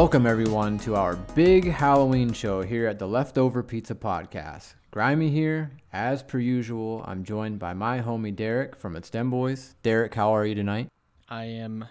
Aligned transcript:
Welcome, 0.00 0.24
everyone, 0.26 0.78
to 0.78 0.94
our 0.96 1.14
big 1.34 1.66
Halloween 1.70 2.32
show 2.32 2.62
here 2.62 2.86
at 2.86 2.98
the 2.98 3.06
Leftover 3.06 3.62
Pizza 3.62 3.94
Podcast. 3.94 4.72
Grimey 4.90 5.30
here, 5.30 5.72
as 5.92 6.22
per 6.22 6.38
usual. 6.38 7.04
I'm 7.06 7.22
joined 7.22 7.58
by 7.58 7.74
my 7.74 8.00
homie 8.00 8.34
Derek 8.34 8.76
from 8.76 8.96
It's 8.96 9.10
Dem 9.10 9.28
Boys. 9.28 9.74
Derek, 9.82 10.14
how 10.14 10.34
are 10.34 10.46
you 10.46 10.54
tonight? 10.54 10.88
I 11.28 11.44
am 11.44 11.84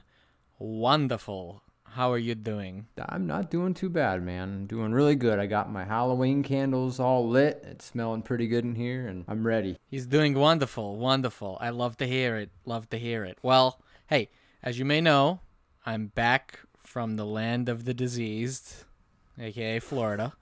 wonderful. 0.57 1.61
How 1.83 2.11
are 2.11 2.17
you 2.17 2.33
doing? 2.33 2.87
I'm 2.97 3.27
not 3.27 3.51
doing 3.51 3.75
too 3.75 3.89
bad, 3.89 4.23
man. 4.23 4.49
I'm 4.49 4.65
doing 4.65 4.91
really 4.91 5.15
good. 5.15 5.37
I 5.37 5.45
got 5.45 5.71
my 5.71 5.85
Halloween 5.85 6.41
candles 6.41 6.99
all 6.99 7.29
lit. 7.29 7.63
It's 7.67 7.85
smelling 7.85 8.23
pretty 8.23 8.47
good 8.47 8.65
in 8.65 8.73
here, 8.73 9.07
and 9.07 9.23
I'm 9.27 9.45
ready. 9.45 9.77
He's 9.85 10.07
doing 10.07 10.33
wonderful, 10.33 10.97
wonderful. 10.97 11.59
I 11.61 11.69
love 11.69 11.95
to 11.97 12.07
hear 12.07 12.37
it. 12.37 12.49
Love 12.65 12.89
to 12.89 12.97
hear 12.97 13.23
it. 13.23 13.37
Well, 13.43 13.79
hey, 14.07 14.31
as 14.63 14.79
you 14.79 14.85
may 14.85 14.99
know, 14.99 15.41
I'm 15.85 16.07
back 16.07 16.61
from 16.89 17.17
the 17.17 17.25
land 17.25 17.69
of 17.69 17.85
the 17.85 17.93
diseased, 17.93 18.83
aka 19.37 19.77
Florida. 19.77 20.33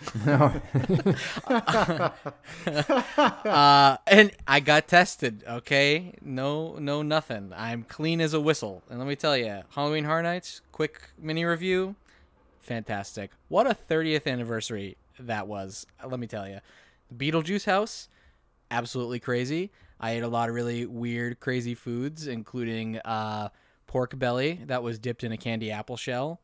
uh, 0.26 2.10
and 4.06 4.30
I 4.48 4.60
got 4.60 4.88
tested. 4.88 5.44
Okay, 5.46 6.14
no, 6.22 6.78
no, 6.78 7.02
nothing. 7.02 7.52
I'm 7.54 7.82
clean 7.82 8.22
as 8.22 8.32
a 8.32 8.40
whistle. 8.40 8.82
And 8.88 8.98
let 8.98 9.06
me 9.06 9.14
tell 9.14 9.36
you, 9.36 9.60
Halloween 9.74 10.04
Horror 10.04 10.22
Nights. 10.22 10.62
Quick 10.72 11.02
mini 11.18 11.44
review. 11.44 11.96
Fantastic. 12.62 13.32
What 13.48 13.66
a 13.66 13.74
30th 13.74 14.26
anniversary 14.26 14.96
that 15.18 15.46
was. 15.46 15.86
Let 16.02 16.18
me 16.18 16.26
tell 16.26 16.48
you, 16.48 16.60
the 17.10 17.30
Beetlejuice 17.30 17.66
house, 17.66 18.08
absolutely 18.70 19.20
crazy. 19.20 19.70
I 20.00 20.12
ate 20.12 20.22
a 20.22 20.28
lot 20.28 20.48
of 20.48 20.54
really 20.54 20.86
weird, 20.86 21.40
crazy 21.40 21.74
foods, 21.74 22.26
including 22.26 23.00
uh, 23.00 23.50
pork 23.94 24.18
belly 24.18 24.58
that 24.66 24.82
was 24.82 24.98
dipped 24.98 25.22
in 25.22 25.30
a 25.30 25.36
candy 25.36 25.70
apple 25.70 25.96
shell. 25.96 26.40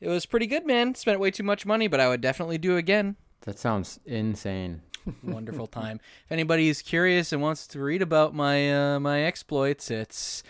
It 0.00 0.08
was 0.08 0.26
pretty 0.26 0.48
good, 0.48 0.66
man. 0.66 0.96
Spent 0.96 1.20
way 1.20 1.30
too 1.30 1.44
much 1.44 1.64
money, 1.64 1.86
but 1.86 2.00
I 2.00 2.08
would 2.08 2.20
definitely 2.20 2.58
do 2.58 2.76
again. 2.76 3.14
That 3.42 3.60
sounds 3.60 4.00
insane. 4.04 4.82
Wonderful 5.22 5.68
time. 5.68 6.00
If 6.24 6.32
anybody 6.32 6.68
is 6.68 6.82
curious 6.82 7.32
and 7.32 7.40
wants 7.40 7.68
to 7.68 7.80
read 7.80 8.02
about 8.02 8.34
my 8.34 8.94
uh, 8.94 8.98
my 8.98 9.22
exploits, 9.22 9.88
it's 9.88 10.42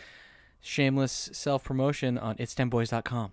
shameless 0.63 1.29
self 1.35 1.63
promotion 1.63 2.17
on 2.17 2.37
itsdemboys.com. 2.37 3.33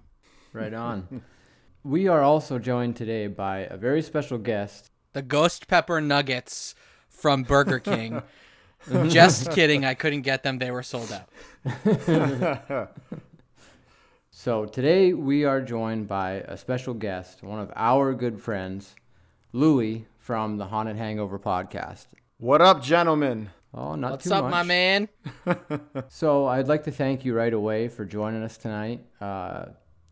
Right 0.51 0.73
on. 0.73 1.21
we 1.85 2.09
are 2.09 2.21
also 2.21 2.59
joined 2.59 2.97
today 2.97 3.27
by 3.27 3.59
a 3.59 3.77
very 3.77 4.01
special 4.01 4.37
guest. 4.37 4.91
The 5.13 5.21
ghost 5.21 5.69
pepper 5.69 6.01
nuggets 6.01 6.75
from 7.07 7.43
Burger 7.43 7.79
King. 7.79 8.21
Just 9.09 9.51
kidding. 9.51 9.85
I 9.85 9.93
couldn't 9.93 10.21
get 10.21 10.43
them. 10.43 10.57
They 10.57 10.71
were 10.71 10.83
sold 10.83 11.11
out. 11.11 11.29
so 14.31 14.65
today 14.65 15.13
we 15.13 15.43
are 15.45 15.61
joined 15.61 16.07
by 16.07 16.31
a 16.47 16.57
special 16.57 16.93
guest, 16.93 17.43
one 17.43 17.59
of 17.59 17.71
our 17.75 18.13
good 18.13 18.41
friends, 18.41 18.95
Louie 19.51 20.05
from 20.17 20.57
the 20.57 20.65
Haunted 20.67 20.95
Hangover 20.95 21.37
podcast. 21.39 22.07
What 22.37 22.61
up, 22.61 22.81
gentlemen? 22.81 23.49
Oh, 23.73 23.95
not 23.95 24.11
What's 24.11 24.25
too 24.25 24.33
up, 24.33 24.45
much. 24.45 24.51
my 24.51 24.63
man? 24.63 25.09
So 26.07 26.45
I'd 26.47 26.67
like 26.67 26.85
to 26.85 26.91
thank 26.91 27.25
you 27.25 27.33
right 27.35 27.53
away 27.53 27.87
for 27.89 28.05
joining 28.05 28.43
us 28.43 28.57
tonight. 28.57 29.01
Uh, 29.21 29.65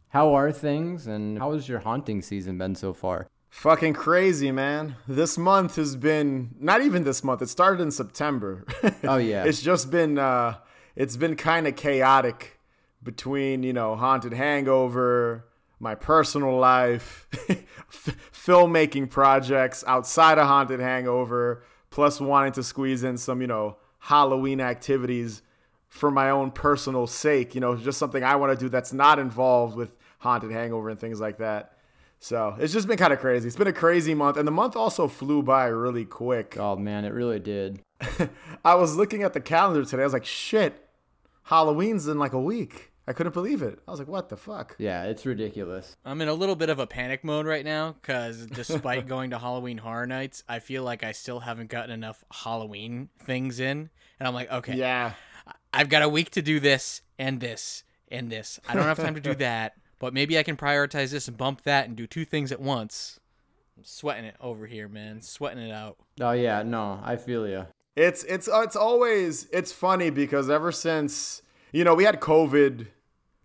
how 0.10 0.34
are 0.34 0.52
things, 0.52 1.08
and 1.08 1.40
how 1.40 1.54
has 1.54 1.68
your 1.68 1.80
haunting 1.80 2.22
season 2.22 2.58
been 2.58 2.76
so 2.76 2.94
far? 2.94 3.28
Fucking 3.50 3.94
crazy, 3.94 4.52
man. 4.52 4.98
This 5.08 5.38
month 5.38 5.78
has 5.78 5.96
been 5.96 6.56
not 6.60 6.82
even 6.82 7.04
this 7.04 7.24
month. 7.24 7.42
It 7.42 7.50
started 7.50 7.82
in 7.82 7.92
September. 7.92 8.66
Oh, 9.04 9.18
yeah. 9.18 9.46
it's 9.46 9.62
just 9.62 9.90
been 9.90 10.18
uh 10.18 10.58
it's 10.96 11.16
been 11.16 11.36
kind 11.36 11.68
of 11.68 11.76
chaotic 11.76 12.60
between, 13.04 13.64
you 13.64 13.74
know, 13.74 13.96
Haunted 13.96 14.34
Hangover, 14.34 15.46
my 15.80 15.96
personal 15.96 16.58
life, 16.58 17.28
f- 17.50 18.18
filmmaking 18.34 19.10
projects 19.10 19.84
outside 19.88 20.38
of 20.38 20.48
Haunted 20.48 20.80
Hangover, 20.80 21.64
plus 21.90 22.20
wanting 22.20 22.52
to 22.54 22.64
squeeze 22.64 23.04
in 23.04 23.18
some, 23.18 23.42
you 23.42 23.48
know, 23.48 23.78
Halloween 24.00 24.60
activities 24.60 25.42
for 25.88 26.12
my 26.12 26.30
own 26.30 26.52
personal 26.52 27.08
sake, 27.08 27.56
you 27.56 27.62
know, 27.62 27.76
just 27.76 27.98
something 27.98 28.24
I 28.24 28.36
want 28.36 28.58
to 28.58 28.66
do 28.66 28.70
that's 28.70 28.92
not 28.92 29.20
involved 29.20 29.76
with 29.76 29.96
Haunted 30.20 30.52
Hangover 30.52 30.90
and 30.90 31.00
things 31.00 31.22
like 31.22 31.38
that. 31.38 31.77
So 32.20 32.56
it's 32.60 32.74
just 32.74 32.88
been 32.88 32.98
kind 32.98 33.14
of 33.14 33.20
crazy. 33.20 33.48
It's 33.48 33.56
been 33.58 33.68
a 33.68 33.74
crazy 33.74 34.14
month, 34.14 34.38
and 34.38 34.48
the 34.48 34.52
month 34.52 34.76
also 34.76 35.08
flew 35.08 35.44
by 35.44 35.66
really 35.68 36.06
quick. 36.06 36.58
Oh 36.58 36.76
man, 36.76 37.06
it 37.06 37.14
really 37.14 37.40
did. 37.40 37.82
I 38.66 38.76
was 38.76 38.96
looking 38.96 39.24
at 39.24 39.34
the 39.34 39.40
calendar 39.42 39.86
today. 39.86 40.02
I 40.02 40.06
was 40.06 40.14
like, 40.14 40.26
shit, 40.26 40.88
Halloween's 41.44 42.08
in 42.08 42.18
like 42.20 42.34
a 42.34 42.42
week. 42.42 42.92
I 43.10 43.14
couldn't 43.14 43.32
believe 43.34 43.62
it. 43.62 43.80
I 43.88 43.92
was 43.92 44.00
like, 44.02 44.10
what 44.10 44.28
the 44.28 44.36
fuck? 44.36 44.76
Yeah, 44.78 45.04
it's 45.06 45.26
ridiculous. 45.26 45.96
I'm 46.04 46.20
in 46.20 46.28
a 46.28 46.34
little 46.34 46.58
bit 46.58 46.70
of 46.70 46.78
a 46.80 46.86
panic 46.86 47.24
mode 47.24 47.46
right 47.46 47.64
now 47.64 47.94
because 47.94 48.46
despite 48.48 49.08
going 49.08 49.30
to 49.30 49.40
Halloween 49.40 49.78
Horror 49.78 50.06
Nights, 50.08 50.44
I 50.50 50.60
feel 50.60 50.84
like 50.84 51.06
I 51.06 51.14
still 51.14 51.40
haven't 51.40 51.70
gotten 51.70 51.92
enough 51.92 52.26
Halloween 52.32 53.08
things 53.24 53.62
in. 53.62 53.90
And 54.20 54.28
I'm 54.28 54.34
like, 54.34 54.52
okay, 54.52 54.76
Yeah. 54.76 55.14
I've 55.72 55.88
got 55.88 56.02
a 56.02 56.10
week 56.10 56.32
to 56.32 56.42
do 56.42 56.60
this 56.60 57.02
and 57.18 57.40
this 57.40 57.84
and 58.10 58.30
this. 58.30 58.60
I 58.68 58.74
don't 58.74 58.84
have 58.84 58.98
time 58.98 59.16
to 59.16 59.22
do 59.22 59.36
that, 59.36 59.74
but 60.00 60.14
maybe 60.14 60.38
I 60.38 60.44
can 60.44 60.58
prioritize 60.58 61.12
this 61.12 61.28
and 61.28 61.38
bump 61.38 61.64
that 61.64 61.88
and 61.88 61.96
do 61.96 62.08
two 62.08 62.26
things 62.26 62.52
at 62.52 62.62
once. 62.62 63.20
I'm 63.78 63.84
sweating 63.84 64.26
it 64.26 64.36
over 64.42 64.66
here, 64.66 64.88
man. 64.88 65.22
Sweating 65.22 65.64
it 65.64 65.72
out. 65.72 65.98
Oh 66.20 66.32
yeah, 66.32 66.64
no, 66.64 67.00
I 67.04 67.16
feel 67.16 67.48
you. 67.48 67.68
It's 67.96 68.24
it's 68.26 68.48
uh, 68.48 68.62
it's 68.62 68.76
always 68.76 69.48
it's 69.52 69.72
funny 69.72 70.10
because 70.10 70.50
ever 70.50 70.72
since 70.72 71.42
you 71.72 71.84
know 71.84 71.96
we 71.96 72.04
had 72.04 72.20
COVID, 72.20 72.88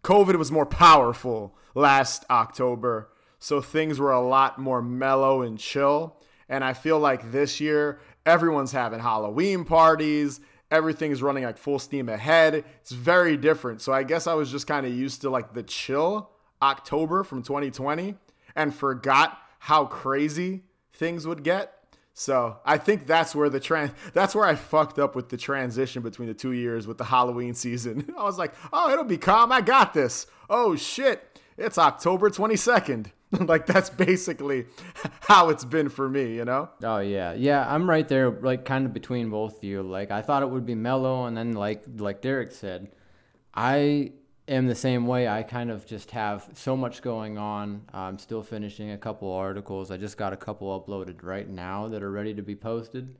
COVID 0.02 0.36
was 0.36 0.50
more 0.50 0.66
powerful 0.66 1.56
last 1.74 2.24
October, 2.30 3.10
so 3.38 3.60
things 3.60 3.98
were 3.98 4.12
a 4.12 4.20
lot 4.20 4.58
more 4.58 4.82
mellow 4.82 5.42
and 5.42 5.58
chill. 5.58 6.18
And 6.48 6.64
I 6.64 6.74
feel 6.74 6.98
like 6.98 7.32
this 7.32 7.60
year 7.60 8.00
everyone's 8.26 8.72
having 8.72 9.00
Halloween 9.00 9.64
parties. 9.64 10.40
Everything's 10.70 11.22
running 11.22 11.44
like 11.44 11.58
full 11.58 11.78
steam 11.78 12.08
ahead. 12.08 12.64
It's 12.80 12.92
very 12.92 13.36
different. 13.36 13.82
So 13.82 13.92
I 13.92 14.02
guess 14.02 14.26
I 14.26 14.34
was 14.34 14.50
just 14.50 14.66
kind 14.66 14.86
of 14.86 14.94
used 14.94 15.20
to 15.22 15.30
like 15.30 15.52
the 15.52 15.62
chill 15.62 16.30
October 16.62 17.24
from 17.24 17.42
2020 17.42 18.14
and 18.54 18.74
forgot 18.74 19.38
how 19.58 19.84
crazy 19.84 20.62
things 20.92 21.26
would 21.26 21.42
get. 21.42 21.78
So 22.14 22.58
I 22.64 22.78
think 22.78 23.06
that's 23.06 23.34
where 23.34 23.48
the 23.48 23.60
trans 23.60 23.92
that's 24.12 24.34
where 24.34 24.44
I 24.44 24.54
fucked 24.54 24.98
up 24.98 25.16
with 25.16 25.30
the 25.30 25.36
transition 25.36 26.02
between 26.02 26.28
the 26.28 26.34
two 26.34 26.52
years 26.52 26.86
with 26.86 26.98
the 26.98 27.04
Halloween 27.04 27.54
season. 27.54 28.12
I 28.18 28.22
was 28.22 28.38
like, 28.38 28.54
oh, 28.72 28.90
it'll 28.92 29.04
be 29.04 29.18
calm. 29.18 29.50
I 29.50 29.60
got 29.62 29.94
this. 29.94 30.26
Oh 30.50 30.76
shit, 30.76 31.40
it's 31.56 31.78
October 31.78 32.28
22nd. 32.30 33.06
like 33.40 33.64
that's 33.64 33.88
basically 33.88 34.66
how 35.20 35.48
it's 35.48 35.64
been 35.64 35.88
for 35.88 36.06
me, 36.06 36.34
you 36.34 36.44
know? 36.44 36.68
Oh 36.82 36.98
yeah, 36.98 37.32
yeah. 37.32 37.66
I'm 37.66 37.88
right 37.88 38.06
there, 38.06 38.30
like 38.30 38.66
kind 38.66 38.84
of 38.84 38.92
between 38.92 39.30
both 39.30 39.58
of 39.58 39.64
you. 39.64 39.82
Like 39.82 40.10
I 40.10 40.20
thought 40.20 40.42
it 40.42 40.50
would 40.50 40.66
be 40.66 40.74
mellow, 40.74 41.24
and 41.24 41.34
then 41.34 41.54
like 41.54 41.82
like 41.96 42.20
Derek 42.20 42.52
said, 42.52 42.90
I 43.54 44.12
am 44.48 44.66
the 44.66 44.74
same 44.74 45.06
way. 45.06 45.28
I 45.28 45.42
kind 45.42 45.70
of 45.70 45.86
just 45.86 46.10
have 46.10 46.48
so 46.54 46.76
much 46.76 47.02
going 47.02 47.38
on. 47.38 47.82
I'm 47.92 48.18
still 48.18 48.42
finishing 48.42 48.90
a 48.90 48.98
couple 48.98 49.32
articles. 49.32 49.90
I 49.90 49.96
just 49.96 50.16
got 50.16 50.32
a 50.32 50.36
couple 50.36 50.78
uploaded 50.80 51.22
right 51.22 51.48
now 51.48 51.88
that 51.88 52.02
are 52.02 52.10
ready 52.10 52.34
to 52.34 52.42
be 52.42 52.56
posted. 52.56 53.16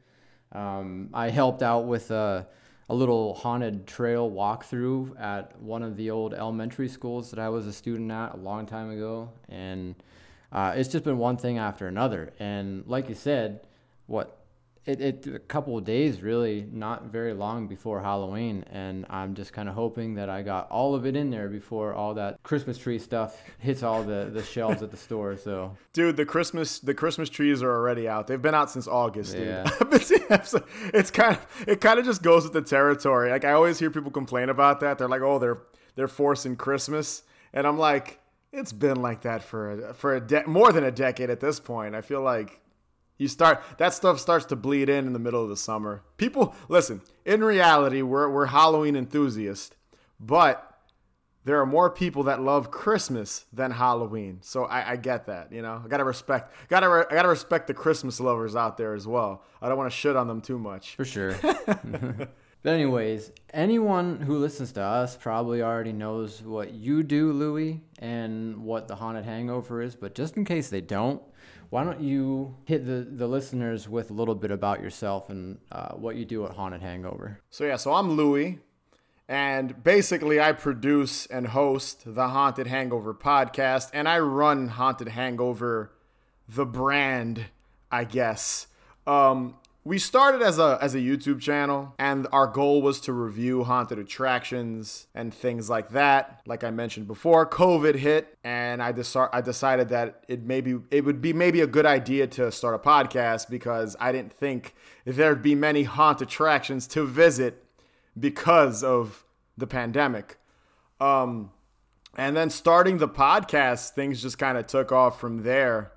Um, 0.52 1.08
I 1.14 1.30
helped 1.30 1.62
out 1.62 1.86
with 1.86 2.10
a, 2.10 2.46
a 2.88 2.94
little 2.94 3.34
haunted 3.34 3.86
trail 3.86 4.30
walkthrough 4.30 5.18
at 5.18 5.58
one 5.60 5.82
of 5.82 5.96
the 5.96 6.10
old 6.10 6.34
elementary 6.34 6.88
schools 6.88 7.30
that 7.30 7.38
I 7.38 7.48
was 7.48 7.66
a 7.66 7.72
student 7.72 8.10
at 8.10 8.34
a 8.34 8.36
long 8.36 8.66
time 8.66 8.90
ago, 8.90 9.30
and 9.48 9.94
uh, 10.50 10.74
it's 10.76 10.90
just 10.90 11.04
been 11.04 11.18
one 11.18 11.38
thing 11.38 11.56
after 11.56 11.86
another. 11.86 12.32
And 12.38 12.84
like 12.86 13.08
you 13.08 13.14
said, 13.14 13.66
what 14.06 14.41
it, 14.84 15.00
it 15.00 15.26
a 15.28 15.38
couple 15.38 15.78
of 15.78 15.84
days 15.84 16.22
really 16.22 16.66
not 16.72 17.04
very 17.04 17.32
long 17.34 17.68
before 17.68 18.00
halloween 18.00 18.64
and 18.70 19.06
i'm 19.10 19.34
just 19.34 19.52
kind 19.52 19.68
of 19.68 19.74
hoping 19.76 20.14
that 20.14 20.28
i 20.28 20.42
got 20.42 20.68
all 20.70 20.94
of 20.94 21.06
it 21.06 21.14
in 21.14 21.30
there 21.30 21.48
before 21.48 21.94
all 21.94 22.14
that 22.14 22.42
christmas 22.42 22.76
tree 22.78 22.98
stuff 22.98 23.40
hits 23.58 23.82
all 23.82 24.02
the, 24.02 24.28
the 24.32 24.42
shelves 24.42 24.82
at 24.82 24.90
the 24.90 24.96
store 24.96 25.36
so 25.36 25.76
Dude, 25.92 26.16
the 26.16 26.24
Christmas 26.24 26.78
the 26.78 26.94
Christmas 26.94 27.28
trees 27.28 27.62
are 27.62 27.70
already 27.70 28.08
out. 28.08 28.26
They've 28.26 28.40
been 28.40 28.54
out 28.54 28.70
since 28.70 28.88
August, 28.88 29.34
dude. 29.36 29.46
Yeah. 29.46 29.68
I've 29.78 29.90
been 29.90 30.00
seeing- 30.00 30.22
it's 30.94 31.10
kind 31.10 31.36
of 31.36 31.46
it 31.68 31.82
kind 31.82 31.98
of 31.98 32.06
just 32.06 32.22
goes 32.22 32.44
with 32.44 32.54
the 32.54 32.62
territory. 32.62 33.30
Like 33.30 33.44
I 33.44 33.52
always 33.52 33.78
hear 33.78 33.90
people 33.90 34.10
complain 34.10 34.48
about 34.48 34.80
that. 34.80 34.96
They're 34.96 35.08
like, 35.08 35.20
"Oh, 35.20 35.38
they're 35.38 35.58
they're 35.94 36.08
forcing 36.08 36.56
Christmas," 36.56 37.24
and 37.52 37.66
I'm 37.66 37.76
like, 37.78 38.20
"It's 38.54 38.72
been 38.72 39.02
like 39.02 39.20
that 39.22 39.42
for 39.42 39.90
a, 39.90 39.94
for 39.94 40.14
a 40.16 40.20
de- 40.20 40.46
more 40.46 40.72
than 40.72 40.82
a 40.84 40.90
decade 40.90 41.28
at 41.28 41.40
this 41.40 41.60
point." 41.60 41.94
I 41.94 42.00
feel 42.00 42.22
like 42.22 42.61
you 43.22 43.28
start 43.28 43.62
that 43.78 43.94
stuff 43.94 44.20
starts 44.20 44.44
to 44.46 44.56
bleed 44.56 44.88
in 44.88 45.06
in 45.06 45.12
the 45.12 45.18
middle 45.18 45.42
of 45.42 45.48
the 45.48 45.56
summer. 45.56 46.02
People 46.16 46.54
listen. 46.68 47.00
In 47.24 47.42
reality, 47.42 48.02
we're 48.02 48.28
we're 48.28 48.46
Halloween 48.46 48.96
enthusiasts, 48.96 49.74
but 50.20 50.68
there 51.44 51.60
are 51.60 51.66
more 51.66 51.90
people 51.90 52.24
that 52.24 52.40
love 52.40 52.70
Christmas 52.70 53.46
than 53.52 53.72
Halloween. 53.72 54.38
So 54.42 54.64
I, 54.64 54.92
I 54.92 54.96
get 54.96 55.26
that, 55.26 55.52
you 55.52 55.62
know. 55.62 55.82
I 55.84 55.88
gotta 55.88 56.04
respect, 56.04 56.54
gotta, 56.68 56.88
re- 56.88 57.04
I 57.10 57.14
gotta 57.14 57.28
respect 57.28 57.66
the 57.66 57.74
Christmas 57.74 58.20
lovers 58.20 58.54
out 58.54 58.76
there 58.76 58.94
as 58.94 59.06
well. 59.08 59.42
I 59.60 59.68
don't 59.68 59.76
want 59.76 59.90
to 59.90 59.96
shit 59.96 60.14
on 60.14 60.28
them 60.28 60.40
too 60.40 60.58
much. 60.58 60.94
for 60.94 61.04
sure 61.04 61.34
But 62.62 62.74
anyways, 62.74 63.32
anyone 63.52 64.20
who 64.20 64.38
listens 64.38 64.70
to 64.72 64.82
us 64.82 65.16
probably 65.16 65.62
already 65.62 65.92
knows 65.92 66.42
what 66.42 66.72
you 66.72 67.02
do, 67.02 67.32
Louie, 67.32 67.80
and 67.98 68.58
what 68.58 68.86
the 68.86 68.94
haunted 68.94 69.24
hangover 69.24 69.82
is. 69.82 69.96
But 69.96 70.14
just 70.14 70.36
in 70.36 70.44
case 70.44 70.68
they 70.68 70.80
don't, 70.80 71.20
why 71.72 71.82
don't 71.82 72.02
you 72.02 72.54
hit 72.66 72.84
the, 72.84 73.08
the 73.10 73.26
listeners 73.26 73.88
with 73.88 74.10
a 74.10 74.12
little 74.12 74.34
bit 74.34 74.50
about 74.50 74.82
yourself 74.82 75.30
and 75.30 75.56
uh, 75.72 75.94
what 75.94 76.16
you 76.16 76.26
do 76.26 76.44
at 76.44 76.50
Haunted 76.50 76.82
Hangover? 76.82 77.40
So 77.48 77.64
yeah, 77.64 77.76
so 77.76 77.94
I'm 77.94 78.10
Louie, 78.10 78.58
and 79.26 79.82
basically 79.82 80.38
I 80.38 80.52
produce 80.52 81.24
and 81.24 81.46
host 81.46 82.02
the 82.04 82.28
Haunted 82.28 82.66
Hangover 82.66 83.14
podcast, 83.14 83.88
and 83.94 84.06
I 84.06 84.18
run 84.18 84.68
Haunted 84.68 85.08
Hangover, 85.08 85.94
the 86.46 86.66
brand, 86.66 87.46
I 87.90 88.04
guess. 88.04 88.66
Um, 89.06 89.54
we 89.84 89.98
started 89.98 90.42
as 90.42 90.60
a 90.60 90.78
as 90.80 90.94
a 90.94 90.98
YouTube 90.98 91.40
channel 91.40 91.92
and 91.98 92.28
our 92.30 92.46
goal 92.46 92.82
was 92.82 93.00
to 93.00 93.12
review 93.12 93.64
haunted 93.64 93.98
attractions 93.98 95.08
and 95.14 95.34
things 95.34 95.68
like 95.68 95.90
that. 95.90 96.40
Like 96.46 96.62
I 96.62 96.70
mentioned 96.70 97.08
before, 97.08 97.48
COVID 97.48 97.96
hit 97.96 98.38
and 98.44 98.80
I 98.80 98.92
deci- 98.92 99.28
I 99.32 99.40
decided 99.40 99.88
that 99.88 100.22
it 100.28 100.44
maybe 100.44 100.78
it 100.92 101.04
would 101.04 101.20
be 101.20 101.32
maybe 101.32 101.60
a 101.60 101.66
good 101.66 101.86
idea 101.86 102.28
to 102.28 102.52
start 102.52 102.76
a 102.76 102.78
podcast 102.78 103.50
because 103.50 103.96
I 103.98 104.12
didn't 104.12 104.32
think 104.32 104.74
there'd 105.04 105.42
be 105.42 105.56
many 105.56 105.82
haunted 105.82 106.28
attractions 106.28 106.86
to 106.88 107.04
visit 107.04 107.64
because 108.18 108.84
of 108.84 109.24
the 109.58 109.66
pandemic. 109.66 110.38
Um 111.00 111.50
and 112.16 112.36
then 112.36 112.50
starting 112.50 112.98
the 112.98 113.08
podcast, 113.08 113.90
things 113.90 114.22
just 114.22 114.38
kind 114.38 114.58
of 114.58 114.66
took 114.68 114.92
off 114.92 115.18
from 115.18 115.42
there. 115.42 115.92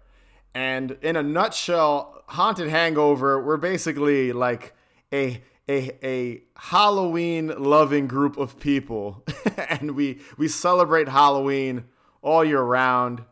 And 0.56 0.98
in 1.02 1.18
a 1.18 1.22
nutshell, 1.22 2.15
Haunted 2.28 2.70
Hangover, 2.70 3.42
we're 3.42 3.58
basically 3.58 4.34
like 4.34 4.74
a 5.14 5.42
a 5.70 5.92
a 6.04 6.44
Halloween 6.58 7.48
loving 7.58 8.08
group 8.08 8.38
of 8.38 8.60
people. 8.60 9.24
and 9.70 9.92
we 9.92 10.20
we 10.38 10.48
celebrate 10.48 11.08
Halloween 11.10 11.86
all 12.22 12.44
year 12.44 12.62
round, 12.62 13.24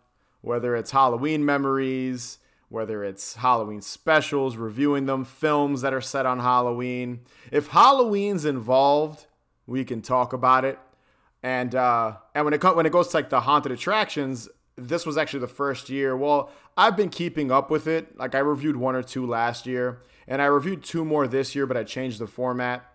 whether 0.42 0.76
it's 0.76 0.92
Halloween 0.92 1.46
memories, 1.46 2.40
whether 2.70 3.04
it's 3.04 3.36
Halloween 3.36 3.82
specials, 3.82 4.58
reviewing 4.58 5.06
them, 5.06 5.26
films 5.26 5.82
that 5.82 5.94
are 5.94 6.02
set 6.02 6.26
on 6.26 6.40
Halloween. 6.40 7.22
If 7.52 7.68
Halloween's 7.68 8.46
involved, 8.46 9.28
we 9.68 9.84
can 9.84 10.02
talk 10.02 10.34
about 10.34 10.66
it. 10.66 10.80
And 11.42 11.76
uh, 11.76 12.18
and 12.34 12.46
when 12.46 12.54
it 12.54 12.62
co- 12.62 12.76
when 12.76 12.86
it 12.86 12.92
goes 12.92 13.10
to 13.10 13.18
like 13.18 13.30
the 13.30 13.42
haunted 13.42 13.72
attractions, 13.72 14.50
this 14.76 15.06
was 15.06 15.18
actually 15.18 15.42
the 15.42 15.48
first 15.48 15.90
year. 15.90 16.16
Well, 16.18 16.52
I've 16.76 16.98
been 16.98 17.10
keeping 17.10 17.52
up 17.52 17.70
with 17.70 17.88
it. 17.88 18.18
Like 18.18 18.36
I 18.36 18.40
reviewed 18.40 18.76
one 18.76 18.96
or 18.96 19.04
two 19.04 19.26
last 19.26 19.66
year, 19.66 20.02
and 20.28 20.42
I 20.42 20.46
reviewed 20.46 20.84
two 20.84 21.06
more 21.06 21.28
this 21.28 21.56
year, 21.56 21.66
but 21.66 21.78
I 21.78 21.84
changed 21.84 22.20
the 22.20 22.28
format. 22.28 22.86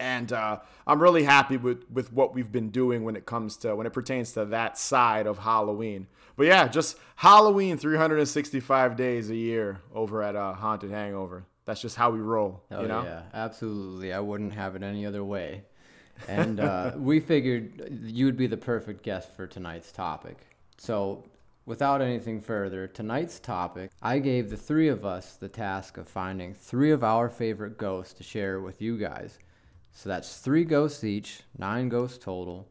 And 0.00 0.32
uh, 0.32 0.60
I'm 0.86 1.02
really 1.02 1.24
happy 1.24 1.56
with, 1.56 1.84
with 1.90 2.12
what 2.12 2.32
we've 2.32 2.52
been 2.52 2.70
doing 2.70 3.02
when 3.02 3.16
it 3.16 3.26
comes 3.26 3.56
to 3.58 3.74
when 3.74 3.86
it 3.86 3.92
pertains 3.92 4.32
to 4.32 4.44
that 4.46 4.78
side 4.78 5.26
of 5.26 5.38
Halloween. 5.38 6.06
But 6.36 6.46
yeah, 6.46 6.68
just 6.68 6.96
Halloween 7.16 7.78
365 7.78 8.96
days 8.96 9.28
a 9.28 9.34
year 9.34 9.80
over 9.92 10.22
at 10.22 10.36
uh, 10.36 10.52
Haunted 10.52 10.92
Hangover. 10.92 11.44
That's 11.64 11.82
just 11.82 11.96
how 11.96 12.10
we 12.10 12.20
roll. 12.20 12.62
Oh, 12.70 12.80
you 12.80 12.88
know? 12.88 13.02
yeah, 13.02 13.22
absolutely. 13.34 14.12
I 14.12 14.20
wouldn't 14.20 14.54
have 14.54 14.76
it 14.76 14.84
any 14.84 15.04
other 15.04 15.24
way. 15.24 15.64
And 16.28 16.60
uh, 16.60 16.92
we 16.96 17.20
figured 17.20 18.02
you'd 18.04 18.36
be 18.36 18.46
the 18.46 18.56
perfect 18.56 19.02
guest 19.02 19.34
for 19.34 19.46
tonight's 19.46 19.92
topic. 19.92 20.38
So, 20.78 21.24
without 21.68 22.00
anything 22.00 22.40
further, 22.40 22.88
tonight's 22.88 23.38
topic, 23.38 23.90
I 24.00 24.20
gave 24.20 24.48
the 24.48 24.56
three 24.56 24.88
of 24.88 25.04
us 25.04 25.34
the 25.34 25.50
task 25.50 25.98
of 25.98 26.08
finding 26.08 26.54
three 26.54 26.90
of 26.90 27.04
our 27.04 27.28
favorite 27.28 27.76
ghosts 27.76 28.14
to 28.14 28.22
share 28.22 28.58
with 28.58 28.80
you 28.80 28.96
guys. 28.96 29.38
So 29.92 30.08
that's 30.08 30.38
three 30.38 30.64
ghosts 30.64 31.04
each, 31.04 31.42
nine 31.58 31.90
ghosts 31.90 32.16
total. 32.16 32.66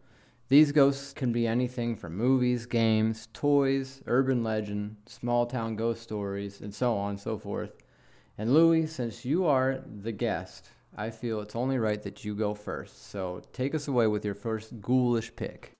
These 0.50 0.72
ghosts 0.72 1.14
can 1.14 1.32
be 1.32 1.46
anything 1.46 1.96
from 1.96 2.18
movies, 2.18 2.66
games, 2.66 3.28
toys, 3.34 4.02
urban 4.08 4.44
legend, 4.44 4.96
small 5.06 5.46
town 5.46 5.76
ghost 5.76 6.02
stories, 6.02 6.62
and 6.62 6.74
so 6.74 6.96
on 6.96 7.12
and 7.12 7.20
so 7.20 7.38
forth. 7.38 7.84
And 8.40 8.52
Louie, 8.52 8.88
since 8.88 9.24
you 9.24 9.46
are 9.46 9.84
the 10.02 10.12
guest, 10.12 10.72
I 10.96 11.12
feel 11.12 11.42
it's 11.42 11.56
only 11.56 11.78
right 11.78 12.02
that 12.02 12.26
you 12.26 12.34
go 12.34 12.56
first. 12.56 13.12
So 13.12 13.44
take 13.54 13.76
us 13.76 13.88
away 13.88 14.08
with 14.08 14.26
your 14.26 14.34
first 14.34 14.82
ghoulish 14.82 15.36
pick. 15.36 15.74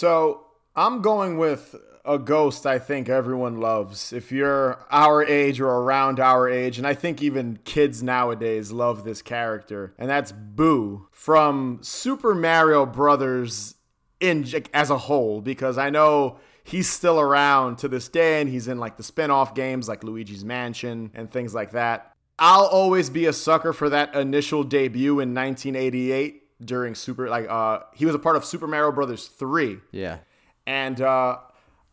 So 0.00 0.46
I'm 0.74 1.02
going 1.02 1.36
with 1.36 1.76
a 2.06 2.18
ghost 2.18 2.64
I 2.64 2.78
think 2.78 3.10
everyone 3.10 3.60
loves. 3.60 4.14
If 4.14 4.32
you're 4.32 4.86
our 4.90 5.22
age 5.22 5.60
or 5.60 5.68
around 5.68 6.18
our 6.18 6.48
age, 6.48 6.78
and 6.78 6.86
I 6.86 6.94
think 6.94 7.20
even 7.20 7.58
kids 7.66 8.02
nowadays 8.02 8.72
love 8.72 9.04
this 9.04 9.20
character, 9.20 9.92
and 9.98 10.08
that's 10.08 10.32
Boo 10.32 11.06
from 11.12 11.80
Super 11.82 12.34
Mario 12.34 12.86
Brothers 12.86 13.74
in 14.20 14.46
as 14.72 14.88
a 14.88 14.96
whole, 14.96 15.42
because 15.42 15.76
I 15.76 15.90
know 15.90 16.38
he's 16.64 16.88
still 16.88 17.20
around 17.20 17.76
to 17.80 17.88
this 17.88 18.08
day, 18.08 18.40
and 18.40 18.48
he's 18.48 18.68
in 18.68 18.78
like 18.78 18.96
the 18.96 19.02
spin-off 19.02 19.54
games 19.54 19.86
like 19.86 20.02
Luigi's 20.02 20.46
Mansion 20.46 21.10
and 21.12 21.30
things 21.30 21.54
like 21.54 21.72
that. 21.72 22.10
I'll 22.38 22.64
always 22.64 23.10
be 23.10 23.26
a 23.26 23.34
sucker 23.34 23.74
for 23.74 23.90
that 23.90 24.14
initial 24.14 24.64
debut 24.64 25.20
in 25.20 25.34
1988 25.34 26.39
during 26.64 26.94
Super 26.94 27.28
like 27.28 27.48
uh 27.48 27.80
he 27.94 28.04
was 28.06 28.14
a 28.14 28.18
part 28.18 28.36
of 28.36 28.44
Super 28.44 28.66
Mario 28.66 28.92
Brothers 28.92 29.26
3. 29.28 29.78
Yeah. 29.92 30.18
And 30.66 31.00
uh 31.00 31.38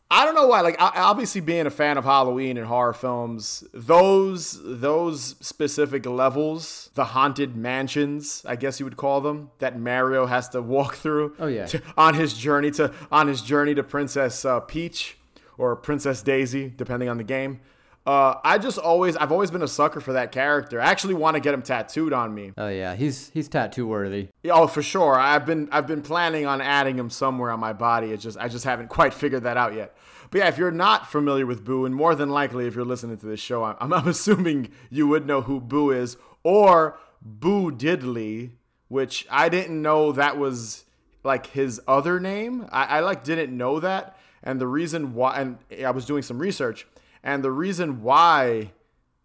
I 0.09 0.23
don't 0.23 0.35
know 0.35 0.47
why 0.47 0.61
like 0.61 0.77
obviously 0.79 1.41
being 1.41 1.65
a 1.65 1.69
fan 1.69 1.97
of 1.97 2.05
Halloween 2.05 2.55
and 2.57 2.65
horror 2.65 2.93
films, 2.93 3.63
those 3.73 4.57
those 4.63 5.35
specific 5.41 6.05
levels, 6.05 6.89
the 6.95 7.03
haunted 7.05 7.57
mansions, 7.57 8.41
I 8.47 8.55
guess 8.55 8.79
you 8.79 8.85
would 8.85 8.95
call 8.95 9.19
them, 9.19 9.51
that 9.59 9.77
Mario 9.77 10.25
has 10.25 10.47
to 10.49 10.61
walk 10.61 10.95
through 10.95 11.35
Oh, 11.39 11.47
yeah. 11.47 11.65
to, 11.65 11.81
on 11.97 12.13
his 12.13 12.33
journey 12.33 12.71
to 12.71 12.93
on 13.11 13.27
his 13.27 13.41
journey 13.41 13.75
to 13.75 13.83
Princess 13.83 14.45
uh, 14.45 14.61
Peach 14.61 15.17
or 15.57 15.75
Princess 15.75 16.21
Daisy 16.21 16.71
depending 16.75 17.09
on 17.09 17.17
the 17.17 17.23
game. 17.25 17.59
Uh, 18.07 18.39
I 18.41 18.57
just 18.57 18.77
always, 18.77 19.17
I've 19.17 19.33
always 19.33 19.51
been 19.51 19.63
a 19.63 19.67
sucker 19.67 19.99
for 19.99 20.13
that 20.13 20.31
character. 20.31 20.79
I 20.79 20.85
actually 20.85 21.15
want 21.15 21.35
to 21.35 21.41
get 21.41 21.53
him 21.53 21.61
tattooed 21.61 22.13
on 22.13 22.33
me. 22.33 22.53
Oh 22.57 22.69
yeah, 22.69 22.95
he's 22.95 23.29
he's 23.31 23.49
tattoo 23.49 23.85
worthy. 23.85 24.29
Oh, 24.45 24.65
for 24.65 24.81
sure. 24.81 25.19
I've 25.19 25.45
been, 25.45 25.67
I've 25.73 25.87
been 25.87 26.01
planning 26.01 26.45
on 26.45 26.61
adding 26.61 26.97
him 26.97 27.09
somewhere 27.09 27.51
on 27.51 27.59
my 27.59 27.73
body. 27.73 28.13
It's 28.13 28.23
just, 28.23 28.37
I 28.37 28.47
just 28.47 28.63
haven't 28.63 28.87
quite 28.87 29.13
figured 29.13 29.43
that 29.43 29.57
out 29.57 29.73
yet. 29.73 29.93
But 30.31 30.39
yeah, 30.39 30.47
if 30.47 30.57
you're 30.57 30.71
not 30.71 31.11
familiar 31.11 31.45
with 31.45 31.65
Boo, 31.65 31.85
and 31.85 31.93
more 31.93 32.15
than 32.15 32.29
likely, 32.29 32.65
if 32.65 32.75
you're 32.75 32.85
listening 32.85 33.17
to 33.17 33.25
this 33.25 33.41
show, 33.41 33.65
I'm, 33.65 33.91
I'm 33.91 34.07
assuming 34.07 34.69
you 34.89 35.05
would 35.07 35.27
know 35.27 35.41
who 35.41 35.59
Boo 35.59 35.91
is, 35.91 36.15
or 36.43 36.97
Boo 37.21 37.73
Diddley, 37.73 38.51
which 38.87 39.27
I 39.29 39.49
didn't 39.49 39.81
know 39.81 40.13
that 40.13 40.37
was 40.37 40.85
like 41.25 41.47
his 41.47 41.81
other 41.89 42.21
name. 42.21 42.67
I, 42.71 42.85
I 42.85 42.99
like 43.01 43.25
didn't 43.25 43.55
know 43.55 43.81
that, 43.81 44.17
and 44.41 44.61
the 44.61 44.67
reason 44.67 45.13
why, 45.13 45.41
and 45.41 45.57
I 45.85 45.91
was 45.91 46.05
doing 46.05 46.23
some 46.23 46.39
research. 46.39 46.87
And 47.23 47.43
the 47.43 47.51
reason 47.51 48.01
why 48.01 48.71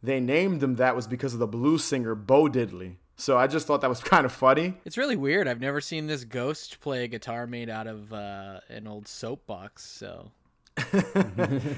they 0.02 0.20
named 0.20 0.62
him 0.62 0.76
that 0.76 0.96
was 0.96 1.06
because 1.06 1.32
of 1.32 1.38
the 1.40 1.46
blues 1.46 1.84
singer 1.84 2.14
Bo 2.14 2.44
Diddley. 2.48 2.96
So 3.16 3.38
I 3.38 3.46
just 3.46 3.66
thought 3.66 3.82
that 3.82 3.90
was 3.90 4.00
kind 4.02 4.24
of 4.24 4.32
funny. 4.32 4.74
It's 4.84 4.98
really 4.98 5.16
weird. 5.16 5.46
I've 5.46 5.60
never 5.60 5.80
seen 5.80 6.06
this 6.06 6.24
ghost 6.24 6.80
play 6.80 7.04
a 7.04 7.08
guitar 7.08 7.46
made 7.46 7.70
out 7.70 7.86
of 7.86 8.12
uh, 8.12 8.60
an 8.68 8.86
old 8.86 9.06
soapbox. 9.06 9.84
So 9.84 10.30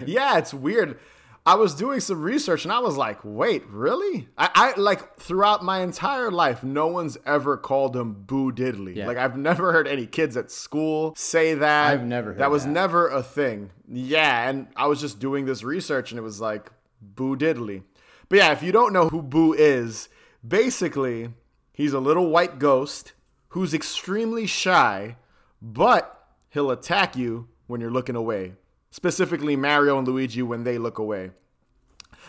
yeah, 0.07 0.39
it's 0.39 0.55
weird. 0.55 0.99
I 1.47 1.57
was 1.57 1.75
doing 1.75 2.01
some 2.01 2.23
research 2.23 2.65
and 2.65 2.73
I 2.73 2.79
was 2.79 2.97
like, 2.97 3.19
wait, 3.23 3.65
really? 3.69 4.29
I, 4.39 4.73
I 4.77 4.81
like 4.81 5.19
throughout 5.19 5.63
my 5.63 5.81
entire 5.81 6.31
life, 6.31 6.65
no 6.65 6.87
one's 6.87 7.19
ever 7.27 7.59
called 7.59 7.95
him 7.95 8.15
Boo 8.15 8.51
Diddley. 8.51 8.97
Yeah. 8.97 9.07
Like 9.07 9.19
I've 9.19 9.37
never 9.37 9.71
heard 9.71 9.87
any 9.87 10.07
kids 10.07 10.39
at 10.39 10.51
school 10.51 11.15
say 11.17 11.53
that. 11.53 11.93
I've 11.93 12.05
never 12.05 12.31
heard 12.31 12.39
that 12.39 12.51
was 12.51 12.65
that. 12.65 12.71
never 12.71 13.09
a 13.09 13.23
thing. 13.23 13.71
Yeah, 13.87 14.49
and 14.49 14.69
I 14.75 14.87
was 14.87 15.03
just 15.03 15.19
doing 15.19 15.45
this 15.45 15.63
research 15.63 16.13
and 16.13 16.19
it 16.19 16.23
was 16.23 16.41
like 16.41 16.71
Boo 17.03 17.37
Diddley. 17.37 17.83
But 18.31 18.37
yeah, 18.37 18.53
if 18.53 18.63
you 18.63 18.73
don't 18.73 18.95
know 18.95 19.11
who 19.11 19.21
Boo 19.21 19.53
is, 19.53 20.09
basically 20.47 21.29
he's 21.73 21.93
a 21.93 22.01
little 22.01 22.31
white 22.31 22.59
ghost 22.59 23.13
who's 23.49 23.75
extremely 23.75 24.47
shy, 24.47 25.17
but 25.61 26.27
he'll 26.49 26.71
attack 26.71 27.17
you 27.17 27.49
when 27.67 27.83
you're 27.83 27.91
looking 27.91 28.17
away 28.17 28.55
specifically 28.95 29.57
Mario 29.57 29.99
and 29.99 30.07
Luigi 30.07 30.41
when 30.41 30.63
they 30.63 30.79
look 30.79 30.99
away. 30.99 31.33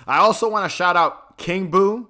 I 0.07 0.17
also 0.17 0.49
want 0.49 0.65
to 0.65 0.75
shout 0.75 0.97
out 0.97 1.37
King 1.37 1.69
Boo, 1.69 2.07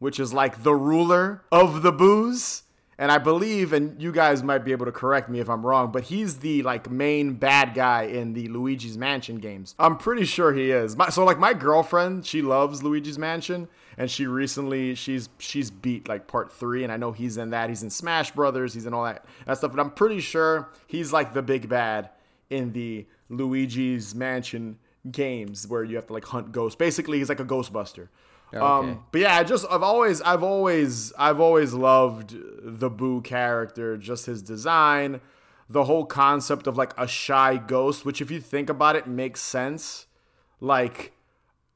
which 0.00 0.18
is 0.18 0.32
like 0.32 0.64
the 0.64 0.74
ruler 0.74 1.44
of 1.52 1.82
the 1.82 1.92
boos. 1.92 2.64
and 2.98 3.12
I 3.12 3.18
believe, 3.18 3.72
and 3.72 4.02
you 4.02 4.10
guys 4.10 4.42
might 4.42 4.64
be 4.64 4.72
able 4.72 4.86
to 4.86 4.92
correct 4.92 5.28
me 5.28 5.38
if 5.38 5.48
I'm 5.48 5.64
wrong, 5.64 5.92
but 5.92 6.02
he's 6.02 6.38
the 6.38 6.64
like 6.64 6.90
main 6.90 7.34
bad 7.34 7.74
guy 7.74 8.02
in 8.02 8.32
the 8.32 8.48
Luigi's 8.48 8.98
Mansion 8.98 9.36
games. 9.36 9.76
I'm 9.78 9.96
pretty 9.96 10.24
sure 10.24 10.52
he 10.52 10.72
is. 10.72 10.96
My, 10.96 11.08
so 11.08 11.24
like 11.24 11.38
my 11.38 11.54
girlfriend, 11.54 12.26
she 12.26 12.42
loves 12.42 12.82
Luigi's 12.82 13.20
Mansion, 13.20 13.68
and 13.96 14.10
she 14.10 14.26
recently 14.26 14.96
she's 14.96 15.28
she's 15.38 15.70
beat 15.70 16.08
like 16.08 16.26
part 16.26 16.50
three, 16.50 16.82
and 16.82 16.92
I 16.92 16.96
know 16.96 17.12
he's 17.12 17.36
in 17.36 17.50
that. 17.50 17.68
He's 17.68 17.84
in 17.84 17.90
Smash 17.90 18.32
Brothers. 18.32 18.74
He's 18.74 18.84
in 18.84 18.94
all 18.94 19.04
that 19.04 19.24
that 19.46 19.58
stuff, 19.58 19.70
but 19.70 19.80
I'm 19.80 19.92
pretty 19.92 20.18
sure 20.18 20.70
he's 20.88 21.12
like 21.12 21.34
the 21.34 21.42
big 21.42 21.68
bad 21.68 22.10
in 22.50 22.72
the 22.72 23.06
Luigi's 23.32 24.14
Mansion 24.14 24.78
games 25.10 25.66
where 25.66 25.82
you 25.82 25.96
have 25.96 26.06
to 26.06 26.12
like 26.12 26.24
hunt 26.26 26.52
ghosts. 26.52 26.76
Basically, 26.76 27.18
he's 27.18 27.28
like 27.28 27.40
a 27.40 27.44
Ghostbuster. 27.44 28.08
Okay. 28.54 28.58
Um, 28.58 29.04
but 29.10 29.22
yeah, 29.22 29.36
I 29.36 29.44
just 29.44 29.64
I've 29.70 29.82
always 29.82 30.20
I've 30.20 30.42
always 30.42 31.12
I've 31.18 31.40
always 31.40 31.72
loved 31.72 32.36
the 32.62 32.90
Boo 32.90 33.22
character, 33.22 33.96
just 33.96 34.26
his 34.26 34.42
design, 34.42 35.20
the 35.70 35.84
whole 35.84 36.04
concept 36.04 36.66
of 36.66 36.76
like 36.76 36.92
a 36.98 37.08
shy 37.08 37.56
ghost, 37.56 38.04
which 38.04 38.20
if 38.20 38.30
you 38.30 38.40
think 38.40 38.68
about 38.68 38.94
it 38.94 39.06
makes 39.06 39.40
sense. 39.40 40.06
Like 40.60 41.12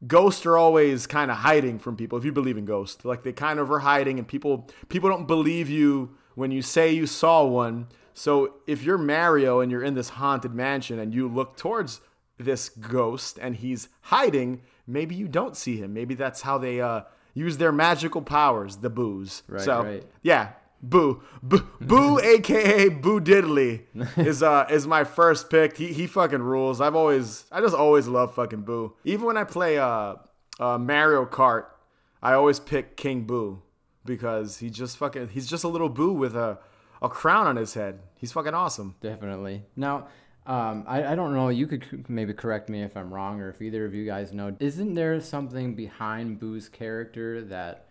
ghosts 0.07 0.45
are 0.45 0.57
always 0.57 1.07
kind 1.07 1.31
of 1.31 1.39
hiding 1.39 1.79
from 1.79 1.97
people 1.97 2.19
if 2.19 2.25
you 2.25 2.33
believe 2.33 2.59
in 2.59 2.67
ghosts. 2.67 3.05
Like 3.05 3.23
they 3.23 3.33
kind 3.33 3.59
of 3.59 3.71
are 3.73 3.81
hiding 3.81 4.19
and 4.19 4.29
people 4.29 4.69
people 4.89 5.09
don't 5.09 5.27
believe 5.27 5.71
you 5.71 6.15
when 6.35 6.51
you 6.51 6.61
say 6.61 6.93
you 6.93 7.07
saw 7.07 7.45
one. 7.45 7.89
So 8.17 8.55
if 8.67 8.83
you're 8.83 8.97
Mario 8.97 9.61
and 9.61 9.71
you're 9.71 9.83
in 9.83 9.93
this 9.93 10.09
haunted 10.09 10.55
mansion 10.55 10.99
and 10.99 11.15
you 11.15 11.29
look 11.29 11.59
towards 11.59 12.01
this 12.39 12.71
ghost 12.71 13.39
and 13.39 13.55
he's 13.55 13.91
hiding, 14.01 14.63
maybe 14.87 15.15
you 15.15 15.29
don't 15.29 15.55
see 15.55 15.77
him. 15.77 15.93
Maybe 15.93 16.15
that's 16.15 16.41
how 16.41 16.57
they 16.57 16.81
uh, 16.81 17.03
use 17.35 17.59
their 17.59 17.73
magical 17.73 18.23
powers, 18.23 18.79
the 18.79 18.89
boos. 18.89 19.43
Right, 19.47 19.61
so 19.61 19.83
right. 19.83 20.05
yeah, 20.23 20.53
Boo, 20.83 21.23
Boo, 21.43 21.69
Boo, 21.83 22.19
aka 22.19 22.89
Boo 22.89 23.21
Diddley 23.21 23.83
is 24.17 24.43
uh 24.43 24.67
is 24.71 24.87
my 24.87 25.05
first 25.05 25.51
pick. 25.51 25.77
He 25.77 25.93
he 25.93 26.07
fucking 26.07 26.43
rules. 26.43 26.81
I've 26.81 26.97
always 26.97 27.45
I 27.53 27.61
just 27.61 27.75
always 27.75 28.09
love 28.09 28.35
fucking 28.35 28.63
Boo. 28.63 28.95
Even 29.05 29.27
when 29.27 29.37
I 29.37 29.45
play 29.45 29.77
uh, 29.77 30.15
uh 30.59 30.79
Mario 30.79 31.27
Kart, 31.27 31.67
I 32.23 32.33
always 32.33 32.61
pick 32.61 32.97
King 32.97 33.25
Boo 33.25 33.61
because 34.07 34.57
he 34.57 34.71
just 34.71 34.97
fucking 34.97 35.29
he's 35.29 35.47
just 35.47 35.65
a 35.65 35.69
little 35.69 35.91
Boo 35.91 36.13
with 36.13 36.35
a 36.35 36.59
a 37.03 37.09
crown 37.09 37.47
on 37.47 37.57
his 37.57 37.75
head. 37.75 38.01
He's 38.17 38.33
fucking 38.33 38.55
awesome. 38.55 38.95
Definitely. 39.01 39.63
Now, 39.77 40.09
um, 40.47 40.85
I, 40.87 41.13
I 41.13 41.15
don't 41.17 41.35
know. 41.35 41.49
You 41.49 41.67
could 41.67 42.09
maybe 42.09 42.33
correct 42.33 42.69
me 42.69 42.83
if 42.83 42.97
I'm 42.97 43.13
wrong, 43.13 43.41
or 43.41 43.51
if 43.51 43.61
either 43.61 43.85
of 43.85 43.95
you 43.95 44.07
guys 44.07 44.33
know. 44.33 44.55
Isn't 44.61 44.95
there 44.95 45.21
something 45.21 45.75
behind 45.75 46.39
Boo's 46.39 46.69
character 46.69 47.43
that 47.43 47.89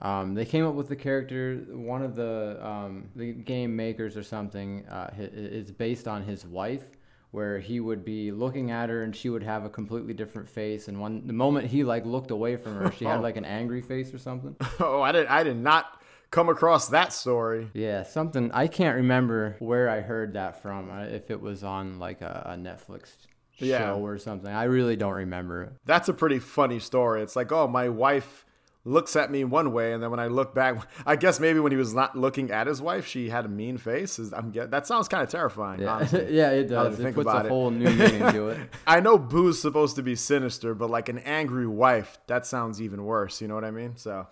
um, 0.00 0.34
they 0.34 0.46
came 0.46 0.66
up 0.66 0.74
with 0.74 0.88
the 0.88 0.96
character? 0.96 1.66
One 1.68 2.02
of 2.02 2.16
the 2.16 2.58
um, 2.66 3.10
the 3.14 3.32
game 3.32 3.76
makers 3.76 4.16
or 4.16 4.22
something 4.22 4.86
uh, 4.86 5.10
is 5.18 5.70
based 5.70 6.08
on 6.08 6.22
his 6.22 6.46
wife, 6.46 6.84
where 7.30 7.58
he 7.58 7.78
would 7.78 8.06
be 8.06 8.32
looking 8.32 8.70
at 8.70 8.88
her 8.88 9.02
and 9.02 9.14
she 9.14 9.28
would 9.28 9.42
have 9.42 9.66
a 9.66 9.70
completely 9.70 10.14
different 10.14 10.48
face, 10.48 10.88
and 10.88 10.98
one 10.98 11.26
the 11.26 11.34
moment 11.34 11.66
he 11.66 11.84
like 11.84 12.06
looked 12.06 12.30
away 12.30 12.56
from 12.56 12.74
her, 12.76 12.90
she 12.90 13.04
had 13.04 13.16
like 13.20 13.36
an 13.36 13.44
angry 13.44 13.82
face 13.82 14.14
or 14.14 14.18
something. 14.18 14.56
Oh, 14.80 15.02
I 15.02 15.12
did 15.12 15.26
I 15.26 15.42
did 15.42 15.58
not 15.58 15.97
come 16.30 16.48
across 16.48 16.88
that 16.88 17.12
story. 17.12 17.68
Yeah, 17.74 18.02
something 18.02 18.50
I 18.52 18.66
can't 18.66 18.96
remember 18.96 19.56
where 19.58 19.88
I 19.88 20.00
heard 20.00 20.34
that 20.34 20.62
from. 20.62 20.90
uh, 20.90 21.04
If 21.04 21.30
it 21.30 21.40
was 21.40 21.64
on 21.64 21.98
like 21.98 22.20
a, 22.20 22.42
a 22.50 22.56
Netflix 22.56 23.14
show 23.58 23.64
Yeah. 23.64 23.92
or 23.94 24.18
something, 24.18 24.52
I 24.52 24.64
really 24.64 24.96
don't 24.96 25.14
remember. 25.14 25.72
That's 25.84 26.08
a 26.08 26.14
pretty 26.14 26.38
funny 26.38 26.78
story. 26.80 27.22
It's 27.22 27.36
like, 27.36 27.50
oh, 27.52 27.66
my 27.66 27.88
wife 27.88 28.44
looks 28.88 29.16
at 29.16 29.30
me 29.30 29.44
one 29.44 29.72
way, 29.72 29.92
and 29.92 30.02
then 30.02 30.10
when 30.10 30.18
I 30.20 30.26
look 30.28 30.54
back, 30.54 30.86
I 31.06 31.16
guess 31.16 31.38
maybe 31.38 31.60
when 31.60 31.72
he 31.72 31.78
was 31.78 31.94
not 31.94 32.16
looking 32.16 32.50
at 32.50 32.66
his 32.66 32.80
wife, 32.80 33.06
she 33.06 33.28
had 33.28 33.44
a 33.44 33.48
mean 33.48 33.78
face. 33.78 34.18
Is 34.18 34.32
I'm 34.32 34.50
get 34.50 34.70
that 34.70 34.86
sounds 34.86 35.08
kind 35.08 35.22
of 35.22 35.28
terrifying. 35.28 35.80
Yeah, 35.80 35.94
honestly. 35.94 36.26
yeah, 36.30 36.50
it 36.50 36.70
now 36.70 36.82
that 36.84 36.86
I 36.86 36.90
does. 36.90 36.98
It 36.98 37.02
think 37.02 37.14
puts 37.16 37.24
about 37.28 37.42
a 37.44 37.46
it. 37.46 37.50
whole 37.50 37.70
new 37.70 37.90
meaning 37.90 38.32
to 38.32 38.48
it. 38.48 38.58
I 38.86 39.00
know 39.00 39.18
Boo's 39.18 39.60
supposed 39.60 39.96
to 39.96 40.02
be 40.02 40.14
sinister, 40.16 40.74
but 40.74 40.90
like 40.90 41.08
an 41.08 41.18
angry 41.18 41.66
wife, 41.66 42.18
that 42.26 42.46
sounds 42.46 42.80
even 42.80 43.04
worse. 43.04 43.40
You 43.40 43.48
know 43.48 43.54
what 43.54 43.64
I 43.64 43.70
mean? 43.70 43.96
So, 43.96 44.26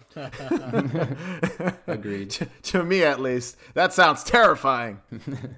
Agreed. 1.87 2.31
to 2.65 2.83
me 2.83 3.03
at 3.05 3.21
least, 3.21 3.57
that 3.75 3.93
sounds 3.93 4.25
terrifying. 4.25 5.01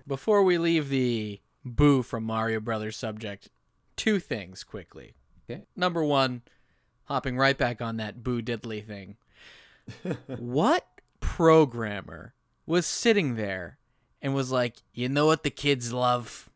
Before 0.06 0.42
we 0.42 0.58
leave 0.58 0.88
the 0.88 1.40
Boo 1.64 2.02
from 2.02 2.24
Mario 2.24 2.60
Brothers 2.60 2.96
subject, 2.96 3.48
two 3.96 4.18
things 4.18 4.64
quickly. 4.64 5.14
Okay. 5.50 5.62
Number 5.76 6.04
one, 6.04 6.42
hopping 7.08 7.36
right 7.36 7.56
back 7.58 7.80
on 7.82 7.96
that 7.96 8.22
Boo 8.22 8.40
Diddley 8.42 8.84
thing. 8.84 9.16
what 10.38 10.86
programmer 11.20 12.34
was 12.66 12.86
sitting 12.86 13.36
there 13.36 13.78
and 14.20 14.34
was 14.34 14.50
like, 14.52 14.76
you 14.92 15.08
know 15.08 15.26
what 15.26 15.42
the 15.42 15.50
kids 15.50 15.92
love? 15.92 16.48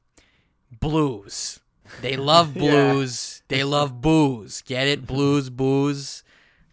Blues. 0.80 1.60
They 2.00 2.16
love 2.16 2.56
Yeah. 2.56 2.92
blues. 2.92 3.42
They 3.48 3.64
love 3.64 4.00
booze. 4.00 4.62
Get 4.62 4.86
it? 4.86 5.06
Blues, 5.06 5.50
booze. 5.50 6.22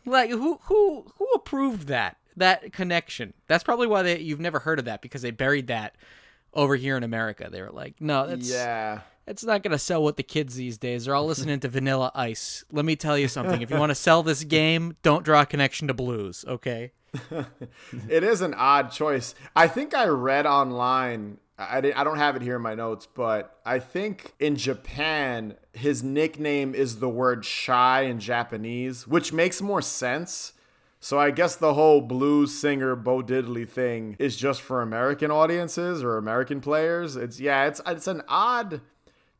Like 0.05 0.29
who 0.29 0.59
who 0.63 1.11
who 1.17 1.27
approved 1.35 1.87
that? 1.87 2.17
That 2.37 2.71
connection. 2.73 3.33
That's 3.47 3.63
probably 3.63 3.87
why 3.87 4.01
they 4.01 4.19
you've 4.19 4.39
never 4.39 4.59
heard 4.59 4.79
of 4.79 4.85
that 4.85 5.01
because 5.01 5.21
they 5.21 5.31
buried 5.31 5.67
that 5.67 5.95
over 6.53 6.75
here 6.75 6.97
in 6.97 7.03
America. 7.03 7.49
They 7.51 7.61
were 7.61 7.69
like, 7.71 7.95
no, 7.99 8.25
that's 8.27 8.49
yeah. 8.49 9.01
It's 9.29 9.45
not 9.45 9.63
gonna 9.63 9.77
sell 9.77 10.03
with 10.03 10.15
the 10.17 10.23
kids 10.23 10.55
these 10.55 10.77
days. 10.77 11.05
They're 11.05 11.15
all 11.15 11.27
listening 11.27 11.59
to 11.61 11.69
Vanilla 11.69 12.11
Ice. 12.15 12.65
Let 12.71 12.83
me 12.83 12.95
tell 12.95 13.17
you 13.17 13.27
something. 13.27 13.61
If 13.61 13.69
you 13.69 13.77
want 13.77 13.91
to 13.91 13.95
sell 13.95 14.23
this 14.23 14.43
game, 14.43 14.97
don't 15.03 15.23
draw 15.23 15.41
a 15.41 15.45
connection 15.45 15.87
to 15.87 15.93
blues, 15.93 16.43
okay? 16.47 16.91
It 18.09 18.23
is 18.23 18.41
an 18.41 18.53
odd 18.55 18.91
choice. 18.91 19.35
I 19.55 19.67
think 19.67 19.93
I 19.93 20.07
read 20.07 20.45
online. 20.45 21.37
I, 21.57 21.77
I 21.95 22.03
don't 22.03 22.17
have 22.17 22.35
it 22.35 22.41
here 22.41 22.55
in 22.55 22.61
my 22.61 22.75
notes, 22.75 23.07
but 23.07 23.59
I 23.65 23.79
think 23.79 24.33
in 24.39 24.55
Japan, 24.55 25.55
his 25.73 26.03
nickname 26.03 26.73
is 26.73 26.99
the 26.99 27.09
word 27.09 27.45
shy 27.45 28.01
in 28.01 28.19
Japanese, 28.19 29.07
which 29.07 29.33
makes 29.33 29.61
more 29.61 29.81
sense. 29.81 30.53
So 31.01 31.19
I 31.19 31.31
guess 31.31 31.55
the 31.55 31.73
whole 31.73 32.01
blues 32.01 32.53
singer 32.53 32.95
Bo 32.95 33.21
Diddley 33.21 33.67
thing 33.67 34.15
is 34.19 34.35
just 34.35 34.61
for 34.61 34.81
American 34.81 35.31
audiences 35.31 36.03
or 36.03 36.17
American 36.17 36.61
players. 36.61 37.15
It's 37.15 37.39
yeah, 37.39 37.67
it's 37.67 37.81
it's 37.85 38.07
an 38.07 38.21
odd 38.27 38.81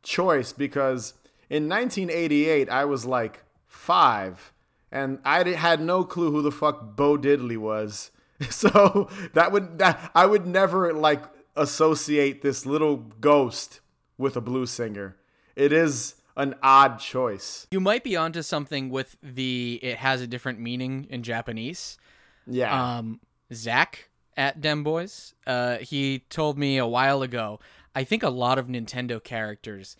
choice 0.02 0.52
because 0.52 1.14
in 1.48 1.68
1988 1.68 2.68
I 2.68 2.84
was 2.84 3.04
like 3.04 3.44
five 3.66 4.52
and 4.92 5.18
I 5.24 5.48
had 5.50 5.80
no 5.80 6.04
clue 6.04 6.30
who 6.30 6.42
the 6.42 6.52
fuck 6.52 6.96
Bo 6.96 7.16
Diddley 7.16 7.56
was. 7.56 8.10
So 8.48 9.10
that 9.34 9.52
would 9.52 9.78
that 9.80 10.10
I 10.14 10.24
would 10.24 10.46
never 10.46 10.94
like 10.94 11.24
associate 11.56 12.40
this 12.40 12.64
little 12.64 12.96
ghost 12.96 13.80
with 14.16 14.34
a 14.34 14.40
blues 14.40 14.70
singer. 14.70 15.16
It 15.56 15.74
is 15.74 16.14
an 16.38 16.54
odd 16.62 17.00
choice. 17.00 17.66
You 17.70 17.80
might 17.80 18.02
be 18.02 18.16
onto 18.16 18.40
something 18.40 18.88
with 18.88 19.14
the 19.22 19.78
it 19.82 19.98
has 19.98 20.22
a 20.22 20.26
different 20.26 20.58
meaning 20.58 21.06
in 21.10 21.22
Japanese. 21.22 21.98
Yeah. 22.46 22.96
Um, 22.98 23.20
Zach 23.52 24.08
at 24.36 24.60
Dem 24.60 24.82
Boys, 24.84 25.34
uh, 25.46 25.76
he 25.78 26.20
told 26.30 26.58
me 26.58 26.78
a 26.78 26.86
while 26.86 27.22
ago. 27.22 27.60
I 27.94 28.04
think 28.04 28.22
a 28.22 28.30
lot 28.30 28.58
of 28.58 28.66
Nintendo 28.66 29.22
characters 29.22 29.96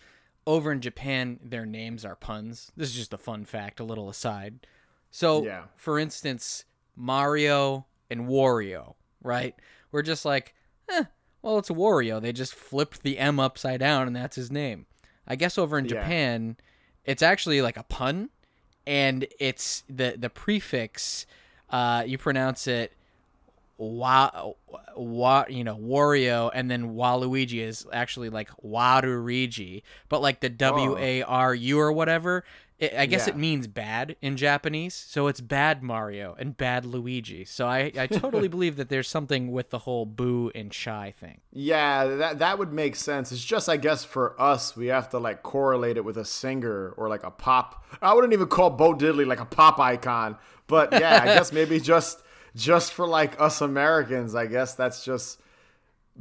over 0.47 0.71
in 0.71 0.81
Japan, 0.81 1.39
their 1.43 1.65
names 1.65 2.03
are 2.03 2.15
puns. 2.15 2.71
This 2.75 2.89
is 2.89 2.95
just 2.95 3.13
a 3.13 3.17
fun 3.17 3.45
fact, 3.45 3.79
a 3.79 3.83
little 3.83 4.09
aside. 4.09 4.65
So, 5.11 5.43
Yeah. 5.43 5.65
for 5.75 5.99
instance, 5.99 6.65
Mario 6.95 7.85
and 8.09 8.21
Wario, 8.27 8.95
right? 9.21 9.55
We're 9.91 10.01
just 10.01 10.25
like, 10.25 10.53
eh, 10.89 11.03
well, 11.41 11.57
it's 11.59 11.69
Wario. 11.69 12.21
They 12.21 12.31
just 12.33 12.55
flipped 12.55 13.03
the 13.03 13.17
M 13.19 13.39
upside 13.39 13.79
down, 13.81 14.07
and 14.07 14.15
that's 14.15 14.35
his 14.35 14.51
name. 14.51 14.85
I 15.27 15.35
guess 15.35 15.57
over 15.57 15.77
in 15.77 15.85
Yeah. 15.85 16.01
Japan, 16.01 16.57
it's 17.05 17.21
actually 17.21 17.61
like 17.61 17.77
a 17.77 17.83
pun, 17.83 18.29
and 18.87 19.27
it's 19.39 19.83
the 19.89 20.15
the 20.17 20.29
prefix. 20.29 21.25
Uh, 21.69 22.03
you 22.05 22.17
pronounce 22.17 22.67
it 22.67 22.93
wa, 23.81 24.51
wa 24.95 25.45
you 25.49 25.63
know 25.63 25.75
Wario 25.75 26.51
and 26.53 26.69
then 26.69 26.93
Waluigi 26.93 27.61
is 27.61 27.87
actually 27.91 28.29
like 28.29 28.49
Warurigi, 28.63 29.81
but 30.09 30.21
like 30.21 30.39
the 30.39 30.47
oh. 30.47 30.49
W 30.49 30.97
A 30.97 31.23
R 31.23 31.55
U 31.55 31.79
or 31.79 31.91
whatever. 31.91 32.43
It, 32.79 32.95
I 32.97 33.05
guess 33.05 33.27
Yeah. 33.27 33.33
it 33.33 33.37
means 33.37 33.67
bad 33.67 34.15
in 34.23 34.37
Japanese, 34.37 34.95
so 34.95 35.27
it's 35.27 35.39
bad 35.39 35.83
Mario 35.83 36.35
and 36.39 36.57
bad 36.57 36.83
Luigi. 36.83 37.45
So 37.45 37.67
I, 37.67 37.91
I 37.95 38.07
totally 38.07 38.47
believe 38.55 38.75
that 38.77 38.89
there's 38.89 39.07
something 39.07 39.51
with 39.51 39.69
the 39.69 39.79
whole 39.79 40.07
boo 40.07 40.51
and 40.55 40.73
shy 40.73 41.13
thing. 41.15 41.41
Yeah, 41.51 42.05
that 42.05 42.39
that 42.39 42.57
would 42.57 42.73
make 42.73 42.95
sense. 42.95 43.31
It's 43.31 43.43
just 43.45 43.69
I 43.69 43.77
guess 43.77 44.03
for 44.03 44.39
us 44.41 44.75
we 44.75 44.87
have 44.87 45.09
to 45.11 45.19
like 45.19 45.43
correlate 45.43 45.97
it 45.97 46.05
with 46.05 46.17
a 46.17 46.25
singer 46.25 46.93
or 46.97 47.07
like 47.09 47.23
a 47.23 47.31
pop. 47.31 47.83
I 48.01 48.13
wouldn't 48.13 48.33
even 48.33 48.47
call 48.47 48.71
Bo 48.71 48.93
Diddley 48.95 49.27
like 49.27 49.39
a 49.39 49.45
pop 49.45 49.79
icon, 49.79 50.37
but 50.67 50.91
yeah, 50.91 51.19
I 51.21 51.25
guess 51.25 51.51
maybe 51.59 51.79
just 51.79 52.23
just 52.55 52.93
for 52.93 53.07
like 53.07 53.39
us 53.39 53.61
Americans, 53.61 54.35
I 54.35 54.47
guess 54.47 54.75
that's 54.75 55.03
just 55.03 55.39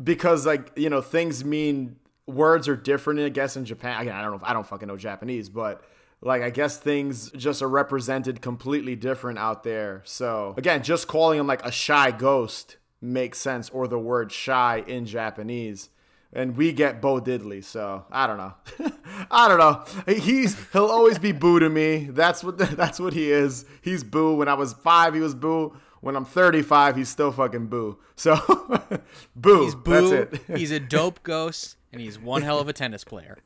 because 0.03 0.47
like 0.47 0.73
you 0.77 0.91
know 0.91 1.01
things 1.01 1.45
mean 1.45 1.97
words 2.27 2.69
are 2.69 2.77
different. 2.77 3.21
I 3.21 3.29
guess 3.29 3.57
in 3.57 3.65
Japan, 3.65 4.01
again, 4.01 4.15
I 4.15 4.23
don't 4.23 4.33
know. 4.33 4.41
I 4.43 4.53
don't 4.53 4.67
fucking 4.67 4.89
know 4.89 4.97
Japanese, 4.97 5.49
but 5.49 5.83
like 6.23 6.43
I 6.43 6.51
guess 6.51 6.79
things 6.79 7.31
just 7.33 7.63
are 7.63 7.69
represented 7.69 8.41
completely 8.41 8.97
different 8.97 9.39
out 9.39 9.65
there. 9.65 10.03
So 10.05 10.55
again, 10.57 10.83
just 10.83 11.09
calling 11.09 11.39
him 11.39 11.47
like 11.47 11.65
a 11.65 11.73
shy 11.73 12.11
ghost 12.11 12.77
makes 13.01 13.39
sense 13.39 13.71
or 13.71 13.89
the 13.89 13.99
word 13.99 14.31
shy 14.31 14.85
in 14.87 15.07
Japanese. 15.07 15.89
And 16.33 16.57
we 16.57 16.73
get 16.73 17.01
Bo 17.01 17.21
Diddley, 17.21 17.65
so 17.65 18.05
I 18.09 18.29
don't 18.29 18.37
know. 18.37 18.55
I 19.33 19.49
don't 19.49 19.59
know. 19.59 20.15
He's 20.15 20.57
he'll 20.73 20.87
always 20.87 21.19
be 21.19 21.33
Boo 21.33 21.59
to 21.59 21.69
me. 21.69 22.05
That's 22.05 22.45
what 22.45 22.57
that's 22.77 23.01
what 23.01 23.15
he 23.15 23.33
is. 23.33 23.65
He's 23.83 24.05
Boo. 24.05 24.37
When 24.37 24.47
I 24.47 24.55
was 24.55 24.73
five, 24.75 25.15
he 25.15 25.21
was 25.21 25.35
Boo. 25.35 25.77
When 26.01 26.17
I'm 26.17 26.25
35, 26.25 26.97
he's 26.97 27.09
still 27.09 27.31
fucking 27.31 27.67
Boo. 27.67 27.99
So 28.17 28.37
Boo. 29.37 29.65
He's 29.65 29.75
boo. 29.75 30.11
That's 30.11 30.35
it. 30.35 30.43
he's 30.59 30.71
a 30.71 30.81
dope 30.81 31.23
ghost, 31.23 31.77
and 31.93 32.01
he's 32.01 32.19
one 32.19 32.43
hell 32.43 32.59
of 32.59 32.69
a 32.69 32.73
tennis 32.73 33.05
player. 33.05 33.39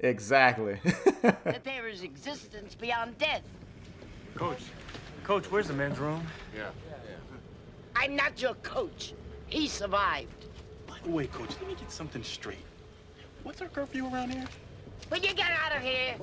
exactly. 0.00 0.80
that 1.22 1.64
there 1.64 1.88
is 1.92 2.02
existence 2.02 2.74
beyond 2.74 3.18
death. 3.18 3.42
Coach, 4.34 4.62
coach, 5.24 5.50
where's 5.50 5.68
the 5.68 5.74
men's 5.74 5.98
room? 5.98 6.26
Yeah. 6.56 6.70
yeah. 6.88 7.16
I'm 7.94 8.16
not 8.16 8.40
your 8.40 8.54
coach. 8.56 9.12
He 9.46 9.68
survived. 9.68 10.46
By 10.86 10.96
the 11.04 11.10
way, 11.10 11.26
coach, 11.26 11.50
let 11.60 11.68
me 11.68 11.74
get 11.74 11.92
something 11.92 12.22
straight. 12.22 12.64
What's 13.42 13.60
our 13.60 13.68
curfew 13.68 14.06
around 14.06 14.32
here? 14.32 14.46
Will 15.12 15.18
you 15.18 15.34
get 15.34 15.50
out 15.50 15.76
of 15.76 15.82
here? 15.82 16.14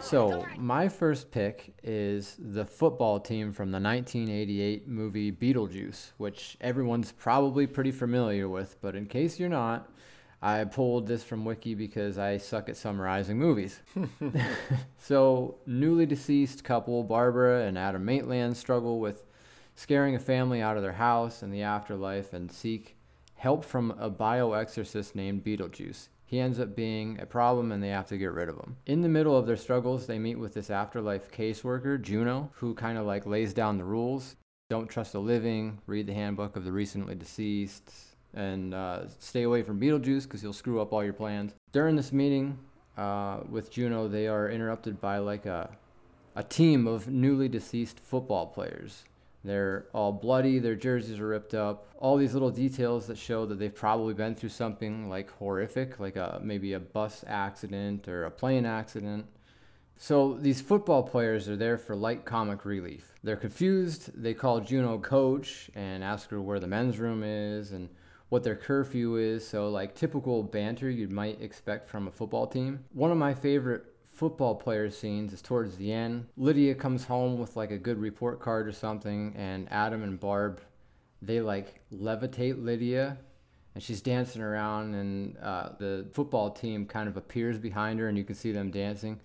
So, 0.00 0.46
my 0.56 0.88
first 0.88 1.32
pick 1.32 1.74
is 1.82 2.36
the 2.38 2.64
football 2.64 3.18
team 3.18 3.52
from 3.52 3.72
the 3.72 3.80
1988 3.80 4.86
movie 4.86 5.32
Beetlejuice, 5.32 6.12
which 6.18 6.56
everyone's 6.60 7.10
probably 7.10 7.66
pretty 7.66 7.90
familiar 7.90 8.48
with, 8.48 8.80
but 8.80 8.94
in 8.94 9.06
case 9.06 9.40
you're 9.40 9.48
not, 9.48 9.90
I 10.40 10.62
pulled 10.62 11.08
this 11.08 11.24
from 11.24 11.44
Wiki 11.44 11.74
because 11.74 12.18
I 12.18 12.36
suck 12.36 12.68
at 12.68 12.76
summarizing 12.76 13.36
movies. 13.36 13.80
so, 15.00 15.56
newly 15.66 16.06
deceased 16.06 16.62
couple 16.62 17.02
Barbara 17.02 17.64
and 17.64 17.76
Adam 17.76 18.04
Maitland 18.04 18.56
struggle 18.56 19.00
with 19.00 19.24
scaring 19.74 20.14
a 20.14 20.20
family 20.20 20.62
out 20.62 20.76
of 20.76 20.84
their 20.84 20.92
house 20.92 21.42
in 21.42 21.50
the 21.50 21.62
afterlife 21.62 22.32
and 22.32 22.52
seek 22.52 22.96
help 23.34 23.64
from 23.64 23.90
a 23.98 24.08
bioexorcist 24.08 25.16
named 25.16 25.42
Beetlejuice. 25.42 26.06
He 26.26 26.40
ends 26.40 26.58
up 26.58 26.74
being 26.74 27.20
a 27.20 27.26
problem 27.26 27.70
and 27.70 27.82
they 27.82 27.88
have 27.88 28.08
to 28.08 28.18
get 28.18 28.32
rid 28.32 28.48
of 28.48 28.56
him. 28.56 28.76
In 28.84 29.00
the 29.00 29.08
middle 29.08 29.36
of 29.36 29.46
their 29.46 29.56
struggles, 29.56 30.06
they 30.06 30.18
meet 30.18 30.38
with 30.38 30.54
this 30.54 30.70
afterlife 30.70 31.30
caseworker, 31.30 32.02
Juno, 32.02 32.50
who 32.54 32.74
kind 32.74 32.98
of 32.98 33.06
like 33.06 33.26
lays 33.26 33.54
down 33.54 33.78
the 33.78 33.84
rules. 33.84 34.34
Don't 34.68 34.88
trust 34.88 35.12
the 35.12 35.20
living, 35.20 35.78
read 35.86 36.08
the 36.08 36.14
handbook 36.14 36.56
of 36.56 36.64
the 36.64 36.72
recently 36.72 37.14
deceased, 37.14 37.92
and 38.34 38.74
uh, 38.74 39.08
stay 39.20 39.44
away 39.44 39.62
from 39.62 39.80
Beetlejuice 39.80 40.24
because 40.24 40.42
he'll 40.42 40.52
screw 40.52 40.80
up 40.80 40.92
all 40.92 41.04
your 41.04 41.12
plans. 41.12 41.54
During 41.70 41.94
this 41.94 42.12
meeting 42.12 42.58
uh, 42.96 43.40
with 43.48 43.70
Juno, 43.70 44.08
they 44.08 44.26
are 44.26 44.50
interrupted 44.50 45.00
by 45.00 45.18
like 45.18 45.46
a, 45.46 45.70
a 46.34 46.42
team 46.42 46.88
of 46.88 47.06
newly 47.06 47.48
deceased 47.48 48.00
football 48.00 48.46
players. 48.46 49.04
They're 49.46 49.86
all 49.94 50.12
bloody, 50.12 50.58
their 50.58 50.74
jerseys 50.74 51.20
are 51.20 51.28
ripped 51.28 51.54
up. 51.54 51.86
All 51.98 52.16
these 52.16 52.34
little 52.34 52.50
details 52.50 53.06
that 53.06 53.16
show 53.16 53.46
that 53.46 53.58
they've 53.58 53.74
probably 53.74 54.12
been 54.12 54.34
through 54.34 54.50
something 54.50 55.08
like 55.08 55.30
horrific, 55.30 56.00
like 56.00 56.16
a 56.16 56.40
maybe 56.42 56.72
a 56.72 56.80
bus 56.80 57.24
accident 57.26 58.08
or 58.08 58.24
a 58.24 58.30
plane 58.30 58.66
accident. 58.66 59.26
So 59.96 60.34
these 60.34 60.60
football 60.60 61.02
players 61.02 61.48
are 61.48 61.56
there 61.56 61.78
for 61.78 61.96
light 61.96 62.24
comic 62.24 62.64
relief. 62.64 63.14
They're 63.22 63.36
confused. 63.36 64.10
They 64.20 64.34
call 64.34 64.60
Juno 64.60 64.98
coach 64.98 65.70
and 65.74 66.04
ask 66.04 66.28
her 66.30 66.40
where 66.40 66.60
the 66.60 66.66
men's 66.66 66.98
room 66.98 67.22
is 67.22 67.72
and 67.72 67.88
what 68.28 68.42
their 68.42 68.56
curfew 68.56 69.16
is. 69.16 69.46
So 69.46 69.70
like 69.70 69.94
typical 69.94 70.42
banter 70.42 70.90
you 70.90 71.08
might 71.08 71.40
expect 71.40 71.88
from 71.88 72.08
a 72.08 72.10
football 72.10 72.46
team. 72.46 72.84
One 72.92 73.10
of 73.10 73.16
my 73.16 73.32
favorite 73.32 73.84
football 74.16 74.54
player 74.54 74.90
scenes 74.90 75.34
is 75.34 75.42
towards 75.42 75.76
the 75.76 75.92
end. 75.92 76.26
Lydia 76.38 76.74
comes 76.74 77.04
home 77.04 77.38
with 77.38 77.54
like 77.54 77.70
a 77.70 77.76
good 77.76 77.98
report 77.98 78.40
card 78.40 78.66
or 78.66 78.72
something, 78.72 79.34
and 79.36 79.70
Adam 79.70 80.02
and 80.02 80.18
Barb, 80.18 80.62
they 81.20 81.42
like 81.42 81.80
levitate 81.92 82.64
Lydia, 82.64 83.18
and 83.74 83.82
she's 83.82 84.00
dancing 84.00 84.40
around, 84.40 84.94
and 84.94 85.36
uh, 85.36 85.68
the 85.78 86.08
football 86.12 86.50
team 86.50 86.86
kind 86.86 87.08
of 87.08 87.18
appears 87.18 87.58
behind 87.58 88.00
her, 88.00 88.08
and 88.08 88.16
you 88.16 88.24
can 88.24 88.34
see 88.34 88.52
them 88.52 88.70
dancing. 88.70 89.20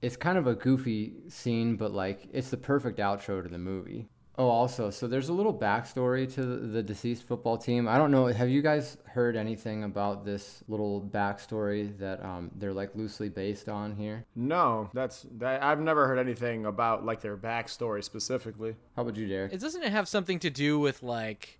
It's 0.00 0.16
kind 0.16 0.38
of 0.38 0.46
a 0.46 0.54
goofy 0.54 1.12
scene, 1.28 1.76
but 1.76 1.92
like 1.92 2.28
it's 2.32 2.48
the 2.48 2.56
perfect 2.56 2.98
outro 2.98 3.42
to 3.42 3.48
the 3.48 3.58
movie. 3.58 4.08
Oh, 4.38 4.48
also, 4.48 4.90
so 4.90 5.08
there's 5.08 5.28
a 5.30 5.32
little 5.32 5.52
backstory 5.52 6.32
to 6.34 6.42
the, 6.42 6.56
the 6.68 6.82
deceased 6.82 7.26
football 7.26 7.58
team. 7.58 7.88
I 7.88 7.98
don't 7.98 8.12
know. 8.12 8.26
Have 8.26 8.48
you 8.48 8.62
guys 8.62 8.96
heard 9.04 9.34
anything 9.34 9.82
about 9.82 10.24
this 10.24 10.62
little 10.68 11.02
backstory 11.02 11.98
that 11.98 12.24
um, 12.24 12.52
they're 12.54 12.72
like 12.72 12.94
loosely 12.94 13.28
based 13.28 13.68
on 13.68 13.96
here? 13.96 14.24
no, 14.36 14.90
that's 14.94 15.26
that, 15.38 15.62
I've 15.62 15.80
never 15.80 16.06
heard 16.06 16.20
anything 16.20 16.66
about 16.66 17.04
like 17.04 17.20
their 17.20 17.36
backstory 17.36 18.04
specifically. 18.04 18.76
How 18.94 19.02
about 19.02 19.16
you, 19.16 19.26
Derek? 19.26 19.52
It 19.52 19.60
doesn't 19.60 19.82
it 19.82 19.90
have 19.90 20.06
something 20.06 20.38
to 20.38 20.50
do 20.50 20.78
with 20.78 21.02
like 21.02 21.58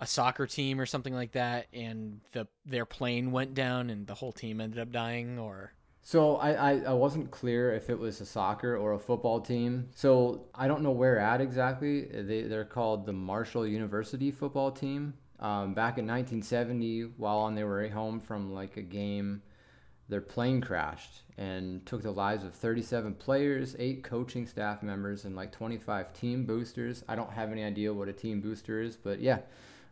a 0.00 0.06
soccer 0.06 0.46
team 0.46 0.80
or 0.80 0.86
something 0.86 1.14
like 1.14 1.32
that, 1.32 1.66
and 1.72 2.20
the 2.30 2.46
their 2.64 2.86
plane 2.86 3.32
went 3.32 3.54
down 3.54 3.90
and 3.90 4.06
the 4.06 4.14
whole 4.14 4.32
team 4.32 4.60
ended 4.60 4.78
up 4.78 4.92
dying, 4.92 5.36
or 5.36 5.72
So 6.06 6.36
I, 6.36 6.52
I, 6.52 6.80
I 6.88 6.92
wasn't 6.92 7.30
clear 7.30 7.72
if 7.72 7.88
it 7.88 7.98
was 7.98 8.20
a 8.20 8.26
soccer 8.26 8.76
or 8.76 8.92
a 8.92 8.98
football 8.98 9.40
team. 9.40 9.88
So 9.94 10.44
I 10.54 10.68
don't 10.68 10.82
know 10.82 10.90
where 10.90 11.18
at 11.18 11.40
exactly. 11.40 12.02
They, 12.02 12.42
they're 12.42 12.66
called 12.66 13.06
the 13.06 13.14
Marshall 13.14 13.66
University 13.66 14.30
football 14.30 14.70
team. 14.70 15.14
Um, 15.40 15.72
back 15.72 15.96
in 15.96 16.06
1970, 16.06 17.14
while 17.16 17.38
on 17.38 17.54
their 17.54 17.74
way 17.74 17.88
home 17.88 18.20
from 18.20 18.52
like 18.52 18.76
a 18.76 18.82
game, 18.82 19.40
their 20.10 20.20
plane 20.20 20.60
crashed 20.60 21.22
and 21.38 21.84
took 21.86 22.02
the 22.02 22.10
lives 22.10 22.44
of 22.44 22.54
37 22.54 23.14
players, 23.14 23.74
eight 23.78 24.04
coaching 24.04 24.46
staff 24.46 24.82
members, 24.82 25.24
and 25.24 25.34
like 25.34 25.52
25 25.52 26.12
team 26.12 26.44
boosters. 26.44 27.02
I 27.08 27.16
don't 27.16 27.32
have 27.32 27.50
any 27.50 27.64
idea 27.64 27.94
what 27.94 28.08
a 28.08 28.12
team 28.12 28.42
booster 28.42 28.82
is, 28.82 28.94
but 28.94 29.20
yeah, 29.20 29.38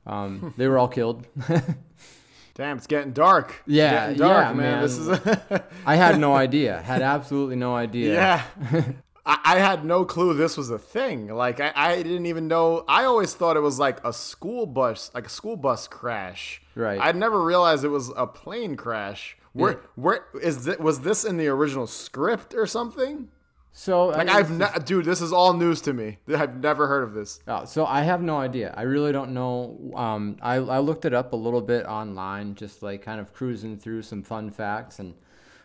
um, 0.06 0.52
they 0.58 0.68
were 0.68 0.76
all 0.76 0.88
killed. 0.88 1.26
Damn, 2.54 2.76
it's 2.78 2.86
getting 2.86 3.12
dark. 3.12 3.50
It's 3.66 3.74
Yeah, 3.74 3.90
getting 4.08 4.18
dark, 4.18 4.46
yeah, 4.48 4.52
man. 4.52 4.82
This 4.82 4.98
is 4.98 5.08
I 5.86 5.96
had 5.96 6.18
no 6.18 6.34
idea. 6.46 6.80
Had 6.82 7.02
absolutely 7.02 7.56
no 7.56 7.74
idea. 7.74 8.14
yeah. 8.14 8.82
I, 9.24 9.38
I 9.44 9.58
had 9.60 9.84
no 9.84 10.04
clue 10.04 10.34
this 10.34 10.56
was 10.56 10.68
a 10.70 10.78
thing. 10.78 11.28
Like 11.28 11.60
I, 11.60 11.72
I 11.74 11.96
didn't 12.02 12.26
even 12.26 12.48
know. 12.48 12.84
I 12.88 13.04
always 13.04 13.32
thought 13.34 13.56
it 13.56 13.60
was 13.60 13.78
like 13.78 14.04
a 14.04 14.12
school 14.12 14.66
bus, 14.66 15.10
like 15.14 15.26
a 15.26 15.30
school 15.30 15.56
bus 15.56 15.86
crash. 15.88 16.60
Right. 16.74 17.00
I'd 17.00 17.16
never 17.16 17.40
realized 17.40 17.84
it 17.84 17.88
was 17.88 18.10
a 18.16 18.26
plane 18.26 18.76
crash. 18.76 19.36
Where 19.52 19.72
Yeah. 19.72 19.78
where 19.94 20.24
is 20.42 20.66
it? 20.66 20.80
Was 20.80 21.00
this 21.02 21.24
in 21.24 21.36
the 21.36 21.46
original 21.48 21.86
script 21.86 22.52
or 22.54 22.66
something? 22.66 23.28
So 23.74 24.10
I 24.10 24.18
Like 24.18 24.26
mean, 24.26 24.36
I've 24.36 24.50
ne- 24.50 24.84
dude, 24.84 25.04
this 25.06 25.22
is 25.22 25.32
all 25.32 25.54
news 25.54 25.80
to 25.82 25.92
me. 25.94 26.18
I've 26.28 26.56
never 26.62 26.86
heard 26.86 27.04
of 27.04 27.14
this. 27.14 27.40
Oh, 27.48 27.64
so 27.64 27.86
I 27.86 28.02
have 28.02 28.20
no 28.22 28.36
idea. 28.38 28.72
I 28.76 28.82
really 28.82 29.12
don't 29.12 29.32
know. 29.32 29.78
Um, 29.94 30.36
I, 30.42 30.56
I 30.56 30.78
looked 30.80 31.04
it 31.06 31.14
up 31.14 31.32
a 31.32 31.36
little 31.36 31.62
bit 31.62 31.86
online, 31.86 32.54
just 32.54 32.82
like 32.82 33.02
kind 33.02 33.18
of 33.20 33.32
cruising 33.32 33.78
through 33.78 34.02
some 34.02 34.22
fun 34.22 34.50
facts, 34.50 34.98
and 34.98 35.14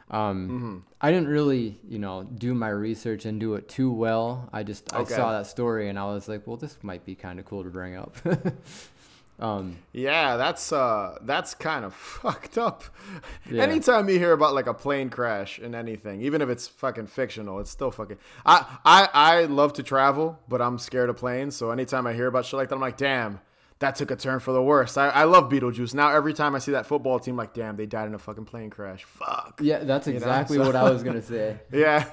um, 0.09 0.47
Mm-hmm. 0.49 0.77
I 1.01 1.11
didn't 1.11 1.27
really, 1.27 1.77
you 1.87 1.99
know, 1.99 2.23
do 2.23 2.53
my 2.53 2.69
research 2.69 3.25
and 3.25 3.41
do 3.41 3.55
it 3.55 3.67
too 3.67 3.91
well. 3.91 4.49
I 4.53 4.63
just 4.63 4.93
I 4.93 5.03
saw 5.03 5.33
that 5.33 5.47
story 5.47 5.89
and 5.89 5.99
I 5.99 6.05
was 6.05 6.29
like, 6.29 6.47
well, 6.47 6.55
this 6.57 6.77
might 6.81 7.05
be 7.05 7.13
kind 7.13 7.39
of 7.39 7.45
cool 7.45 7.63
to 7.63 7.69
bring 7.69 7.97
up. 7.97 8.15
um, 9.39 9.77
Yeah, 9.93 10.35
that's 10.37 10.71
uh 10.71 11.17
that's 11.21 11.53
kind 11.53 11.85
of 11.85 11.93
fucked 12.21 12.57
up. 12.57 12.83
Yeah. 13.49 13.63
Anytime 13.63 14.09
you 14.09 14.17
hear 14.17 14.31
about 14.31 14.53
like 14.55 14.67
a 14.67 14.73
plane 14.73 15.09
crash 15.09 15.59
in 15.59 15.75
anything, 15.75 16.21
even 16.21 16.41
if 16.41 16.49
it's 16.49 16.67
fucking 16.67 17.07
fictional, 17.07 17.59
it's 17.59 17.69
still 17.69 17.91
fucking 17.91 18.17
I 18.45 18.77
I 18.83 19.09
I 19.13 19.45
love 19.45 19.73
to 19.73 19.83
travel, 19.83 20.39
but 20.47 20.61
I'm 20.61 20.79
scared 20.79 21.09
of 21.09 21.17
planes, 21.17 21.55
so 21.55 21.71
anytime 21.71 22.07
I 22.07 22.13
hear 22.13 22.27
about 22.27 22.45
shit 22.45 22.57
like 22.57 22.69
that, 22.69 22.75
I'm 22.75 22.81
like, 22.81 22.97
"Damn, 22.97 23.39
that 23.79 23.95
took 23.95 24.09
a 24.09 24.15
turn 24.15 24.39
for 24.39 24.53
the 24.53 24.61
worst." 24.63 24.97
I, 24.97 25.09
I 25.09 25.23
love 25.25 25.49
Beetlejuice. 25.51 25.93
Now 25.93 26.09
every 26.09 26.33
time 26.33 26.55
I 26.55 26.59
see 26.59 26.71
that 26.71 26.85
football 26.87 27.19
team 27.19 27.35
like, 27.37 27.53
"Damn, 27.53 27.75
they 27.75 27.85
died 27.85 28.07
in 28.07 28.15
a 28.15 28.19
fucking 28.19 28.45
plane 28.45 28.69
crash." 28.71 29.03
Fuck. 29.03 29.59
yeah, 29.61 29.79
that's 29.83 30.07
know, 30.07 30.13
exactly 30.13 30.57
so- 30.57 30.65
what 30.65 30.75
I 30.75 30.89
was 30.89 31.03
gonna 31.03 31.21
say. 31.35 31.59
Yeah. 31.71 32.05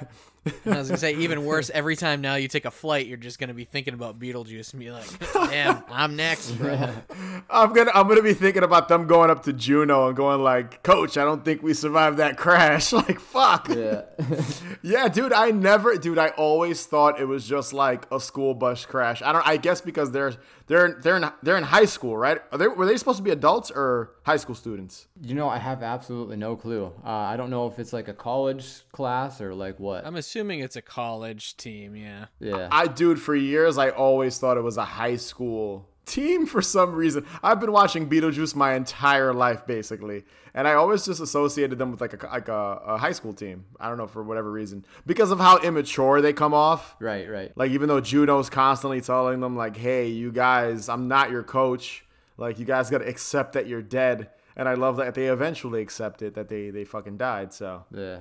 I 0.46 0.78
was 0.78 0.88
gonna 0.88 0.98
say 0.98 1.14
even 1.14 1.44
worse. 1.44 1.70
Every 1.70 1.96
time 1.96 2.20
now 2.20 2.34
you 2.34 2.48
take 2.48 2.64
a 2.64 2.70
flight, 2.70 3.06
you're 3.06 3.16
just 3.16 3.38
gonna 3.38 3.54
be 3.54 3.64
thinking 3.64 3.94
about 3.94 4.18
Beetlejuice 4.18 4.72
and 4.72 4.80
be 4.80 4.90
like, 4.90 5.06
"Damn, 5.32 5.82
I'm 5.90 6.16
next, 6.16 6.52
bro." 6.52 6.90
I'm 7.50 7.72
gonna 7.72 7.90
I'm 7.94 8.08
gonna 8.08 8.22
be 8.22 8.34
thinking 8.34 8.62
about 8.62 8.88
them 8.88 9.06
going 9.06 9.30
up 9.30 9.44
to 9.44 9.52
Juno 9.52 10.08
and 10.08 10.16
going 10.16 10.42
like, 10.42 10.82
"Coach, 10.82 11.16
I 11.16 11.24
don't 11.24 11.44
think 11.44 11.62
we 11.62 11.72
survived 11.72 12.18
that 12.18 12.36
crash." 12.36 12.92
like, 12.92 13.20
fuck. 13.20 13.68
Yeah. 13.68 14.02
Yeah, 14.82 15.08
dude, 15.08 15.32
I 15.32 15.50
never, 15.50 15.96
dude, 15.96 16.18
I 16.18 16.28
always 16.28 16.84
thought 16.84 17.18
it 17.18 17.24
was 17.24 17.46
just 17.46 17.72
like 17.72 18.06
a 18.12 18.20
school 18.20 18.52
bus 18.52 18.84
crash. 18.84 19.22
I 19.22 19.32
don't, 19.32 19.46
I 19.46 19.56
guess 19.56 19.80
because 19.80 20.10
they're 20.10 20.34
they're 20.66 20.98
they're 21.02 21.16
in 21.16 21.26
they're 21.42 21.56
in 21.56 21.64
high 21.64 21.84
school, 21.84 22.16
right? 22.16 22.38
Are 22.52 22.58
they 22.58 22.68
were 22.68 22.86
they 22.86 22.96
supposed 22.96 23.18
to 23.18 23.22
be 23.22 23.30
adults 23.30 23.70
or 23.70 24.12
high 24.24 24.36
school 24.36 24.54
students? 24.54 25.08
you 25.20 25.34
know, 25.34 25.48
I 25.48 25.58
have 25.58 25.82
absolutely 25.82 26.36
no 26.36 26.56
clue. 26.56 26.92
Uh, 27.04 27.08
I 27.08 27.36
don't 27.36 27.50
know 27.50 27.66
if 27.66 27.78
it's 27.78 27.92
like 27.92 28.08
a 28.08 28.14
college 28.14 28.82
class 28.92 29.40
or 29.40 29.54
like 29.54 29.78
what. 29.78 30.06
I'm 30.06 30.16
assuming 30.16 30.60
it's 30.60 30.76
a 30.76 30.82
college 30.82 31.56
team. 31.56 31.94
Yeah. 31.96 32.26
yeah. 32.40 32.68
I, 32.70 32.86
dude, 32.86 33.20
for 33.20 33.34
years 33.34 33.78
I 33.78 33.90
always 33.90 34.38
thought 34.38 34.56
it 34.56 34.62
was 34.62 34.76
a 34.76 34.84
high 34.84 35.16
school 35.16 35.88
team 36.06 36.46
for 36.46 36.60
some 36.62 36.94
reason. 36.94 37.26
I've 37.42 37.60
been 37.60 37.72
watching 37.72 38.08
Beetlejuice 38.08 38.54
my 38.54 38.74
entire 38.74 39.32
life, 39.34 39.66
basically, 39.66 40.24
and 40.54 40.68
I 40.68 40.74
always 40.74 41.04
just 41.04 41.20
associated 41.20 41.78
them 41.78 41.90
with 41.90 42.00
like 42.00 42.22
a 42.22 42.26
like 42.26 42.48
a, 42.48 42.80
a 42.86 42.98
high 42.98 43.12
school 43.12 43.32
team. 43.32 43.64
I 43.80 43.88
don't 43.88 43.98
know 43.98 44.06
for 44.06 44.22
whatever 44.22 44.50
reason 44.50 44.84
because 45.06 45.30
of 45.30 45.38
how 45.38 45.58
immature 45.58 46.20
they 46.20 46.32
come 46.32 46.54
off. 46.54 46.96
right. 47.00 47.28
Right. 47.28 47.52
Like 47.56 47.70
even 47.72 47.88
though 47.88 48.00
Juno's 48.00 48.50
constantly 48.50 49.00
telling 49.00 49.40
them 49.40 49.56
like, 49.56 49.76
"Hey, 49.76 50.08
you 50.08 50.30
guys, 50.32 50.88
I'm 50.88 51.08
not 51.08 51.30
your 51.30 51.42
coach. 51.42 52.04
Like 52.36 52.58
you 52.58 52.64
guys 52.64 52.90
got 52.90 52.98
to 52.98 53.08
accept 53.08 53.52
that 53.52 53.66
you're 53.68 53.82
dead, 53.82 54.30
and 54.56 54.68
I 54.68 54.74
love 54.74 54.96
that 54.96 55.14
they 55.14 55.26
eventually 55.26 55.80
accept 55.82 56.20
it 56.22 56.34
that 56.34 56.48
they 56.48 56.70
they 56.70 56.84
fucking 56.84 57.16
died. 57.16 57.52
So 57.52 57.84
Yeah. 57.92 58.20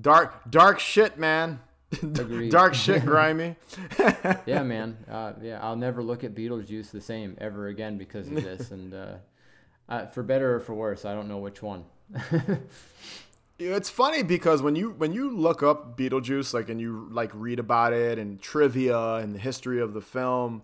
dark 0.00 0.50
dark 0.50 0.78
shit, 0.80 1.18
man. 1.18 1.60
Agreed. 2.00 2.50
dark 2.50 2.74
shit, 2.74 3.02
grimey. 3.04 3.56
Yeah, 4.46 4.62
man. 4.64 4.96
Uh, 5.10 5.32
yeah, 5.42 5.60
I'll 5.62 5.76
never 5.76 6.02
look 6.02 6.24
at 6.24 6.34
Beetlejuice 6.34 6.90
the 6.90 7.00
same 7.00 7.36
ever 7.40 7.68
again 7.68 7.98
because 7.98 8.26
of 8.28 8.34
this. 8.34 8.70
And 8.70 8.94
uh, 8.94 9.14
uh, 9.88 10.06
for 10.06 10.22
better 10.22 10.56
or 10.56 10.60
for 10.60 10.74
worse, 10.74 11.04
I 11.04 11.14
don't 11.14 11.28
know 11.28 11.38
which 11.38 11.62
one. 11.62 11.84
It's 13.58 13.90
funny 13.90 14.24
because 14.24 14.60
when 14.60 14.74
you 14.74 14.90
when 14.90 15.12
you 15.12 15.30
look 15.30 15.62
up 15.62 15.96
Beetlejuice, 15.96 16.52
like 16.52 16.68
and 16.68 16.80
you 16.80 17.06
like 17.12 17.30
read 17.32 17.60
about 17.60 17.92
it 17.92 18.18
and 18.18 18.40
trivia 18.40 19.14
and 19.16 19.34
the 19.34 19.38
history 19.38 19.80
of 19.80 19.94
the 19.94 20.00
film, 20.00 20.62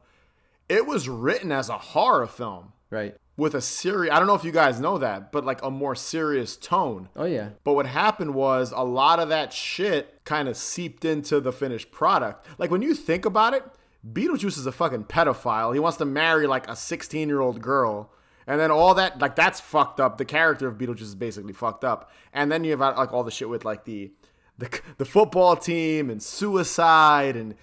it 0.69 0.85
was 0.85 1.09
written 1.09 1.53
as 1.53 1.69
a 1.69 1.79
horror 1.79 2.27
film 2.27 2.73
right. 2.91 3.15
With 3.39 3.55
a 3.55 3.61
serious. 3.61 4.13
I 4.13 4.19
don't 4.19 4.27
know 4.27 4.35
if 4.35 4.45
you 4.45 4.53
guys 4.53 4.81
know 4.81 4.99
that, 4.99 5.33
but 5.33 5.47
like 5.47 5.63
a 5.63 5.71
more 5.71 5.95
serious 5.95 6.57
tone. 6.57 7.09
Oh 7.17 7.25
yeah. 7.25 7.51
But 7.65 7.75
what 7.75 7.87
happened 7.87 8.35
was 8.35 8.73
a 8.77 8.85
lot 8.85 9.21
of 9.21 9.31
that 9.31 9.53
shit 9.53 10.21
kind 10.25 10.49
of 10.49 10.57
seeped 10.57 11.07
into 11.07 11.41
the 11.41 11.53
finished 11.53 11.91
product. 11.91 12.47
Like 12.59 12.71
when 12.71 12.83
you 12.83 12.95
think 12.95 13.25
about 13.25 13.55
it, 13.55 13.65
Beetlejuice 14.07 14.59
is 14.59 14.67
a 14.67 14.73
fucking 14.73 15.05
pedophile. 15.05 15.73
He 15.73 15.81
wants 15.81 15.99
to 15.99 16.05
marry 16.05 16.47
like 16.47 16.69
a 16.69 16.77
16 16.77 17.29
year 17.29 17.41
old 17.41 17.63
girl. 17.63 18.13
And 18.47 18.59
then 18.59 18.71
all 18.71 18.95
that, 18.95 19.21
like 19.21 19.37
that's 19.37 19.61
fucked 19.61 20.01
up. 20.01 20.19
The 20.19 20.25
character 20.25 20.67
of 20.67 20.77
Beetlejuice 20.77 21.03
is 21.03 21.15
basically 21.15 21.53
fucked 21.53 21.85
up. 21.85 22.11
And 22.33 22.51
then 22.51 22.65
you 22.65 22.73
have 22.73 22.81
like 22.81 23.13
all 23.13 23.23
the 23.23 23.31
shit 23.31 23.49
with 23.49 23.65
like 23.65 23.85
the 23.85 24.13
the, 24.59 24.81
the 24.97 25.05
football 25.05 25.55
team 25.55 26.11
and 26.11 26.21
suicide 26.21 27.37
and 27.37 27.55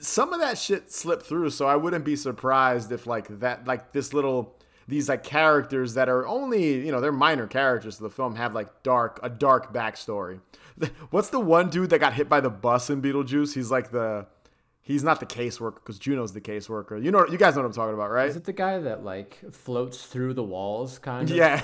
some 0.00 0.34
of 0.34 0.40
that 0.40 0.58
shit 0.58 0.92
slipped 0.92 1.24
through. 1.24 1.48
So 1.48 1.66
I 1.66 1.76
wouldn't 1.76 2.04
be 2.04 2.16
surprised 2.16 2.92
if 2.92 3.06
like 3.06 3.40
that, 3.40 3.66
like 3.66 3.92
this 3.92 4.12
little 4.12 4.58
these 4.88 5.08
like 5.08 5.22
characters 5.24 5.94
that 5.94 6.08
are 6.08 6.26
only 6.26 6.84
you 6.84 6.92
know 6.92 7.00
they're 7.00 7.12
minor 7.12 7.46
characters 7.46 7.96
to 7.96 8.02
the 8.02 8.10
film 8.10 8.36
have 8.36 8.54
like 8.54 8.82
dark 8.82 9.20
a 9.22 9.28
dark 9.30 9.72
backstory. 9.72 10.40
What's 11.10 11.30
the 11.30 11.40
one 11.40 11.70
dude 11.70 11.90
that 11.90 11.98
got 12.00 12.14
hit 12.14 12.28
by 12.28 12.40
the 12.40 12.50
bus 12.50 12.90
in 12.90 13.00
Beetlejuice? 13.00 13.54
He's 13.54 13.70
like 13.70 13.90
the 13.90 14.26
he's 14.82 15.02
not 15.02 15.18
the 15.20 15.26
caseworker 15.26 15.76
because 15.76 15.98
Juno's 15.98 16.32
the 16.32 16.40
caseworker. 16.40 17.02
You 17.02 17.10
know 17.10 17.26
you 17.26 17.38
guys 17.38 17.54
know 17.54 17.62
what 17.62 17.68
I'm 17.68 17.72
talking 17.72 17.94
about, 17.94 18.10
right? 18.10 18.28
Is 18.28 18.36
it 18.36 18.44
the 18.44 18.52
guy 18.52 18.78
that 18.80 19.04
like 19.04 19.38
floats 19.52 20.04
through 20.04 20.34
the 20.34 20.42
walls, 20.42 20.98
kind 20.98 21.30
of? 21.30 21.36
Yeah. 21.36 21.62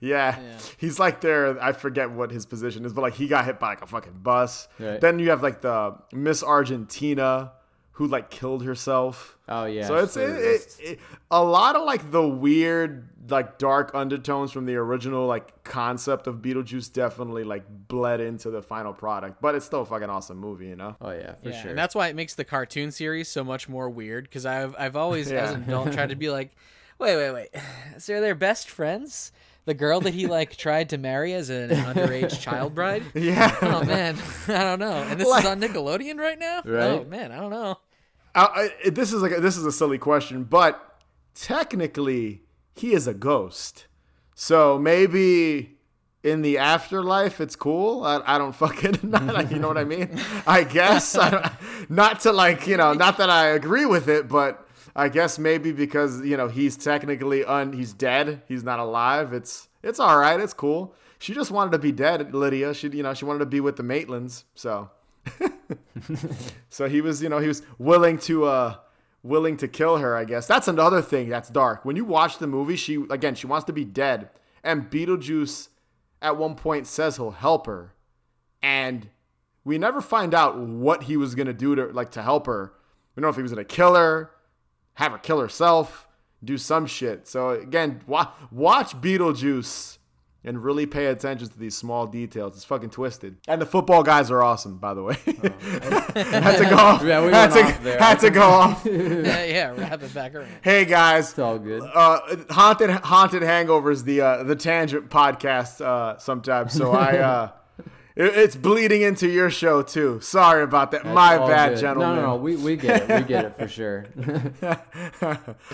yeah, 0.00 0.58
He's 0.78 0.98
like 0.98 1.20
there. 1.20 1.60
I 1.62 1.72
forget 1.72 2.10
what 2.10 2.30
his 2.30 2.46
position 2.46 2.84
is, 2.84 2.92
but 2.92 3.02
like 3.02 3.14
he 3.14 3.26
got 3.26 3.44
hit 3.44 3.58
by 3.58 3.68
like 3.70 3.82
a 3.82 3.86
fucking 3.86 4.18
bus. 4.22 4.68
Right. 4.78 5.00
Then 5.00 5.18
you 5.18 5.30
have 5.30 5.42
like 5.42 5.60
the 5.60 5.96
Miss 6.12 6.42
Argentina 6.42 7.52
who 8.02 8.08
like 8.08 8.30
killed 8.30 8.64
herself. 8.64 9.38
Oh 9.48 9.64
yeah. 9.64 9.86
So 9.86 9.96
it's 9.96 10.14
sure. 10.14 10.22
it, 10.36 10.42
it, 10.44 10.76
it, 10.80 11.00
a 11.30 11.42
lot 11.42 11.76
of 11.76 11.84
like 11.84 12.10
the 12.10 12.26
weird, 12.26 13.08
like 13.30 13.58
dark 13.58 13.92
undertones 13.94 14.50
from 14.50 14.66
the 14.66 14.74
original 14.74 15.26
like 15.26 15.62
concept 15.62 16.26
of 16.26 16.36
Beetlejuice 16.42 16.92
definitely 16.92 17.44
like 17.44 17.62
bled 17.68 18.20
into 18.20 18.50
the 18.50 18.60
final 18.60 18.92
product. 18.92 19.40
But 19.40 19.54
it's 19.54 19.64
still 19.64 19.82
a 19.82 19.86
fucking 19.86 20.10
awesome 20.10 20.38
movie, 20.38 20.66
you 20.66 20.76
know. 20.76 20.96
Oh 21.00 21.12
yeah, 21.12 21.34
for 21.42 21.50
Yeah, 21.50 21.60
sure. 21.62 21.70
and 21.70 21.78
that's 21.78 21.94
why 21.94 22.08
it 22.08 22.16
makes 22.16 22.34
the 22.34 22.44
cartoon 22.44 22.90
series 22.90 23.28
so 23.28 23.44
much 23.44 23.68
more 23.68 23.88
weird. 23.88 24.24
Because 24.24 24.44
I've 24.46 24.74
I've 24.78 24.96
always 24.96 25.30
as 25.30 25.50
Yeah. 25.50 25.56
an 25.56 25.62
adult 25.64 25.92
tried 25.92 26.08
to 26.08 26.16
be 26.16 26.28
like, 26.38 26.50
wait, 26.98 27.14
wait, 27.16 27.30
wait. 27.32 27.48
So 27.98 28.20
they're 28.20 28.34
best 28.34 28.68
friends. 28.68 29.30
The 29.64 29.74
girl 29.74 30.00
that 30.00 30.12
he 30.12 30.26
like 30.26 30.56
tried 30.66 30.88
to 30.88 30.98
marry 30.98 31.34
as 31.34 31.48
an 31.48 31.70
underage 31.70 32.40
child 32.40 32.74
bride. 32.74 33.04
Yeah. 33.14 33.56
Oh 33.62 33.84
man, 33.84 34.18
I 34.48 34.64
don't 34.64 34.80
know. 34.80 34.90
And 35.04 35.20
this 35.20 35.28
Like- 35.28 35.44
is 35.44 35.50
on 35.50 35.60
Nickelodeon 35.60 36.18
right 36.18 36.36
now. 36.38 36.62
Right. 36.64 36.82
Oh 36.82 37.04
man, 37.04 37.30
I 37.30 37.36
don't 37.36 37.50
know. 37.50 37.78
I, 38.34 38.70
this 38.90 39.12
is 39.12 39.22
like 39.22 39.32
a, 39.32 39.40
this 39.40 39.56
is 39.56 39.66
a 39.66 39.72
silly 39.72 39.98
question, 39.98 40.44
but 40.44 41.00
technically 41.34 42.42
he 42.74 42.92
is 42.92 43.06
a 43.06 43.14
ghost. 43.14 43.86
So 44.34 44.78
maybe 44.78 45.76
in 46.22 46.42
the 46.42 46.58
afterlife 46.58 47.40
it's 47.40 47.56
cool. 47.56 48.04
I, 48.04 48.22
I 48.24 48.38
don't 48.38 48.52
fucking 48.54 48.98
you 49.50 49.58
know 49.58 49.68
what 49.68 49.78
I 49.78 49.84
mean. 49.84 50.18
I 50.46 50.64
guess 50.64 51.16
I, 51.16 51.52
not 51.88 52.20
to 52.20 52.32
like 52.32 52.66
you 52.66 52.76
know 52.76 52.92
not 52.92 53.18
that 53.18 53.30
I 53.30 53.48
agree 53.48 53.86
with 53.86 54.08
it, 54.08 54.28
but 54.28 54.66
I 54.96 55.08
guess 55.08 55.38
maybe 55.38 55.72
because 55.72 56.22
you 56.22 56.36
know 56.36 56.48
he's 56.48 56.76
technically 56.76 57.44
un 57.44 57.72
he's 57.72 57.92
dead. 57.92 58.42
He's 58.48 58.64
not 58.64 58.78
alive. 58.78 59.32
It's 59.32 59.68
it's 59.82 60.00
all 60.00 60.18
right. 60.18 60.40
It's 60.40 60.54
cool. 60.54 60.94
She 61.18 61.34
just 61.34 61.50
wanted 61.50 61.72
to 61.72 61.78
be 61.78 61.92
dead, 61.92 62.34
Lydia. 62.34 62.74
She 62.74 62.88
you 62.88 63.02
know 63.02 63.14
she 63.14 63.24
wanted 63.24 63.40
to 63.40 63.46
be 63.46 63.60
with 63.60 63.76
the 63.76 63.82
Maitlands. 63.82 64.44
So. 64.54 64.90
So 66.68 66.88
he 66.88 67.00
was, 67.00 67.22
you 67.22 67.28
know, 67.28 67.38
he 67.38 67.48
was 67.48 67.62
willing 67.78 68.18
to 68.20 68.44
uh 68.44 68.76
willing 69.22 69.56
to 69.58 69.68
kill 69.68 69.98
her, 69.98 70.16
I 70.16 70.24
guess. 70.24 70.46
That's 70.46 70.68
another 70.68 71.02
thing 71.02 71.28
that's 71.28 71.48
dark. 71.48 71.84
When 71.84 71.96
you 71.96 72.04
watch 72.04 72.38
the 72.38 72.46
movie, 72.46 72.76
she 72.76 73.04
again, 73.10 73.34
she 73.34 73.46
wants 73.46 73.66
to 73.66 73.72
be 73.72 73.84
dead. 73.84 74.30
And 74.64 74.90
Beetlejuice 74.90 75.68
at 76.20 76.36
one 76.36 76.54
point 76.54 76.86
says 76.86 77.16
he'll 77.16 77.32
help 77.32 77.66
her. 77.66 77.94
And 78.62 79.08
we 79.64 79.78
never 79.78 80.00
find 80.00 80.34
out 80.34 80.58
what 80.58 81.04
he 81.04 81.16
was 81.16 81.34
to 81.34 81.52
do 81.52 81.74
to 81.74 81.86
like 81.86 82.10
to 82.12 82.22
help 82.22 82.46
her. 82.46 82.72
We 83.14 83.20
don't 83.20 83.28
know 83.28 83.30
if 83.30 83.36
he 83.36 83.42
was 83.42 83.52
to 83.52 83.64
kill 83.64 83.94
her, 83.94 84.30
have 84.94 85.12
her 85.12 85.18
kill 85.18 85.40
herself, 85.40 86.08
do 86.42 86.56
some 86.58 86.86
shit. 86.86 87.28
So 87.28 87.50
again, 87.50 88.00
wa- 88.06 88.32
watch 88.50 88.96
Beetlejuice 89.00 89.98
and 90.44 90.62
really 90.62 90.86
pay 90.86 91.06
attention 91.06 91.48
to 91.48 91.58
these 91.58 91.76
small 91.76 92.06
details. 92.06 92.54
It's 92.56 92.64
fucking 92.64 92.90
twisted. 92.90 93.36
And 93.46 93.60
the 93.62 93.66
football 93.66 94.02
guys 94.02 94.30
are 94.30 94.42
awesome, 94.42 94.78
by 94.78 94.92
the 94.94 95.02
way. 95.02 95.14
had 95.24 96.56
to 96.58 96.64
go 96.68 96.76
off. 96.78 97.02
Yeah, 97.04 97.24
we 97.24 97.32
had, 97.32 97.50
went 97.50 97.52
to, 97.52 97.60
off 97.62 97.82
there. 97.82 97.98
had 97.98 98.18
to 98.20 98.30
go 98.30 98.42
off. 98.42 98.84
Yeah, 98.86 99.44
yeah. 99.44 99.70
Wrap 99.76 100.02
it 100.02 100.12
back 100.14 100.34
around. 100.34 100.48
Hey 100.62 100.84
guys, 100.84 101.30
it's 101.30 101.38
all 101.38 101.58
good. 101.58 101.82
uh, 101.82 102.18
haunted 102.50 102.90
haunted 102.90 103.42
hangovers 103.42 104.04
the 104.04 104.20
uh, 104.20 104.42
the 104.42 104.56
tangent 104.56 105.08
podcast 105.10 105.80
uh, 105.80 106.18
sometimes. 106.18 106.72
So 106.72 106.92
I 106.92 107.18
uh, 107.18 107.44
it- 107.46 107.50
it's 108.16 108.56
bleeding 108.56 109.02
into 109.02 109.28
your 109.28 109.50
show 109.50 109.82
too. 109.82 110.20
Sorry 110.20 110.62
about 110.62 110.90
that. 110.92 111.04
My 111.06 111.38
bad, 111.38 111.70
good. 111.74 111.80
gentlemen. 111.80 112.16
No, 112.16 112.22
no, 112.22 112.26
no. 112.28 112.36
We, 112.36 112.56
we 112.56 112.76
get 112.76 113.08
it. 113.10 113.22
We 113.22 113.26
get 113.28 113.44
it 113.46 113.56
for 113.58 113.68
sure. 113.78 114.06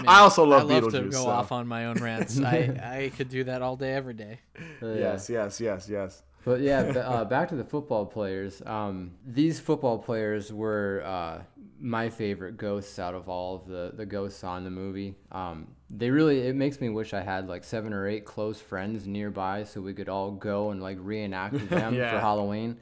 I 0.06 0.20
also 0.20 0.44
love 0.44 0.70
I 0.70 0.74
love 0.74 0.84
Beetlejuice. 0.84 0.92
to 0.92 1.08
go 1.10 1.22
so- 1.24 1.28
off 1.28 1.52
on 1.52 1.66
my 1.66 1.86
own 1.86 1.96
rants. 1.96 2.40
I 2.40 2.56
I 2.82 3.12
could 3.16 3.28
do 3.28 3.44
that 3.44 3.62
all 3.62 3.76
day, 3.76 3.92
every 3.94 4.14
day. 4.14 4.40
Uh, 4.82 4.86
Yes, 4.92 5.28
yes, 5.30 5.60
yes, 5.60 5.88
yes. 5.88 6.22
But 6.48 6.60
yeah, 6.62 6.80
uh, 7.06 7.24
back 7.26 7.50
to 7.50 7.56
the 7.56 7.64
football 7.64 8.06
players. 8.06 8.62
Um, 8.64 9.10
these 9.26 9.60
football 9.60 9.98
players 9.98 10.50
were 10.50 11.02
uh, 11.04 11.42
my 11.78 12.08
favorite 12.08 12.56
ghosts 12.56 12.98
out 12.98 13.14
of 13.14 13.28
all 13.28 13.56
of 13.56 13.66
the, 13.68 13.92
the 13.94 14.06
ghosts 14.06 14.42
on 14.44 14.64
the 14.64 14.70
movie. 14.70 15.14
Um, 15.30 15.68
they 15.90 16.08
really, 16.10 16.40
it 16.48 16.56
makes 16.56 16.80
me 16.80 16.88
wish 16.88 17.12
I 17.12 17.20
had 17.20 17.48
like 17.48 17.64
seven 17.64 17.92
or 17.92 18.08
eight 18.08 18.24
close 18.24 18.58
friends 18.60 19.06
nearby 19.06 19.64
so 19.64 19.82
we 19.82 19.92
could 19.92 20.08
all 20.08 20.30
go 20.30 20.70
and 20.70 20.82
like 20.82 20.96
reenact 21.00 21.68
them 21.68 21.94
Yeah. 21.94 22.12
for 22.12 22.18
Halloween. 22.18 22.78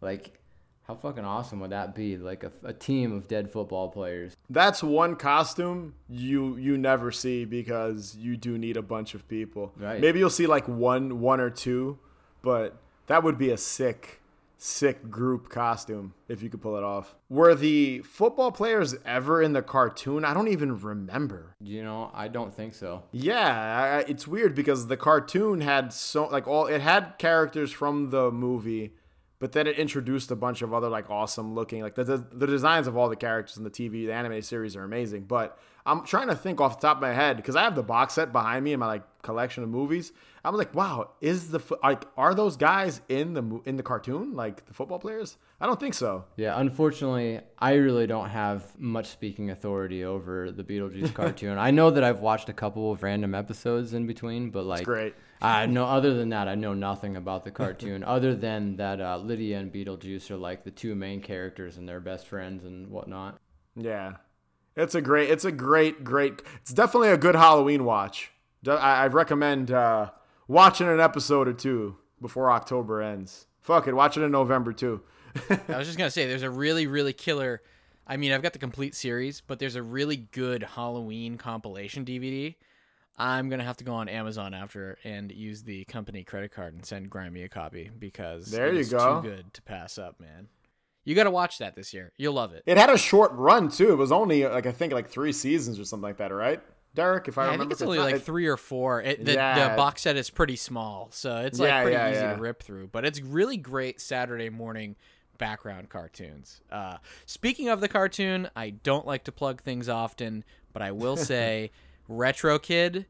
Like, 0.00 0.38
how 0.86 0.94
fucking 0.94 1.24
awesome 1.24 1.58
would 1.60 1.70
that 1.70 1.96
be? 1.96 2.16
Like 2.18 2.44
a, 2.44 2.52
a 2.62 2.72
team 2.72 3.12
of 3.12 3.26
dead 3.26 3.50
football 3.50 3.88
players. 3.88 4.36
That's 4.48 4.80
one 4.80 5.16
costume 5.16 5.94
you 6.08 6.56
you 6.56 6.78
never 6.78 7.10
see 7.10 7.44
because 7.44 8.14
you 8.16 8.36
do 8.36 8.56
need 8.56 8.76
a 8.76 8.82
bunch 8.82 9.14
of 9.14 9.26
people. 9.26 9.72
Right. 9.76 10.00
Maybe 10.00 10.20
you'll 10.20 10.30
see 10.30 10.46
like 10.46 10.68
one 10.68 11.20
one 11.20 11.40
or 11.40 11.50
two, 11.50 11.98
but 12.42 12.80
that 13.08 13.22
would 13.22 13.38
be 13.38 13.50
a 13.50 13.58
sick 13.58 14.20
sick 14.58 15.08
group 15.08 15.48
costume 15.48 16.12
if 16.28 16.42
you 16.42 16.50
could 16.50 16.60
pull 16.60 16.76
it 16.76 16.82
off. 16.82 17.14
Were 17.28 17.54
the 17.54 18.00
football 18.00 18.50
players 18.50 18.96
ever 19.06 19.40
in 19.40 19.52
the 19.52 19.62
cartoon? 19.62 20.24
I 20.24 20.34
don't 20.34 20.48
even 20.48 20.80
remember. 20.80 21.54
You 21.60 21.84
know, 21.84 22.10
I 22.12 22.28
don't 22.28 22.52
think 22.52 22.74
so. 22.74 23.04
Yeah, 23.12 24.02
I, 24.04 24.10
it's 24.10 24.26
weird 24.26 24.54
because 24.54 24.88
the 24.88 24.96
cartoon 24.96 25.60
had 25.60 25.92
so 25.92 26.26
like 26.26 26.48
all 26.48 26.66
it 26.66 26.80
had 26.80 27.14
characters 27.18 27.70
from 27.70 28.10
the 28.10 28.30
movie, 28.30 28.92
but 29.40 29.52
then 29.52 29.66
it 29.66 29.78
introduced 29.78 30.30
a 30.30 30.36
bunch 30.36 30.62
of 30.62 30.74
other 30.74 30.88
like 30.88 31.10
awesome 31.10 31.54
looking 31.54 31.82
like 31.82 31.94
the 31.94 32.04
the, 32.04 32.16
the 32.32 32.46
designs 32.46 32.86
of 32.86 32.96
all 32.96 33.08
the 33.08 33.16
characters 33.16 33.56
in 33.56 33.64
the 33.64 33.70
TV 33.70 34.06
the 34.06 34.12
anime 34.12 34.42
series 34.42 34.76
are 34.76 34.84
amazing. 34.84 35.24
But 35.24 35.58
I'm 35.86 36.04
trying 36.04 36.28
to 36.28 36.36
think 36.36 36.60
off 36.60 36.80
the 36.80 36.86
top 36.86 36.98
of 36.98 37.00
my 37.00 37.12
head 37.12 37.36
because 37.36 37.56
I 37.56 37.62
have 37.62 37.74
the 37.74 37.82
box 37.82 38.14
set 38.14 38.32
behind 38.32 38.64
me 38.64 38.72
in 38.72 38.80
my 38.80 38.86
like 38.86 39.22
collection 39.22 39.62
of 39.62 39.68
movies. 39.68 40.12
I 40.44 40.50
was 40.50 40.58
like, 40.58 40.74
wow, 40.74 41.10
is 41.20 41.50
the 41.50 41.60
like 41.82 42.04
are 42.16 42.34
those 42.34 42.56
guys 42.56 43.00
in 43.08 43.34
the 43.34 43.60
in 43.64 43.76
the 43.76 43.82
cartoon 43.82 44.34
like 44.34 44.66
the 44.66 44.74
football 44.74 44.98
players? 44.98 45.36
I 45.60 45.66
don't 45.66 45.80
think 45.80 45.94
so. 45.94 46.24
Yeah, 46.36 46.58
unfortunately, 46.60 47.40
I 47.58 47.74
really 47.74 48.06
don't 48.06 48.28
have 48.28 48.78
much 48.78 49.08
speaking 49.08 49.50
authority 49.50 50.04
over 50.04 50.52
the 50.52 50.62
Beetlejuice 50.62 51.12
cartoon. 51.14 51.58
I 51.58 51.70
know 51.70 51.90
that 51.90 52.04
I've 52.04 52.20
watched 52.20 52.48
a 52.48 52.52
couple 52.52 52.92
of 52.92 53.02
random 53.02 53.34
episodes 53.34 53.92
in 53.92 54.06
between, 54.06 54.50
but 54.50 54.64
like, 54.64 54.84
great. 54.84 55.14
I 55.40 55.66
know 55.66 55.84
other 55.84 56.14
than 56.14 56.30
that, 56.30 56.48
I 56.48 56.54
know 56.54 56.74
nothing 56.74 57.16
about 57.16 57.44
the 57.44 57.50
cartoon. 57.50 58.02
other 58.02 58.34
than 58.34 58.76
that, 58.76 59.00
uh, 59.00 59.18
Lydia 59.18 59.58
and 59.58 59.72
Beetlejuice 59.72 60.30
are 60.30 60.36
like 60.36 60.64
the 60.64 60.70
two 60.70 60.94
main 60.94 61.20
characters 61.20 61.76
and 61.76 61.88
they're 61.88 62.00
best 62.00 62.26
friends 62.26 62.64
and 62.64 62.88
whatnot. 62.88 63.38
Yeah, 63.76 64.16
it's 64.76 64.94
a 64.94 65.00
great, 65.00 65.30
it's 65.30 65.44
a 65.44 65.52
great, 65.52 66.02
great. 66.02 66.42
It's 66.60 66.72
definitely 66.72 67.10
a 67.10 67.16
good 67.16 67.36
Halloween 67.36 67.84
watch. 67.84 68.32
I, 68.66 68.72
I 68.72 69.06
recommend 69.06 69.70
uh, 69.70 70.10
watching 70.48 70.88
an 70.88 71.00
episode 71.00 71.46
or 71.46 71.52
two 71.52 71.96
before 72.20 72.50
October 72.50 73.00
ends. 73.00 73.46
Fuck 73.60 73.86
it, 73.86 73.94
watch 73.94 74.16
it 74.16 74.22
in 74.22 74.32
November 74.32 74.72
too. 74.72 75.02
I 75.50 75.78
was 75.78 75.86
just 75.86 75.98
gonna 75.98 76.10
say, 76.10 76.26
there's 76.26 76.42
a 76.42 76.50
really, 76.50 76.86
really 76.86 77.12
killer. 77.12 77.62
I 78.06 78.16
mean, 78.16 78.32
I've 78.32 78.42
got 78.42 78.54
the 78.54 78.58
complete 78.58 78.94
series, 78.94 79.42
but 79.42 79.58
there's 79.58 79.76
a 79.76 79.82
really 79.82 80.16
good 80.16 80.62
Halloween 80.62 81.36
compilation 81.36 82.04
DVD. 82.04 82.56
I'm 83.18 83.48
gonna 83.48 83.64
have 83.64 83.76
to 83.78 83.84
go 83.84 83.94
on 83.94 84.08
Amazon 84.08 84.54
after 84.54 84.96
and 85.04 85.32
use 85.32 85.62
the 85.64 85.84
company 85.86 86.22
credit 86.24 86.52
card 86.52 86.74
and 86.74 86.84
send 86.86 87.10
Grimey 87.10 87.44
a 87.44 87.48
copy 87.48 87.90
because 87.98 88.50
There 88.50 88.72
you 88.72 88.84
go. 88.84 89.20
Too 89.20 89.28
good 89.28 89.54
to 89.54 89.62
pass 89.62 89.98
up, 89.98 90.20
man. 90.20 90.48
You 91.04 91.14
got 91.14 91.24
to 91.24 91.30
watch 91.30 91.56
that 91.58 91.74
this 91.74 91.94
year. 91.94 92.12
You'll 92.18 92.34
love 92.34 92.52
it. 92.52 92.62
It 92.66 92.76
had 92.76 92.90
a 92.90 92.98
short 92.98 93.32
run 93.32 93.70
too. 93.70 93.90
It 93.92 93.96
was 93.96 94.12
only 94.12 94.46
like 94.46 94.66
I 94.66 94.72
think 94.72 94.92
like 94.92 95.08
three 95.08 95.32
seasons 95.32 95.80
or 95.80 95.84
something 95.84 96.02
like 96.02 96.18
that, 96.18 96.32
right? 96.32 96.60
Derek, 96.94 97.28
if 97.28 97.38
I 97.38 97.42
Yeah, 97.44 97.48
I 97.48 97.52
remember, 97.52 97.62
think 97.64 97.72
it's 97.72 97.80
correctly. 97.80 97.98
only 97.98 98.12
like 98.12 98.20
It- 98.20 98.24
three 98.24 98.46
or 98.46 98.56
four. 98.56 99.02
It, 99.02 99.24
the, 99.24 99.32
Yeah. 99.34 99.70
the 99.70 99.76
box 99.76 100.02
set 100.02 100.16
is 100.16 100.30
pretty 100.30 100.56
small, 100.56 101.08
so 101.12 101.38
it's 101.38 101.58
like 101.58 101.68
Yeah, 101.68 101.82
pretty 101.82 101.96
yeah, 101.96 102.10
easy 102.10 102.20
yeah. 102.20 102.34
to 102.34 102.40
rip 102.40 102.62
through. 102.62 102.88
But 102.88 103.04
it's 103.04 103.20
really 103.20 103.56
great 103.56 104.00
Saturday 104.00 104.48
morning 104.50 104.96
background 105.38 105.88
cartoons. 105.88 106.60
Uh, 106.70 106.96
speaking 107.26 107.68
of 107.68 107.80
the 107.80 107.88
cartoon, 107.88 108.50
I 108.56 108.70
don't 108.70 109.06
like 109.06 109.24
to 109.24 109.32
plug 109.32 109.62
things 109.62 109.88
often, 109.88 110.44
but 110.72 110.82
I 110.82 110.92
will 110.92 111.16
say, 111.32 111.70
Retro 112.08 112.58
Kid, 112.58 113.06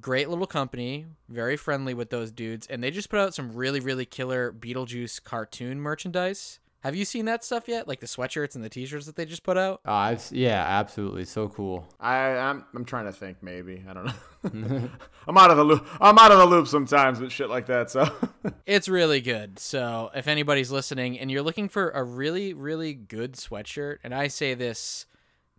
great 0.00 0.28
little 0.28 0.46
company, 0.46 1.06
very 1.28 1.56
friendly 1.56 1.94
with 1.94 2.10
those 2.10 2.30
dudes, 2.30 2.66
and 2.66 2.84
they 2.84 2.90
just 2.90 3.08
put 3.10 3.18
out 3.18 3.34
some 3.34 3.54
really 3.54 3.80
really 3.80 4.04
killer 4.04 4.52
Beetlejuice 4.52 5.24
cartoon 5.24 5.80
merchandise. 5.80 6.60
Have 6.80 6.96
you 6.96 7.04
seen 7.04 7.26
that 7.26 7.44
stuff 7.44 7.68
yet? 7.68 7.86
Like 7.86 8.00
the 8.00 8.08
sweatshirts 8.08 8.56
and 8.56 8.64
the 8.64 8.68
T-shirts 8.68 9.06
that 9.06 9.14
they 9.14 9.24
just 9.24 9.44
put 9.44 9.56
out. 9.56 9.82
Uh, 9.86 9.92
I've, 9.92 10.28
yeah, 10.32 10.64
absolutely, 10.66 11.24
so 11.24 11.48
cool. 11.48 11.86
I 12.00 12.16
I'm 12.36 12.64
I'm 12.74 12.84
trying 12.84 13.04
to 13.06 13.12
think. 13.12 13.40
Maybe 13.40 13.84
I 13.88 13.92
don't 13.92 14.06
know. 14.06 14.90
I'm 15.28 15.38
out 15.38 15.52
of 15.52 15.56
the 15.56 15.64
loop. 15.64 15.86
I'm 16.00 16.18
out 16.18 16.32
of 16.32 16.38
the 16.38 16.46
loop 16.46 16.66
sometimes 16.66 17.20
with 17.20 17.30
shit 17.30 17.48
like 17.48 17.66
that. 17.66 17.88
So 17.90 18.10
It's 18.66 18.88
really 18.88 19.20
good. 19.20 19.60
So 19.60 20.10
if 20.14 20.26
anybody's 20.26 20.72
listening 20.72 21.20
and 21.20 21.30
you're 21.30 21.42
looking 21.42 21.68
for 21.68 21.90
a 21.90 22.02
really, 22.02 22.52
really 22.52 22.94
good 22.94 23.34
sweatshirt, 23.34 23.98
and 24.02 24.12
I 24.12 24.26
say 24.26 24.54
this 24.54 25.06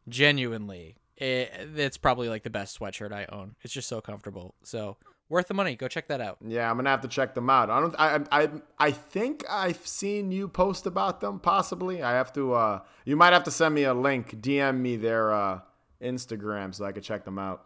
genuinely, 0.09 0.97
it, 1.17 1.51
it's 1.75 1.97
probably 1.97 2.29
like 2.29 2.43
the 2.43 2.49
best 2.49 2.79
sweatshirt 2.79 3.11
I 3.13 3.25
own. 3.31 3.55
It's 3.61 3.73
just 3.73 3.87
so 3.87 4.01
comfortable. 4.01 4.55
So 4.63 4.97
worth 5.29 5.47
the 5.47 5.53
money. 5.53 5.75
Go 5.75 5.87
check 5.87 6.07
that 6.07 6.21
out. 6.21 6.37
yeah, 6.45 6.69
I'm 6.69 6.75
gonna 6.77 6.89
have 6.89 7.01
to 7.01 7.07
check 7.07 7.33
them 7.35 7.49
out. 7.49 7.69
I 7.69 7.79
don't. 7.79 7.95
I 7.97 8.19
I 8.31 8.49
I 8.79 8.91
think 8.91 9.43
I've 9.49 9.85
seen 9.87 10.31
you 10.31 10.47
post 10.47 10.85
about 10.85 11.21
them. 11.21 11.39
Possibly. 11.39 12.01
I 12.03 12.11
have 12.13 12.31
to. 12.33 12.53
uh 12.53 12.79
You 13.05 13.15
might 13.15 13.33
have 13.33 13.43
to 13.45 13.51
send 13.51 13.75
me 13.75 13.83
a 13.83 13.93
link. 13.93 14.41
DM 14.41 14.79
me 14.79 14.95
their 14.97 15.33
uh 15.33 15.59
Instagram 16.01 16.73
so 16.75 16.85
I 16.85 16.91
could 16.91 17.03
check 17.03 17.25
them 17.25 17.39
out. 17.39 17.65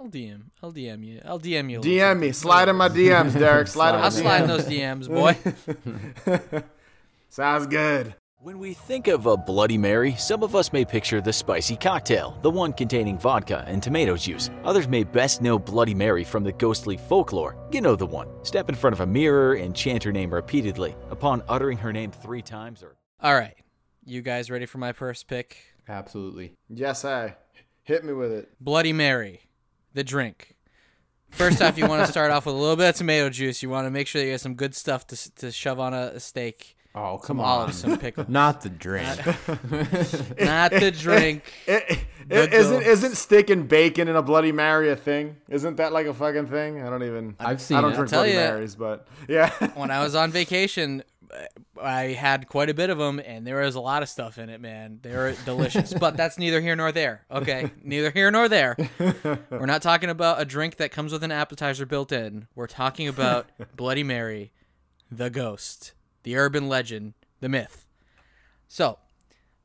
I'll 0.00 0.06
DM. 0.08 0.42
I'll 0.62 0.72
DM 0.72 1.04
you. 1.04 1.20
I'll 1.24 1.40
DM 1.40 1.70
you. 1.72 1.80
DM 1.80 2.20
me. 2.20 2.30
Slide 2.30 2.68
in 2.68 2.76
my 2.76 2.88
DMs, 2.88 3.36
Derek. 3.36 3.66
Slide 3.66 3.94
in 3.94 3.98
my 3.98 4.04
I'll 4.04 4.10
slide 4.12 4.42
in 4.42 4.46
those 4.46 4.64
DMs, 4.64 5.08
boy. 5.08 6.62
Sounds 7.28 7.66
good. 7.66 8.14
When 8.40 8.60
we 8.60 8.72
think 8.72 9.08
of 9.08 9.26
a 9.26 9.36
Bloody 9.36 9.76
Mary, 9.76 10.14
some 10.14 10.44
of 10.44 10.54
us 10.54 10.72
may 10.72 10.84
picture 10.84 11.20
the 11.20 11.32
spicy 11.32 11.74
cocktail, 11.74 12.38
the 12.42 12.48
one 12.48 12.72
containing 12.72 13.18
vodka 13.18 13.64
and 13.66 13.82
tomato 13.82 14.14
juice. 14.16 14.48
Others 14.62 14.86
may 14.86 15.02
best 15.02 15.42
know 15.42 15.58
Bloody 15.58 15.92
Mary 15.92 16.22
from 16.22 16.44
the 16.44 16.52
ghostly 16.52 16.96
folklore. 16.96 17.56
You 17.72 17.80
know 17.80 17.96
the 17.96 18.06
one. 18.06 18.28
Step 18.44 18.68
in 18.68 18.76
front 18.76 18.94
of 18.94 19.00
a 19.00 19.06
mirror 19.06 19.54
and 19.54 19.74
chant 19.74 20.04
her 20.04 20.12
name 20.12 20.32
repeatedly. 20.32 20.94
Upon 21.10 21.42
uttering 21.48 21.78
her 21.78 21.92
name 21.92 22.12
three 22.12 22.40
times 22.40 22.80
or 22.80 22.94
All 23.20 23.34
right. 23.34 23.56
You 24.04 24.22
guys 24.22 24.52
ready 24.52 24.66
for 24.66 24.78
my 24.78 24.92
first 24.92 25.26
pick? 25.26 25.56
Absolutely. 25.88 26.52
Yes, 26.68 27.04
I. 27.04 27.34
Hit 27.82 28.04
me 28.04 28.12
with 28.12 28.30
it. 28.30 28.52
Bloody 28.60 28.92
Mary, 28.92 29.48
the 29.94 30.04
drink. 30.04 30.54
First 31.30 31.60
off, 31.60 31.76
you 31.76 31.88
want 31.88 32.06
to 32.06 32.12
start 32.12 32.30
off 32.30 32.46
with 32.46 32.54
a 32.54 32.58
little 32.58 32.76
bit 32.76 32.90
of 32.90 32.94
tomato 32.94 33.30
juice. 33.30 33.64
You 33.64 33.68
want 33.70 33.88
to 33.88 33.90
make 33.90 34.06
sure 34.06 34.20
that 34.20 34.26
you 34.26 34.32
have 34.32 34.40
some 34.40 34.54
good 34.54 34.76
stuff 34.76 35.08
to, 35.08 35.34
to 35.34 35.50
shove 35.50 35.80
on 35.80 35.92
a, 35.92 36.12
a 36.14 36.20
steak. 36.20 36.76
Oh, 36.98 37.18
Some 37.18 37.26
come 37.26 37.40
olives, 37.40 37.84
on. 37.84 37.90
some 37.90 37.98
pickle. 38.00 38.24
Not 38.28 38.60
the 38.62 38.70
drink. 38.70 39.16
Not 40.40 40.72
the 40.72 40.90
drink. 40.96 41.44
It, 41.66 41.84
it, 41.90 41.98
Good 42.28 42.52
isn't 42.52 42.80
though. 42.84 42.90
isn't 42.90 43.14
steak 43.16 43.50
and 43.50 43.68
bacon 43.68 44.08
in 44.08 44.16
a 44.16 44.22
Bloody 44.22 44.52
Mary 44.52 44.90
a 44.90 44.96
thing? 44.96 45.36
Isn't 45.48 45.76
that 45.76 45.92
like 45.92 46.06
a 46.06 46.14
fucking 46.14 46.48
thing? 46.48 46.82
I 46.82 46.90
don't 46.90 47.02
even. 47.04 47.36
I've 47.40 47.60
seen 47.60 47.76
I 47.76 47.80
don't 47.80 47.92
it. 47.92 47.96
drink 47.96 48.10
tell 48.10 48.20
Bloody 48.24 48.32
ya. 48.36 48.50
Marys, 48.50 48.74
but 48.74 49.06
yeah. 49.28 49.50
when 49.74 49.90
I 49.90 50.02
was 50.02 50.14
on 50.14 50.30
vacation, 50.30 51.02
uh, 51.32 51.44
I 51.80 52.02
had 52.12 52.48
quite 52.48 52.68
a 52.70 52.74
bit 52.74 52.90
of 52.90 52.98
them, 52.98 53.18
and 53.24 53.46
there 53.46 53.60
was 53.60 53.76
a 53.76 53.80
lot 53.80 54.02
of 54.02 54.08
stuff 54.08 54.36
in 54.38 54.48
it, 54.50 54.60
man. 54.60 54.98
They 55.02 55.14
were 55.14 55.34
delicious, 55.44 55.94
but 55.94 56.16
that's 56.16 56.36
neither 56.38 56.60
here 56.60 56.74
nor 56.76 56.90
there. 56.92 57.24
Okay, 57.30 57.70
neither 57.82 58.10
here 58.10 58.30
nor 58.30 58.48
there. 58.48 58.76
We're 59.50 59.66
not 59.66 59.82
talking 59.82 60.10
about 60.10 60.40
a 60.40 60.44
drink 60.44 60.76
that 60.76 60.90
comes 60.90 61.12
with 61.12 61.22
an 61.22 61.30
appetizer 61.32 61.86
built 61.86 62.12
in. 62.12 62.48
We're 62.54 62.66
talking 62.66 63.08
about 63.08 63.46
Bloody 63.76 64.02
Mary, 64.02 64.52
the 65.10 65.30
ghost, 65.30 65.92
the 66.28 66.36
urban 66.36 66.68
legend, 66.68 67.14
the 67.40 67.48
myth. 67.48 67.86
So, 68.68 68.98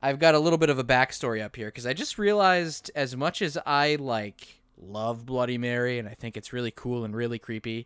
I've 0.02 0.18
got 0.18 0.34
a 0.34 0.40
little 0.40 0.58
bit 0.58 0.70
of 0.70 0.80
a 0.80 0.84
backstory 0.84 1.44
up 1.44 1.58
here 1.58 1.68
because 1.68 1.86
I 1.86 1.92
just 1.92 2.18
realized 2.18 2.90
as 2.96 3.18
much 3.18 3.42
as 3.42 3.58
I 3.66 3.96
like 4.00 4.62
love 4.78 5.26
Bloody 5.26 5.58
Mary 5.58 6.00
and 6.00 6.08
I 6.08 6.14
think 6.14 6.38
it's 6.38 6.54
really 6.54 6.72
cool 6.72 7.04
and 7.04 7.14
really 7.14 7.38
creepy, 7.38 7.86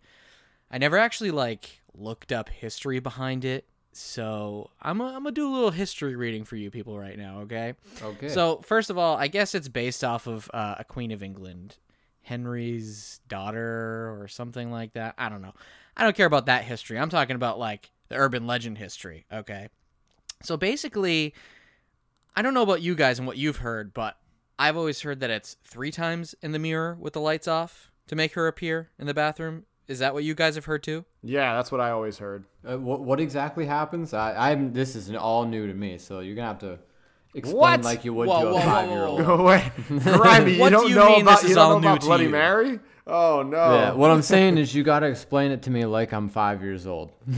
I 0.70 0.78
never 0.78 0.96
actually 0.96 1.32
like 1.32 1.82
looked 1.96 2.32
up 2.32 2.50
history 2.50 3.00
behind 3.00 3.46
it. 3.46 3.66
So 3.94 4.70
I'm 4.80 5.00
gonna 5.00 5.16
I'm 5.16 5.24
gonna 5.24 5.32
do 5.32 5.50
a 5.50 5.52
little 5.52 5.72
history 5.72 6.16
reading 6.16 6.44
for 6.44 6.56
you 6.56 6.70
people 6.70 7.00
right 7.00 7.18
now, 7.18 7.40
okay? 7.40 7.74
Okay. 8.00 8.30
So 8.30 8.62
first 8.64 8.92
of 8.92 9.00
all, 9.00 9.18
I 9.18 9.28
guess 9.28 9.56
it's 9.56 9.70
based 9.70 10.04
off 10.04 10.28
of 10.28 10.52
uh, 10.54 10.76
a 10.78 10.84
Queen 10.84 11.10
of 11.12 11.24
England, 11.24 11.78
Henry's 12.22 13.22
daughter 13.28 14.16
or 14.22 14.28
something 14.28 14.70
like 14.70 14.94
that. 14.94 15.16
I 15.18 15.30
don't 15.30 15.42
know. 15.42 15.56
I 15.96 16.04
don't 16.04 16.16
care 16.16 16.28
about 16.28 16.46
that 16.46 16.64
history. 16.64 17.00
I'm 17.00 17.10
talking 17.10 17.36
about 17.36 17.58
like 17.58 17.90
the 18.10 18.16
urban 18.16 18.48
legend 18.48 18.78
history, 18.78 19.26
okay? 19.32 19.70
So 20.44 20.58
basically, 20.58 21.34
I 22.36 22.42
don't 22.42 22.54
know 22.54 22.62
about 22.64 22.82
you 22.82 22.96
guys 22.96 23.18
and 23.20 23.28
what 23.28 23.38
you've 23.38 23.58
heard, 23.58 23.94
but 23.94 24.18
I've 24.60 24.78
always 24.78 25.02
heard 25.02 25.20
that 25.20 25.30
it's 25.30 25.58
three 25.64 25.92
times 25.92 26.36
in 26.42 26.52
the 26.52 26.60
mirror 26.60 26.96
with 27.00 27.14
the 27.14 27.22
lights 27.22 27.48
off 27.48 27.92
to 28.08 28.16
make 28.16 28.34
her 28.34 28.48
appear 28.48 28.90
in 29.00 29.08
the 29.08 29.14
bathroom. 29.14 29.66
Is 29.88 30.00
that 30.00 30.14
what 30.14 30.24
you 30.24 30.36
guys 30.36 30.56
have 30.56 30.66
heard 30.66 30.84
too? 30.84 31.06
yeah, 31.24 31.56
that's 31.56 31.72
what 31.72 31.80
I 31.80 31.92
always 31.92 32.18
heard. 32.18 32.44
Uh, 32.68 32.78
what, 32.78 33.02
what 33.02 33.20
exactly 33.22 33.66
happens? 33.66 34.14
I, 34.14 34.52
I'm. 34.52 34.74
This 34.74 34.96
is 34.98 35.10
all 35.16 35.46
new 35.46 35.66
to 35.66 35.74
me, 35.74 35.98
so 35.98 36.20
you're 36.20 36.36
gonna 36.36 36.48
have 36.50 36.60
to 36.60 36.78
explain 37.34 37.58
What? 37.58 37.84
like 37.84 38.04
you 38.04 38.14
would 38.14 38.28
Whoa, 38.28 38.44
to 38.44 38.52
whoa, 38.52 38.58
a 38.58 38.62
five 38.62 38.90
year 38.90 39.04
old. 39.04 39.20
whoa, 39.22 39.26
Go 39.38 39.44
away, 39.44 39.72
Grimey. 39.90 40.56
You 40.56 40.60
What 40.60 40.70
do 40.70 40.76
don't 40.76 40.90
you 40.90 40.96
know 40.96 41.10
mean 41.10 41.22
about 41.22 41.36
this 41.42 41.44
you 41.44 41.50
is 41.52 41.56
don't 41.56 41.66
all 41.66 41.80
know 41.80 41.80
new 41.80 41.88
about 41.88 42.02
to 42.02 42.08
Bloody 42.08 42.24
you? 42.26 42.30
Mary? 42.30 42.80
Oh 43.10 43.42
no. 43.42 43.58
Yeah, 43.58 43.94
what 43.94 44.12
I'm 44.12 44.22
saying 44.22 44.58
is 44.58 44.76
you 44.76 44.84
got 44.84 45.00
to 45.00 45.08
explain 45.08 45.52
it 45.52 45.62
to 45.64 45.70
me 45.70 45.86
like 45.86 46.12
I'm 46.12 46.28
five 46.28 46.62
years 46.62 46.86
old. 46.86 47.12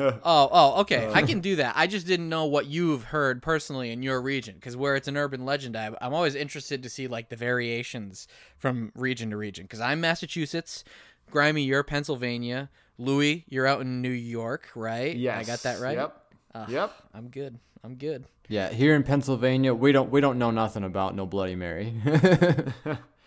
Oh, 0.00 0.48
oh, 0.52 0.80
okay. 0.82 1.06
Uh. 1.06 1.12
I 1.12 1.22
can 1.22 1.40
do 1.40 1.56
that. 1.56 1.74
I 1.76 1.86
just 1.86 2.06
didn't 2.06 2.28
know 2.28 2.44
what 2.46 2.66
you've 2.66 3.04
heard 3.04 3.42
personally 3.42 3.90
in 3.92 4.02
your 4.02 4.20
region, 4.20 4.54
because 4.54 4.76
where 4.76 4.94
it's 4.96 5.08
an 5.08 5.16
urban 5.16 5.44
legend, 5.44 5.76
I, 5.76 5.90
I'm 6.00 6.12
always 6.14 6.34
interested 6.34 6.82
to 6.82 6.90
see 6.90 7.06
like 7.08 7.28
the 7.28 7.36
variations 7.36 8.28
from 8.58 8.92
region 8.94 9.30
to 9.30 9.36
region. 9.36 9.64
Because 9.64 9.80
I'm 9.80 10.00
Massachusetts, 10.00 10.84
Grimey, 11.32 11.66
you're 11.66 11.82
Pennsylvania, 11.82 12.68
Louie, 12.98 13.44
you're 13.48 13.66
out 13.66 13.80
in 13.80 14.02
New 14.02 14.10
York, 14.10 14.68
right? 14.74 15.16
yes. 15.16 15.38
I 15.38 15.44
got 15.44 15.62
that 15.62 15.80
right. 15.80 15.96
Yep. 15.96 16.24
Ah, 16.54 16.66
yep. 16.68 16.92
I'm 17.14 17.28
good. 17.28 17.58
I'm 17.84 17.94
good. 17.94 18.24
yeah, 18.48 18.70
here 18.70 18.94
in 18.96 19.02
Pennsylvania, 19.02 19.72
we 19.72 19.92
don't 19.92 20.10
we 20.10 20.20
don't 20.20 20.38
know 20.38 20.50
nothing 20.50 20.84
about 20.84 21.14
no 21.14 21.24
Bloody 21.26 21.54
Mary. 21.54 21.94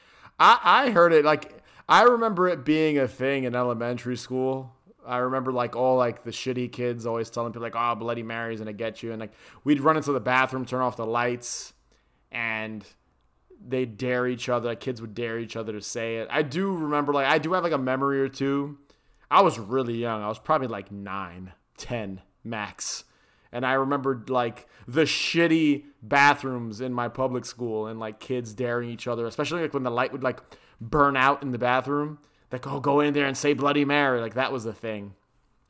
I 0.42 0.60
I 0.64 0.90
heard 0.90 1.14
it 1.14 1.24
like 1.24 1.62
I 1.88 2.04
remember 2.04 2.48
it 2.48 2.66
being 2.66 2.98
a 2.98 3.08
thing 3.08 3.44
in 3.44 3.56
elementary 3.56 4.18
school. 4.18 4.74
I 5.06 5.18
remember 5.18 5.52
like 5.52 5.76
all 5.76 5.98
like 5.98 6.24
the 6.24 6.32
shitty 6.32 6.72
kids 6.72 7.06
always 7.06 7.30
telling 7.30 7.52
people 7.54 7.64
like, 7.64 7.76
"Oh, 7.76 7.96
Bloody 7.96 8.24
Mary's 8.24 8.60
gonna 8.60 8.74
get 8.74 9.04
you," 9.04 9.12
and 9.12 9.20
like 9.20 9.34
we'd 9.64 9.80
run 9.82 9.98
into 9.98 10.12
the 10.12 10.20
bathroom, 10.20 10.66
turn 10.66 10.82
off 10.82 10.98
the 10.98 11.06
lights, 11.06 11.74
and 12.32 12.84
they 13.66 13.86
dare 13.86 14.28
each 14.28 14.50
other. 14.50 14.70
Like 14.70 14.80
kids 14.80 15.02
would 15.02 15.14
dare 15.14 15.40
each 15.40 15.56
other 15.56 15.74
to 15.74 15.82
say 15.82 16.18
it. 16.18 16.28
I 16.32 16.42
do 16.42 16.74
remember 16.76 17.14
like 17.14 17.28
I 17.28 17.38
do 17.38 17.54
have 17.54 17.64
like 17.64 17.74
a 17.74 17.78
memory 17.78 18.20
or 18.22 18.30
two. 18.30 18.78
I 19.30 19.42
was 19.42 19.60
really 19.60 19.96
young. 19.96 20.24
I 20.24 20.28
was 20.28 20.40
probably 20.40 20.68
like 20.68 20.92
nine, 20.92 21.54
ten 21.78 22.22
max. 22.44 23.04
And 23.52 23.66
I 23.66 23.74
remembered 23.74 24.30
like 24.30 24.68
the 24.88 25.02
shitty 25.02 25.84
bathrooms 26.02 26.82
in 26.82 26.94
my 26.94 27.08
public 27.08 27.46
school 27.46 27.88
and 27.88 28.00
like 28.00 28.20
kids 28.20 28.54
daring 28.54 28.90
each 28.90 29.08
other, 29.08 29.26
especially 29.26 29.62
like 29.62 29.74
when 29.74 29.84
the 29.84 29.92
light 29.92 30.12
would 30.12 30.24
like 30.24 30.42
burn 30.80 31.18
out 31.18 31.44
in 31.44 31.52
the 31.52 31.58
bathroom. 31.60 32.20
Like, 32.52 32.68
oh, 32.68 32.80
go 32.80 33.00
in 33.00 33.14
there 33.14 33.28
and 33.28 33.38
say 33.38 33.54
Bloody 33.54 33.86
Mary. 33.86 34.20
Like 34.20 34.34
that 34.34 34.52
was 34.52 34.64
the 34.64 34.74
thing. 34.74 35.14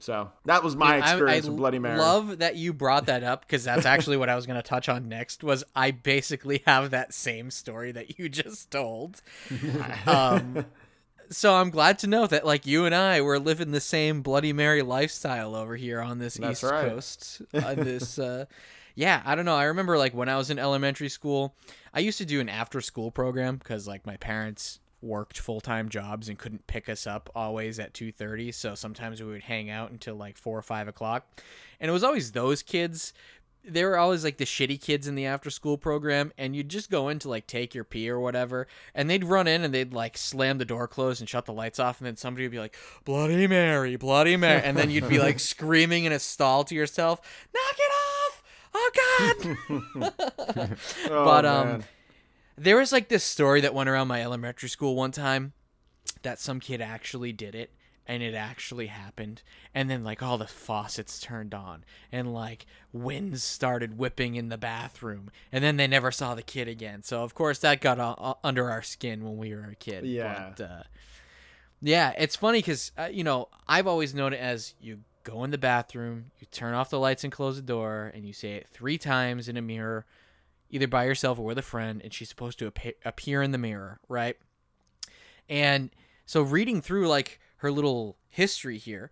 So 0.02 0.32
that 0.46 0.64
was 0.64 0.76
my 0.76 0.96
I- 0.96 0.98
experience 0.98 1.46
I, 1.46 1.50
with 1.50 1.58
Bloody 1.58 1.78
Mary. 1.78 1.96
I 1.96 2.00
love 2.00 2.40
that 2.40 2.56
you 2.56 2.74
brought 2.74 3.06
that 3.06 3.24
up 3.24 3.42
because 3.42 3.64
that's 3.64 3.86
actually 3.86 4.18
what 4.18 4.30
I 4.30 4.36
was 4.36 4.48
going 4.48 4.56
to 4.56 4.68
touch 4.68 4.90
on 4.90 5.08
next. 5.08 5.44
Was 5.44 5.64
I 5.76 5.92
basically 5.92 6.64
have 6.66 6.90
that 6.90 7.14
same 7.14 7.52
story 7.52 7.92
that 7.92 8.18
you 8.18 8.28
just 8.28 8.72
told. 8.72 9.22
um, 10.08 10.66
so 11.32 11.56
I'm 11.56 11.70
glad 11.70 12.00
to 12.00 12.08
know 12.08 12.28
that 12.28 12.46
like 12.46 12.68
you 12.68 12.86
and 12.86 12.94
I 12.94 13.22
were 13.22 13.40
living 13.40 13.72
the 13.72 13.80
same 13.80 14.22
Bloody 14.22 14.54
Mary 14.54 14.82
lifestyle 14.82 15.56
over 15.56 15.76
here 15.76 16.02
on 16.02 16.20
this 16.20 16.36
That's 16.36 16.64
East 16.64 16.72
right. 16.72 16.90
Coast. 16.90 17.42
On 17.54 17.76
this, 17.78 18.20
uh, 18.20 18.46
yeah, 18.96 19.22
I 19.26 19.36
don't 19.36 19.46
know. 19.46 19.56
I 19.56 19.66
remember 19.66 19.98
like 19.98 20.14
when 20.14 20.30
I 20.30 20.38
was 20.38 20.50
in 20.50 20.60
elementary 20.60 21.10
school, 21.10 21.56
I 21.94 22.02
used 22.02 22.18
to 22.18 22.26
do 22.26 22.40
an 22.42 22.50
after 22.50 22.82
school 22.82 23.12
program 23.12 23.56
because 23.56 23.88
like 23.88 24.06
my 24.06 24.18
parents 24.18 24.80
worked 25.02 25.40
full-time 25.40 25.90
jobs 25.90 26.30
and 26.30 26.38
couldn't 26.38 26.68
pick 26.68 26.88
us 26.88 27.08
up 27.08 27.28
always 27.34 27.80
at 27.80 27.92
2.30 27.92 28.54
so 28.54 28.76
sometimes 28.76 29.20
we 29.20 29.28
would 29.32 29.42
hang 29.42 29.68
out 29.68 29.90
until 29.90 30.16
like 30.16 30.38
4 30.38 30.60
or 30.60 30.62
5 30.62 30.88
o'clock 30.88 31.42
and 31.80 31.90
it 31.90 31.92
was 31.92 32.04
always 32.04 32.34
those 32.34 32.62
kids 32.62 33.12
there 33.64 33.90
were 33.90 33.98
always 33.98 34.24
like 34.24 34.38
the 34.38 34.46
shitty 34.46 34.82
kids 34.82 35.08
in 35.08 35.16
the 35.16 35.26
after 35.26 35.50
school 35.50 35.78
program 35.78 36.32
and 36.38 36.56
you'd 36.56 36.70
just 36.70 36.90
go 36.90 37.10
in 37.10 37.20
to 37.20 37.30
like 37.30 37.46
take 37.46 37.76
your 37.76 37.84
pee 37.84 38.10
or 38.10 38.20
whatever 38.20 38.68
and 38.96 39.10
they'd 39.10 39.24
run 39.24 39.48
in 39.48 39.64
and 39.64 39.74
they'd 39.74 39.94
like 39.94 40.18
slam 40.18 40.58
the 40.58 40.66
door 40.66 40.88
closed 40.88 41.22
and 41.22 41.30
shut 41.30 41.46
the 41.46 41.54
lights 41.54 41.80
off 41.80 42.00
and 42.00 42.08
then 42.08 42.16
somebody 42.16 42.46
would 42.46 42.52
be 42.52 42.60
like 42.60 42.76
bloody 43.06 43.48
mary 43.48 43.96
bloody 43.96 44.36
mary 44.36 44.62
and 44.64 44.78
then 44.78 44.90
you'd 44.90 45.08
be 45.08 45.20
like 45.20 45.40
screaming 45.52 46.06
in 46.06 46.12
a 46.12 46.20
stall 46.20 46.64
to 46.64 46.74
yourself 46.76 47.22
knock 47.54 47.76
it 47.78 47.92
off 47.94 48.44
oh 48.74 48.92
god 50.00 50.78
Oh, 51.10 51.26
but 51.26 51.46
um 51.46 51.68
man. 51.68 51.84
there 52.58 52.78
was 52.78 52.92
like 52.92 53.10
this 53.10 53.24
story 53.24 53.62
that 53.62 53.74
went 53.74 53.90
around 53.90 54.08
my 54.08 54.22
elementary 54.24 54.70
school 54.70 54.96
one 54.96 55.12
time 55.12 55.54
that 56.24 56.40
some 56.40 56.60
kid 56.60 56.82
actually 56.82 57.32
did 57.32 57.54
it 57.56 57.72
and 58.08 58.22
it 58.24 58.34
actually 58.34 58.88
happened 58.88 59.42
and 59.74 59.90
then 59.90 60.04
like 60.04 60.22
all 60.24 60.38
the 60.38 60.48
faucets 60.48 61.20
turned 61.20 61.54
on 61.54 61.84
and 62.12 62.34
like 62.34 62.66
winds 62.92 63.44
started 63.44 63.98
whipping 63.98 64.36
in 64.36 64.50
the 64.50 64.58
bathroom 64.58 65.30
and 65.52 65.64
then 65.64 65.78
they 65.78 65.88
never 65.88 66.12
saw 66.12 66.34
the 66.36 66.42
kid 66.42 66.68
again 66.68 67.04
so 67.04 67.24
of 67.24 67.34
course 67.36 67.60
that 67.60 67.80
got 67.80 68.00
uh, 68.00 68.34
under 68.44 68.70
our 68.70 68.82
skin 68.82 69.24
when 69.24 69.38
we 69.38 69.54
were 69.54 69.70
a 69.72 69.76
kid 69.76 70.06
Yeah. 70.06 70.52
but, 70.58 70.64
uh, 70.64 70.84
yeah 71.82 72.14
it's 72.18 72.36
funny 72.36 72.60
because 72.60 72.92
uh, 72.98 73.10
you 73.12 73.24
know 73.24 73.48
i've 73.68 73.88
always 73.88 74.14
known 74.16 74.34
it 74.34 74.40
as 74.40 74.74
you 74.82 75.00
go 75.24 75.44
in 75.44 75.52
the 75.52 75.58
bathroom 75.58 76.32
you 76.40 76.48
turn 76.52 76.74
off 76.74 76.90
the 76.90 77.00
lights 77.00 77.24
and 77.24 77.32
close 77.32 77.56
the 77.56 77.62
door 77.62 78.12
and 78.16 78.26
you 78.26 78.34
say 78.34 78.54
it 78.54 78.68
three 78.68 78.98
times 78.98 79.48
in 79.48 79.56
a 79.58 79.62
mirror 79.62 80.06
either 80.72 80.88
by 80.88 81.04
yourself 81.06 81.38
or 81.38 81.46
with 81.46 81.58
a 81.58 81.62
friend 81.64 82.02
and 82.04 82.14
she's 82.14 82.30
supposed 82.30 82.58
to 82.58 82.66
appa- 82.68 82.94
appear 83.06 83.42
in 83.44 83.52
the 83.52 83.58
mirror 83.60 84.00
right 84.10 84.38
and 85.50 85.92
so 86.26 86.42
reading 86.42 86.82
through 86.82 87.08
like 87.08 87.40
her 87.62 87.72
little 87.72 88.18
history 88.30 88.78
here, 88.78 89.10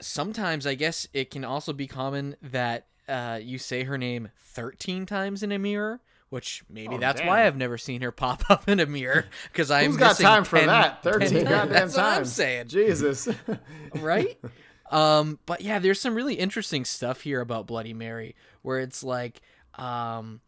sometimes 0.00 0.66
I 0.66 0.74
guess 0.74 1.06
it 1.12 1.30
can 1.30 1.44
also 1.44 1.72
be 1.72 1.86
common 1.86 2.36
that 2.42 2.86
uh, 3.08 3.38
you 3.42 3.58
say 3.58 3.84
her 3.84 3.98
name 3.98 4.28
13 4.38 5.06
times 5.06 5.42
in 5.42 5.50
a 5.52 5.58
mirror, 5.58 6.00
which 6.28 6.62
maybe 6.68 6.94
Oh, 6.96 6.98
that's 6.98 7.20
damn. 7.20 7.28
why 7.28 7.46
I've 7.46 7.56
never 7.56 7.78
seen 7.78 8.02
her 8.02 8.12
pop 8.12 8.50
up 8.50 8.68
in 8.68 8.80
a 8.80 8.86
mirror 8.86 9.24
because 9.50 9.70
I'm 9.70 9.86
Who's 9.92 9.96
got 9.96 10.18
time 10.18 10.44
for 10.44 10.60
that? 10.60 11.02
10 11.02 11.12
13 11.12 11.28
times. 11.30 11.48
goddamn 11.48 11.68
That's 11.72 11.94
times. 11.94 11.96
what 11.96 12.18
I'm 12.18 12.24
saying 12.26 12.68
Jesus. 12.68 13.28
right? 13.96 14.38
Um, 14.90 15.38
but 15.46 15.60
yeah, 15.62 15.78
there's 15.78 16.00
some 16.00 16.14
really 16.14 16.34
interesting 16.34 16.84
stuff 16.84 17.22
here 17.22 17.40
about 17.40 17.66
Bloody 17.66 17.92
Mary, 17.94 18.34
where 18.62 18.78
it's 18.80 19.02
like, 19.02 19.40
um, 19.74 20.40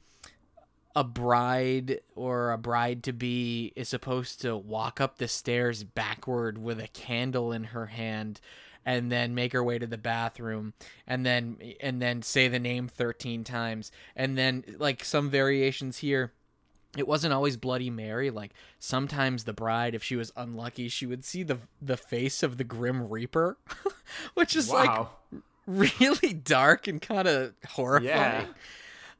a 0.96 1.04
bride 1.04 2.00
or 2.16 2.50
a 2.50 2.58
bride 2.58 3.02
to 3.04 3.12
be 3.12 3.72
is 3.76 3.88
supposed 3.88 4.40
to 4.40 4.56
walk 4.56 5.00
up 5.00 5.18
the 5.18 5.28
stairs 5.28 5.84
backward 5.84 6.58
with 6.58 6.80
a 6.80 6.88
candle 6.88 7.52
in 7.52 7.64
her 7.64 7.86
hand 7.86 8.40
and 8.84 9.12
then 9.12 9.34
make 9.34 9.52
her 9.52 9.62
way 9.62 9.78
to 9.78 9.86
the 9.86 9.98
bathroom 9.98 10.72
and 11.06 11.24
then 11.24 11.56
and 11.80 12.00
then 12.00 12.22
say 12.22 12.48
the 12.48 12.58
name 12.58 12.88
13 12.88 13.44
times. 13.44 13.92
And 14.16 14.36
then 14.36 14.64
like 14.78 15.04
some 15.04 15.30
variations 15.30 15.98
here 15.98 16.32
it 16.96 17.06
wasn't 17.06 17.32
always 17.32 17.56
bloody 17.56 17.88
mary. 17.90 18.30
Like 18.30 18.52
sometimes 18.80 19.44
the 19.44 19.52
bride 19.52 19.94
if 19.94 20.02
she 20.02 20.16
was 20.16 20.32
unlucky 20.36 20.88
she 20.88 21.06
would 21.06 21.24
see 21.24 21.42
the 21.44 21.58
the 21.80 21.96
face 21.96 22.42
of 22.42 22.56
the 22.56 22.64
grim 22.64 23.08
reaper 23.08 23.58
which 24.34 24.56
is 24.56 24.70
like 24.70 25.06
really 25.66 26.32
dark 26.32 26.88
and 26.88 27.00
kind 27.00 27.28
of 27.28 27.54
horrifying. 27.68 28.46
Yeah. 28.46 28.52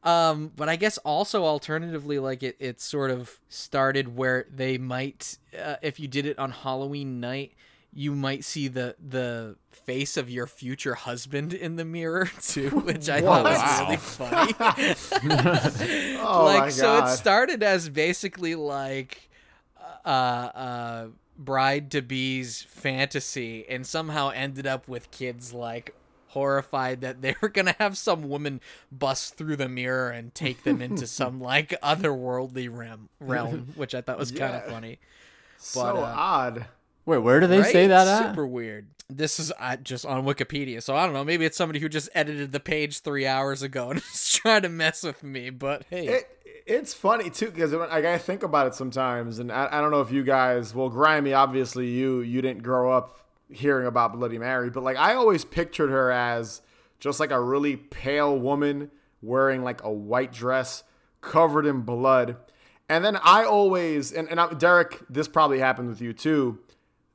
Um, 0.03 0.51
but 0.57 0.69
I 0.69 0.77
guess 0.77 0.99
also 0.99 1.45
alternatively, 1.45 2.19
like 2.19 2.43
it, 2.43 2.57
it 2.59 2.81
sort 2.81 3.11
of 3.11 3.39
started 3.49 4.17
where 4.17 4.47
they 4.51 4.79
might, 4.79 5.39
uh, 5.59 5.77
if 5.83 6.01
you 6.01 6.09
did 6.09 6.25
it 6.27 6.39
on 6.39 6.51
Halloween 6.51 7.21
night, 7.21 7.53
you 7.93 8.15
might 8.15 8.45
see 8.45 8.69
the 8.69 8.95
the 9.05 9.57
face 9.71 10.17
of 10.17 10.31
your 10.31 10.47
future 10.47 10.95
husband 10.95 11.53
in 11.53 11.77
the 11.77 11.85
mirror 11.85 12.31
too, 12.43 12.71
which 12.85 13.09
I 13.09 13.21
thought 13.21 13.45
was 13.45 13.81
really 13.81 13.97
funny. 13.97 14.55
Oh 16.23 16.45
like 16.45 16.61
my 16.61 16.69
so, 16.69 16.99
it 16.99 17.09
started 17.09 17.63
as 17.63 17.89
basically 17.89 18.55
like 18.55 19.29
uh, 20.05 20.09
uh, 20.09 21.07
bride 21.37 21.91
to 21.91 22.03
be's 22.03 22.63
fantasy, 22.63 23.67
and 23.69 23.87
somehow 23.87 24.31
ended 24.31 24.67
up 24.67 24.87
with 24.87 25.11
kids 25.11 25.53
like 25.53 25.95
horrified 26.31 27.01
that 27.03 27.23
they 27.23 27.35
were 27.41 27.49
gonna 27.49 27.75
have 27.79 27.97
some 27.97 28.29
woman 28.29 28.61
bust 28.91 29.35
through 29.37 29.57
the 29.57 29.69
mirror 29.69 30.11
and 30.11 30.35
take 30.35 30.65
them 30.65 30.81
into 30.83 31.07
some 31.07 31.41
like 31.41 31.71
otherworldly 31.83 32.69
realm, 32.75 33.09
realm 33.21 33.69
which 33.77 33.95
I 33.95 34.01
thought 34.01 34.19
was 34.19 34.31
kind 34.33 34.55
of 34.57 34.63
Yeah. 34.67 34.71
funny. 34.73 34.99
so 35.59 35.83
But, 35.83 35.97
uh, 35.97 36.15
odd. 36.17 36.67
Wait, 37.07 37.19
where 37.19 37.41
do 37.41 37.47
they 37.47 37.63
say 37.63 37.87
that 37.87 38.07
at? 38.07 38.29
Super 38.31 38.47
weird. 38.47 38.87
This 39.09 39.41
is 39.41 39.53
uh, 39.59 39.77
just 39.77 40.07
on 40.07 40.25
Wikipedia, 40.25 40.81
so 40.81 40.95
I 40.95 41.05
don't 41.05 41.15
know. 41.15 41.25
Maybe 41.25 41.45
it's 41.45 41.57
somebody 41.57 41.81
who 41.81 41.89
just 41.89 42.09
edited 42.15 42.53
the 42.53 42.61
page 42.61 43.01
three 43.01 43.27
hours 43.27 43.63
ago 43.63 43.91
and 43.91 43.99
is 43.99 44.33
trying 44.33 44.63
to 44.63 44.69
mess 44.69 45.03
with 45.03 45.25
me. 45.25 45.51
But 45.51 45.85
hey, 45.91 46.07
It, 46.07 46.25
it's 46.67 46.95
funny 46.95 47.29
too 47.31 47.51
because 47.51 47.73
like, 47.73 48.05
I 48.05 48.19
think 48.19 48.45
about 48.45 48.69
it 48.69 48.75
sometimes, 48.77 49.41
and 49.41 49.51
I, 49.51 49.69
I 49.73 49.81
don't 49.81 49.91
know 49.91 50.01
if 50.03 50.13
you 50.13 50.23
guys. 50.23 50.73
Well, 50.75 50.91
Grimey, 50.91 51.37
obviously 51.37 51.89
you 51.89 52.21
you 52.21 52.41
didn't 52.41 52.63
grow 52.63 52.93
up 52.93 53.17
hearing 53.53 53.87
about 53.87 54.13
Bloody 54.13 54.39
Mary, 54.39 54.71
but 54.71 54.83
like 54.83 54.97
I 54.97 55.15
always 55.15 55.45
pictured 55.45 55.91
her 55.91 56.11
as 56.11 56.63
just 56.99 57.21
like 57.21 57.31
a 57.31 57.41
really 57.41 57.77
pale 57.77 58.39
woman 58.39 58.91
wearing 59.23 59.63
like 59.63 59.83
a 59.83 59.93
white 59.93 60.33
dress 60.33 60.85
covered 61.21 61.67
in 61.67 61.83
blood, 61.83 62.37
and 62.89 63.05
then 63.05 63.17
I 63.23 63.45
always 63.45 64.13
and 64.13 64.29
and 64.29 64.41
I, 64.41 64.53
Derek, 64.55 65.03
this 65.09 65.29
probably 65.29 65.59
happened 65.59 65.89
with 65.89 66.01
you 66.01 66.13
too. 66.13 66.59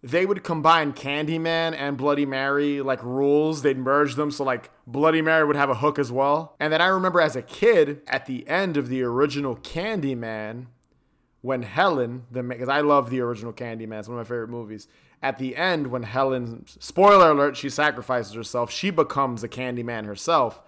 They 0.03 0.27
would 0.27 0.43
combine 0.43 0.93
Candyman 0.93 1.75
and 1.75 1.97
Bloody 1.97 2.27
Mary 2.27 2.81
like 2.81 3.03
rules. 3.03 3.63
They'd 3.63 3.77
merge 3.77 4.13
them 4.13 4.29
so 4.29 4.43
like 4.43 4.69
Bloody 4.85 5.21
Mary 5.21 5.43
would 5.45 5.55
have 5.55 5.71
a 5.71 5.75
hook 5.75 5.97
as 5.97 6.11
well. 6.11 6.55
And 6.59 6.71
then 6.71 6.79
I 6.79 6.87
remember 6.87 7.19
as 7.19 7.35
a 7.35 7.41
kid 7.41 8.01
at 8.07 8.27
the 8.27 8.47
end 8.47 8.77
of 8.77 8.87
the 8.87 9.01
original 9.01 9.55
Candyman, 9.55 10.67
when 11.45 11.61
Helen, 11.61 12.23
the 12.31 12.41
because 12.41 12.69
I 12.69 12.81
love 12.81 13.09
the 13.09 13.21
original 13.21 13.53
Candyman, 13.53 13.99
it's 13.99 14.07
one 14.07 14.19
of 14.19 14.25
my 14.25 14.29
favorite 14.29 14.49
movies. 14.49 14.87
At 15.21 15.37
the 15.37 15.55
end, 15.55 15.87
when 15.87 16.03
Helen, 16.03 16.65
spoiler 16.67 17.31
alert, 17.31 17.57
she 17.57 17.69
sacrifices 17.69 18.33
herself, 18.33 18.71
she 18.71 18.89
becomes 18.89 19.43
a 19.43 19.47
Candyman 19.47 20.05
herself. 20.05 20.61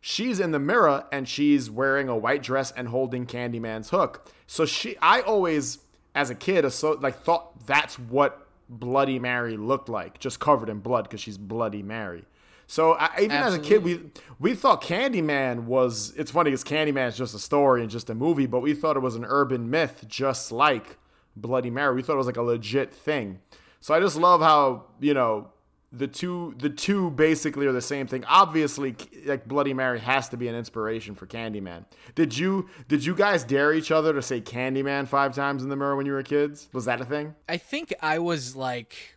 She's 0.00 0.40
in 0.40 0.52
the 0.52 0.58
mirror 0.58 1.04
and 1.12 1.28
she's 1.28 1.70
wearing 1.70 2.08
a 2.08 2.16
white 2.16 2.42
dress 2.42 2.70
and 2.72 2.88
holding 2.88 3.26
Candyman's 3.26 3.90
hook. 3.90 4.30
So 4.46 4.64
she, 4.64 4.96
I 5.02 5.20
always, 5.20 5.78
as 6.14 6.30
a 6.30 6.34
kid, 6.34 6.70
so 6.72 6.92
like 6.92 7.20
thought 7.20 7.66
that's 7.66 7.98
what 7.98 8.46
Bloody 8.68 9.18
Mary 9.18 9.56
looked 9.56 9.88
like, 9.88 10.18
just 10.18 10.40
covered 10.40 10.68
in 10.68 10.78
blood 10.80 11.04
because 11.04 11.20
she's 11.20 11.38
Bloody 11.38 11.82
Mary. 11.82 12.24
So 12.66 12.92
I, 12.92 13.10
even 13.22 13.32
as 13.32 13.54
a 13.54 13.58
kid, 13.58 13.82
we 13.82 13.98
we 14.38 14.54
thought 14.54 14.82
Candyman 14.82 15.64
was. 15.64 16.12
It's 16.16 16.30
funny 16.30 16.50
because 16.50 16.64
Candyman 16.64 17.08
is 17.08 17.16
just 17.16 17.34
a 17.34 17.38
story 17.38 17.80
and 17.80 17.90
just 17.90 18.10
a 18.10 18.14
movie, 18.14 18.44
but 18.44 18.60
we 18.60 18.74
thought 18.74 18.94
it 18.94 19.00
was 19.00 19.16
an 19.16 19.24
urban 19.26 19.70
myth, 19.70 20.04
just 20.06 20.52
like 20.52 20.98
Bloody 21.34 21.70
Mary. 21.70 21.94
We 21.94 22.02
thought 22.02 22.12
it 22.12 22.18
was 22.18 22.26
like 22.26 22.36
a 22.36 22.42
legit 22.42 22.92
thing. 22.92 23.40
So 23.80 23.94
I 23.94 24.00
just 24.00 24.16
love 24.16 24.40
how 24.40 24.86
you 25.00 25.14
know 25.14 25.48
the 25.92 26.06
two 26.06 26.54
the 26.58 26.68
two 26.68 27.10
basically 27.12 27.66
are 27.66 27.72
the 27.72 27.80
same 27.80 28.06
thing. 28.06 28.24
Obviously, 28.26 28.94
like 29.24 29.46
Bloody 29.46 29.72
Mary 29.72 29.98
has 30.00 30.28
to 30.30 30.36
be 30.36 30.48
an 30.48 30.54
inspiration 30.54 31.14
for 31.14 31.26
Candyman. 31.26 31.84
Did 32.14 32.36
you 32.36 32.68
did 32.88 33.04
you 33.04 33.14
guys 33.14 33.44
dare 33.44 33.72
each 33.72 33.90
other 33.90 34.12
to 34.12 34.20
say 34.22 34.40
Candyman 34.40 35.08
five 35.08 35.34
times 35.34 35.62
in 35.62 35.68
the 35.68 35.76
mirror 35.76 35.96
when 35.96 36.06
you 36.06 36.12
were 36.12 36.22
kids? 36.22 36.68
Was 36.72 36.84
that 36.86 37.00
a 37.00 37.04
thing? 37.04 37.34
I 37.48 37.56
think 37.56 37.94
I 38.02 38.18
was 38.18 38.54
like 38.56 39.16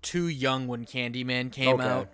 too 0.00 0.28
young 0.28 0.66
when 0.68 0.84
Candyman 0.86 1.50
came 1.52 1.80
Okay. 1.80 1.88
out 1.88 2.08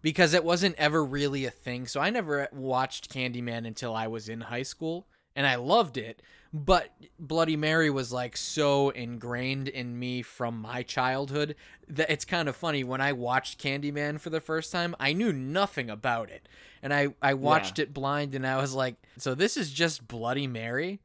because 0.00 0.32
it 0.32 0.44
wasn't 0.44 0.76
ever 0.76 1.04
really 1.04 1.44
a 1.44 1.50
thing. 1.50 1.86
So 1.88 2.00
I 2.00 2.08
never 2.10 2.48
watched 2.52 3.12
Candyman 3.12 3.66
until 3.66 3.94
I 3.94 4.06
was 4.06 4.28
in 4.28 4.42
high 4.42 4.62
school 4.62 5.08
and 5.34 5.46
I 5.46 5.56
loved 5.56 5.98
it. 5.98 6.22
But 6.64 6.90
Bloody 7.18 7.54
Mary 7.56 7.90
was 7.90 8.12
like 8.14 8.34
so 8.34 8.88
ingrained 8.90 9.68
in 9.68 9.98
me 9.98 10.22
from 10.22 10.58
my 10.58 10.82
childhood 10.82 11.54
that 11.86 12.08
it's 12.08 12.24
kind 12.24 12.48
of 12.48 12.56
funny 12.56 12.82
when 12.82 13.02
I 13.02 13.12
watched 13.12 13.62
Candyman 13.62 14.18
for 14.18 14.30
the 14.30 14.40
first 14.40 14.72
time, 14.72 14.96
I 14.98 15.12
knew 15.12 15.34
nothing 15.34 15.90
about 15.90 16.30
it. 16.30 16.48
And 16.82 16.94
I, 16.94 17.08
I 17.20 17.34
watched 17.34 17.78
it 17.78 17.92
blind 17.92 18.34
and 18.34 18.46
I 18.46 18.56
was 18.56 18.72
like, 18.72 18.96
so 19.18 19.34
this 19.34 19.58
is 19.58 19.70
just 19.70 20.08
Bloody 20.08 20.46
Mary? 20.46 21.00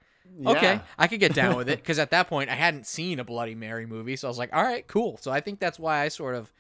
Okay, 0.47 0.79
I 0.97 1.07
could 1.07 1.19
get 1.19 1.33
down 1.33 1.57
with 1.57 1.67
it 1.67 1.79
because 1.81 1.99
at 1.99 2.11
that 2.11 2.29
point 2.29 2.49
I 2.49 2.55
hadn't 2.55 2.87
seen 2.87 3.19
a 3.19 3.25
Bloody 3.25 3.55
Mary 3.55 3.85
movie, 3.85 4.15
so 4.15 4.27
I 4.27 4.29
was 4.29 4.37
like, 4.37 4.53
all 4.55 4.63
right, 4.63 4.87
cool. 4.87 5.17
So 5.17 5.31
I 5.31 5.41
think 5.41 5.59
that's 5.59 5.77
why 5.79 5.99
I 5.99 6.07
sort 6.07 6.35
of 6.35 6.53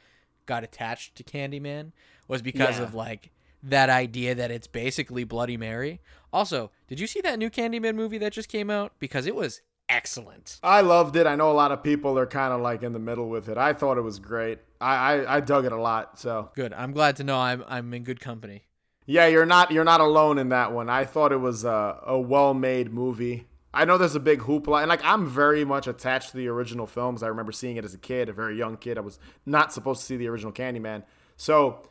got 0.47 0.65
attached 0.65 1.15
to 1.15 1.23
Candyman 1.23 1.93
was 2.27 2.41
because 2.41 2.77
Yeah. 2.79 2.85
of 2.85 2.93
like 2.93 3.29
that 3.63 3.89
idea 3.89 4.35
that 4.35 4.51
it's 4.51 4.67
basically 4.67 5.23
Bloody 5.23 5.55
Mary. 5.55 6.01
Also, 6.33 6.71
did 6.87 6.99
you 6.99 7.07
see 7.07 7.21
that 7.21 7.37
new 7.39 7.49
Candyman 7.49 7.95
movie 7.95 8.17
that 8.19 8.33
just 8.33 8.49
came 8.49 8.69
out? 8.69 8.93
Because 8.99 9.25
it 9.25 9.35
was 9.35 9.61
excellent. 9.89 10.59
I 10.63 10.81
loved 10.81 11.15
it. 11.17 11.27
I 11.27 11.35
know 11.35 11.51
a 11.51 11.53
lot 11.53 11.71
of 11.71 11.83
people 11.83 12.17
are 12.17 12.25
kind 12.25 12.53
of 12.53 12.61
like 12.61 12.83
in 12.83 12.93
the 12.93 12.99
middle 12.99 13.29
with 13.29 13.49
it. 13.49 13.57
I 13.57 13.73
thought 13.73 13.97
it 13.97 14.01
was 14.01 14.19
great. 14.19 14.59
I, 14.79 14.95
I, 14.95 15.37
I 15.37 15.39
dug 15.41 15.65
it 15.65 15.71
a 15.71 15.81
lot. 15.81 16.17
So 16.19 16.49
Good. 16.55 16.73
I'm 16.73 16.93
glad 16.93 17.17
to 17.17 17.23
know 17.23 17.37
I'm 17.37 17.63
I'm 17.67 17.93
in 17.93 18.03
good 18.03 18.19
company. 18.21 18.63
yeah, 19.05 19.27
you're 19.27 19.45
not 19.45 19.71
you're 19.71 19.83
not 19.83 19.99
alone 19.99 20.37
in 20.37 20.49
that 20.49 20.71
one. 20.71 20.89
I 20.89 21.03
thought 21.05 21.31
it 21.33 21.41
was 21.41 21.65
a, 21.65 21.99
a 22.05 22.17
well 22.19 22.53
made 22.53 22.93
movie. 22.93 23.47
I 23.73 23.85
know 23.85 23.97
there's 23.97 24.15
a 24.15 24.19
big 24.19 24.39
hoopla, 24.41 24.81
and 24.81 24.89
like 24.89 25.03
I'm 25.03 25.27
very 25.27 25.63
much 25.65 25.87
attached 25.87 26.31
to 26.31 26.37
the 26.37 26.47
original 26.47 26.87
films. 26.87 27.23
I 27.23 27.27
remember 27.27 27.51
seeing 27.51 27.77
it 27.77 27.85
as 27.85 27.93
a 27.93 27.97
kid, 27.97 28.27
a 28.29 28.33
very 28.33 28.57
young 28.57 28.75
kid. 28.77 28.97
I 28.97 29.01
was 29.01 29.17
not 29.45 29.71
supposed 29.73 30.01
to 30.01 30.05
see 30.05 30.17
the 30.17 30.27
original 30.27 30.51
Candyman. 30.51 31.03
So, 31.37 31.87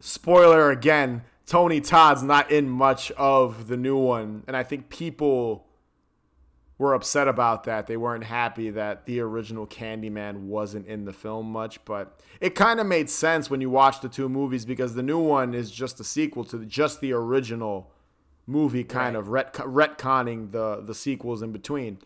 spoiler 0.00 0.70
again: 0.70 1.22
Tony 1.48 1.80
Todd's 1.80 2.22
not 2.22 2.50
in 2.50 2.68
much 2.68 3.10
of 3.12 3.68
the 3.68 3.76
new 3.78 3.96
one, 3.96 4.44
and 4.46 4.54
I 4.54 4.62
think 4.62 4.90
people 4.90 5.64
were 6.76 6.92
upset 6.92 7.26
about 7.26 7.64
that. 7.64 7.86
They 7.86 7.96
weren't 7.96 8.24
happy 8.24 8.68
that 8.68 9.06
the 9.06 9.20
original 9.20 9.66
Candyman 9.66 10.40
wasn't 10.40 10.86
in 10.86 11.06
the 11.06 11.12
film 11.14 11.50
much, 11.50 11.82
but 11.86 12.20
it 12.42 12.54
kind 12.54 12.80
of 12.80 12.86
made 12.86 13.08
sense 13.08 13.48
when 13.48 13.62
you 13.62 13.70
watch 13.70 14.02
the 14.02 14.10
two 14.10 14.28
movies 14.28 14.66
because 14.66 14.94
the 14.94 15.02
new 15.02 15.18
one 15.18 15.54
is 15.54 15.70
just 15.70 15.98
a 16.00 16.04
sequel 16.04 16.44
to 16.44 16.66
just 16.66 17.00
the 17.00 17.14
original 17.14 17.92
movie, 18.46 18.84
kind 18.84 19.16
of 19.16 19.30
ret- 19.30 19.54
retconning 19.54 20.52
the 20.52 20.82
the 20.82 20.94
sequels 20.94 21.40
in 21.40 21.50
between. 21.50 21.96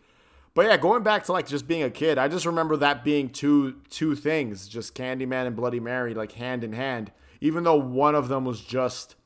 But 0.53 0.67
yeah, 0.67 0.77
going 0.77 1.03
back 1.03 1.25
to 1.25 1.33
like 1.33 1.47
just 1.47 1.67
being 1.67 1.83
a 1.83 1.89
kid, 1.89 2.17
I 2.17 2.29
just 2.29 2.45
remember 2.45 2.77
that 2.77 3.03
being 3.03 3.27
two 3.27 3.73
two 3.89 4.15
things, 4.15 4.69
just 4.69 4.95
Candyman 4.95 5.47
and 5.47 5.55
Bloody 5.57 5.81
Mary, 5.81 6.13
like 6.13 6.31
hand 6.31 6.63
in 6.63 6.71
hand. 6.71 7.11
Even 7.41 7.65
though 7.65 7.75
one 7.75 8.15
of 8.15 8.29
them 8.29 8.45
was 8.45 8.61
just 8.61 9.17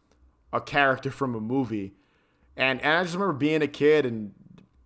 a 0.57 0.61
character 0.61 1.11
from 1.11 1.35
a 1.35 1.39
movie, 1.39 1.93
and 2.55 2.81
and 2.81 2.97
I 2.97 3.03
just 3.03 3.15
remember 3.15 3.33
being 3.33 3.61
a 3.61 3.67
kid 3.67 4.05
and 4.05 4.33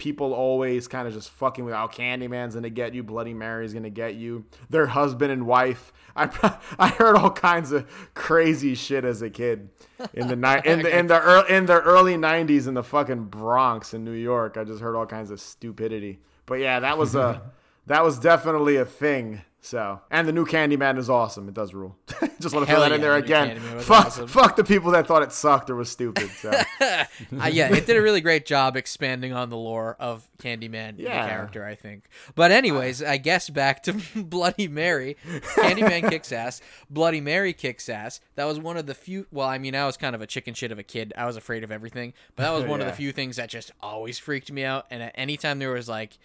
people 0.02 0.34
always 0.34 0.88
kind 0.88 1.08
of 1.08 1.14
just 1.14 1.30
fucking 1.30 1.64
with, 1.64 1.76
oh, 1.76 1.88
Candyman's 1.88 2.56
gonna 2.56 2.72
get 2.72 2.96
you, 2.96 3.04
Bloody 3.04 3.36
Mary's 3.36 3.72
gonna 3.72 3.92
get 3.92 4.16
you, 4.16 4.46
their 4.68 4.88
husband 4.88 5.32
and 5.32 5.46
wife. 5.46 5.94
I 6.16 6.58
I 6.80 6.90
heard 6.90 7.16
all 7.16 7.30
kinds 7.30 7.72
of 7.72 7.88
crazy 8.16 8.74
shit 8.74 9.06
as 9.06 9.22
a 9.22 9.30
kid 9.30 9.70
in 10.16 10.28
the 10.28 10.36
night 10.36 10.66
in 10.66 10.82
the 10.82 10.98
in 10.98 11.06
the 11.06 11.22
early, 11.22 11.56
in 11.56 11.68
the 11.68 11.80
early 11.80 12.16
'90s 12.16 12.68
in 12.68 12.74
the 12.74 12.84
fucking 12.84 13.26
Bronx 13.26 13.94
in 13.94 14.04
New 14.04 14.12
York. 14.12 14.58
I 14.58 14.64
just 14.64 14.82
heard 14.82 14.96
all 14.96 15.06
kinds 15.06 15.30
of 15.30 15.40
stupidity. 15.40 16.20
But 16.48 16.56
yeah, 16.56 16.80
that 16.80 16.98
was 16.98 17.14
a 17.14 17.42
that 17.86 18.04
was 18.04 18.18
definitely 18.18 18.78
a 18.78 18.86
thing. 18.86 19.42
So, 19.64 20.02
and 20.10 20.28
the 20.28 20.32
new 20.32 20.44
Candyman 20.48 20.98
is 20.98 21.08
awesome. 21.08 21.48
It 21.48 21.54
does 21.54 21.72
rule. 21.72 21.96
Just 22.40 22.56
want 22.56 22.66
to 22.66 22.72
throw 22.72 22.82
that 22.82 22.92
in 22.92 23.00
there 23.00 23.12
the 23.12 23.24
again. 23.24 23.60
Fuck, 23.60 24.08
awesome. 24.08 24.28
fuck 24.28 24.56
the 24.56 24.64
people 24.64 24.90
that 24.92 25.06
thought 25.06 25.22
it 25.22 25.32
sucked 25.32 25.70
or 25.70 25.76
was 25.76 25.88
stupid. 25.92 26.30
So, 26.32 26.50
uh, 26.82 27.06
yeah, 27.52 27.72
it 27.72 27.86
did 27.86 27.96
a 27.96 28.02
really 28.02 28.22
great 28.22 28.48
job 28.48 28.76
expanding 28.76 29.34
on 29.34 29.52
the 29.52 29.58
lore 29.58 29.96
of 30.00 30.28
Candyman, 30.40 30.96
Yeah. 30.98 31.22
the 31.24 31.30
character, 31.30 31.64
I 31.64 31.76
think. 31.76 32.06
But 32.34 32.50
anyways, 32.50 33.04
I 33.04 33.18
guess 33.18 33.52
back 33.52 33.84
to 33.84 33.94
Bloody 34.16 34.68
Mary. 34.68 35.16
Candyman 35.56 36.10
kicks 36.10 36.32
ass. 36.32 36.60
Bloody 36.90 37.22
Mary 37.22 37.54
kicks 37.54 37.88
ass. 37.88 38.20
That 38.36 38.46
was 38.46 38.60
one 38.60 38.78
of 38.78 38.88
the 38.88 38.96
few. 38.96 39.28
Well, 39.32 39.48
I 39.48 39.60
mean, 39.60 39.76
I 39.76 39.86
was 39.86 39.96
kind 39.96 40.16
of 40.16 40.22
a 40.22 40.28
chicken 40.28 40.56
shit 40.56 40.72
of 40.72 40.80
a 40.80 40.84
kid. 40.84 41.14
I 41.16 41.28
was 41.28 41.38
afraid 41.38 41.64
of 41.64 41.72
everything, 41.72 42.14
but 42.36 42.44
that 42.44 42.52
was 42.52 42.64
one 42.66 42.82
of 42.82 42.88
the 42.88 42.94
few 42.94 43.12
things 43.12 43.36
that 43.36 43.50
just 43.50 43.72
always 43.80 44.18
freaked 44.18 44.52
me 44.52 44.64
out. 44.64 44.88
And 44.90 45.04
at 45.04 45.12
any 45.14 45.38
time 45.38 45.60
there 45.60 45.72
was 45.72 45.88
like. 45.88 46.18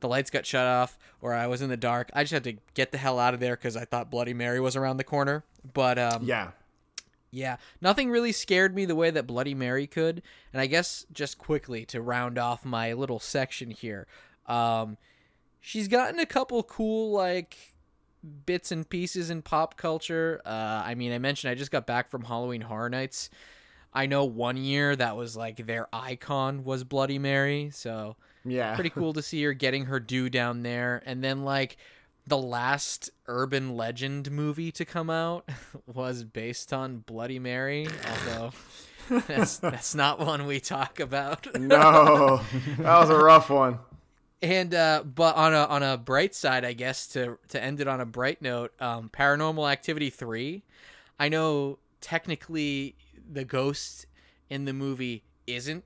The 0.00 0.08
lights 0.08 0.30
got 0.30 0.46
shut 0.46 0.66
off, 0.66 0.98
or 1.20 1.34
I 1.34 1.46
was 1.46 1.62
in 1.62 1.68
the 1.68 1.76
dark. 1.76 2.10
I 2.14 2.22
just 2.22 2.32
had 2.32 2.44
to 2.44 2.56
get 2.74 2.92
the 2.92 2.98
hell 2.98 3.18
out 3.18 3.34
of 3.34 3.40
there 3.40 3.56
because 3.56 3.76
I 3.76 3.84
thought 3.84 4.10
Bloody 4.10 4.34
Mary 4.34 4.60
was 4.60 4.76
around 4.76 4.96
the 4.96 5.04
corner. 5.04 5.44
But 5.74 5.98
um, 5.98 6.24
yeah. 6.24 6.50
yeah, 7.30 7.56
nothing 7.80 8.10
really 8.10 8.32
scared 8.32 8.74
me 8.74 8.86
the 8.86 8.96
way 8.96 9.10
that 9.10 9.26
Bloody 9.26 9.54
Mary 9.54 9.86
could. 9.86 10.22
And 10.52 10.60
I 10.60 10.66
guess 10.66 11.06
just 11.12 11.38
quickly 11.38 11.84
to 11.86 12.00
round 12.00 12.38
off 12.38 12.64
my 12.64 12.92
little 12.94 13.20
section 13.20 13.70
here, 13.70 14.06
um, 14.46 14.96
she's 15.60 15.88
gotten 15.88 16.18
a 16.18 16.26
couple 16.26 16.62
cool 16.62 17.12
like 17.12 17.56
bits 18.46 18.72
and 18.72 18.88
pieces 18.88 19.30
in 19.30 19.42
pop 19.42 19.76
culture. 19.76 20.40
Uh, 20.44 20.82
I 20.84 20.94
mean, 20.94 21.12
I 21.12 21.18
mentioned 21.18 21.50
I 21.50 21.54
just 21.54 21.70
got 21.70 21.86
back 21.86 22.10
from 22.10 22.24
Halloween 22.24 22.62
Horror 22.62 22.90
Nights. 22.90 23.30
I 23.92 24.06
know 24.06 24.24
one 24.24 24.56
year 24.56 24.94
that 24.94 25.16
was 25.16 25.36
like 25.36 25.66
their 25.66 25.88
icon 25.92 26.64
was 26.64 26.84
Bloody 26.84 27.18
Mary, 27.18 27.70
so 27.72 28.16
Yeah. 28.44 28.74
pretty 28.74 28.90
cool 28.90 29.12
to 29.14 29.22
see 29.22 29.42
her 29.44 29.52
getting 29.52 29.86
her 29.86 30.00
due 30.00 30.30
down 30.30 30.62
there. 30.62 31.02
And 31.04 31.22
then 31.22 31.44
like 31.44 31.76
the 32.26 32.38
last 32.38 33.10
urban 33.26 33.76
legend 33.76 34.30
movie 34.30 34.70
to 34.72 34.84
come 34.84 35.10
out 35.10 35.48
was 35.86 36.24
based 36.24 36.72
on 36.72 36.98
Bloody 36.98 37.38
Mary, 37.38 37.86
although 38.08 38.52
that's 39.26 39.58
that's 39.58 39.94
not 39.94 40.20
one 40.20 40.46
we 40.46 40.60
talk 40.60 41.00
about. 41.00 41.46
No, 41.58 42.40
that 42.78 42.98
was 43.00 43.10
a 43.10 43.16
rough 43.18 43.50
one. 43.50 43.78
And 44.42 44.74
uh, 44.74 45.02
but 45.04 45.36
on 45.36 45.52
a 45.52 45.64
on 45.64 45.82
a 45.82 45.98
bright 45.98 46.34
side, 46.34 46.64
I 46.64 46.72
guess 46.72 47.06
to 47.08 47.38
to 47.48 47.62
end 47.62 47.80
it 47.80 47.88
on 47.88 48.00
a 48.00 48.06
bright 48.06 48.40
note, 48.40 48.72
um, 48.80 49.10
Paranormal 49.12 49.70
Activity 49.70 50.08
three. 50.08 50.62
I 51.18 51.28
know 51.28 51.78
technically 52.00 52.94
the 53.30 53.44
ghost 53.44 54.06
in 54.48 54.64
the 54.64 54.72
movie 54.72 55.24
isn't 55.46 55.84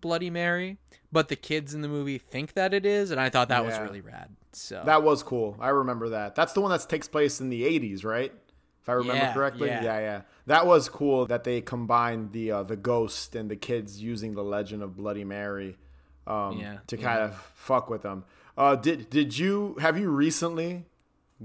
Bloody 0.00 0.30
Mary, 0.30 0.78
but 1.12 1.28
the 1.28 1.36
kids 1.36 1.74
in 1.74 1.82
the 1.82 1.88
movie 1.88 2.18
think 2.18 2.54
that 2.54 2.72
it 2.74 2.84
is, 2.86 3.10
and 3.10 3.20
I 3.20 3.28
thought 3.28 3.48
that 3.48 3.64
was 3.64 3.78
really 3.78 4.00
rad. 4.00 4.30
So 4.52 4.82
That 4.84 5.02
was 5.02 5.22
cool. 5.22 5.56
I 5.60 5.68
remember 5.68 6.10
that. 6.10 6.34
That's 6.34 6.52
the 6.52 6.60
one 6.60 6.70
that 6.70 6.86
takes 6.88 7.08
place 7.08 7.40
in 7.40 7.48
the 7.48 7.62
80s, 7.62 8.04
right? 8.04 8.32
If 8.82 8.88
I 8.88 8.92
remember 8.94 9.22
Yeah, 9.22 9.32
correctly. 9.32 9.68
yeah. 9.68 9.82
yeah, 9.82 9.98
yeah. 10.00 10.20
That 10.46 10.66
was 10.66 10.88
cool 10.88 11.26
that 11.26 11.44
they 11.44 11.60
combined 11.60 12.32
the 12.32 12.50
uh, 12.50 12.62
the 12.64 12.76
ghost 12.76 13.36
and 13.36 13.48
the 13.50 13.54
kids 13.56 14.02
using 14.02 14.34
the 14.34 14.42
legend 14.42 14.82
of 14.82 14.96
Bloody 14.96 15.24
Mary 15.24 15.76
um, 16.26 16.58
Yeah, 16.58 16.78
to 16.88 16.96
yeah. 16.96 17.02
kind 17.02 17.20
of 17.22 17.36
fuck 17.54 17.88
with 17.88 18.02
them. 18.02 18.24
Uh, 18.58 18.74
did 18.74 19.08
did 19.08 19.38
you 19.38 19.76
have 19.80 19.96
you 19.98 20.10
recently 20.10 20.84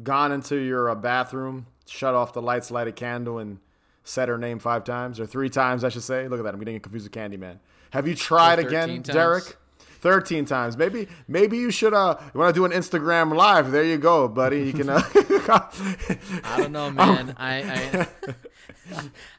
gone 0.01 0.31
into 0.31 0.55
your 0.57 0.89
uh, 0.89 0.95
bathroom, 0.95 1.67
shut 1.85 2.15
off 2.15 2.33
the 2.33 2.41
lights, 2.41 2.71
light 2.71 2.87
a 2.87 2.91
candle, 2.91 3.37
and 3.37 3.59
said 4.03 4.29
her 4.29 4.37
name 4.37 4.57
five 4.59 4.83
times 4.83 5.19
or 5.19 5.25
three 5.27 5.49
times? 5.49 5.83
I 5.83 5.89
should 5.89 6.03
say. 6.03 6.27
Look 6.27 6.39
at 6.39 6.43
that. 6.43 6.53
I'm 6.55 6.59
getting 6.59 6.79
confused 6.79 7.05
with 7.05 7.13
Candyman. 7.13 7.59
Have 7.91 8.07
you 8.07 8.15
tried 8.15 8.59
again, 8.59 9.03
times. 9.03 9.07
Derek? 9.07 9.57
13 9.99 10.45
times. 10.45 10.77
Maybe 10.77 11.07
maybe 11.27 11.57
you 11.57 11.71
should 11.71 11.93
uh 11.93 12.17
you 12.33 12.39
want 12.39 12.53
to 12.53 12.59
do 12.59 12.65
an 12.65 12.71
Instagram 12.71 13.35
live. 13.35 13.71
There 13.71 13.83
you 13.83 13.97
go, 13.97 14.27
buddy. 14.27 14.61
You 14.61 14.73
can 14.73 14.89
uh, 14.89 15.01
I 16.43 16.57
don't 16.57 16.71
know, 16.71 16.91
man. 16.91 17.33
I, 17.37 18.07
I 18.23 18.35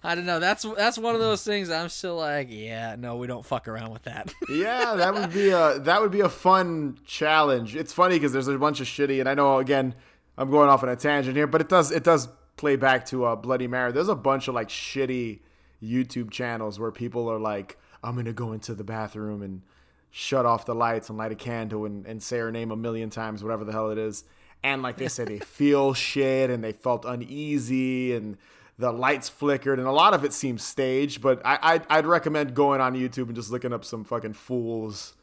I 0.03 0.15
don't 0.15 0.27
know. 0.27 0.41
That's 0.41 0.65
that's 0.77 0.99
one 0.99 1.15
of 1.15 1.21
those 1.21 1.45
things. 1.45 1.71
I'm 1.71 1.89
still 1.89 2.17
like, 2.17 2.49
yeah, 2.51 2.97
no, 2.99 3.17
we 3.17 3.27
don't 3.27 3.45
fuck 3.45 3.69
around 3.69 3.93
with 3.93 4.03
that. 4.05 4.33
yeah, 4.49 4.95
that 4.95 5.15
would 5.15 5.33
be 5.33 5.51
a 5.51 5.79
that 5.81 6.01
would 6.01 6.11
be 6.11 6.21
a 6.21 6.29
fun 6.29 6.99
challenge. 7.05 7.77
It's 7.77 7.93
funny 7.93 8.17
because 8.17 8.33
there's 8.33 8.49
a 8.49 8.59
bunch 8.59 8.81
of 8.81 8.87
shitty, 8.87 9.21
and 9.21 9.29
I 9.29 9.35
know 9.35 9.59
again 9.59 9.95
I'm 10.37 10.51
going 10.51 10.69
off 10.69 10.83
on 10.83 10.89
a 10.89 10.97
tangent 10.97 11.37
here, 11.37 11.47
but 11.47 11.61
it 11.61 11.69
does 11.69 11.91
it 11.91 12.05
does 12.05 12.29
play 12.57 12.77
back 12.77 13.07
to 13.07 13.25
uh, 13.25 13.37
Bloody 13.37 13.69
Mary. 13.69 13.93
There's 13.93 14.09
a 14.09 14.17
bunch 14.17 14.49
of 14.49 14.55
like 14.55 14.69
shitty 14.69 15.41
YouTube 15.83 16.31
channels 16.31 16.79
where 16.79 16.91
people 16.91 17.31
are 17.31 17.39
like, 17.39 17.79
I'm 18.09 18.17
gonna 18.17 18.33
go 18.33 18.53
into 18.53 18.75
the 18.75 18.85
bathroom 18.85 19.43
and 19.43 19.63
shut 20.11 20.47
off 20.47 20.65
the 20.65 20.75
lights 20.75 21.09
and 21.09 21.19
light 21.19 21.33
a 21.33 21.35
candle 21.35 21.85
and, 21.85 22.07
and 22.07 22.23
say 22.23 22.39
her 22.39 22.51
name 22.51 22.71
a 22.71 22.77
million 22.77 23.11
times, 23.11 23.43
whatever 23.43 23.65
the 23.65 23.73
hell 23.73 23.91
it 23.91 23.99
is. 23.99 24.25
And 24.63 24.83
like 24.83 24.97
they 24.97 25.09
say, 25.09 25.25
they 25.25 25.39
feel 25.59 25.95
shit 25.95 26.51
and 26.51 26.65
they 26.65 26.73
felt 26.73 27.05
uneasy 27.05 28.15
and 28.15 28.39
the 28.79 28.93
lights 28.93 29.29
flickered 29.29 29.79
and 29.79 29.87
a 29.87 29.93
lot 29.93 30.15
of 30.15 30.25
it 30.25 30.33
seems 30.33 30.63
staged. 30.63 31.21
But 31.21 31.43
I, 31.45 31.59
I'd, 31.63 31.87
I'd 31.91 32.07
recommend 32.07 32.55
going 32.55 32.81
on 32.81 32.95
YouTube 32.95 33.27
and 33.27 33.35
just 33.35 33.51
looking 33.51 33.73
up 33.73 33.85
some 33.85 34.05
fucking 34.05 34.33
fools 34.33 35.15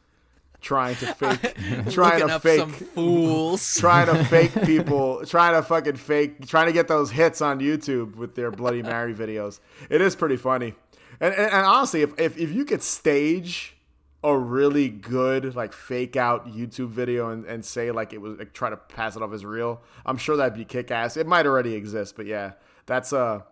trying 0.60 0.96
to 0.96 1.06
fake, 1.14 1.56
trying 1.90 2.26
to 2.26 2.40
fake, 2.40 2.68
fools. 2.68 3.76
trying 3.78 4.06
to 4.06 4.24
fake 4.24 4.52
people, 4.64 5.24
trying 5.26 5.54
to 5.54 5.62
fucking 5.62 5.96
fake, 5.96 6.46
trying 6.46 6.66
to 6.66 6.72
get 6.72 6.88
those 6.88 7.10
hits 7.10 7.40
on 7.40 7.60
YouTube 7.60 8.16
with 8.16 8.34
their 8.34 8.50
Bloody 8.50 8.82
Mary 8.82 9.14
videos. 9.14 9.60
It 9.90 10.00
is 10.00 10.16
pretty 10.16 10.36
funny. 10.36 10.74
And, 11.20 11.34
and, 11.34 11.52
and 11.52 11.66
honestly, 11.66 12.02
if, 12.02 12.18
if, 12.18 12.36
if 12.38 12.52
you 12.52 12.64
could 12.64 12.82
stage 12.82 13.76
a 14.22 14.36
really 14.36 14.88
good, 14.88 15.54
like, 15.54 15.72
fake 15.72 16.16
out 16.16 16.48
YouTube 16.48 16.88
video 16.88 17.30
and, 17.30 17.44
and 17.44 17.64
say, 17.64 17.90
like, 17.90 18.12
it 18.12 18.20
was, 18.20 18.38
like, 18.38 18.52
try 18.52 18.70
to 18.70 18.76
pass 18.76 19.16
it 19.16 19.22
off 19.22 19.32
as 19.32 19.44
real, 19.44 19.80
I'm 20.04 20.16
sure 20.16 20.36
that'd 20.36 20.54
be 20.54 20.64
kick 20.64 20.90
ass. 20.90 21.16
It 21.16 21.26
might 21.26 21.46
already 21.46 21.74
exist, 21.74 22.16
but 22.16 22.26
yeah, 22.26 22.52
that's, 22.86 23.12
uh, 23.12 23.42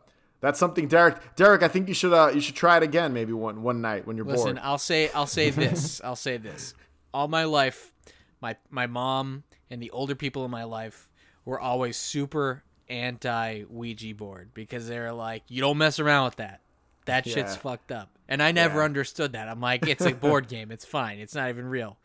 that's 0.44 0.58
something, 0.58 0.88
Derek. 0.88 1.36
Derek, 1.36 1.62
I 1.62 1.68
think 1.68 1.88
you 1.88 1.94
should 1.94 2.12
uh, 2.12 2.30
you 2.34 2.42
should 2.42 2.54
try 2.54 2.76
it 2.76 2.82
again, 2.82 3.14
maybe 3.14 3.32
one 3.32 3.62
one 3.62 3.80
night 3.80 4.06
when 4.06 4.18
you're 4.18 4.26
Listen, 4.26 4.44
bored. 4.44 4.54
Listen, 4.56 4.68
I'll 4.68 4.76
say 4.76 5.10
I'll 5.12 5.26
say 5.26 5.48
this. 5.62 6.02
I'll 6.04 6.16
say 6.16 6.36
this. 6.36 6.74
All 7.14 7.28
my 7.28 7.44
life, 7.44 7.94
my 8.42 8.54
my 8.68 8.86
mom 8.86 9.44
and 9.70 9.80
the 9.80 9.90
older 9.90 10.14
people 10.14 10.44
in 10.44 10.50
my 10.50 10.64
life 10.64 11.08
were 11.46 11.58
always 11.58 11.96
super 11.96 12.62
anti 12.90 13.64
Ouija 13.70 14.14
board 14.14 14.50
because 14.52 14.86
they're 14.86 15.14
like, 15.14 15.44
you 15.48 15.62
don't 15.62 15.78
mess 15.78 15.98
around 15.98 16.26
with 16.26 16.36
that. 16.36 16.60
That 17.06 17.24
shit's 17.24 17.54
Yeah. 17.54 17.60
fucked 17.60 17.92
up. 17.92 18.10
And 18.28 18.42
I 18.42 18.52
never 18.52 18.78
Yeah. 18.78 18.84
understood 18.86 19.32
that. 19.32 19.48
I'm 19.48 19.60
like, 19.60 19.86
it's 19.86 20.04
a 20.04 20.12
board 20.14 20.48
game. 20.48 20.70
It's 20.70 20.84
fine. 20.84 21.18
It's 21.18 21.34
not 21.34 21.48
even 21.50 21.66
real. 21.66 21.98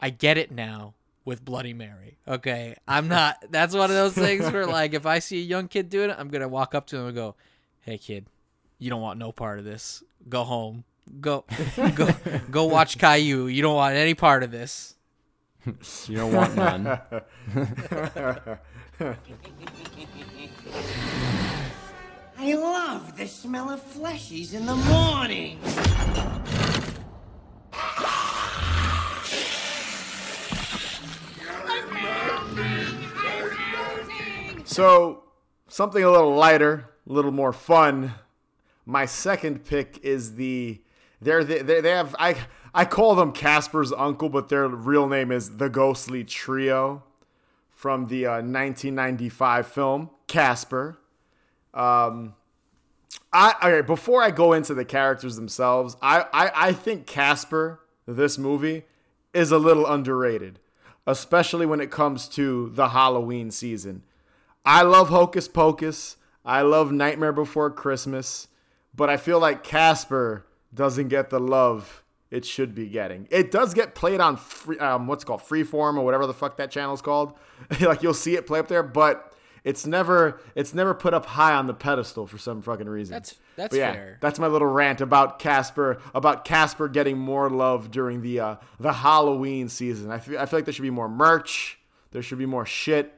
I 0.00 0.10
get 0.10 0.38
it 0.38 0.50
now 0.52 0.94
with 1.24 1.44
Bloody 1.44 1.72
Mary. 1.72 2.18
Okay. 2.28 2.76
I'm 2.86 3.08
not 3.08 3.42
that's 3.50 3.74
one 3.74 3.90
of 3.90 3.96
those 3.96 4.14
things 4.14 4.50
where 4.52 4.66
like 4.66 4.94
if 4.94 5.06
I 5.06 5.18
see 5.18 5.38
a 5.40 5.44
young 5.44 5.68
kid 5.68 5.88
doing 5.90 6.10
it, 6.10 6.16
I'm 6.18 6.28
gonna 6.28 6.48
walk 6.48 6.74
up 6.74 6.86
to 6.88 6.96
him 6.98 7.06
and 7.06 7.14
go, 7.14 7.34
Hey 7.80 7.98
kid, 7.98 8.26
you 8.78 8.90
don't 8.90 9.00
want 9.02 9.18
no 9.18 9.32
part 9.32 9.58
of 9.58 9.64
this. 9.64 10.02
Go 10.28 10.44
home. 10.44 10.84
Go 11.20 11.44
go 11.94 12.08
go 12.50 12.64
watch 12.64 12.98
Caillou. 12.98 13.46
You 13.46 13.62
don't 13.62 13.74
want 13.76 13.94
any 13.96 14.14
part 14.14 14.42
of 14.42 14.50
this. 14.50 14.94
You 16.06 16.16
don't 16.16 16.32
want 16.32 16.54
none. 16.56 16.98
I 22.38 22.54
love 22.54 23.16
the 23.16 23.26
smell 23.26 23.70
of 23.70 23.80
fleshies 23.80 24.54
in 24.54 24.66
the 24.66 24.74
morning. 24.74 25.58
So, 34.64 35.22
something 35.68 36.02
a 36.02 36.10
little 36.10 36.34
lighter, 36.34 36.90
a 37.08 37.12
little 37.12 37.30
more 37.30 37.52
fun. 37.52 38.14
My 38.84 39.06
second 39.06 39.64
pick 39.64 40.00
is 40.02 40.34
the 40.34 40.80
they're 41.20 41.44
the, 41.44 41.62
they 41.62 41.80
they 41.80 41.90
have 41.90 42.16
I 42.18 42.36
I 42.74 42.84
call 42.84 43.14
them 43.14 43.30
Casper's 43.30 43.92
uncle, 43.92 44.28
but 44.28 44.48
their 44.48 44.66
real 44.66 45.08
name 45.08 45.30
is 45.30 45.58
the 45.58 45.68
Ghostly 45.68 46.24
Trio 46.24 47.04
from 47.70 48.08
the 48.08 48.26
uh, 48.26 48.30
1995 48.32 49.66
film 49.68 50.10
Casper. 50.26 50.98
Um, 51.74 52.34
I 53.32 53.54
okay. 53.62 53.86
Before 53.86 54.22
I 54.22 54.30
go 54.30 54.52
into 54.52 54.74
the 54.74 54.84
characters 54.84 55.36
themselves, 55.36 55.96
I, 56.00 56.26
I 56.32 56.68
I 56.68 56.72
think 56.72 57.06
Casper, 57.06 57.80
this 58.06 58.38
movie, 58.38 58.84
is 59.32 59.50
a 59.50 59.58
little 59.58 59.86
underrated, 59.86 60.60
especially 61.06 61.66
when 61.66 61.80
it 61.80 61.90
comes 61.90 62.28
to 62.30 62.70
the 62.70 62.90
Halloween 62.90 63.50
season. 63.50 64.02
I 64.64 64.82
love 64.82 65.08
Hocus 65.08 65.48
Pocus. 65.48 66.16
I 66.44 66.62
love 66.62 66.92
Nightmare 66.92 67.32
Before 67.32 67.70
Christmas, 67.70 68.48
but 68.94 69.10
I 69.10 69.16
feel 69.16 69.40
like 69.40 69.64
Casper 69.64 70.46
doesn't 70.72 71.08
get 71.08 71.30
the 71.30 71.40
love 71.40 72.04
it 72.30 72.44
should 72.44 72.74
be 72.74 72.88
getting. 72.88 73.28
It 73.30 73.50
does 73.50 73.74
get 73.74 73.94
played 73.94 74.20
on 74.20 74.36
free, 74.36 74.78
um, 74.78 75.06
what's 75.06 75.22
called 75.22 75.40
Freeform 75.40 75.96
or 75.96 76.04
whatever 76.04 76.26
the 76.26 76.34
fuck 76.34 76.56
that 76.56 76.70
channel's 76.70 77.00
called. 77.00 77.34
like 77.80 78.02
you'll 78.02 78.14
see 78.14 78.34
it 78.34 78.46
play 78.46 78.58
up 78.58 78.68
there, 78.68 78.82
but 78.82 79.33
it's 79.64 79.86
never 79.86 80.40
it's 80.54 80.74
never 80.74 80.94
put 80.94 81.14
up 81.14 81.26
high 81.26 81.54
on 81.54 81.66
the 81.66 81.74
pedestal 81.74 82.26
for 82.26 82.38
some 82.38 82.62
fucking 82.62 82.88
reason. 82.88 83.14
That's 83.14 83.34
that's 83.56 83.70
But 83.70 83.78
yeah, 83.78 83.92
fair. 83.92 84.18
that's 84.20 84.38
my 84.38 84.46
little 84.46 84.68
rant 84.68 85.00
about 85.00 85.38
Casper 85.38 86.00
about 86.14 86.44
Casper 86.44 86.88
getting 86.88 87.18
more 87.18 87.48
love 87.50 87.90
during 87.90 88.20
the 88.22 88.40
uh, 88.40 88.56
the 88.78 88.92
Halloween 88.92 89.68
season. 89.68 90.10
I 90.10 90.18
feel 90.18 90.38
I 90.38 90.46
feel 90.46 90.58
like 90.58 90.64
there 90.66 90.74
should 90.74 90.82
be 90.82 90.90
more 90.90 91.08
merch. 91.08 91.78
There 92.12 92.22
should 92.22 92.38
be 92.38 92.46
more 92.46 92.66
shit 92.66 93.12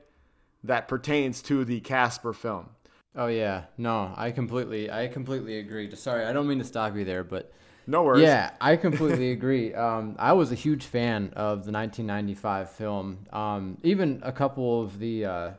that 0.65 0.89
pertains 0.89 1.43
to 1.43 1.65
the 1.65 1.81
Casper 1.81 2.33
film. 2.33 2.71
Oh 3.15 3.27
yeah, 3.29 3.65
no, 3.79 4.13
I 4.17 4.31
completely, 4.31 4.91
I 4.91 5.09
completely 5.09 5.59
agree. 5.59 5.95
Sorry, 5.95 6.25
I 6.27 6.33
don't 6.33 6.47
mean 6.47 6.59
to 6.59 6.65
stop 6.65 6.95
you 6.97 7.05
there, 7.05 7.25
but 7.25 7.51
No 7.87 8.03
worries. 8.03 8.23
yeah, 8.25 8.51
I 8.61 8.77
completely 8.77 9.33
agree. 9.33 9.73
Um, 9.87 10.17
I 10.19 10.35
was 10.35 10.53
a 10.53 10.55
huge 10.55 10.85
fan 10.85 11.33
of 11.35 11.65
the 11.65 11.73
1995 11.73 12.71
film. 12.73 13.27
Um, 13.33 13.79
even 13.83 14.21
a 14.23 14.33
couple 14.33 14.83
of 14.83 14.99
the 14.99 15.25
uh, 15.25 15.51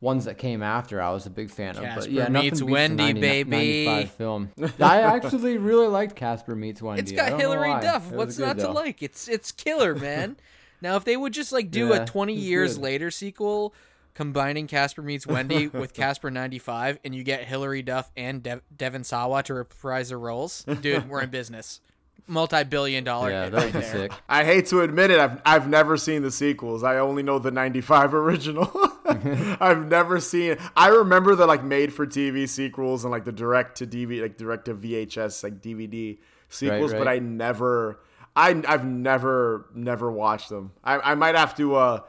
ones 0.00 0.26
that 0.26 0.38
came 0.38 0.62
after, 0.62 1.00
I 1.00 1.10
was 1.12 1.26
a 1.26 1.30
big 1.30 1.50
fan 1.50 1.76
of. 1.76 1.82
But 1.96 2.10
yeah, 2.10 2.28
nothing 2.28 2.50
Meets 2.50 2.62
Wendy, 2.62 3.02
90 3.04 3.20
baby. 3.20 3.50
95 3.86 4.10
film. 4.12 4.50
I 4.80 5.00
actually 5.00 5.58
really 5.58 5.86
liked 5.86 6.16
Casper 6.16 6.54
Meets 6.54 6.82
Wendy. 6.82 7.02
It's 7.02 7.12
got 7.12 7.38
Hilary. 7.40 7.80
Duff. 7.80 8.12
It 8.12 8.16
What's 8.16 8.38
not 8.38 8.58
to 8.58 8.70
like? 8.70 9.02
It's 9.02 9.28
it's 9.28 9.52
killer, 9.52 9.94
man. 9.96 10.36
now, 10.80 10.96
if 10.96 11.04
they 11.04 11.16
would 11.16 11.32
just 11.32 11.52
like 11.52 11.70
do 11.70 11.88
Yeah, 11.88 12.02
a 12.02 12.06
20 12.06 12.34
years 12.34 12.74
good. 12.76 12.82
later 12.82 13.10
sequel 13.10 13.74
combining 14.14 14.66
Casper 14.66 15.02
meets 15.02 15.26
Wendy 15.26 15.68
with 15.72 15.92
Casper 15.92 16.30
95 16.30 16.98
and 17.04 17.14
you 17.14 17.22
get 17.22 17.44
Hilary 17.44 17.82
Duff 17.82 18.10
and 18.16 18.42
Dev- 18.42 18.62
Devon 18.74 19.04
Sawa 19.04 19.42
to 19.42 19.52
reprise 19.54 20.08
their 20.08 20.18
roles, 20.18 20.64
dude, 20.80 21.08
we're 21.08 21.20
in 21.22 21.28
business. 21.30 21.80
Multi-billion 22.28 23.04
dollar 23.04 23.30
Yeah, 23.30 23.44
hit 23.44 23.52
that 23.52 23.56
right 23.58 23.64
would 23.66 23.72
be 23.74 23.80
there. 23.80 24.08
sick. 24.08 24.12
I 24.28 24.44
hate 24.44 24.66
to 24.66 24.80
admit 24.80 25.10
it, 25.10 25.18
I've 25.20 25.40
I've 25.46 25.68
never 25.68 25.96
seen 25.96 26.22
the 26.22 26.30
sequels. 26.30 26.82
I 26.82 26.98
only 26.98 27.22
know 27.22 27.38
the 27.38 27.50
'95 27.52 28.14
original. 28.22 28.70
I've 29.06 29.86
never 29.86 30.18
seen. 30.20 30.56
I 30.76 30.88
remember 30.88 31.34
the 31.36 31.46
like 31.46 31.62
made 31.62 31.92
for 31.92 32.06
TV 32.06 32.48
sequels 32.48 33.04
and 33.04 33.12
like 33.12 33.24
the 33.24 33.32
direct 33.32 33.78
to 33.78 33.86
DVD, 33.86 34.22
like 34.22 34.36
direct 34.36 34.64
to 34.64 34.74
VHS, 34.74 35.44
like 35.44 35.60
DVD 35.62 36.18
sequels, 36.48 36.92
but 36.92 37.06
right. 37.06 37.16
I 37.16 37.18
never. 37.20 38.00
I 38.34 38.60
I've 38.66 38.84
never 38.84 39.66
never 39.74 40.10
watched 40.10 40.48
them. 40.48 40.72
I 40.82 41.12
I 41.12 41.14
might 41.14 41.36
have 41.36 41.54
to 41.56 41.76
uh, 41.76 42.00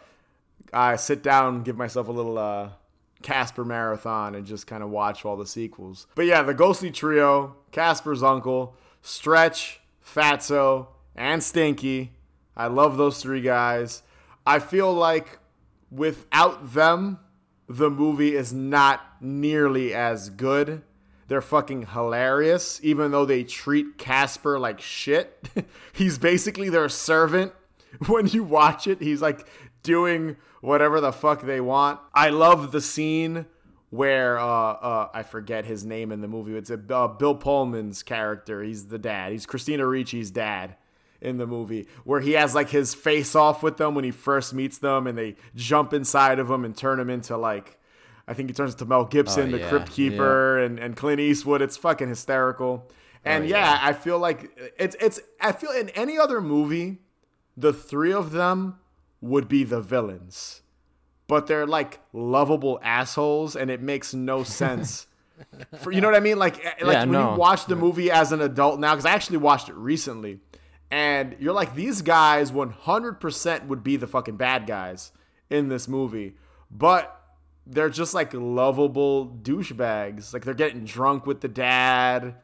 uh 0.74 0.98
sit 0.98 1.22
down, 1.24 1.62
give 1.64 1.78
myself 1.78 2.08
a 2.08 2.12
little 2.12 2.38
uh. 2.38 2.70
Casper 3.24 3.66
marathon 3.66 4.36
and 4.36 4.46
just 4.46 4.68
kind 4.68 4.84
of 4.84 4.92
watch 4.92 5.26
all 5.26 5.36
the 5.36 5.48
sequels. 5.48 6.06
But 6.14 6.28
yeah, 6.28 6.44
the 6.44 6.54
Ghostly 6.54 6.92
Trio, 6.92 7.56
Casper's 7.72 8.22
uncle, 8.22 8.76
Stretch, 9.02 9.82
Fatso, 10.14 10.88
and 11.16 11.44
Stinky. 11.44 12.14
I 12.56 12.68
love 12.68 12.98
those 12.98 13.22
three 13.22 13.42
guys. 13.42 14.04
I 14.46 14.60
feel 14.60 14.94
like 14.94 15.40
without 15.92 16.74
them, 16.74 17.20
the 17.68 17.90
movie 17.90 18.36
is 18.36 18.54
not 18.54 19.02
nearly 19.22 19.94
as 19.94 20.30
good. 20.30 20.84
They're 21.28 21.42
fucking 21.42 21.88
hilarious, 21.88 22.80
even 22.82 23.12
though 23.12 23.26
they 23.26 23.44
treat 23.44 23.98
Casper 23.98 24.58
like 24.58 24.80
shit. 24.80 25.50
He's 25.94 26.18
basically 26.18 26.70
their 26.70 26.90
servant. 26.90 27.54
When 28.08 28.28
you 28.28 28.44
watch 28.44 28.86
it, 28.86 29.02
he's 29.02 29.22
like 29.22 29.48
doing 29.82 30.36
whatever 30.62 31.00
the 31.00 31.14
fuck 31.14 31.42
they 31.42 31.62
want. 31.62 32.00
I 32.14 32.30
love 32.30 32.72
the 32.72 32.82
scene 32.82 33.46
where 33.90 34.38
uh, 34.40 34.44
uh, 34.46 35.10
I 35.14 35.24
forget 35.24 35.66
his 35.66 35.86
name 35.86 36.12
in 36.12 36.22
the 36.22 36.28
movie. 36.28 36.56
It's 36.56 36.70
a, 36.70 36.80
uh, 36.94 37.08
Bill 37.08 37.36
Pullman's 37.36 38.04
character. 38.04 38.62
He's 38.64 38.88
the 38.88 38.98
dad. 38.98 39.32
He's 39.32 39.46
Christina 39.46 39.84
Ricci's 39.84 40.32
dad 40.32 40.76
in 41.22 41.38
the 41.38 41.48
movie, 41.48 41.88
where 42.04 42.20
he 42.20 42.34
has 42.34 42.54
like 42.54 42.70
his 42.70 42.94
face 42.94 43.34
off 43.36 43.64
with 43.64 43.78
them 43.78 43.96
when 43.96 44.04
he 44.04 44.12
first 44.12 44.54
meets 44.54 44.78
them, 44.78 45.08
and 45.08 45.18
they 45.18 45.36
jump 45.56 45.94
inside 45.94 46.38
of 46.40 46.50
him 46.50 46.64
and 46.66 46.76
turn 46.76 47.00
him 47.00 47.10
into 47.10 47.38
like. 47.38 47.80
I 48.30 48.34
think 48.34 48.50
he 48.50 48.54
turns 48.54 48.74
into 48.74 48.84
Mel 48.86 49.06
Gibson, 49.06 49.48
Oh, 49.48 49.52
the 49.54 49.60
yeah, 49.60 49.70
Crypt 49.70 49.90
Keeper, 49.90 50.60
and, 50.60 50.80
and 50.80 50.98
Clint 50.98 51.22
Eastwood. 51.22 51.62
It's 51.62 51.78
fucking 51.78 52.10
hysterical. 52.10 52.92
And 53.24 53.46
Oh, 53.46 53.48
yeah. 53.48 53.72
yeah. 53.74 53.80
I 53.82 53.94
feel 53.94 54.20
like 54.20 54.52
it's 54.78 54.98
it's 55.00 55.20
I 55.40 55.54
feel 55.54 55.72
in 55.72 55.88
any 55.90 56.18
other 56.20 56.42
movie, 56.42 56.98
the 57.56 57.72
three 57.72 58.12
of 58.12 58.32
them 58.34 58.80
would 59.22 59.48
be 59.48 59.64
the 59.64 59.80
villains. 59.82 60.62
But 61.28 61.48
they're 61.48 61.68
like 61.68 62.00
lovable 62.14 62.80
assholes 62.82 63.56
and 63.56 63.70
it 63.70 63.82
makes 63.82 64.14
no 64.14 64.44
sense. 64.44 65.08
For 65.80 65.92
you 65.92 66.02
know 66.02 66.08
what 66.08 66.16
I 66.16 66.22
mean? 66.22 66.40
Like 66.40 66.64
eh, 66.66 66.74
like 66.82 66.94
Yeah, 66.94 67.00
when 67.02 67.12
no. 67.12 67.34
you 67.34 67.38
watch 67.38 67.66
the 67.66 67.76
movie 67.76 68.10
as 68.10 68.32
an 68.32 68.42
adult 68.42 68.80
now 68.80 68.96
cuz 68.96 69.06
I 69.06 69.12
actually 69.12 69.38
watched 69.38 69.70
it 69.70 69.76
recently 69.76 70.40
and 70.90 71.36
you're 71.40 71.54
like 71.54 71.76
these 71.76 72.02
guys 72.02 72.52
100% 72.52 73.68
would 73.68 73.84
be 73.84 73.98
the 73.98 74.08
fucking 74.08 74.38
bad 74.38 74.66
guys 74.68 75.12
in 75.50 75.68
this 75.70 75.88
movie. 75.88 76.36
But 76.72 77.14
they're 77.66 77.90
just 77.90 78.14
like 78.14 78.34
lovable 78.34 79.28
douchebags. 79.44 80.34
Like 80.34 80.46
they're 80.46 80.54
getting 80.54 80.86
drunk 80.86 81.26
with 81.26 81.42
the 81.42 81.48
dad. 81.48 82.36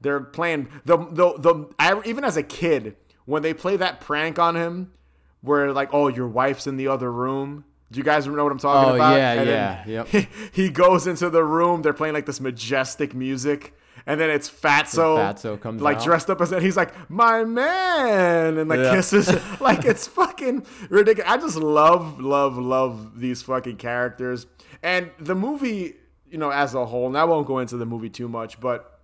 They're 0.00 0.20
playing 0.20 0.68
the 0.84 0.98
the 0.98 1.34
the. 1.38 1.68
I, 1.78 2.00
even 2.04 2.24
as 2.24 2.36
a 2.36 2.42
kid, 2.42 2.96
when 3.24 3.42
they 3.42 3.54
play 3.54 3.76
that 3.76 4.00
prank 4.00 4.38
on 4.38 4.54
him, 4.56 4.92
where 5.40 5.72
like, 5.72 5.90
oh, 5.92 6.08
your 6.08 6.28
wife's 6.28 6.66
in 6.66 6.76
the 6.76 6.88
other 6.88 7.10
room. 7.10 7.64
Do 7.92 7.98
you 7.98 8.04
guys 8.04 8.26
know 8.26 8.42
what 8.42 8.50
I'm 8.52 8.58
talking 8.58 8.90
Oh, 8.92 8.94
about? 8.96 9.16
yeah, 9.16 9.32
And 9.32 9.48
yeah, 9.48 9.86
yep. 9.86 10.06
He, 10.08 10.28
he 10.64 10.68
goes 10.70 11.06
into 11.06 11.30
the 11.30 11.44
room. 11.44 11.82
They're 11.82 11.92
playing 11.92 12.14
like 12.14 12.26
this 12.26 12.40
majestic 12.40 13.14
music. 13.14 13.74
And 14.06 14.20
then 14.20 14.28
it's 14.30 14.50
Fatso, 14.50 15.16
Fatso 15.16 15.58
comes 15.60 15.80
like 15.80 15.96
out. 15.98 16.04
dressed 16.04 16.28
up 16.28 16.40
as, 16.42 16.52
and 16.52 16.62
he's 16.62 16.76
like, 16.76 16.92
"My 17.08 17.42
man," 17.44 18.58
and 18.58 18.68
like 18.68 18.80
Yeah. 18.80 18.94
kisses, 18.94 19.30
like 19.60 19.84
it's 19.86 20.06
fucking 20.06 20.66
ridiculous. 20.90 21.30
I 21.30 21.38
just 21.38 21.56
love, 21.56 22.20
love, 22.20 22.58
love 22.58 23.18
these 23.18 23.40
fucking 23.42 23.76
characters, 23.76 24.46
and 24.82 25.10
the 25.18 25.34
movie, 25.34 25.94
you 26.30 26.36
know, 26.36 26.50
as 26.50 26.74
a 26.74 26.84
whole. 26.84 27.06
And 27.06 27.16
I 27.16 27.24
won't 27.24 27.46
go 27.46 27.60
into 27.60 27.78
the 27.78 27.86
movie 27.86 28.10
too 28.10 28.28
much, 28.28 28.60
but 28.60 29.00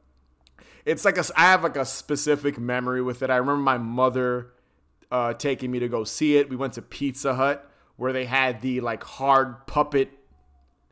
it's 0.85 1.07
like 1.07 1.17
a, 1.17 1.25
I 1.35 1.43
have 1.45 1.63
like 1.63 1.77
a 1.77 1.87
specific 1.87 2.59
memory 2.59 3.01
with 3.01 3.23
it. 3.23 3.31
I 3.31 3.37
remember 3.37 3.63
my 3.63 3.79
mother 3.79 4.49
uh, 5.11 5.33
taking 5.33 5.71
me 5.71 5.79
to 5.79 5.89
go 5.89 6.05
see 6.05 6.37
it. 6.37 6.51
We 6.51 6.57
went 6.57 6.75
to 6.75 6.83
Pizza 6.83 7.35
Hut 7.35 7.70
where 8.01 8.15
they 8.15 8.25
had 8.25 8.63
the 8.63 8.81
like 8.81 9.05
hard 9.05 9.67
puppet 9.67 10.11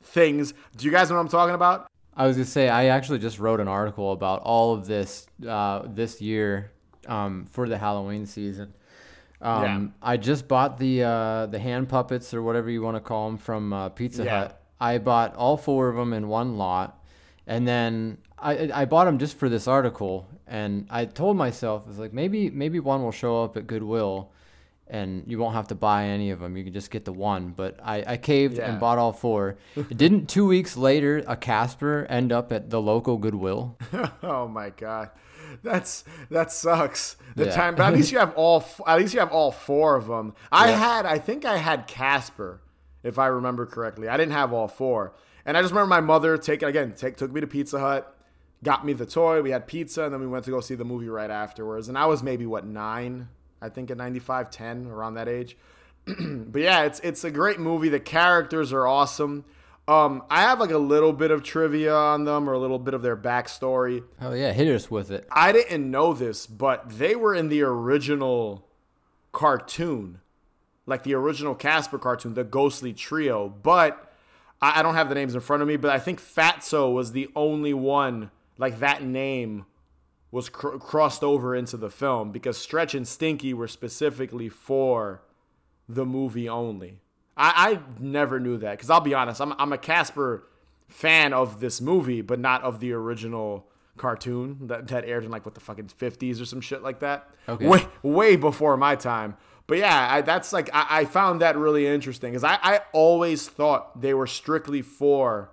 things. 0.03 0.53
Do 0.77 0.85
you 0.85 0.91
guys 0.93 1.09
know 1.09 1.17
what 1.17 1.23
I'm 1.23 1.29
talking 1.29 1.55
about? 1.55 1.87
I 2.15 2.27
was 2.27 2.37
gonna 2.37 2.45
say 2.45 2.69
I 2.69 2.87
actually 2.87 3.19
just 3.19 3.39
wrote 3.39 3.61
an 3.61 3.69
article 3.69 4.13
about 4.13 4.43
all 4.43 4.75
of 4.75 4.87
this 4.87 5.27
uh, 5.49 5.85
this 5.87 6.21
year 6.21 6.71
um, 7.07 7.47
for 7.51 7.67
the 7.67 7.79
Halloween 7.79 8.27
season. 8.27 8.75
Um, 9.41 9.63
Yeah. 9.63 9.87
I 10.03 10.17
just 10.19 10.49
bought 10.49 10.79
the 10.79 11.03
uh, 11.05 11.47
the 11.47 11.59
hand 11.59 11.89
puppets 11.89 12.35
or 12.35 12.43
whatever 12.43 12.69
you 12.69 12.83
want 12.83 12.97
to 12.97 13.01
call 13.01 13.29
them 13.31 13.39
from 13.39 13.73
uh, 13.73 13.89
Pizza 13.89 14.25
Yeah. 14.25 14.39
Hut. 14.41 14.63
I 14.79 14.99
bought 14.99 15.35
all 15.35 15.57
four 15.57 15.89
of 15.89 15.97
them 15.97 16.13
in 16.13 16.29
one 16.29 16.59
lot, 16.59 17.03
and 17.47 17.67
then 17.67 18.19
I 18.39 18.71
I 18.83 18.85
bought 18.85 19.07
them 19.07 19.19
just 19.19 19.39
for 19.39 19.49
this 19.49 19.67
article. 19.67 20.29
And 20.47 20.87
I 20.91 21.07
told 21.07 21.39
myself, 21.39 21.85
I 21.87 21.89
was 21.89 21.99
like, 21.99 22.13
maybe 22.13 22.51
maybe 22.51 22.81
one 22.81 23.03
will 23.03 23.13
show 23.13 23.45
up 23.45 23.57
at 23.57 23.67
Goodwill, 23.67 24.31
and 24.91 25.25
you 25.27 25.39
won't 25.39 25.55
have 25.55 25.69
to 25.69 25.75
buy 25.75 26.05
any 26.07 26.31
of 26.31 26.41
them. 26.41 26.57
You 26.57 26.65
can 26.65 26.73
just 26.73 26.91
get 26.91 27.05
the 27.05 27.13
one. 27.13 27.51
But 27.57 27.79
I, 27.83 28.05
I 28.07 28.17
caved 28.17 28.59
Yeah. 28.59 28.71
and 28.71 28.81
bought 28.81 28.99
all 28.99 29.13
four. 29.13 29.57
Didn't 29.95 30.29
two 30.29 30.47
weeks 30.47 30.77
later 30.77 31.23
a 31.27 31.37
Casper 31.37 32.07
end 32.09 32.33
up 32.33 32.53
at 32.53 32.71
the 32.71 32.81
local 32.81 33.17
Goodwill? 33.19 33.77
Oh 34.23 34.49
my 34.49 34.71
god, 34.71 35.11
that's 35.63 36.05
that 36.31 36.51
sucks. 36.53 37.17
The 37.37 37.47
Yeah. 37.47 37.51
time, 37.55 37.75
but 37.77 37.87
at 37.87 37.95
least 37.95 38.13
you 38.13 38.19
have 38.19 38.33
all. 38.35 38.65
At 38.87 38.99
least 38.99 39.15
you 39.15 39.21
have 39.21 39.33
all 39.33 39.53
four 39.53 39.97
of 39.97 40.07
them. 40.09 40.35
I 40.51 40.71
Yeah. 40.71 40.77
had, 40.77 41.07
I 41.07 41.19
think 41.19 41.45
I 41.45 41.57
had 41.57 41.87
Casper, 41.87 42.61
if 43.03 43.19
I 43.19 43.27
remember 43.29 43.65
correctly. 43.67 44.09
I 44.09 44.17
didn't 44.17 44.33
have 44.33 44.53
all 44.53 44.69
four, 44.69 45.15
and 45.47 45.57
I 45.57 45.63
just 45.63 45.73
remember 45.73 45.89
my 45.89 46.01
mother 46.01 46.37
taking 46.39 46.69
again, 46.69 46.95
take 46.97 47.17
took 47.17 47.31
me 47.33 47.41
to 47.41 47.47
Pizza 47.47 47.79
Hut, 47.79 48.15
got 48.65 48.85
me 48.85 48.93
the 48.93 49.07
toy. 49.07 49.41
We 49.43 49.51
had 49.51 49.67
pizza, 49.67 50.05
and 50.05 50.13
then 50.13 50.21
we 50.21 50.27
went 50.27 50.45
to 50.47 50.51
go 50.51 50.61
see 50.61 50.75
the 50.75 50.85
movie 50.85 51.09
right 51.09 51.31
afterwards. 51.31 51.89
And 51.89 51.97
I 51.97 52.07
was 52.07 52.23
maybe 52.23 52.45
what 52.47 52.67
nine, 52.67 53.29
I 53.61 53.69
think 53.69 53.91
at 53.91 53.97
95, 53.97 54.51
10, 54.51 54.87
around 54.87 55.15
that 55.15 55.29
age. 55.29 55.57
but 56.07 56.61
yeah, 56.61 56.85
it's 56.85 57.01
it's 57.01 57.25
a 57.25 57.31
great 57.31 57.59
movie. 57.61 57.89
The 57.89 58.01
characters 58.01 58.73
are 58.73 58.87
awesome. 58.87 59.45
Um, 59.87 60.23
I 60.29 60.43
have 60.43 60.61
like 60.61 60.71
a 60.71 60.79
little 60.79 61.15
bit 61.15 61.31
of 61.31 61.43
trivia 61.43 61.95
on 61.95 62.25
them 62.25 62.49
or 62.49 62.53
a 62.53 62.59
little 62.59 62.79
bit 62.79 62.93
of 62.93 63.03
their 63.03 63.17
backstory. 63.17 64.05
Oh 64.21 64.33
yeah, 64.33 64.53
hit 64.53 64.69
us 64.69 64.91
with 64.91 65.11
it. 65.11 65.27
I 65.31 65.53
didn't 65.53 65.91
know 65.91 66.13
this, 66.13 66.47
but 66.47 66.89
they 66.91 67.17
were 67.17 67.35
in 67.35 67.49
the 67.49 67.63
original 67.63 68.69
cartoon, 69.33 70.21
like 70.85 71.05
the 71.05 71.15
original 71.15 71.55
Casper 71.55 71.99
cartoon, 71.99 72.35
the 72.35 72.45
Ghostly 72.45 72.93
Trio. 72.93 73.49
But 73.49 74.13
I, 74.61 74.81
I 74.81 74.83
don't 74.83 74.95
have 74.95 75.09
the 75.09 75.15
names 75.15 75.35
in 75.35 75.41
front 75.41 75.63
of 75.63 75.69
me, 75.69 75.77
but 75.77 75.91
I 75.91 75.99
think 75.99 76.21
Fatso 76.21 76.93
was 76.93 77.13
the 77.13 77.29
only 77.35 77.73
one 77.73 78.31
like 78.59 78.81
that 78.81 79.03
name 79.03 79.65
was 80.31 80.49
cr- 80.49 80.77
crossed 80.77 81.25
over 81.25 81.55
into 81.55 81.77
the 81.77 81.91
film 81.91 82.33
because 82.33 82.57
Stretch 82.59 82.95
and 82.95 83.07
Stinky 83.07 83.55
were 83.55 83.69
specifically 83.69 84.49
for 84.49 85.23
the 85.89 86.05
movie 86.05 86.49
only. 86.49 87.01
I, 87.37 87.73
I 87.73 88.03
never 88.03 88.41
knew 88.41 88.59
that 88.59 88.73
because 88.73 88.91
I'll 88.91 89.01
be 89.01 89.15
honest, 89.15 89.41
I'm, 89.41 89.55
I'm 89.59 89.73
a 89.73 89.79
Casper 89.79 90.47
fan 90.89 91.33
of 91.33 91.61
this 91.61 91.81
movie, 91.81 92.21
but 92.21 92.39
not 92.39 92.63
of 92.63 92.81
the 92.81 92.93
original 92.93 93.69
cartoon 93.97 94.59
that, 94.69 94.89
that 94.89 95.05
aired 95.05 95.25
in 95.25 95.31
like 95.31 95.45
what 95.45 95.55
the 95.55 95.61
fucking 95.61 95.89
50s 95.89 96.41
or 96.41 96.45
some 96.45 96.61
shit 96.61 96.83
like 96.83 97.01
that. 97.01 97.29
Okay. 97.49 97.67
Way, 97.67 97.87
way 98.03 98.37
before 98.37 98.77
my 98.77 98.97
time. 98.97 99.37
But 99.67 99.79
yeah, 99.79 100.09
I, 100.11 100.21
that's 100.23 100.53
like, 100.53 100.71
I, 100.73 101.01
I 101.01 101.05
found 101.05 101.43
that 101.43 101.57
really 101.57 101.87
interesting 101.87 102.33
because 102.33 102.45
I, 102.45 102.59
I 102.63 102.81
always 102.93 103.49
thought 103.49 104.01
they 104.01 104.15
were 104.15 104.27
strictly 104.27 104.83
for 104.83 105.51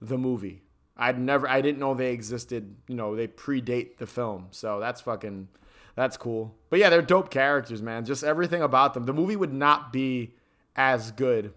the 0.00 0.16
movie. 0.16 0.61
I'd 0.96 1.18
never, 1.18 1.48
I 1.48 1.60
didn't 1.60 1.78
know 1.78 1.94
they 1.94 2.12
existed. 2.12 2.76
You 2.88 2.94
know, 2.94 3.16
they 3.16 3.28
predate 3.28 3.98
the 3.98 4.06
film. 4.06 4.48
So 4.50 4.80
that's 4.80 5.00
fucking, 5.00 5.48
that's 5.94 6.16
cool. 6.16 6.54
But 6.70 6.78
yeah, 6.78 6.90
they're 6.90 7.02
dope 7.02 7.30
characters, 7.30 7.82
man. 7.82 8.04
Just 8.04 8.24
everything 8.24 8.62
about 8.62 8.94
them. 8.94 9.06
The 9.06 9.12
movie 9.12 9.36
would 9.36 9.52
not 9.52 9.92
be 9.92 10.34
as 10.76 11.10
good 11.12 11.52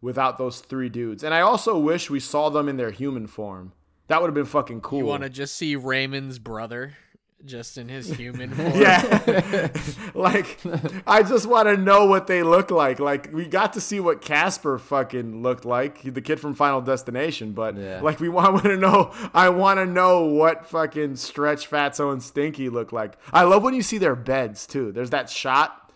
without 0.00 0.36
those 0.36 0.60
three 0.60 0.88
dudes. 0.88 1.22
And 1.22 1.32
I 1.32 1.40
also 1.40 1.78
wish 1.78 2.10
we 2.10 2.20
saw 2.20 2.48
them 2.48 2.68
in 2.68 2.76
their 2.76 2.90
human 2.90 3.26
form. 3.26 3.72
That 4.08 4.20
would 4.20 4.28
have 4.28 4.34
been 4.34 4.44
fucking 4.44 4.80
cool. 4.80 4.98
You 4.98 5.04
want 5.06 5.22
to 5.22 5.30
just 5.30 5.54
see 5.56 5.76
Raymond's 5.76 6.38
brother, 6.38 6.96
just 7.44 7.76
in 7.78 7.88
his 7.88 8.08
human 8.16 8.50
form. 8.54 8.72
Yeah. 8.80 9.68
like, 10.14 10.58
I 11.06 11.22
just 11.22 11.46
want 11.46 11.68
to 11.68 11.76
know 11.76 12.06
what 12.06 12.26
they 12.26 12.42
look 12.42 12.70
like. 12.70 13.00
Like, 13.00 13.32
we 13.32 13.46
got 13.46 13.72
to 13.74 13.80
see 13.80 14.00
what 14.00 14.20
Casper 14.20 14.78
fucking 14.78 15.42
looked 15.42 15.64
like, 15.64 16.02
the 16.02 16.20
kid 16.20 16.40
from 16.40 16.54
Final 16.54 16.80
Destination, 16.80 17.52
but 17.52 17.76
Yeah. 17.76 18.00
like, 18.00 18.20
we 18.20 18.28
want 18.30 18.62
to 18.64 18.76
know, 18.76 19.12
I 19.34 19.48
want 19.48 19.78
to 19.78 19.86
know 19.86 20.24
what 20.26 20.66
fucking 20.66 21.16
Stretch, 21.16 21.68
Fatso, 21.70 22.12
and 22.12 22.22
Stinky 22.22 22.68
look 22.68 22.92
like. 22.92 23.16
I 23.32 23.44
love 23.44 23.62
when 23.62 23.74
you 23.74 23.82
see 23.82 23.98
their 23.98 24.16
beds, 24.16 24.66
too. 24.66 24.92
There's 24.92 25.10
that 25.10 25.28
shot 25.30 25.92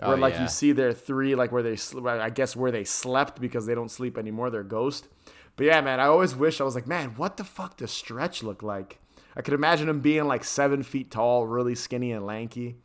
oh, 0.00 0.08
where, 0.08 0.16
Oh, 0.16 0.20
like, 0.20 0.34
yeah. 0.34 0.42
you 0.42 0.48
see 0.48 0.72
their 0.72 0.92
three, 0.92 1.34
like, 1.34 1.52
where 1.52 1.62
they, 1.62 1.76
I 2.06 2.30
guess, 2.30 2.56
where 2.56 2.70
they 2.70 2.84
slept 2.84 3.40
because 3.40 3.66
they 3.66 3.74
don't 3.74 3.90
sleep 3.90 4.16
anymore. 4.18 4.50
They're 4.50 4.62
ghost. 4.62 5.08
But 5.56 5.64
yeah, 5.66 5.80
man, 5.80 6.00
I 6.00 6.04
always 6.06 6.34
wish 6.36 6.60
I 6.60 6.64
was 6.64 6.74
like, 6.74 6.86
man, 6.86 7.10
what 7.16 7.38
the 7.38 7.44
fuck 7.44 7.78
does 7.78 7.90
Stretch 7.90 8.42
look 8.42 8.62
like? 8.62 8.98
I 9.36 9.42
could 9.42 9.52
imagine 9.52 9.88
him 9.88 10.00
being 10.00 10.24
like 10.24 10.44
seven 10.44 10.82
feet 10.82 11.10
tall, 11.10 11.46
really 11.46 11.74
skinny 11.74 12.12
and 12.12 12.24
lanky, 12.24 12.76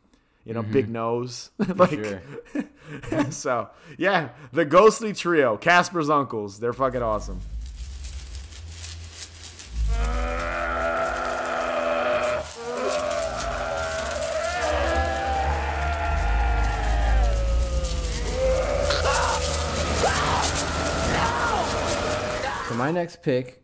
you 0.44 0.52
know, 0.52 0.62
big 0.62 0.84
mm-hmm. 0.84 0.92
nose. 0.92 1.50
like, 1.76 2.22
so 3.32 3.70
yeah, 3.96 4.28
the 4.52 4.66
ghostly 4.66 5.14
trio, 5.14 5.56
Casper's 5.56 6.10
uncles, 6.10 6.60
they're 6.60 6.74
fucking 6.74 7.02
awesome. 7.02 7.40
So 22.68 22.74
my 22.74 22.90
next 22.90 23.22
pick 23.22 23.61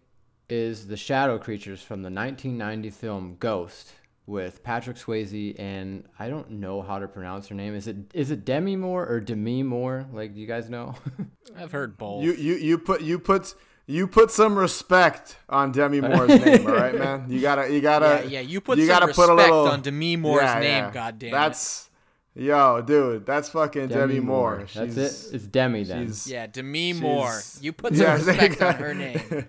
is 0.49 0.87
the 0.87 0.97
shadow 0.97 1.39
creatures 1.39 1.83
from 1.83 2.03
the 2.03 2.11
1990 2.11 2.91
film 2.91 3.37
Ghost 3.39 3.93
with 4.27 4.63
Patrick 4.63 4.97
Swayze 4.97 5.59
and 5.59 6.05
I 6.19 6.29
don't 6.29 6.51
know 6.53 6.83
how 6.83 6.99
to 6.99 7.09
pronounce 7.09 7.49
her 7.49 7.55
name. 7.55 7.75
Is 7.75 7.87
it 7.87 7.97
is 8.15 8.31
it 8.31 8.45
Demi 8.45 8.77
Moore 8.77 9.07
or 9.07 9.21
Demi 9.21 9.63
Moore? 9.63 10.07
Like, 10.13 10.35
do 10.35 10.41
you 10.41 10.47
guys 10.47 10.69
know? 10.71 10.95
I've 11.59 11.73
heard 11.73 11.97
both. 11.97 12.23
You 12.25 12.33
you 12.35 12.55
you 12.55 12.79
put 12.79 13.01
you 13.03 13.19
put 13.19 13.55
you 13.87 14.07
put 14.07 14.31
some 14.31 14.59
respect 14.59 15.37
on 15.49 15.73
Demi 15.73 16.03
Moore's 16.03 16.29
name, 16.29 16.67
all 16.67 16.75
right, 16.75 16.95
man. 16.95 17.25
You 17.31 17.41
gotta 17.41 17.73
you 17.73 17.81
gotta 17.81 18.23
yeah, 18.25 18.29
yeah, 18.29 18.41
you 18.41 18.61
put 18.61 18.77
you 18.79 18.85
some 18.85 18.95
gotta 18.95 19.07
respect 19.07 19.29
put 19.29 19.33
a 19.33 19.35
little, 19.35 19.69
on 19.69 19.81
Demi 19.81 20.17
Moore's 20.17 20.43
Yeah, 20.43 20.59
name. 20.61 20.85
yeah. 20.85 20.91
God 20.93 21.19
damn 21.19 21.29
it. 21.29 21.33
That's 21.33 21.89
yo, 22.35 22.83
dude. 22.83 23.25
That's 23.25 23.49
fucking 23.49 23.89
Demi, 23.89 24.21
Moore. 24.21 24.59
That's 24.75 24.95
She's- 24.95 25.29
it. 25.31 25.35
It's 25.37 25.47
Demi 25.47 25.85
then. 25.85 26.07
she's- 26.09 26.27
yeah, 26.27 26.47
Demi 26.47 26.93
Moore. 26.93 27.41
You 27.63 27.73
put 27.73 27.95
some 27.97 28.05
Yeah, 28.05 28.15
respect 28.23 28.61
on 28.61 28.75
her 28.75 28.95
name. 28.95 29.47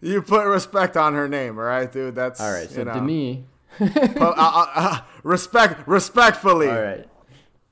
You 0.00 0.22
put 0.22 0.46
respect 0.46 0.96
on 0.96 1.14
her 1.14 1.28
name, 1.28 1.58
all 1.58 1.64
right, 1.64 1.90
dude. 1.90 2.14
That's 2.14 2.40
All 2.40 2.52
right, 2.52 2.68
so 2.68 2.80
you 2.80 2.84
know, 2.84 2.94
Demi. 2.94 3.44
Well, 3.78 3.90
uh, 4.20 4.34
uh, 4.36 4.66
uh, 4.74 5.00
respect, 5.22 5.86
respectfully. 5.86 6.68
All 6.68 6.82
right. 6.82 7.06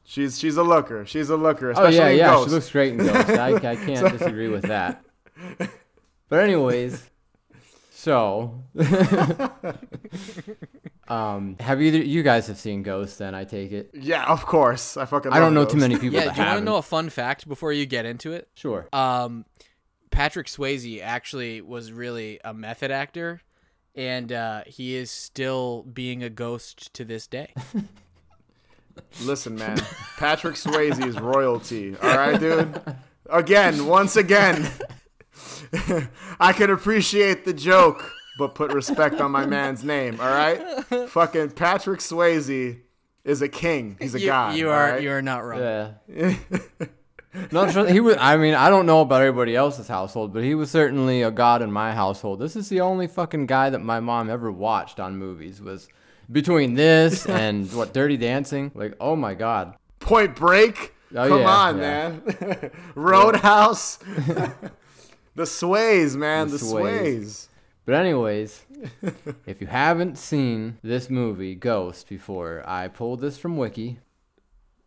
She's 0.04 0.38
she's 0.38 0.56
a 0.56 0.62
looker. 0.62 1.04
She's 1.04 1.28
a 1.28 1.36
looker. 1.36 1.74
Oh 1.76 1.88
yeah, 1.88 2.08
in 2.08 2.18
yeah. 2.18 2.30
Ghost. 2.30 2.48
She 2.48 2.54
looks 2.54 2.70
great 2.70 2.92
in 2.94 2.98
Ghost. 2.98 3.28
I, 3.28 3.54
I 3.54 3.58
can't 3.76 4.18
disagree 4.18 4.48
with 4.48 4.64
that. 4.64 5.04
But 6.30 6.40
anyways, 6.40 7.08
so 7.90 8.62
um, 11.08 11.56
have 11.58 11.80
either 11.80 11.96
you 11.98 12.22
guys 12.22 12.46
have 12.48 12.58
seen 12.58 12.82
Ghost? 12.82 13.18
Then 13.18 13.34
I 13.34 13.44
take 13.44 13.72
it. 13.72 13.90
Yeah, 13.94 14.30
of 14.30 14.44
course. 14.44 14.98
I 14.98 15.06
fucking. 15.06 15.32
I 15.32 15.38
don't 15.38 15.54
know 15.54 15.60
love 15.60 15.70
too 15.70 15.78
many 15.78 15.96
people 15.96 16.18
yeah, 16.18 16.26
that 16.26 16.34
do 16.34 16.40
you 16.42 16.46
want 16.46 16.58
to 16.58 16.64
know 16.64 16.76
a 16.76 16.82
fun 16.82 17.08
fact 17.08 17.48
before 17.48 17.72
you 17.72 17.86
get 17.86 18.04
into 18.04 18.32
it? 18.32 18.48
Sure. 18.54 18.86
Um, 18.92 19.46
Patrick 20.10 20.46
Swayze 20.46 21.02
actually 21.02 21.60
was 21.60 21.92
really 21.92 22.40
a 22.44 22.54
method 22.54 22.90
actor, 22.90 23.42
and 23.94 24.32
uh, 24.32 24.62
he 24.66 24.94
is 24.96 25.10
still 25.10 25.82
being 25.82 26.22
a 26.22 26.30
ghost 26.30 26.92
to 26.94 27.04
this 27.04 27.26
day. 27.26 27.52
Listen, 29.22 29.56
man. 29.56 29.80
Patrick 30.16 30.54
Swayze 30.56 31.04
is 31.04 31.18
royalty. 31.18 31.96
All 32.02 32.16
right, 32.16 32.38
dude. 32.38 32.80
Again, 33.30 33.86
once 33.86 34.16
again, 34.16 34.70
I 36.40 36.52
can 36.52 36.70
appreciate 36.70 37.44
the 37.44 37.52
joke, 37.52 38.10
but 38.38 38.54
put 38.54 38.72
respect 38.72 39.20
on 39.20 39.30
my 39.30 39.46
man's 39.46 39.84
name. 39.84 40.20
All 40.20 40.30
right. 40.30 40.84
Fucking 41.10 41.50
Patrick 41.50 42.00
Swayze 42.00 42.80
is 43.24 43.42
a 43.42 43.48
king. 43.48 43.96
He's 44.00 44.14
a 44.14 44.20
you, 44.20 44.26
god. 44.26 44.56
you 44.56 44.70
are 44.70 44.92
right? 44.92 45.02
you 45.02 45.10
are 45.10 45.22
not 45.22 45.44
wrong. 45.44 45.94
Yeah. 46.08 46.34
Not 47.50 47.72
sure 47.72 47.86
he 47.86 48.00
was. 48.00 48.16
I 48.18 48.36
mean, 48.36 48.54
I 48.54 48.70
don't 48.70 48.86
know 48.86 49.00
about 49.02 49.20
everybody 49.20 49.54
else's 49.54 49.88
household, 49.88 50.32
but 50.32 50.42
he 50.42 50.54
was 50.54 50.70
certainly 50.70 51.22
a 51.22 51.30
god 51.30 51.62
in 51.62 51.70
my 51.70 51.92
household. 51.92 52.40
This 52.40 52.56
is 52.56 52.68
the 52.68 52.80
only 52.80 53.06
fucking 53.06 53.46
guy 53.46 53.70
that 53.70 53.80
my 53.80 54.00
mom 54.00 54.30
ever 54.30 54.50
watched 54.50 54.98
on 54.98 55.16
movies. 55.16 55.60
Was 55.60 55.88
between 56.30 56.74
this 56.74 57.26
and 57.28 57.70
what 57.74 57.92
Dirty 57.92 58.16
Dancing. 58.16 58.72
Like, 58.74 58.94
oh 59.00 59.16
my 59.16 59.34
god. 59.34 59.74
Point 60.00 60.36
Break. 60.36 60.94
Oh, 61.14 61.28
Come 61.28 61.40
yeah, 61.40 61.48
on, 61.48 61.78
yeah. 61.78 61.80
man. 61.80 62.70
Roadhouse. 62.94 63.96
the 65.34 65.46
Sways, 65.46 66.16
man. 66.16 66.46
The 66.48 66.52
The, 66.52 66.58
Sways. 66.58 67.00
Sways. 67.00 67.48
But 67.86 67.94
anyways, 67.94 68.66
if 69.46 69.62
you 69.62 69.66
haven't 69.66 70.18
seen 70.18 70.76
this 70.82 71.08
movie 71.08 71.54
Ghost 71.54 72.06
before, 72.06 72.62
I 72.68 72.88
pulled 72.88 73.22
this 73.22 73.38
from 73.38 73.56
Wiki. 73.56 73.98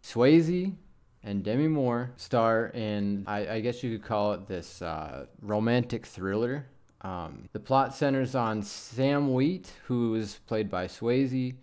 Swayze 0.04 0.76
and 1.24 1.44
Demi 1.44 1.68
Moore 1.68 2.12
star 2.16 2.68
in, 2.74 3.24
I, 3.28 3.48
I 3.48 3.60
guess 3.62 3.84
you 3.84 3.98
could 3.98 4.08
call 4.08 4.34
it 4.34 4.48
this 4.48 4.82
uh, 4.82 5.26
romantic 5.42 6.06
thriller. 6.06 6.66
Um, 7.02 7.50
the 7.52 7.60
plot 7.60 7.96
centers 7.96 8.36
on 8.36 8.62
Sam 8.62 9.34
Wheat, 9.34 9.72
who 9.86 10.16
is 10.16 10.40
played 10.46 10.70
by 10.70 10.88
Swayze, 10.88 11.56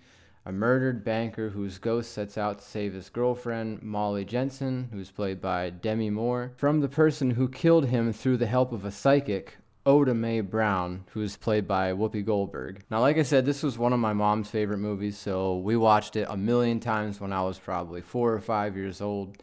a 0.45 0.53
murdered 0.53 1.05
banker 1.05 1.51
whose 1.51 1.79
ghost 1.79 2.13
sets 2.13 2.39
out 2.39 2.59
to 2.59 2.65
save 2.65 2.95
his 2.95 3.11
girlfriend, 3.11 3.83
Molly 3.83 4.25
Jensen, 4.25 4.89
who's 4.93 5.11
played 5.11 5.41
by 5.41 5.71
Demi 5.71 6.11
Moore, 6.11 6.53
from 6.57 6.81
the 6.81 6.89
person 6.89 7.33
who 7.33 7.49
killed 7.49 7.87
him 7.87 8.13
through 8.13 8.39
the 8.39 8.47
help 8.47 8.73
of 8.73 8.85
a 8.85 8.91
psychic, 8.91 9.59
Oda 9.89 10.12
Mae 10.12 10.43
Brown, 10.43 11.05
who's 11.12 11.39
played 11.39 11.66
by 11.66 11.93
Whoopi 11.93 12.22
Goldberg. 12.22 12.84
Now, 12.91 13.01
like 13.01 13.16
I 13.16 13.22
said, 13.22 13.47
this 13.47 13.62
was 13.62 13.78
one 13.78 13.95
of 13.95 13.99
my 13.99 14.12
mom's 14.12 14.51
favorite 14.51 14.80
movies, 14.80 15.16
so 15.16 15.57
we 15.57 15.78
watched 15.78 16.14
it 16.14 16.26
a 16.28 16.36
million 16.36 16.78
times 16.78 17.22
when 17.22 17.32
I 17.32 17.41
was 17.41 17.59
probably 17.59 18.03
four 18.03 18.34
or 18.34 18.41
five 18.41 18.76
years 18.76 19.01
old. 19.01 19.39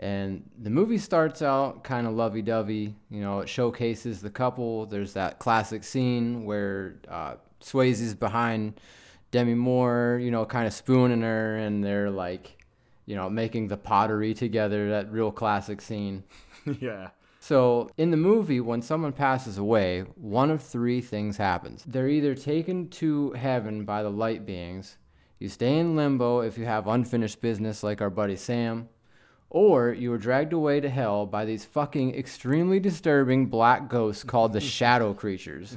And 0.00 0.50
the 0.60 0.68
movie 0.68 0.98
starts 0.98 1.42
out 1.42 1.84
kind 1.84 2.08
of 2.08 2.14
lovey 2.14 2.42
dovey. 2.42 2.96
You 3.08 3.20
know, 3.20 3.38
it 3.38 3.48
showcases 3.48 4.20
the 4.20 4.30
couple. 4.30 4.86
There's 4.86 5.12
that 5.12 5.38
classic 5.38 5.84
scene 5.84 6.44
where 6.44 6.96
uh, 7.08 7.36
Swayze's 7.60 8.16
behind 8.16 8.80
Demi 9.30 9.54
Moore, 9.54 10.18
you 10.20 10.32
know, 10.32 10.44
kind 10.44 10.66
of 10.66 10.72
spooning 10.72 11.22
her, 11.22 11.54
and 11.54 11.84
they're 11.84 12.10
like, 12.10 12.58
you 13.06 13.14
know, 13.14 13.30
making 13.30 13.68
the 13.68 13.76
pottery 13.76 14.34
together. 14.34 14.90
That 14.90 15.12
real 15.12 15.30
classic 15.30 15.80
scene. 15.80 16.24
yeah. 16.80 17.10
So, 17.46 17.90
in 17.98 18.10
the 18.10 18.16
movie, 18.16 18.60
when 18.60 18.80
someone 18.80 19.12
passes 19.12 19.58
away, 19.58 20.00
one 20.14 20.50
of 20.50 20.62
three 20.62 21.02
things 21.02 21.36
happens. 21.36 21.84
They're 21.86 22.08
either 22.08 22.34
taken 22.34 22.88
to 23.00 23.32
heaven 23.32 23.84
by 23.84 24.02
the 24.02 24.08
light 24.08 24.46
beings, 24.46 24.96
you 25.38 25.50
stay 25.50 25.78
in 25.78 25.94
limbo 25.94 26.40
if 26.40 26.56
you 26.56 26.64
have 26.64 26.86
unfinished 26.88 27.42
business, 27.42 27.82
like 27.82 28.00
our 28.00 28.08
buddy 28.08 28.36
Sam, 28.36 28.88
or 29.50 29.92
you 29.92 30.08
were 30.08 30.16
dragged 30.16 30.54
away 30.54 30.80
to 30.80 30.88
hell 30.88 31.26
by 31.26 31.44
these 31.44 31.66
fucking 31.66 32.14
extremely 32.14 32.80
disturbing 32.80 33.44
black 33.44 33.90
ghosts 33.90 34.24
called 34.24 34.54
the 34.54 34.60
shadow 34.78 35.12
creatures. 35.12 35.76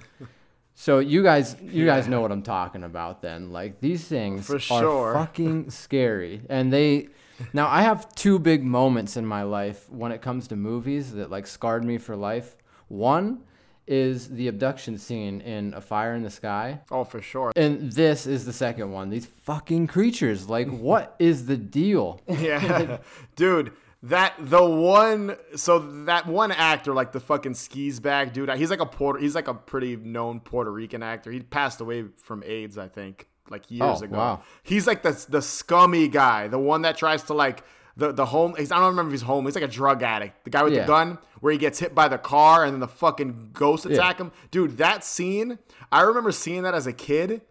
So 0.74 1.00
you 1.00 1.22
guys, 1.22 1.58
you 1.62 1.86
guys 1.86 2.08
know 2.08 2.22
what 2.22 2.32
I'm 2.32 2.44
talking 2.44 2.86
about. 2.86 3.22
Then, 3.22 3.52
like 3.52 3.82
these 3.82 4.06
things 4.06 4.48
For 4.48 4.56
are 4.56 4.60
sure. 4.60 5.14
fucking 5.14 5.72
scary, 5.72 6.44
and 6.50 6.72
they. 6.72 7.10
Now 7.54 7.68
I 7.68 7.82
have 7.82 8.14
two 8.16 8.40
big 8.40 8.64
moments 8.64 9.18
in 9.18 9.26
my 9.26 9.44
life 9.44 9.90
when 9.90 10.12
it 10.12 10.22
comes 10.22 10.48
to 10.50 10.56
movies 10.56 11.14
that 11.14 11.30
like 11.30 11.48
scarred 11.48 11.84
me 11.84 11.98
for 11.98 12.16
life. 12.16 12.56
One 12.88 13.44
is 13.88 14.28
the 14.30 14.50
abduction 14.50 14.98
scene 14.98 15.42
in 15.42 15.74
A 15.74 15.82
Fire 15.82 16.14
in 16.14 16.24
the 16.24 16.30
Sky. 16.30 16.82
Oh, 16.92 17.04
for 17.04 17.22
sure. 17.22 17.54
And 17.56 17.92
this 17.92 18.28
is 18.28 18.46
the 18.46 18.54
second 18.54 18.92
one. 18.92 19.10
These 19.10 19.26
fucking 19.26 19.88
creatures. 19.88 20.50
Like, 20.50 20.68
what 20.80 21.16
is 21.20 21.46
the 21.46 21.58
deal? 21.58 22.22
Yeah, 22.28 22.98
dude. 23.36 23.72
That 24.04 24.36
the 24.38 24.64
one. 24.64 25.38
So 25.56 25.80
that 26.06 26.28
one 26.28 26.52
actor, 26.52 26.94
like 26.94 27.12
the 27.14 27.20
fucking 27.20 27.56
skis 27.56 28.00
bag 28.00 28.32
dude. 28.32 28.52
He's 28.52 28.70
like 28.70 28.80
a 28.80 28.86
Puerto. 28.86 29.20
He's 29.20 29.34
like 29.34 29.48
a 29.48 29.56
pretty 29.56 29.96
known 29.96 30.40
Puerto 30.40 30.72
Rican 30.72 31.02
actor. 31.02 31.32
He 31.32 31.40
passed 31.40 31.82
away 31.82 32.06
from 32.16 32.44
AIDS, 32.46 32.78
I 32.78 32.90
think, 32.90 33.28
like 33.50 33.70
years 33.70 34.02
Oh, 34.02 34.06
ago. 34.06 34.18
wow. 34.18 34.42
He's 34.64 34.88
like 34.88 35.04
the 35.04 35.26
the 35.30 35.42
scummy 35.42 36.08
guy, 36.08 36.48
the 36.48 36.60
one 36.60 36.82
that 36.84 36.98
tries 36.98 37.24
to 37.24 37.34
like 37.34 37.64
the 37.96 38.12
the 38.12 38.26
home. 38.26 38.56
He's, 38.58 38.72
I 38.72 38.78
don't 38.80 38.90
remember 38.90 39.10
if 39.10 39.14
he's 39.14 39.22
home. 39.28 39.46
He's 39.46 39.56
like 39.56 39.64
a 39.64 39.68
drug 39.68 40.04
addict. 40.04 40.44
The 40.44 40.50
guy 40.50 40.64
with 40.64 40.74
Yeah. 40.74 40.82
the 40.82 40.88
gun, 40.88 41.18
where 41.40 41.52
he 41.52 41.58
gets 41.58 41.80
hit 41.80 41.96
by 41.96 42.08
the 42.08 42.18
car 42.18 42.64
and 42.64 42.74
then 42.74 42.80
the 42.80 42.88
fucking 42.88 43.50
ghost 43.54 43.86
attack 43.86 44.20
him. 44.20 44.32
Dude, 44.52 44.78
that 44.78 45.04
scene. 45.04 45.60
I 45.92 46.02
remember 46.02 46.32
seeing 46.32 46.64
that 46.64 46.74
as 46.76 46.86
a 46.88 46.94
kid, 46.94 47.42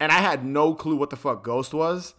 and 0.00 0.10
I 0.12 0.16
had 0.20 0.44
no 0.44 0.74
clue 0.74 0.96
what 0.96 1.10
the 1.10 1.16
fuck 1.16 1.44
Ghost 1.44 1.72
was. 1.72 2.14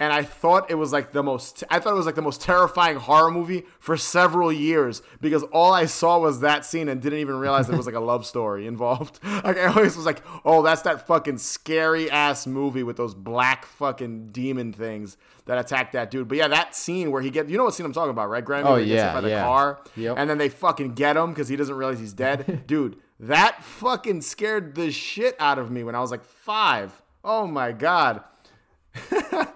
And 0.00 0.12
I 0.12 0.24
thought 0.24 0.72
it 0.72 0.74
was 0.74 0.92
like 0.92 1.12
the 1.12 1.22
most. 1.22 1.62
I 1.70 1.78
thought 1.78 1.92
it 1.92 1.96
was 1.96 2.04
like 2.06 2.16
the 2.16 2.20
most 2.22 2.40
terrifying 2.40 2.96
horror 2.96 3.30
movie 3.30 3.62
for 3.78 3.96
several 3.96 4.52
years 4.52 5.02
because 5.20 5.44
all 5.44 5.72
I 5.72 5.86
saw 5.86 6.18
was 6.18 6.40
that 6.40 6.64
scene 6.64 6.88
and 6.88 7.00
didn't 7.00 7.20
even 7.20 7.36
realize 7.36 7.68
there 7.68 7.76
was 7.76 7.86
like 7.86 7.94
a 7.94 8.00
love 8.00 8.26
story 8.26 8.66
involved. 8.74 9.20
Like 9.22 9.56
I 9.56 9.66
always 9.66 9.96
was 9.96 10.04
like, 10.04 10.20
oh, 10.44 10.62
that's 10.62 10.82
that 10.82 11.06
fucking 11.06 11.38
scary 11.38 12.10
ass 12.10 12.44
movie 12.44 12.82
with 12.82 12.96
those 12.96 13.14
black 13.14 13.64
fucking 13.66 14.30
demon 14.32 14.72
things 14.72 15.16
that 15.46 15.58
attack 15.58 15.92
that 15.92 16.10
dude. 16.10 16.26
But 16.26 16.38
yeah, 16.38 16.48
that 16.48 16.74
scene 16.74 17.12
where 17.12 17.22
he 17.22 17.30
get, 17.30 17.48
you 17.48 17.56
know 17.56 17.64
what 17.64 17.74
scene 17.74 17.86
I'm 17.86 17.92
talking 17.92 18.10
about, 18.10 18.28
right, 18.28 18.44
Grimey? 18.44 18.64
Oh, 18.64 18.72
Where 18.72 18.80
he 18.80 18.86
gets 18.86 19.00
hit 19.02 19.06
yeah, 19.08 19.14
by 19.14 19.20
the 19.20 19.28
yeah. 19.28 19.44
car, 19.44 19.80
Yep. 19.96 20.16
and 20.18 20.28
then 20.28 20.38
they 20.38 20.48
fucking 20.48 20.94
get 20.94 21.16
him 21.16 21.30
because 21.30 21.46
he 21.46 21.54
doesn't 21.54 21.74
realize 21.74 22.00
he's 22.00 22.14
dead, 22.14 22.64
dude. 22.66 22.96
That 23.20 23.62
fucking 23.62 24.22
scared 24.22 24.74
the 24.74 24.90
shit 24.90 25.36
out 25.38 25.60
of 25.60 25.70
me 25.70 25.84
when 25.84 25.94
I 25.94 26.00
was 26.00 26.10
like 26.10 26.24
five. 26.24 27.00
Oh 27.22 27.46
my 27.46 27.70
god. 27.72 28.24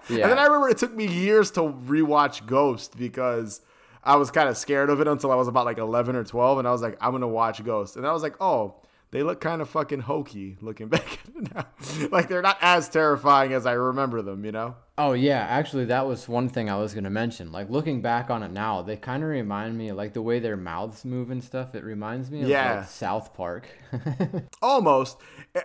Yeah. 0.09 0.23
And 0.23 0.31
then 0.31 0.39
I 0.39 0.45
remember 0.45 0.69
it 0.69 0.77
took 0.79 0.95
me 0.95 1.07
years 1.07 1.51
to 1.51 1.61
rewatch 1.61 2.45
Ghost 2.47 2.97
because 2.97 3.61
I 4.03 4.15
was 4.15 4.31
kind 4.31 4.49
of 4.49 4.57
scared 4.57 4.89
of 4.89 5.01
it 5.01 5.07
until 5.07 5.31
I 5.31 5.35
was 5.35 5.47
about 5.47 5.65
like 5.65 5.77
11 5.77 6.15
or 6.15 6.23
12. 6.23 6.59
And 6.59 6.67
I 6.67 6.71
was 6.71 6.81
like, 6.81 6.97
I'm 6.99 7.11
going 7.11 7.21
to 7.21 7.27
watch 7.27 7.63
Ghost. 7.63 7.95
And 7.95 8.07
I 8.07 8.11
was 8.11 8.23
like, 8.23 8.35
oh, 8.41 8.75
they 9.11 9.23
look 9.23 9.41
kind 9.41 9.61
of 9.61 9.69
fucking 9.69 10.01
hokey 10.01 10.57
looking 10.61 10.87
back 10.95 11.19
at 11.27 11.35
it 11.35 11.55
now. 11.55 11.65
like 12.11 12.27
they're 12.29 12.41
not 12.41 12.57
as 12.61 12.87
terrifying 12.89 13.53
as 13.53 13.65
I 13.65 13.73
remember 13.73 14.21
them, 14.21 14.45
you 14.45 14.51
know? 14.51 14.75
Oh 14.97 15.13
yeah, 15.13 15.39
actually 15.49 15.85
that 15.85 16.05
was 16.05 16.27
one 16.27 16.49
thing 16.49 16.69
I 16.69 16.75
was 16.77 16.93
gonna 16.93 17.09
mention. 17.09 17.51
Like 17.53 17.69
looking 17.69 18.01
back 18.01 18.29
on 18.29 18.43
it 18.43 18.51
now, 18.51 18.81
they 18.81 18.97
kind 18.97 19.23
of 19.23 19.29
remind 19.29 19.77
me 19.77 19.91
like 19.93 20.13
the 20.13 20.21
way 20.21 20.39
their 20.39 20.57
mouths 20.57 21.05
move 21.05 21.31
and 21.31 21.41
stuff. 21.43 21.73
It 21.73 21.83
reminds 21.85 22.29
me 22.29 22.41
of 22.43 22.49
Yeah. 22.49 22.79
like 22.79 22.89
South 22.89 23.33
Park. 23.33 23.67
Almost. 24.61 25.17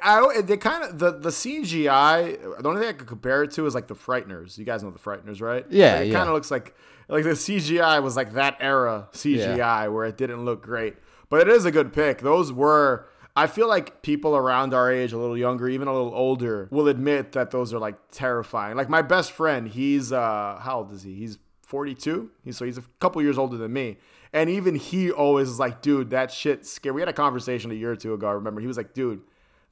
I 0.02 0.40
they 0.42 0.56
kind 0.56 0.84
of 0.84 0.98
the 0.98 1.10
the 1.18 1.30
CGI. 1.30 2.40
The 2.62 2.68
only 2.68 2.80
thing 2.80 2.88
I 2.90 2.92
could 2.92 3.06
compare 3.08 3.42
it 3.42 3.50
to 3.52 3.66
is 3.66 3.74
like 3.74 3.88
the 3.88 3.94
Frighteners. 3.94 4.56
You 4.56 4.64
guys 4.64 4.82
know 4.82 4.90
the 4.90 4.98
Frighteners, 4.98 5.40
right? 5.40 5.66
Yeah, 5.68 5.94
Like, 5.94 6.02
it 6.02 6.06
yeah. 6.08 6.14
kind 6.14 6.28
of 6.28 6.34
looks 6.34 6.50
like 6.50 6.74
like 7.08 7.24
the 7.24 7.30
CGI 7.30 8.02
was 8.02 8.16
like 8.16 8.32
that 8.34 8.56
era 8.60 9.08
CGI 9.12 9.92
where 9.92 10.04
it 10.06 10.16
didn't 10.16 10.44
look 10.44 10.62
great, 10.62 10.94
but 11.28 11.40
it 11.40 11.48
is 11.48 11.64
a 11.64 11.70
good 11.70 11.92
pick. 11.92 12.20
Those 12.20 12.52
were. 12.52 13.08
I 13.36 13.48
feel 13.48 13.68
like 13.68 14.02
people 14.02 14.36
around 14.36 14.74
our 14.74 14.92
age, 14.92 15.12
a 15.12 15.18
little 15.18 15.36
younger, 15.36 15.68
even 15.68 15.88
a 15.88 15.92
little 15.92 16.14
older, 16.14 16.68
will 16.70 16.86
admit 16.86 17.32
that 17.32 17.50
those 17.50 17.74
are 17.74 17.80
like 17.80 17.96
terrifying. 18.12 18.76
Like 18.76 18.88
my 18.88 19.02
best 19.02 19.32
friend, 19.32 19.66
he's 19.66 20.12
uh, 20.12 20.60
how 20.62 20.78
old 20.78 20.92
is 20.92 21.02
he? 21.02 21.14
He's 21.14 21.38
42. 21.62 22.30
He's 22.44 22.56
so 22.56 22.64
he's 22.64 22.78
a 22.78 22.84
couple 23.00 23.20
years 23.22 23.36
older 23.36 23.56
than 23.56 23.72
me. 23.72 23.96
And 24.32 24.50
even 24.50 24.76
he 24.76 25.10
always 25.10 25.48
is 25.48 25.58
like, 25.58 25.82
dude, 25.82 26.10
that 26.10 26.30
shit 26.30 26.66
scared. 26.66 26.94
We 26.94 27.00
had 27.00 27.08
a 27.08 27.12
conversation 27.12 27.70
a 27.70 27.74
year 27.74 27.92
or 27.92 27.96
two 27.96 28.14
ago. 28.14 28.28
I 28.28 28.32
remember 28.32 28.60
he 28.60 28.66
was 28.66 28.76
like, 28.76 28.94
dude, 28.94 29.22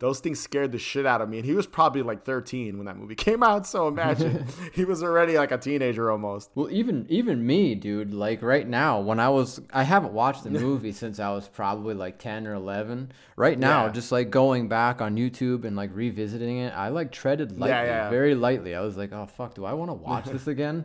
those 0.03 0.19
things 0.19 0.41
scared 0.41 0.73
the 0.73 0.81
shit 0.81 1.07
out 1.07 1.21
of 1.21 1.29
me. 1.29 1.39
And 1.39 1.47
he 1.47 1.55
was 1.55 1.65
probably 1.69 2.03
like 2.03 2.25
13 2.25 2.77
when 2.77 2.87
that 2.87 2.97
movie 2.97 3.15
came 3.29 3.41
out. 3.41 3.69
So 3.69 3.87
imagine 3.87 4.47
he 4.75 4.85
was 4.85 5.01
already 5.01 5.39
like 5.39 5.53
a 5.53 5.59
teenager 5.59 6.11
almost. 6.11 6.51
well, 6.57 6.69
even 6.73 7.07
even 7.09 7.47
me, 7.47 7.77
dude. 7.77 8.13
Like 8.13 8.43
right 8.43 8.67
now, 8.67 8.99
when 9.01 9.21
I 9.21 9.29
was, 9.29 9.61
I 9.73 9.85
haven't 9.85 10.13
watched 10.13 10.43
the 10.43 10.51
movie 10.67 10.91
since 10.91 11.21
I 11.21 11.31
was 11.31 11.47
probably 11.47 11.95
like 11.95 12.19
ten 12.19 12.49
or 12.49 12.55
eleven. 12.55 13.13
Right 13.37 13.57
now, 13.57 13.87
Yeah. 13.87 13.93
just 13.93 14.11
like 14.11 14.31
going 14.31 14.67
back 14.69 15.01
on 15.01 15.17
YouTube 15.17 15.65
and 15.65 15.77
like 15.77 15.91
revisiting 15.95 16.59
it, 16.59 16.73
I 16.75 16.89
like 16.89 17.13
treaded 17.13 17.53
lightly, 17.53 17.87
yeah. 17.87 18.11
very 18.11 18.35
lightly. 18.35 18.75
I 18.75 18.81
was 18.81 18.97
like, 18.97 19.13
oh 19.13 19.27
fuck, 19.27 19.55
do 19.55 19.65
I 19.65 19.73
want 19.73 19.91
to 19.91 19.95
watch 19.95 20.25
this 20.25 20.49
again? 20.49 20.85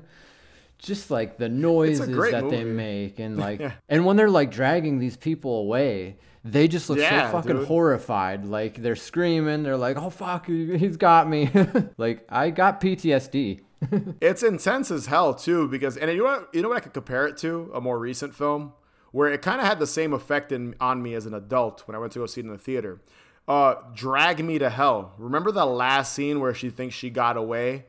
Just 0.77 1.09
like 1.09 1.39
the 1.39 1.49
noises 1.49 2.07
that 2.31 2.51
they 2.51 2.63
make, 2.63 3.17
and 3.17 3.35
like, 3.35 3.61
and 3.89 4.05
when 4.05 4.15
they're 4.15 4.29
like 4.29 4.51
dragging 4.51 4.99
these 4.99 5.17
people 5.17 5.61
away, 5.61 6.17
they 6.51 6.67
just 6.67 6.89
look 6.89 6.99
Yeah, 6.99 7.27
so 7.31 7.37
fucking 7.41 7.57
dude. 7.57 7.67
horrified. 7.67 8.45
Like 8.45 8.81
they're 8.81 8.95
screaming, 8.95 9.63
they're 9.63 9.77
like, 9.77 9.97
"Oh 9.97 10.09
fuck, 10.09 10.47
he- 10.47 10.77
he's 10.77 10.97
got 10.97 11.29
me!" 11.29 11.49
like 11.97 12.25
I 12.29 12.49
got 12.49 12.81
PTSD. 12.81 13.61
It's 14.21 14.41
intense 14.41 14.89
as 14.89 15.05
hell 15.05 15.33
too, 15.35 15.67
because 15.67 15.97
and 15.97 16.09
you 16.11 16.17
know 16.17 16.23
what 16.23 16.49
you 16.53 16.61
know 16.63 16.69
what 16.69 16.77
I 16.77 16.79
could 16.81 16.93
compare 16.93 17.27
it 17.27 17.37
to 17.37 17.69
a 17.75 17.79
more 17.81 17.99
recent 17.99 18.33
film 18.35 18.73
where 19.11 19.31
it 19.31 19.41
kind 19.41 19.61
of 19.61 19.67
had 19.67 19.79
the 19.79 19.87
same 19.87 20.13
effect 20.13 20.51
in, 20.51 20.75
on 20.81 21.01
me 21.03 21.13
as 21.13 21.25
an 21.27 21.33
adult 21.33 21.83
when 21.87 21.95
I 21.95 21.99
went 21.99 22.11
to 22.13 22.19
go 22.19 22.25
see 22.25 22.41
it 22.41 22.45
in 22.45 22.51
the 22.51 22.57
theater. 22.57 22.99
Uh, 23.47 23.75
Drag 23.93 24.43
Me 24.43 24.59
to 24.59 24.69
Hell. 24.69 25.13
Remember 25.17 25.51
the 25.51 25.65
last 25.65 26.13
scene 26.13 26.39
where 26.41 26.53
she 26.53 26.69
thinks 26.69 26.93
she 26.95 27.09
got 27.09 27.37
away, 27.37 27.85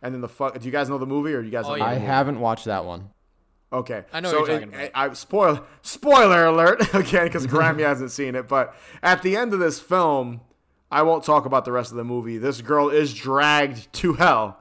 and 0.00 0.14
then 0.14 0.20
the 0.22 0.28
fuck. 0.28 0.58
Do 0.58 0.64
you 0.64 0.70
guys 0.72 0.88
know 0.88 0.96
the 0.98 1.06
movie 1.06 1.34
or 1.34 1.40
you 1.42 1.50
guys? 1.50 1.64
Oh, 1.66 1.70
know 1.70 1.76
yeah. 1.76 1.86
I 1.86 1.94
haven't 1.94 2.40
watched 2.40 2.64
that 2.66 2.84
one. 2.84 3.10
Okay, 3.72 4.04
I 4.12 4.20
know 4.20 4.30
so 4.30 4.40
what 4.40 4.48
you're 4.48 4.56
it- 4.58 4.60
talking 4.70 4.74
about. 4.74 4.90
I, 4.94 5.06
I 5.06 5.12
spoil 5.14 5.64
spoiler 5.82 6.44
alert 6.46 6.94
again 6.94 7.24
because 7.26 7.46
Grimey 7.46 7.80
hasn't 7.82 8.10
seen 8.10 8.34
it. 8.34 8.46
But 8.48 8.74
at 9.02 9.22
the 9.22 9.36
end 9.36 9.54
of 9.54 9.60
this 9.60 9.80
film, 9.80 10.40
I 10.90 11.02
won't 11.02 11.24
talk 11.24 11.46
about 11.46 11.64
the 11.64 11.72
rest 11.72 11.90
of 11.90 11.96
the 11.96 12.04
movie. 12.04 12.36
This 12.38 12.60
girl 12.60 12.90
is 12.90 13.14
dragged 13.14 13.92
to 13.94 14.12
hell 14.14 14.58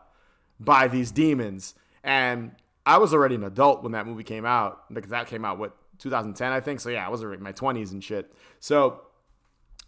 by 0.59 0.88
these 0.88 1.12
demons, 1.12 1.76
and 2.03 2.51
I 2.86 2.97
was 2.99 3.14
already 3.14 3.36
an 3.36 3.43
adult 3.43 3.84
when 3.84 3.91
that 3.91 4.07
movie 4.07 4.24
came 4.24 4.45
out 4.45 4.91
because 4.93 5.12
that 5.12 5.28
came 5.28 5.43
out 5.43 5.57
what 5.59 5.76
2010 5.99 6.51
I 6.51 6.59
think. 6.62 6.80
So 6.80 6.89
yeah, 6.89 7.05
I 7.05 7.09
was 7.09 7.22
in 7.22 7.43
my 7.43 7.51
20s 7.51 7.91
and 7.91 8.03
shit. 8.03 8.32
So 8.59 9.01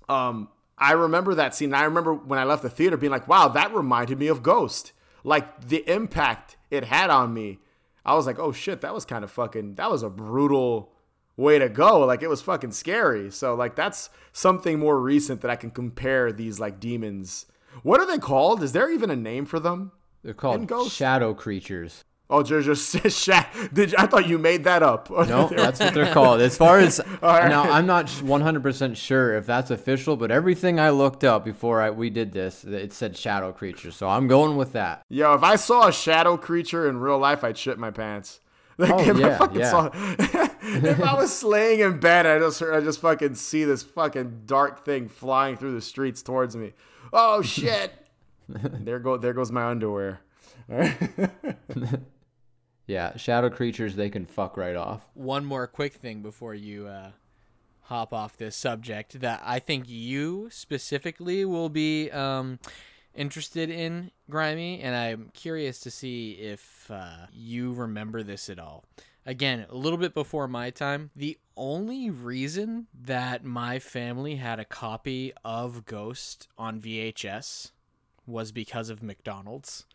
um, 0.10 0.50
I 0.78 0.92
remember 0.94 1.34
that 1.36 1.56
scene. 1.56 1.74
I 1.74 1.84
remember 1.86 2.14
when 2.14 2.40
I 2.40 2.44
left 2.44 2.62
the 2.62 2.70
theater 2.70 2.98
being 2.98 3.12
like, 3.12 3.28
wow, 3.28 3.48
that 3.50 3.74
reminded 3.74 4.20
me 4.20 4.28
of 4.28 4.44
Ghost. 4.44 4.92
Like 5.24 5.68
the 5.70 5.90
impact 5.90 6.58
it 6.70 6.84
had 6.84 7.10
on 7.10 7.34
me. 7.34 7.60
I 8.06 8.16
was 8.16 8.26
like, 8.26 8.40
oh 8.40 8.52
shit, 8.52 8.82
that 8.82 8.94
was 8.94 9.06
kind 9.06 9.24
of 9.24 9.32
fucking, 9.32 9.76
that 9.76 9.90
was 9.90 10.04
a 10.04 10.10
brutal 10.10 10.92
way 11.38 11.60
to 11.60 11.70
go. 11.70 12.00
Like 12.00 12.22
it 12.22 12.30
was 12.30 12.42
fucking 12.42 12.72
scary. 12.72 13.32
So 13.32 13.56
like 13.56 13.76
that's 13.76 14.10
something 14.32 14.80
more 14.80 15.00
recent 15.00 15.42
that 15.42 15.52
I 15.52 15.56
can 15.56 15.72
compare 15.72 16.32
these 16.32 16.60
like 16.60 16.80
demons. 16.80 17.46
What 17.82 18.00
are 18.00 18.08
they 18.08 18.20
called? 18.20 18.62
Is 18.62 18.72
there 18.72 18.92
even 18.92 19.10
a 19.10 19.16
name 19.16 19.46
for 19.46 19.60
them? 19.60 19.92
They're 20.24 20.34
called 20.34 20.92
shadow 20.92 21.34
creatures. 21.34 22.04
Oh, 22.36 22.42
just, 22.42 22.94
just 23.04 23.24
sha- 23.24 23.46
did 23.72 23.92
you- 23.92 23.98
I 24.00 24.08
thought 24.08 24.28
you 24.28 24.38
made 24.40 24.64
that 24.64 24.82
up. 24.82 25.10
No, 25.28 25.48
that's 25.48 25.80
what 25.80 25.94
they're 25.94 26.12
called. 26.14 26.42
As 26.42 26.58
far 26.58 26.80
as 26.80 27.00
right. 27.22 27.48
now, 27.48 27.64
I'm 27.72 27.86
not 27.86 28.08
100% 28.08 28.96
sure 28.98 29.36
if 29.36 29.46
that's 29.46 29.70
official, 29.72 30.18
but 30.18 30.32
everything 30.32 30.80
I 30.80 30.90
looked 30.90 31.24
up 31.24 31.46
before 31.46 31.82
I, 31.82 31.92
we 31.92 32.10
did 32.10 32.32
this, 32.32 32.64
it 32.64 32.92
said 32.94 33.16
shadow 33.16 33.52
creature. 33.52 33.92
So 33.92 34.10
I'm 34.10 34.28
going 34.28 34.58
with 34.58 34.74
that. 34.74 35.04
Yo, 35.10 35.34
if 35.36 35.44
I 35.44 35.56
saw 35.56 35.88
a 35.88 35.94
shadow 35.94 36.36
creature 36.38 36.90
in 36.90 36.98
real 36.98 37.20
life, 37.20 37.44
I'd 37.44 37.58
shit 37.58 37.78
my 37.78 37.92
pants. 37.92 38.40
Like, 38.80 38.90
Oh, 38.92 39.00
if 39.02 39.16
I 39.18 39.20
yeah, 39.20 39.38
fucking 39.38 39.60
yeah. 39.60 39.70
saw, 39.70 39.90
if 39.94 41.00
I 41.00 41.14
was 41.14 41.32
slaying 41.32 41.82
in 41.82 42.00
bed, 42.00 42.26
I 42.26 42.40
just 42.40 42.60
I 42.64 42.80
just 42.80 43.02
fucking 43.02 43.36
see 43.36 43.66
this 43.66 43.84
fucking 43.84 44.42
dark 44.48 44.84
thing 44.84 45.10
flying 45.10 45.58
through 45.58 45.74
the 45.76 45.82
streets 45.82 46.24
towards 46.24 46.56
me. 46.56 46.74
Oh 47.14 47.44
shit! 47.44 47.94
there 48.50 48.98
go 48.98 49.18
there 49.18 49.34
goes 49.34 49.52
my 49.52 49.66
underwear. 49.66 50.22
Yeah, 52.86 53.16
shadow 53.18 53.50
creatures, 53.50 53.96
they 53.96 54.10
can 54.10 54.26
fuck 54.26 54.58
right 54.58 54.76
off. 54.76 55.06
one 55.14 55.46
more 55.46 55.68
quick 55.68 55.94
thing 55.94 56.22
before 56.22 56.54
you 56.54 56.88
uh, 56.88 57.12
hop 57.84 58.14
off 58.14 58.36
this 58.38 58.56
subject 58.56 59.22
that 59.22 59.42
I 59.46 59.60
think 59.60 59.86
you 59.88 60.50
specifically 60.52 61.46
will 61.46 61.70
be 61.70 62.12
um, 62.12 62.60
interested 63.16 63.70
in, 63.70 64.12
Grimey, 64.30 64.80
and 64.84 64.96
I'm 64.96 65.30
curious 65.34 65.80
to 65.82 65.92
see 65.92 66.32
if 66.34 66.90
uh, 66.92 67.28
you 67.32 67.72
remember 67.74 68.22
this 68.22 68.50
at 68.50 68.60
all. 68.60 68.84
Again, 69.26 69.66
a 69.70 69.76
little 69.76 69.98
bit 69.98 70.14
before 70.14 70.50
my 70.50 70.70
time, 70.70 71.10
the 71.16 71.38
only 71.56 72.10
reason 72.10 72.88
that 72.94 73.46
my 73.46 73.80
family 73.80 74.36
had 74.36 74.60
a 74.60 74.66
copy 74.66 75.32
of 75.46 75.86
Ghost 75.86 76.50
on 76.58 76.82
VHS 76.82 77.72
was 78.28 78.52
because 78.52 78.90
of 78.90 79.02
McDonald's. 79.02 79.86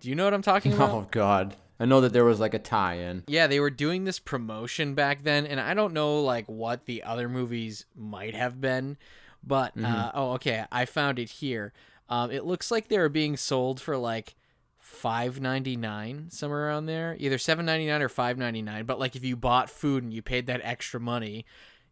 Do 0.00 0.10
you 0.10 0.14
know 0.14 0.24
what 0.24 0.34
I'm 0.34 0.42
talking 0.42 0.72
about? 0.74 0.90
Oh, 0.90 1.08
God. 1.10 1.56
I 1.78 1.84
know 1.84 2.00
that 2.00 2.12
there 2.12 2.24
was 2.24 2.40
like 2.40 2.54
a 2.54 2.58
tie-in. 2.58 3.24
Yeah, 3.26 3.46
they 3.46 3.60
were 3.60 3.70
doing 3.70 4.04
this 4.04 4.18
promotion 4.18 4.94
back 4.94 5.24
then, 5.24 5.46
and 5.46 5.60
I 5.60 5.74
don't 5.74 5.92
know 5.92 6.22
like 6.22 6.46
what 6.46 6.86
the 6.86 7.02
other 7.02 7.28
movies 7.28 7.84
might 7.94 8.34
have 8.34 8.60
been, 8.60 8.96
but 9.44 9.72
uh, 9.82 10.10
oh, 10.14 10.32
okay, 10.32 10.64
I 10.72 10.86
found 10.86 11.18
it 11.18 11.28
here. 11.28 11.72
Um, 12.08 12.30
it 12.30 12.44
looks 12.44 12.70
like 12.70 12.88
they 12.88 12.98
were 12.98 13.08
being 13.08 13.36
sold 13.36 13.80
for 13.80 13.96
like 13.96 14.36
five 14.78 15.40
ninety 15.40 15.76
nine 15.76 16.30
somewhere 16.30 16.68
around 16.68 16.86
there, 16.86 17.16
either 17.18 17.38
seven 17.38 17.66
ninety 17.66 17.86
nine 17.86 18.00
or 18.00 18.08
five 18.08 18.38
ninety 18.38 18.62
nine. 18.62 18.86
But 18.86 18.98
like 18.98 19.16
if 19.16 19.24
you 19.24 19.36
bought 19.36 19.68
food 19.68 20.02
and 20.02 20.12
you 20.12 20.22
paid 20.22 20.46
that 20.46 20.60
extra 20.64 21.00
money. 21.00 21.44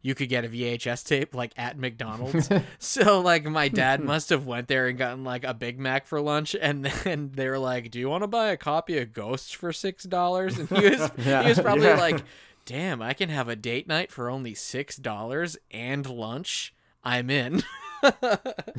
You 0.07 0.15
could 0.15 0.29
get 0.29 0.45
a 0.45 0.49
VHS 0.49 1.03
tape 1.07 1.35
like 1.35 1.53
at 1.57 1.79
McDonald's. 1.79 2.51
so 2.79 3.21
like 3.23 3.47
my 3.47 3.69
dad 3.69 4.05
must 4.05 4.29
have 4.29 4.45
went 4.47 4.69
there 4.69 4.87
and 4.87 4.99
gotten 4.99 5.25
like 5.25 5.45
a 5.45 5.55
Big 5.55 5.79
Mac 5.81 6.07
for 6.07 6.21
lunch, 6.21 6.55
and 6.61 6.85
then 6.85 7.31
they 7.35 7.49
were 7.49 7.59
like, 7.59 7.91
"Do 7.91 7.99
you 7.99 8.11
want 8.11 8.23
to 8.23 8.27
buy 8.29 8.49
a 8.49 8.59
copy 8.59 8.99
of 8.99 9.15
Ghosts 9.15 9.51
for 9.53 9.73
six 9.73 10.05
dollars?" 10.05 10.59
And 10.59 10.69
he 10.69 10.91
was 10.91 11.11
he 11.17 11.49
was 11.49 11.59
probably 11.59 11.87
Yeah. 11.87 11.97
like, 11.99 12.23
"Damn, 12.67 13.01
I 13.01 13.15
can 13.15 13.31
have 13.31 13.49
a 13.49 13.57
date 13.57 13.89
night 13.89 14.13
for 14.13 14.29
only 14.29 14.53
six 14.55 14.97
dollars 14.97 15.57
and 15.71 16.07
lunch. 16.09 16.75
I'm 17.03 17.31
in." 17.31 17.63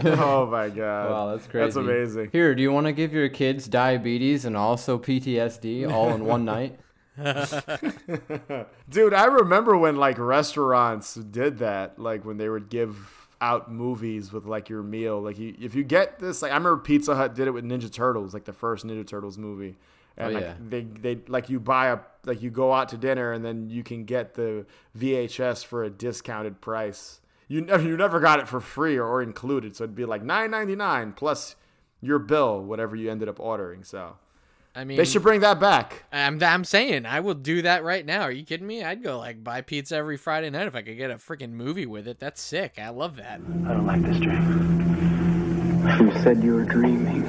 oh 0.04 0.46
my 0.52 0.70
god! 0.70 1.10
Wow, 1.10 1.32
that's 1.36 1.48
crazy. 1.48 1.66
That's 1.66 1.76
amazing. 1.76 2.30
Here, 2.32 2.54
do 2.54 2.62
you 2.62 2.72
want 2.72 2.86
to 2.86 2.92
give 2.94 3.14
your 3.14 3.30
kids 3.30 3.68
diabetes 3.68 4.46
and 4.46 4.56
also 4.56 5.00
PTSD 5.00 5.92
all 5.92 6.14
in 6.14 6.26
one 6.26 6.46
night? 6.46 6.78
Dude, 8.90 9.14
I 9.14 9.26
remember 9.26 9.78
when 9.78 9.96
like 9.96 10.18
restaurants 10.18 11.16
did 11.16 11.60
that, 11.60 12.00
like 12.00 12.26
when 12.26 12.38
they 12.38 12.50
would 12.50 12.70
give 12.70 13.30
out 13.42 13.72
movies 13.72 14.32
with 14.32 14.46
like 14.46 14.70
your 14.70 14.84
meal. 14.84 15.22
Like 15.22 15.38
you, 15.38 15.56
if 15.60 15.76
you 15.76 15.84
get 15.84 16.20
this, 16.20 16.42
like 16.42 16.52
I 16.52 16.56
remember 16.56 16.78
Pizza 16.82 17.16
Hut 17.16 17.36
did 17.36 17.48
it 17.48 17.52
with 17.52 17.64
Ninja 17.66 17.92
Turtles, 17.92 18.34
like 18.34 18.46
the 18.46 18.54
first 18.54 18.86
Ninja 18.86 19.06
Turtles 19.06 19.38
movie. 19.38 19.76
Oh, 20.18 20.26
and 20.26 20.32
Oh, 20.32 20.34
like 20.40 20.44
yeah. 20.44 20.54
they 20.70 20.82
they 20.84 21.20
like 21.28 21.50
you 21.50 21.60
buy 21.60 21.88
a 21.88 22.00
like 22.26 22.42
you 22.42 22.50
go 22.50 22.72
out 22.74 22.90
to 22.90 22.98
dinner 22.98 23.34
and 23.34 23.44
then 23.44 23.70
you 23.70 23.84
can 23.84 24.06
get 24.06 24.34
the 24.36 24.66
VHS 24.98 25.66
for 25.66 25.84
a 25.84 25.90
discounted 25.90 26.62
price. 26.62 27.20
You 27.48 27.62
never 27.62 27.84
you 27.84 27.98
never 27.98 28.20
got 28.20 28.40
it 28.40 28.48
for 28.48 28.60
free 28.60 28.98
or, 28.98 29.06
or 29.06 29.22
included, 29.22 29.76
so 29.76 29.84
it'd 29.84 29.96
be 29.96 30.06
like 30.06 30.24
nine 30.24 30.52
ninety 30.52 30.76
nine 30.76 31.12
plus 31.14 31.56
your 32.02 32.20
bill, 32.20 32.62
whatever 32.64 32.96
you 32.96 33.12
ended 33.12 33.28
up 33.30 33.40
ordering. 33.40 33.84
So 33.84 34.16
I 34.78 34.84
mean, 34.84 34.98
they 34.98 35.06
should 35.06 35.24
bring 35.24 35.40
that 35.40 35.58
back. 35.60 36.04
I'm 36.12 36.44
I'm 36.44 36.66
saying 36.66 37.06
I 37.06 37.22
will 37.22 37.34
do 37.34 37.62
that 37.62 37.86
right 37.86 38.06
now. 38.06 38.24
Are 38.24 38.32
you 38.32 38.44
kidding 38.44 38.68
me? 38.68 38.84
I'd 38.84 39.02
go 39.02 39.18
like 39.18 39.42
buy 39.42 39.62
pizza 39.62 39.96
every 39.96 40.18
Friday 40.18 40.50
night 40.50 40.68
if 40.68 40.76
I 40.76 40.82
could 40.82 40.98
get 40.98 41.12
a 41.12 41.16
freaking 41.16 41.52
movie 41.52 41.86
with 41.86 42.10
it. 42.10 42.20
That's 42.20 42.42
sick. 42.42 42.74
I 42.78 42.90
love 42.90 43.16
that. 43.16 43.40
I 43.40 43.74
don't 43.74 43.86
like 43.86 44.02
this 44.02 44.18
dream. 44.20 45.82
You 46.02 46.12
said 46.22 46.44
you 46.44 46.56
were 46.56 46.66
dreaming. 46.66 47.26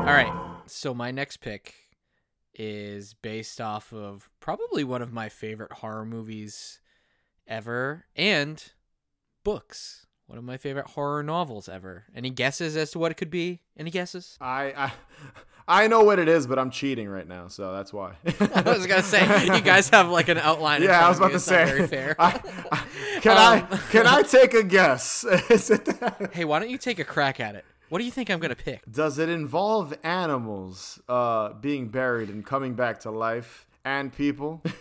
All 0.00 0.12
right. 0.12 0.32
So 0.66 0.92
my 0.94 1.12
next 1.12 1.36
pick 1.36 1.83
is 2.54 3.14
based 3.14 3.60
off 3.60 3.92
of 3.92 4.30
probably 4.40 4.84
one 4.84 5.02
of 5.02 5.12
my 5.12 5.28
favorite 5.28 5.72
horror 5.72 6.04
movies 6.04 6.80
ever 7.46 8.06
and 8.16 8.72
books. 9.44 10.06
One 10.26 10.38
of 10.38 10.44
my 10.44 10.56
favorite 10.56 10.86
horror 10.86 11.22
novels 11.22 11.68
ever. 11.68 12.04
Any 12.16 12.30
guesses 12.30 12.76
as 12.76 12.90
to 12.92 12.98
what 12.98 13.10
it 13.10 13.16
could 13.16 13.30
be? 13.30 13.60
Any 13.78 13.90
guesses? 13.90 14.38
I, 14.40 14.72
I 14.76 14.92
I 15.66 15.86
know 15.88 16.02
what 16.04 16.18
it 16.18 16.28
is, 16.28 16.46
but 16.46 16.58
I'm 16.58 16.70
cheating 16.70 17.08
right 17.08 17.26
now, 17.26 17.48
so 17.48 17.72
that's 17.72 17.90
why. 17.92 18.16
I 18.54 18.62
was 18.66 18.86
gonna 18.86 19.02
say 19.02 19.44
you 19.46 19.60
guys 19.62 19.88
have 19.90 20.08
like 20.10 20.28
an 20.28 20.38
outline. 20.38 20.82
yeah, 20.82 21.04
I 21.04 21.08
was 21.08 21.18
about 21.18 21.32
to 21.32 21.40
say. 21.40 21.64
very 21.64 21.86
fair. 21.86 22.16
I, 22.20 22.40
I, 22.72 22.84
can 23.20 23.32
Um, 23.36 23.66
I 23.70 23.76
can 23.90 24.06
I 24.06 24.22
take 24.22 24.52
a 24.54 24.62
guess? 24.62 25.24
Is 25.24 25.70
it 25.70 25.84
that- 25.86 26.30
hey, 26.34 26.44
why 26.44 26.58
don't 26.58 26.70
you 26.70 26.78
take 26.78 26.98
a 26.98 27.04
crack 27.04 27.40
at 27.40 27.54
it? 27.54 27.64
What 27.94 28.00
do 28.00 28.06
you 28.06 28.10
think 28.10 28.28
I'm 28.28 28.40
gonna 28.40 28.56
pick? 28.56 28.82
Does 28.90 29.20
it 29.20 29.28
involve 29.28 29.96
animals 30.02 31.00
uh, 31.08 31.52
being 31.52 31.90
buried 31.90 32.28
and 32.28 32.44
coming 32.44 32.74
back 32.74 32.98
to 33.02 33.12
life 33.12 33.68
and 33.84 34.12
people? 34.12 34.62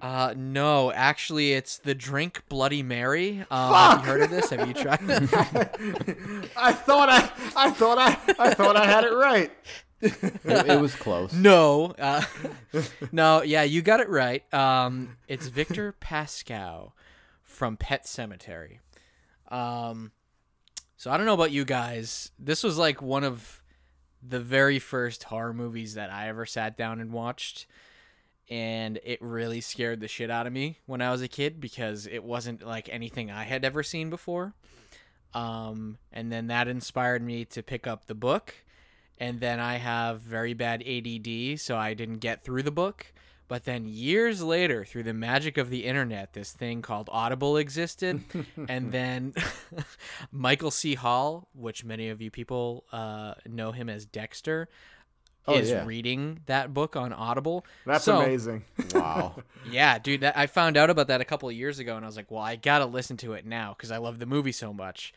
Uh, 0.00 0.32
no, 0.36 0.90
actually, 0.90 1.52
it's 1.52 1.78
the 1.78 1.94
drink 1.94 2.42
Bloody 2.48 2.82
Mary. 2.82 3.40
Um, 3.50 3.72
Fuck! 3.72 3.98
Have 3.98 4.00
you 4.00 4.06
heard 4.06 4.22
of 4.22 4.30
this? 4.30 4.50
Have 4.50 4.66
you 4.66 4.74
tried? 4.74 4.98
I 6.56 6.72
thought 6.72 7.08
I 7.10 7.30
I 7.54 7.70
thought 7.70 7.98
I 7.98 8.18
I 8.38 8.54
thought 8.54 8.76
I 8.76 8.86
had 8.86 9.04
it 9.04 9.12
right. 9.12 9.52
It, 10.00 10.14
it 10.44 10.80
was 10.80 10.94
close. 10.94 11.32
no, 11.34 11.94
uh, 11.98 12.22
no, 13.12 13.42
yeah, 13.42 13.62
you 13.62 13.82
got 13.82 14.00
it 14.00 14.08
right. 14.08 14.42
Um, 14.54 15.18
it's 15.28 15.48
Victor 15.48 15.94
Pascow 16.00 16.92
from 17.44 17.76
Pet 17.76 18.06
Sematary. 18.06 18.78
Um, 19.48 20.12
so 21.02 21.10
I 21.10 21.16
don't 21.16 21.26
know 21.26 21.34
about 21.34 21.50
you 21.50 21.64
guys. 21.64 22.30
This 22.38 22.62
was 22.62 22.78
like 22.78 23.02
one 23.02 23.24
of 23.24 23.60
the 24.22 24.38
very 24.38 24.78
first 24.78 25.24
horror 25.24 25.52
movies 25.52 25.94
that 25.94 26.10
I 26.10 26.28
ever 26.28 26.46
sat 26.46 26.76
down 26.76 27.00
and 27.00 27.10
watched. 27.10 27.66
And 28.48 29.00
it 29.02 29.20
really 29.20 29.60
scared 29.60 29.98
the 29.98 30.06
shit 30.06 30.30
out 30.30 30.46
of 30.46 30.52
me 30.52 30.78
when 30.86 31.02
I 31.02 31.10
was 31.10 31.20
a 31.20 31.26
kid 31.26 31.60
because 31.60 32.06
it 32.06 32.22
wasn't 32.22 32.64
like 32.64 32.88
anything 32.88 33.32
I 33.32 33.42
had 33.42 33.64
ever 33.64 33.82
seen 33.82 34.10
before. 34.10 34.54
Um, 35.34 35.98
and 36.12 36.30
then 36.30 36.46
that 36.46 36.68
inspired 36.68 37.24
me 37.24 37.46
to 37.46 37.64
pick 37.64 37.88
up 37.88 38.06
the 38.06 38.14
book. 38.14 38.54
And 39.18 39.40
then 39.40 39.58
I 39.58 39.78
have 39.78 40.20
very 40.20 40.54
bad 40.54 40.84
ADD, 40.86 41.58
so 41.58 41.76
I 41.76 41.94
didn't 41.94 42.18
get 42.18 42.44
through 42.44 42.62
the 42.62 42.70
book. 42.70 43.12
But 43.52 43.64
then 43.64 43.86
years 43.86 44.42
later, 44.42 44.82
through 44.82 45.02
the 45.02 45.12
magic 45.12 45.58
of 45.58 45.68
the 45.68 45.84
internet, 45.84 46.32
this 46.32 46.52
thing 46.52 46.80
called 46.80 47.10
Audible 47.12 47.58
existed. 47.58 48.22
and 48.66 48.90
then 48.90 49.34
Michael 50.32 50.70
C. 50.70 50.94
Hall, 50.94 51.48
which 51.54 51.84
many 51.84 52.08
of 52.08 52.22
you 52.22 52.30
people 52.30 52.84
uh, 52.92 53.34
know 53.46 53.72
him 53.72 53.90
as 53.90 54.06
Dexter, 54.06 54.70
Oh, 55.46 55.52
is 55.58 55.68
yeah. 55.68 55.84
reading 55.84 56.40
that 56.46 56.72
book 56.72 56.96
on 56.96 57.12
Audible. 57.12 57.66
That's 57.84 58.04
So- 58.04 58.22
amazing. 58.22 58.64
Wow. 58.94 59.42
yeah, 59.70 59.98
dude, 59.98 60.22
that, 60.22 60.34
I 60.38 60.46
found 60.46 60.78
out 60.78 60.88
about 60.88 61.08
that 61.08 61.20
a 61.20 61.24
couple 61.26 61.50
of 61.50 61.54
years 61.54 61.78
ago, 61.78 61.94
and 61.96 62.06
I 62.06 62.08
was 62.08 62.16
like, 62.16 62.30
well, 62.30 62.40
I 62.40 62.56
gotta 62.56 62.86
listen 62.86 63.18
to 63.18 63.34
it 63.34 63.44
now 63.44 63.74
because 63.76 63.90
I 63.90 63.98
love 63.98 64.18
the 64.18 64.24
movie 64.24 64.52
so 64.52 64.72
much. 64.72 65.12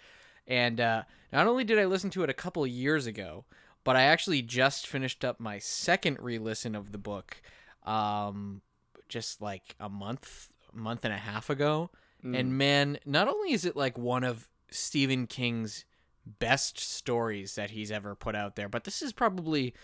And 0.46 0.82
uh, 0.82 1.04
not 1.32 1.48
only 1.48 1.64
did 1.64 1.80
I 1.80 1.86
listen 1.86 2.10
to 2.10 2.24
it 2.24 2.30
a 2.30 2.34
couple 2.34 2.66
of 2.66 2.70
years 2.70 3.08
ago, 3.08 3.46
but 3.86 3.96
I 3.96 4.02
actually 4.02 4.42
just 4.42 4.88
finished 4.88 5.24
up 5.24 5.40
my 5.40 5.58
second 5.58 6.18
re-listen 6.20 6.76
of 6.76 6.92
the 6.92 6.98
book, 6.98 7.38
um, 7.86 8.62
just 9.08 9.42
like 9.42 9.76
a 9.80 9.90
month, 9.90 10.50
month 10.74 11.06
and 11.06 11.14
a 11.14 11.18
half 11.18 11.50
ago. 11.50 11.90
And 12.34 12.58
man, 12.58 12.98
not 13.06 13.28
only 13.28 13.54
is 13.54 13.66
it 13.66 13.76
like 13.76 13.98
one 13.98 14.24
of 14.24 14.48
Stephen 14.72 15.28
King's 15.28 15.86
best 16.26 16.80
stories 16.80 17.56
that 17.56 17.70
he's 17.70 17.92
ever 17.92 18.16
put 18.16 18.36
out 18.36 18.56
there, 18.56 18.68
but 18.68 18.84
this 18.84 19.02
is 19.02 19.14
probably 19.14 19.76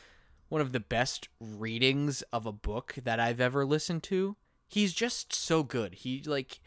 one 0.50 0.60
of 0.60 0.72
the 0.72 0.80
best 0.80 1.30
readings 1.40 2.24
of 2.34 2.46
a 2.46 2.52
book 2.52 2.96
that 3.04 3.20
I've 3.20 3.40
ever 3.40 3.66
listened 3.66 4.04
to. 4.04 4.36
He's 4.68 4.94
just 4.94 5.34
so 5.34 5.64
good. 5.64 5.96
He 5.96 6.24
like 6.26 6.60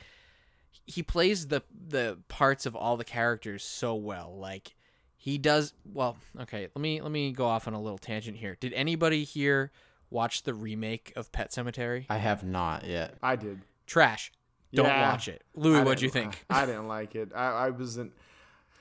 he 0.87 1.03
plays 1.03 1.49
the 1.49 1.63
the 1.89 2.19
parts 2.29 2.67
of 2.67 2.77
all 2.77 2.97
the 2.97 3.05
characters 3.05 3.63
so 3.63 3.95
well. 3.95 4.37
Like 4.39 4.75
he 5.17 5.39
does 5.39 5.75
well, 5.85 6.17
okay, 6.41 6.69
let 6.75 6.81
me 6.81 7.01
let 7.01 7.11
me 7.11 7.33
go 7.33 7.47
off 7.47 7.67
on 7.67 7.75
a 7.75 7.81
little 7.81 7.99
tangent 7.99 8.37
here. 8.37 8.57
Did 8.61 8.73
anybody 8.75 9.25
here 9.25 9.73
watch 10.15 10.45
the 10.45 10.55
remake 10.55 11.13
of 11.17 11.31
Pet 11.33 11.51
Sematary? 11.51 12.07
I 12.09 12.17
have 12.17 12.43
not 12.45 12.85
yet. 12.87 13.19
I 13.23 13.37
did. 13.37 13.61
Trash. 13.87 14.33
Don't 14.73 14.87
Yeah. 14.87 15.11
watch 15.13 15.29
it. 15.29 15.43
Louie, 15.55 15.83
what'd 15.83 16.01
you 16.01 16.11
didn't- 16.11 16.33
think? 16.33 16.45
I 16.51 16.65
didn't 16.65 16.89
like 16.89 17.15
it. 17.15 17.33
I, 17.35 17.67
I 17.67 17.71
wasn't. 17.71 18.13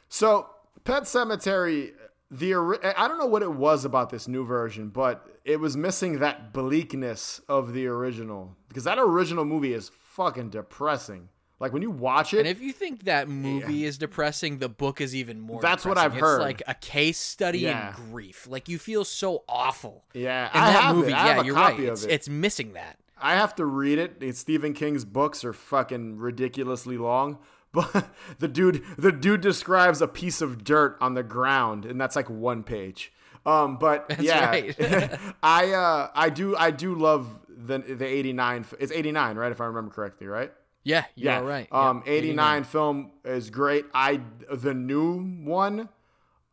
So, 0.10 0.50
Pet 0.86 1.04
Sematary, 1.04 1.92
the 2.32 2.54
I 2.98 3.08
don't 3.08 3.18
know 3.20 3.26
what 3.26 3.44
it 3.44 3.52
was 3.52 3.84
about 3.86 4.10
this 4.10 4.28
new 4.28 4.46
version, 4.46 4.90
but 4.90 5.28
it 5.46 5.60
was 5.60 5.76
missing 5.78 6.20
that 6.20 6.54
bleakness 6.54 7.42
of 7.50 7.74
the 7.74 7.86
original 7.88 8.56
because 8.70 8.86
that 8.86 8.98
original 8.98 9.46
movie 9.46 9.74
is 9.74 9.92
fucking 10.02 10.50
depressing. 10.50 11.30
Like 11.64 11.72
when 11.74 11.82
you 11.82 11.90
watch 11.92 12.34
it, 12.34 12.40
And 12.40 12.48
if 12.48 12.60
you 12.62 12.74
think 12.74 13.06
that 13.06 13.30
movie 13.30 13.86
is 13.86 13.98
depressing, 13.98 14.58
the 14.60 14.68
book 14.70 15.00
is 15.00 15.16
even 15.16 15.40
more. 15.40 15.62
That's 15.62 15.86
what. 15.86 15.98
I've 15.98 16.14
heard. 16.14 16.42
Like 16.42 16.62
a 16.68 16.74
case 16.74 17.18
study 17.18 17.60
Yeah. 17.60 17.96
in 17.98 18.12
grief. 18.12 18.46
Like 18.48 18.68
you 18.68 18.78
feel 18.78 19.06
so 19.06 19.44
awful. 19.48 20.04
Yeah, 20.14 20.50
in 20.54 20.60
I 20.62 20.74
that 20.74 20.96
movie, 20.96 21.12
yeah, 21.12 21.40
a 21.42 21.44
you're 21.46 21.56
copy 21.56 21.84
right. 21.84 21.88
of 21.88 21.94
It's, 21.94 22.04
it. 22.04 22.12
it's 22.12 22.30
missing 22.30 22.74
that. 22.74 23.00
I 23.18 23.36
have 23.36 23.56
to 23.56 23.66
read 23.66 23.98
it. 23.98 24.18
It's 24.20 24.40
Stephen 24.40 24.74
King's 24.74 25.06
books 25.06 25.46
are 25.46 25.54
fucking 25.54 26.18
ridiculously 26.18 26.98
long. 26.98 27.38
But 27.74 28.08
the 28.38 28.48
dude 28.48 28.84
the 29.00 29.12
dude 29.12 29.42
describes 29.42 30.00
a 30.02 30.08
piece 30.08 30.42
of 30.42 30.64
dirt 30.64 30.96
on 31.02 31.16
the 31.16 31.24
ground 31.24 31.86
and 31.86 32.00
that's 32.00 32.16
like 32.16 32.30
one 32.30 32.62
page. 32.62 33.12
Um 33.48 33.78
but 33.78 34.16
yeah. 34.20 34.46
right. 34.50 34.76
I 35.42 35.72
uh 35.72 36.10
I 36.14 36.30
do 36.30 36.56
I 36.56 36.70
do 36.70 36.94
love 36.94 37.28
the 37.48 37.80
the 37.80 38.06
89 38.06 38.66
it's 38.80 38.92
89, 38.92 39.38
right 39.38 39.52
if 39.52 39.60
I 39.60 39.66
remember 39.66 39.92
correctly, 39.92 40.28
right? 40.28 40.52
Yeah, 40.84 41.06
you're 41.16 41.34
yeah. 41.34 41.40
right. 41.40 41.68
Um 41.72 42.04
Yeah, 42.06 42.14
89 42.14 42.64
film 42.66 43.12
is 43.24 43.50
great. 43.50 43.86
I 43.94 44.22
the 44.52 44.74
new 44.74 45.20
one 45.44 45.90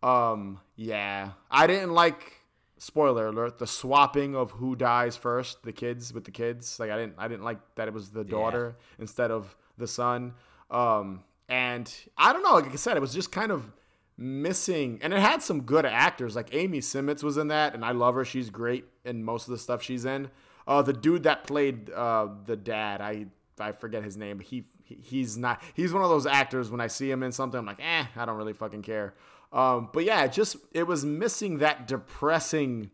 um 0.03 0.61
yeah. 0.77 1.33
I 1.51 1.67
didn't 1.67 1.93
like 1.93 2.41
spoiler 2.79 3.27
alert 3.27 3.59
the 3.59 3.67
swapping 3.67 4.35
of 4.35 4.53
who 4.53 4.75
dies 4.75 5.17
first, 5.17 5.63
the 5.63 5.73
kids 5.73 6.15
with 6.15 6.25
the 6.25 6.31
kids. 6.31 6.79
Like 6.81 6.91
I 6.91 6.97
didn't 6.97 7.15
I 7.19 7.29
didn't 7.29 7.45
like 7.45 7.59
that 7.77 7.89
it 7.89 7.95
was 7.95 8.11
the 8.11 8.25
daughter 8.25 8.77
instead 8.99 9.31
of 9.31 9.57
the 9.77 9.87
son. 9.87 10.35
Um, 10.71 11.25
and 11.49 11.93
I 12.17 12.33
don't 12.33 12.43
know. 12.43 12.55
Like 12.55 12.73
I 12.73 12.77
said, 12.77 12.97
it 12.97 13.01
was 13.01 13.13
just 13.13 13.33
kind 13.33 13.51
of 13.51 13.73
missing, 14.17 15.01
and 15.03 15.13
it 15.13 15.19
had 15.19 15.43
some 15.43 15.63
good 15.63 15.85
actors. 15.85 16.37
Like 16.37 16.55
Amy 16.55 16.79
Seimetz 16.81 17.23
was 17.23 17.37
in 17.37 17.49
that, 17.49 17.75
and 17.75 17.85
I 17.85 17.91
love 17.91 18.15
her. 18.15 18.25
She's 18.25 18.51
great 18.51 18.85
in 19.05 19.25
most 19.25 19.49
of 19.49 19.53
the 19.53 19.59
stuff 19.59 19.83
she's 19.83 20.05
in. 20.05 20.31
Uh, 20.67 20.83
the 20.83 20.93
dude 20.93 21.25
that 21.25 21.45
played 21.45 21.91
uh, 21.91 22.29
the 22.47 22.57
dad, 22.57 23.01
I 23.01 23.27
I 23.59 23.73
forget 23.73 24.03
his 24.03 24.17
name. 24.17 24.39
But 24.39 24.47
he 24.47 24.65
he's 24.85 25.37
not. 25.37 25.63
He's 25.75 25.93
one 25.93 26.03
of 26.03 26.11
those 26.11 26.27
actors. 26.27 26.71
When 26.71 26.81
I 26.81 26.87
see 26.87 27.11
him 27.11 27.23
in 27.23 27.33
something, 27.33 27.59
I'm 27.59 27.67
like, 27.67 27.81
eh, 27.81 28.07
I 28.17 28.25
don't 28.25 28.37
really 28.37 28.53
fucking 28.53 28.83
care. 28.83 29.15
Um, 29.53 29.89
but 29.93 30.05
yeah, 30.05 30.25
it 30.25 30.33
just 30.33 30.57
it 30.73 30.87
was 30.87 31.05
missing 31.05 31.59
that 31.59 31.87
depressing 31.87 32.91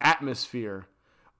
atmosphere. 0.00 0.86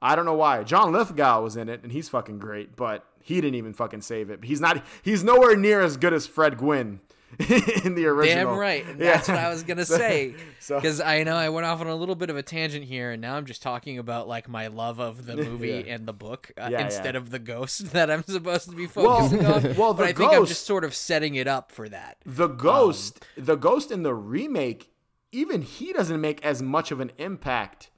I 0.00 0.16
don't 0.16 0.24
know 0.24 0.34
why. 0.34 0.62
John 0.64 0.92
Lithgow 0.92 1.42
was 1.42 1.56
in 1.56 1.68
it, 1.68 1.82
and 1.82 1.92
he's 1.92 2.08
fucking 2.08 2.40
great, 2.40 2.74
but 2.74 3.04
he 3.20 3.36
didn't 3.36 3.54
even 3.54 3.72
fucking 3.72 4.00
save 4.00 4.30
it. 4.30 4.44
He's 4.44 4.60
not. 4.60 4.84
He's 5.02 5.24
nowhere 5.24 5.56
near 5.56 5.80
as 5.80 5.96
good 5.96 6.12
as 6.12 6.26
Fred 6.26 6.58
Gwynne 6.58 7.00
in 7.84 7.94
the 7.94 8.06
original. 8.06 8.50
Damn 8.52 8.58
right. 8.58 8.86
And 8.86 9.00
That's 9.00 9.28
Yeah. 9.28 9.34
what 9.34 9.44
I 9.44 9.48
was 9.48 9.62
gonna 9.62 9.84
So- 9.84 9.96
say. 9.96 10.34
so- 10.60 10.76
Because 10.76 11.00
I 11.00 11.22
know 11.24 11.34
I 11.36 11.48
went 11.48 11.66
off 11.66 11.80
on 11.80 11.86
a 11.86 11.94
little 11.94 12.14
bit 12.14 12.30
of 12.30 12.36
a 12.36 12.42
tangent 12.42 12.84
here, 12.84 13.10
and 13.12 13.22
now 13.22 13.36
I'm 13.36 13.46
just 13.46 13.62
talking 13.62 13.98
about 13.98 14.28
like 14.28 14.48
my 14.48 14.66
love 14.68 14.98
of 15.00 15.24
the 15.26 15.36
movie 15.48 15.68
Yeah. 15.86 15.94
and 15.94 16.06
the 16.06 16.12
book 16.12 16.50
uh, 16.56 16.68
Yeah, 16.70 16.84
instead 16.84 17.16
of 17.16 17.30
the 17.30 17.38
ghost 17.38 17.92
that 17.92 18.10
I'm 18.10 18.22
supposed 18.24 18.68
to 18.70 18.76
be 18.76 18.88
Well- 18.94 19.28
focusing 19.28 19.46
on. 19.46 19.76
well, 19.76 19.94
but 19.94 20.06
I 20.06 20.12
think 20.12 20.32
I'm 20.32 20.46
just 20.46 20.66
sort 20.66 20.84
of 20.84 20.94
setting 20.94 21.34
it 21.34 21.46
up 21.48 21.72
for 21.72 21.88
that. 21.88 22.18
The 22.26 22.48
ghost, 22.48 23.24
the 23.36 23.56
ghost 23.56 23.90
in 23.90 24.02
the 24.02 24.14
remake, 24.14 24.90
even 25.32 25.62
he 25.62 25.92
doesn't 25.92 26.20
make 26.20 26.44
as 26.44 26.62
much 26.62 26.90
of 26.90 27.00
an 27.00 27.10
impact 27.18 27.88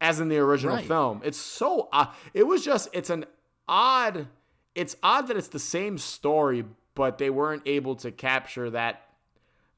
as 0.00 0.20
in 0.20 0.28
the 0.28 0.36
original 0.38 0.76
Right. 0.76 0.86
film. 0.86 1.20
It's 1.24 1.38
so 1.38 1.88
uh, 1.92 2.06
it 2.34 2.46
was 2.46 2.64
just 2.64 2.88
it's 2.92 3.08
an 3.08 3.24
odd 3.68 4.26
it's 4.74 4.96
odd 5.02 5.28
that 5.28 5.36
it's 5.36 5.48
the 5.48 5.58
same 5.58 5.96
story 5.98 6.64
but 6.94 7.18
they 7.18 7.30
weren't 7.30 7.62
able 7.66 7.96
to 7.96 8.10
capture 8.10 8.70
that 8.70 9.02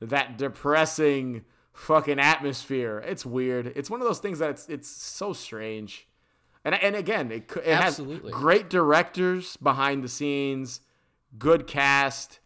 that 0.00 0.36
depressing 0.38 1.44
fucking 1.72 2.18
atmosphere. 2.18 3.02
It's 3.06 3.24
weird. 3.24 3.72
It's 3.76 3.88
one 3.90 4.00
of 4.00 4.06
those 4.06 4.18
things 4.18 4.38
that 4.40 4.50
it's 4.50 4.68
it's 4.68 4.88
so 4.88 5.32
strange. 5.32 6.06
And 6.64 6.74
and 6.74 6.96
again, 6.96 7.30
it, 7.30 7.50
it 7.64 7.68
Absolutely. 7.68 8.30
has 8.32 8.40
great 8.40 8.70
directors 8.70 9.56
behind 9.58 10.02
the 10.02 10.08
scenes, 10.08 10.80
good 11.38 11.66
cast, 11.66 12.40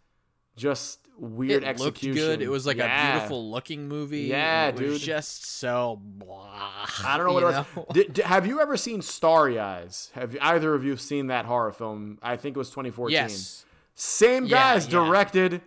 just 0.56 1.00
weird 1.16 1.62
it 1.64 1.66
execution. 1.66 2.14
looked 2.14 2.26
good. 2.38 2.42
It 2.42 2.48
was 2.48 2.66
like 2.66 2.76
Yeah. 2.78 3.08
a 3.08 3.12
beautiful 3.12 3.50
looking 3.50 3.88
movie. 3.88 4.22
Yeah, 4.22 4.68
and 4.68 4.80
it 4.80 4.88
was 4.88 4.98
dude. 5.00 5.06
Just 5.06 5.46
so 5.46 6.00
blah. 6.02 6.86
I 7.04 7.16
don't 7.16 7.26
know 7.26 7.32
what 7.32 7.42
was. 7.44 7.86
Did, 7.92 8.12
did- 8.14 8.24
have 8.24 8.46
you 8.46 8.60
ever 8.60 8.76
seen 8.76 9.02
Starry 9.02 9.58
Eyes? 9.58 10.10
Have 10.14 10.36
either 10.40 10.74
of 10.74 10.84
you 10.84 10.96
seen 10.96 11.28
that 11.28 11.44
horror 11.44 11.72
film? 11.72 12.18
I 12.22 12.36
think 12.36 12.56
it 12.56 12.58
was 12.58 12.70
2014. 12.70 13.12
Yes. 13.14 13.64
Same 14.00 14.44
Yeah, 14.46 14.74
guys 14.74 14.86
yeah. 14.86 14.92
directed 14.92 15.60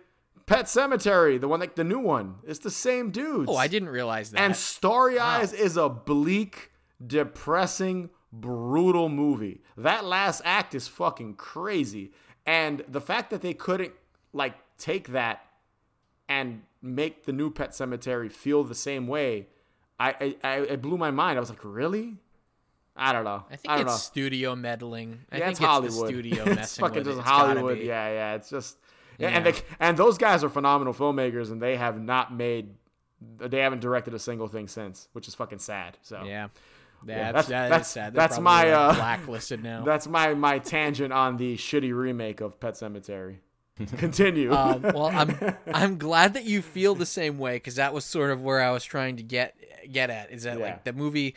Pet 0.46 0.64
Sematary, 0.64 1.38
the 1.38 1.46
one 1.48 1.60
like 1.60 1.76
the 1.76 1.84
new 1.84 1.98
one. 2.00 2.36
It's 2.44 2.58
the 2.58 2.70
same 2.70 3.10
dudes. 3.10 3.48
Oh, 3.50 3.56
I 3.56 3.68
didn't 3.68 3.90
realize 3.90 4.30
that. 4.30 4.40
And 4.40 4.56
Starry 4.56 5.18
Eyes 5.18 5.52
is 5.52 5.76
a 5.76 5.88
bleak, 5.90 6.72
depressing, 7.06 8.08
brutal 8.32 9.10
movie. 9.10 9.60
That 9.76 10.04
last 10.06 10.40
act 10.46 10.74
is 10.74 10.88
fucking 10.88 11.34
crazy. 11.34 12.12
And 12.46 12.82
the 12.88 13.02
fact 13.02 13.30
that 13.30 13.42
they 13.42 13.52
couldn't 13.54 13.92
like 14.32 14.54
take 14.78 15.08
that 15.08 15.44
and 16.26 16.62
make 16.80 17.24
the 17.24 17.32
new 17.32 17.50
Pet 17.50 17.70
Sematary 17.72 18.32
feel 18.32 18.64
the 18.64 18.74
same 18.74 19.06
way, 19.06 19.48
I 20.00 20.36
I, 20.42 20.48
I 20.48 20.54
it 20.62 20.80
blew 20.82 20.96
my 20.96 21.10
mind. 21.10 21.36
I 21.36 21.40
was 21.40 21.50
like, 21.50 21.62
really? 21.62 22.16
I 22.96 23.12
don't 23.12 23.24
know. 23.24 23.44
I 23.50 23.56
think 23.56 23.72
don't 23.72 23.80
it's 23.82 23.86
know. 23.90 23.96
studio 23.96 24.54
meddling. 24.54 25.20
I 25.30 25.38
yeah, 25.38 25.44
think 25.46 25.50
it's 25.52 25.60
Hollywood. 25.60 25.92
the 26.08 26.08
studio 26.12 26.44
it's 26.46 26.76
fucking 26.78 26.98
with 26.98 27.06
just 27.06 27.18
it. 27.18 27.24
Hollywood. 27.24 27.78
be. 27.78 27.86
Yeah, 27.86 28.08
yeah. 28.12 28.34
It's 28.34 28.50
just 28.50 28.76
and 29.18 29.46
they, 29.46 29.54
and 29.80 29.96
those 29.96 30.18
guys 30.18 30.42
are 30.44 30.48
phenomenal 30.48 30.92
filmmakers, 30.92 31.50
and 31.50 31.60
they 31.62 31.76
have 31.76 32.00
not 32.00 32.34
made. 32.34 32.70
They 33.38 33.58
haven't 33.60 33.80
directed 33.80 34.14
a 34.14 34.18
single 34.18 34.48
thing 34.48 34.66
since, 34.68 35.08
which 35.12 35.28
is 35.28 35.34
fucking 35.34 35.60
sad. 35.60 35.96
So 36.02 36.22
Yeah. 36.24 36.48
Yeah, 37.04 37.32
That's, 37.32 37.48
that's- 37.48 37.70
that 37.70 37.80
is 37.80 37.86
sad. 37.88 38.12
They're 38.14 38.20
that's 38.28 38.38
my, 38.38 38.64
like, 38.64 38.72
uh, 38.74 38.94
blacklisted 38.94 39.62
now. 39.70 39.84
That's 39.84 40.06
my 40.06 40.34
my 40.34 40.58
tangent 40.60 41.12
on 41.12 41.36
the 41.36 41.56
shitty 41.56 41.92
remake 41.96 42.40
of 42.40 42.60
Pet 42.60 42.74
Sematary. 42.74 43.36
Continue. 43.96 44.52
um, 44.52 44.82
well, 44.82 45.06
I'm 45.06 45.36
I'm 45.72 45.98
glad 45.98 46.34
that 46.34 46.44
you 46.44 46.62
feel 46.62 46.94
the 46.94 47.06
same 47.06 47.38
way 47.38 47.56
because 47.56 47.76
that 47.76 47.92
was 47.94 48.04
sort 48.04 48.30
of 48.30 48.42
where 48.42 48.60
I 48.60 48.70
was 48.70 48.84
trying 48.84 49.16
to 49.16 49.22
get 49.22 49.56
get 49.90 50.10
at. 50.10 50.30
Is 50.30 50.42
that 50.44 50.58
Yeah. 50.58 50.64
like 50.64 50.84
the 50.84 50.92
movie, 50.92 51.34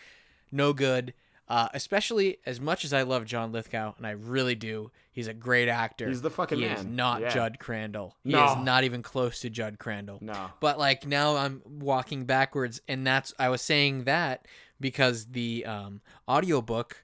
no 0.51 0.74
good. 0.74 1.14
Uh, 1.47 1.67
especially 1.75 2.39
as 2.47 2.59
much 2.59 2.83
as 2.83 2.91
I 2.91 3.03
love 3.03 3.25
John 3.25 3.51
Lithgow, 3.51 3.93
and 3.97 4.07
I 4.07 4.11
really 4.11 4.55
do, 4.55 4.89
he's 5.11 5.27
a 5.27 5.33
great 5.33 5.67
actor. 5.69 6.07
He's 6.07 6.23
the 6.23 6.31
fucking 6.31 6.57
he 6.57 6.65
is 6.65 6.83
not 6.83 7.21
Yeah. 7.21 7.29
Jud 7.29 7.59
Crandall. 7.59 8.15
He 8.23 8.31
No. 8.31 8.45
is 8.45 8.65
not 8.65 8.83
even 8.83 9.03
close 9.03 9.41
to 9.41 9.51
Jud 9.51 9.77
Crandall. 9.77 10.17
No. 10.21 10.49
But 10.59 10.79
like 10.79 11.05
now 11.05 11.35
I'm 11.35 11.61
walking 11.65 12.25
backwards, 12.25 12.81
and 12.87 13.05
that's 13.05 13.31
I 13.37 13.49
was 13.49 13.61
saying 13.61 14.05
that 14.05 14.47
because 14.79 15.27
the 15.27 15.65
um, 15.67 16.01
audiobook 16.27 17.03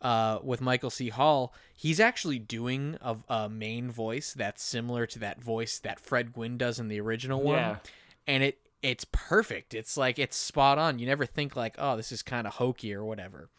uh, 0.00 0.38
with 0.42 0.60
Michael 0.60 0.90
C. 0.90 1.08
Hall, 1.08 1.52
he's 1.74 1.98
actually 2.00 2.38
doing 2.38 2.96
a, 3.02 3.16
a 3.28 3.48
main 3.48 3.90
voice 3.90 4.32
that's 4.32 4.62
similar 4.62 5.04
to 5.06 5.18
that 5.18 5.42
voice 5.42 5.78
that 5.80 5.98
Fred 6.00 6.32
Gwynne 6.32 6.56
does 6.56 6.78
in 6.78 6.88
the 6.88 7.00
original 7.00 7.42
one, 7.42 7.56
Yeah. 7.56 7.76
and 8.26 8.42
it 8.44 8.58
it's 8.82 9.04
perfect. 9.12 9.74
It's 9.74 9.96
like 9.98 10.18
it's 10.18 10.36
spot 10.36 10.78
on. 10.78 10.98
You 11.00 11.06
never 11.06 11.26
think 11.26 11.54
like, 11.54 11.74
oh, 11.76 11.96
this 11.96 12.12
is 12.12 12.22
kind 12.22 12.46
of 12.46 12.54
hokey 12.54 12.94
or 12.94 13.04
whatever. 13.04 13.50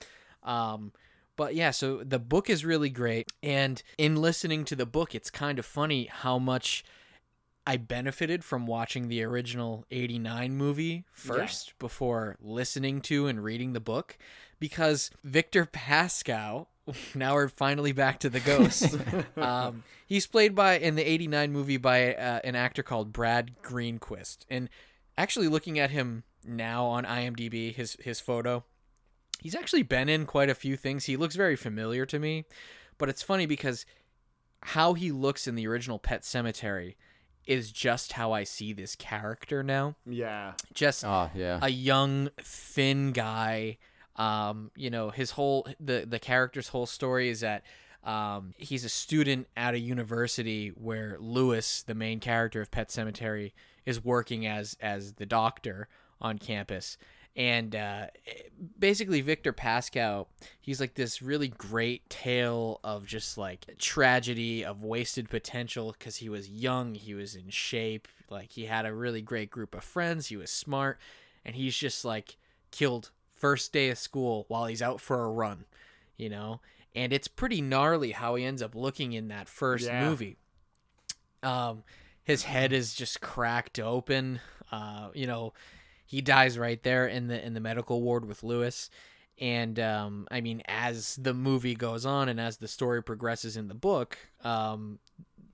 Um, 0.44 0.92
but 1.36 1.56
yeah, 1.56 1.72
so 1.72 2.04
the 2.04 2.20
book 2.20 2.50
is 2.50 2.66
really 2.66 2.89
great, 2.89 3.32
and 3.42 3.82
in 3.98 4.16
listening 4.16 4.66
to 4.66 4.76
the 4.76 4.86
book, 4.86 5.16
it's 5.16 5.30
kind 5.30 5.60
of 5.60 5.66
funny 5.66 6.06
how 6.06 6.38
much. 6.39 6.84
I 7.68 7.78
benefited 7.78 8.44
from 8.44 8.66
watching 8.66 9.08
the 9.08 9.24
original 9.24 9.86
89 9.92 10.56
movie 10.56 11.06
first 11.14 11.78
before 11.78 12.36
listening 12.42 13.02
to 13.02 13.28
and 13.28 13.44
reading 13.44 13.74
the 13.74 13.80
book 13.80 14.18
because 14.62 15.10
Victor 15.26 15.66
Pascow, 15.66 16.68
now 17.16 17.34
we're 17.34 17.50
finally 17.50 17.92
back 17.92 18.20
to 18.20 18.30
the 18.30 18.39
ghost. 18.39 18.98
um, 19.38 19.84
he's 20.06 20.28
played 20.28 20.56
by 20.56 20.78
in 20.78 20.96
the 20.96 21.04
89 21.04 21.52
movie 21.52 21.78
by 21.78 22.14
uh, 22.14 22.39
an 22.46 22.56
actor 22.56 22.84
called 22.84 23.12
Brad 23.12 23.52
Greenquist. 23.62 24.46
And 24.50 24.70
actually 25.18 25.50
looking 25.50 25.78
at 25.78 25.89
him 25.89 26.24
now 26.46 26.86
on 26.86 27.04
IMDb, 27.04 27.74
his 27.74 27.98
his 28.00 28.22
photo, 28.22 28.64
he's 29.42 29.56
actually 29.56 29.84
been 29.84 30.08
in 30.08 30.26
quite 30.26 30.50
a 30.50 30.56
few 30.56 30.78
things. 30.78 31.06
He 31.06 31.18
looks 31.18 31.36
very 31.36 31.56
familiar 31.56 32.06
to 32.06 32.20
me, 32.20 32.46
but 32.98 33.10
it's 33.10 33.22
funny 33.24 33.46
because 33.46 33.86
how 34.62 34.94
he 34.94 35.12
looks 35.12 35.48
in 35.48 35.56
the 35.56 35.68
original 35.68 36.00
Pet 36.00 36.22
Sematary 36.22 36.96
is 37.48 37.72
just 37.72 38.14
how 38.14 38.32
I 38.32 38.44
see 38.44 38.72
this 38.72 38.96
character 38.96 39.64
now. 39.64 39.96
yeah. 40.06 40.54
Just 40.74 41.04
Oh 41.04 41.30
yeah. 41.34 41.60
a 41.62 41.70
young, 41.70 42.30
thin 42.39 43.12
guy. 43.12 43.78
Um, 44.16 44.72
you 44.76 44.89
know, 44.89 45.10
his 45.10 45.32
whole 45.32 45.68
the 45.80 46.06
the 46.08 46.20
character's 46.20 46.68
whole 46.68 46.86
story 46.86 47.30
is 47.30 47.39
that 47.39 47.64
um, 48.04 48.54
he's 48.58 48.86
a 48.86 48.89
student 48.89 49.48
at 49.58 49.74
a 49.74 49.80
university 49.80 50.70
where 50.70 51.18
Louis, 51.20 51.84
the 51.84 51.96
main 51.96 52.20
character 52.20 52.62
of 52.62 52.70
Pet 52.72 52.89
Sematary, 52.89 53.54
is 53.86 54.04
working 54.04 54.46
as 54.46 54.78
as 54.80 55.14
the 55.14 55.26
doctor 55.26 55.88
on 56.20 56.38
campus. 56.38 56.98
And 57.36 57.75
uh, 57.75 58.07
basically, 58.77 59.21
Victor 59.21 59.53
Pascow, 59.53 60.27
he's 60.59 60.82
like 60.82 60.95
this 60.95 61.21
really 61.21 61.47
great 61.47 62.09
tale 62.09 62.82
of 62.84 63.05
just 63.05 63.38
like 63.38 63.77
tragedy 63.77 64.65
of 64.65 64.84
wasted 64.84 65.29
potential 65.29 65.95
because 65.97 66.17
he 66.17 66.27
was 66.27 66.49
young, 66.49 66.93
he 66.93 67.13
was 67.13 67.36
in 67.36 67.49
shape, 67.49 68.09
like 68.29 68.51
he 68.51 68.65
had 68.65 68.86
a 68.86 68.93
really 68.93 69.21
great 69.21 69.49
group 69.49 69.73
of 69.73 69.84
friends, 69.84 70.27
he 70.27 70.36
was 70.36 70.51
smart, 70.51 70.99
and 71.45 71.55
he's 71.55 71.75
just 71.75 72.03
like 72.03 72.36
killed 72.69 73.11
first 73.34 73.71
day 73.71 73.89
of 73.89 73.97
school 73.97 74.43
while 74.49 74.65
he's 74.65 74.82
out 74.82 74.99
for 74.99 75.23
a 75.23 75.32
run, 75.32 75.63
you 76.17 76.29
know? 76.29 76.59
And 76.93 77.13
it's 77.13 77.29
pretty 77.29 77.61
gnarly 77.61 78.11
how 78.11 78.36
he 78.36 78.43
ends 78.43 78.61
up 78.61 78.75
looking 78.75 79.13
in 79.13 79.29
that 79.29 79.47
first 79.47 79.86
Yeah. 79.88 80.09
movie. 80.09 80.36
Um, 81.41 81.84
his 82.23 82.43
head 82.43 82.73
is 82.73 82.93
just 82.93 83.21
cracked 83.21 83.79
open. 83.79 84.41
Uh, 84.71 85.09
you 85.13 85.25
know, 85.27 85.53
he 86.12 86.20
dies 86.22 86.59
right 86.59 86.84
there 86.84 87.07
in 87.07 87.28
the 87.28 87.43
in 87.45 87.53
the 87.53 87.62
medical 87.62 88.01
ward 88.01 88.26
with 88.26 88.43
Louis. 88.43 88.89
And 89.39 89.80
um, 89.80 90.28
I 90.30 90.41
mean, 90.41 90.62
as 90.66 91.16
the 91.16 91.34
movie 91.34 91.74
goes 91.74 92.05
on 92.05 92.28
and 92.30 92.39
as 92.39 92.57
the 92.57 92.68
story 92.68 93.01
progresses 93.01 93.55
in 93.57 93.70
the 93.70 93.74
book, 93.74 94.18
um, 94.43 94.99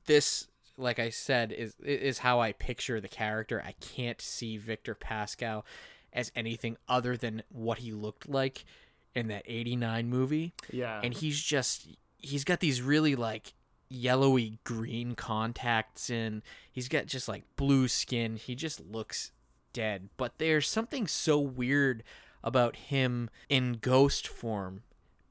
this, 0.08 0.48
like 0.78 0.98
I 1.00 1.10
said, 1.12 1.52
is 1.52 1.76
is 1.84 2.18
how 2.18 2.42
I 2.42 2.54
picture 2.54 3.00
the 3.00 3.08
character. 3.08 3.62
I 3.64 3.74
can't 3.80 4.20
see 4.20 4.58
Victor 4.58 4.96
Pascow 4.96 5.64
as 6.12 6.32
anything 6.36 6.76
other 6.90 7.16
than 7.16 7.44
what 7.50 7.78
he 7.78 7.92
looked 7.94 8.28
like 8.28 8.66
in 9.14 9.28
that 9.28 9.44
'89 9.46 10.10
movie 10.10 10.54
Yeah. 10.72 11.00
and 11.04 11.14
he's 11.14 11.40
just 11.42 11.88
he's 12.18 12.44
got 12.44 12.60
these 12.60 12.82
really 12.82 13.16
like 13.16 13.54
yellowy 13.90 14.60
green 14.64 15.16
contacts 15.16 16.10
and 16.10 16.42
he's 16.72 16.88
got 16.90 17.06
just 17.06 17.28
like 17.28 17.44
blue 17.56 17.88
skin 17.88 18.36
he 18.36 18.54
just 18.56 18.80
looks 18.82 19.32
dead 19.78 20.10
but 20.18 20.38
there's 20.40 20.68
something 20.68 21.06
so 21.08 21.40
weird 21.40 22.04
about 22.44 22.76
him 22.76 23.30
in 23.48 23.74
ghost 23.74 24.28
form 24.28 24.82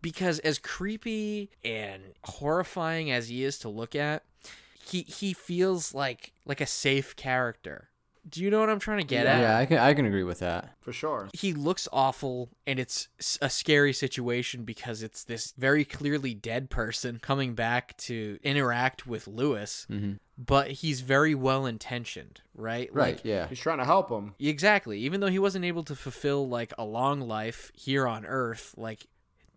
because 0.00 0.38
as 0.40 0.58
creepy 0.58 1.50
and 1.64 2.02
horrifying 2.24 3.10
as 3.10 3.28
he 3.28 3.42
is 3.42 3.58
to 3.58 3.68
look 3.68 3.94
at 3.94 4.22
he 4.86 5.02
he 5.02 5.32
feels 5.32 5.92
like 5.94 6.32
like 6.44 6.60
a 6.60 6.66
safe 6.66 7.16
character. 7.16 7.88
Do 8.28 8.42
you 8.42 8.50
know 8.50 8.60
what 8.60 8.70
I'm 8.70 8.78
trying 8.80 8.98
to 8.98 9.04
get 9.04 9.24
Yeah, 9.24 9.32
at? 9.32 9.40
Yeah, 9.40 9.58
I 9.58 9.66
can 9.66 9.78
I 9.78 9.94
can 9.94 10.06
agree 10.06 10.24
with 10.24 10.40
that. 10.40 10.74
For 10.80 10.92
sure. 10.92 11.28
he 11.32 11.52
looks 11.52 11.88
awful 11.92 12.50
and 12.66 12.78
it's 12.78 13.08
a 13.40 13.50
scary 13.50 13.92
situation 13.92 14.64
because 14.64 15.02
it's 15.02 15.24
this 15.24 15.52
very 15.56 15.84
clearly 15.84 16.34
dead 16.34 16.70
person 16.70 17.18
coming 17.20 17.54
back 17.54 17.96
to 17.98 18.38
interact 18.42 19.06
with 19.06 19.26
Louis 19.26 19.86
mm-hmm. 19.90 20.12
but 20.38 20.70
he's 20.70 21.00
very 21.00 21.34
well 21.34 21.66
intentioned 21.66 22.40
right 22.54 22.88
Right. 22.92 23.16
Like, 23.16 23.24
yeah. 23.24 23.48
He's 23.48 23.58
trying 23.60 23.78
to 23.78 23.84
help 23.84 24.10
him. 24.10 24.34
exactly 24.38 24.98
even 25.00 25.20
though 25.20 25.26
he 25.28 25.38
wasn't 25.38 25.64
able 25.64 25.82
to 25.84 25.94
fulfill 25.94 26.48
like 26.48 26.72
a 26.78 26.84
long 26.84 27.20
life 27.20 27.72
here 27.74 28.06
on 28.06 28.24
earth 28.26 28.74
like 28.76 29.06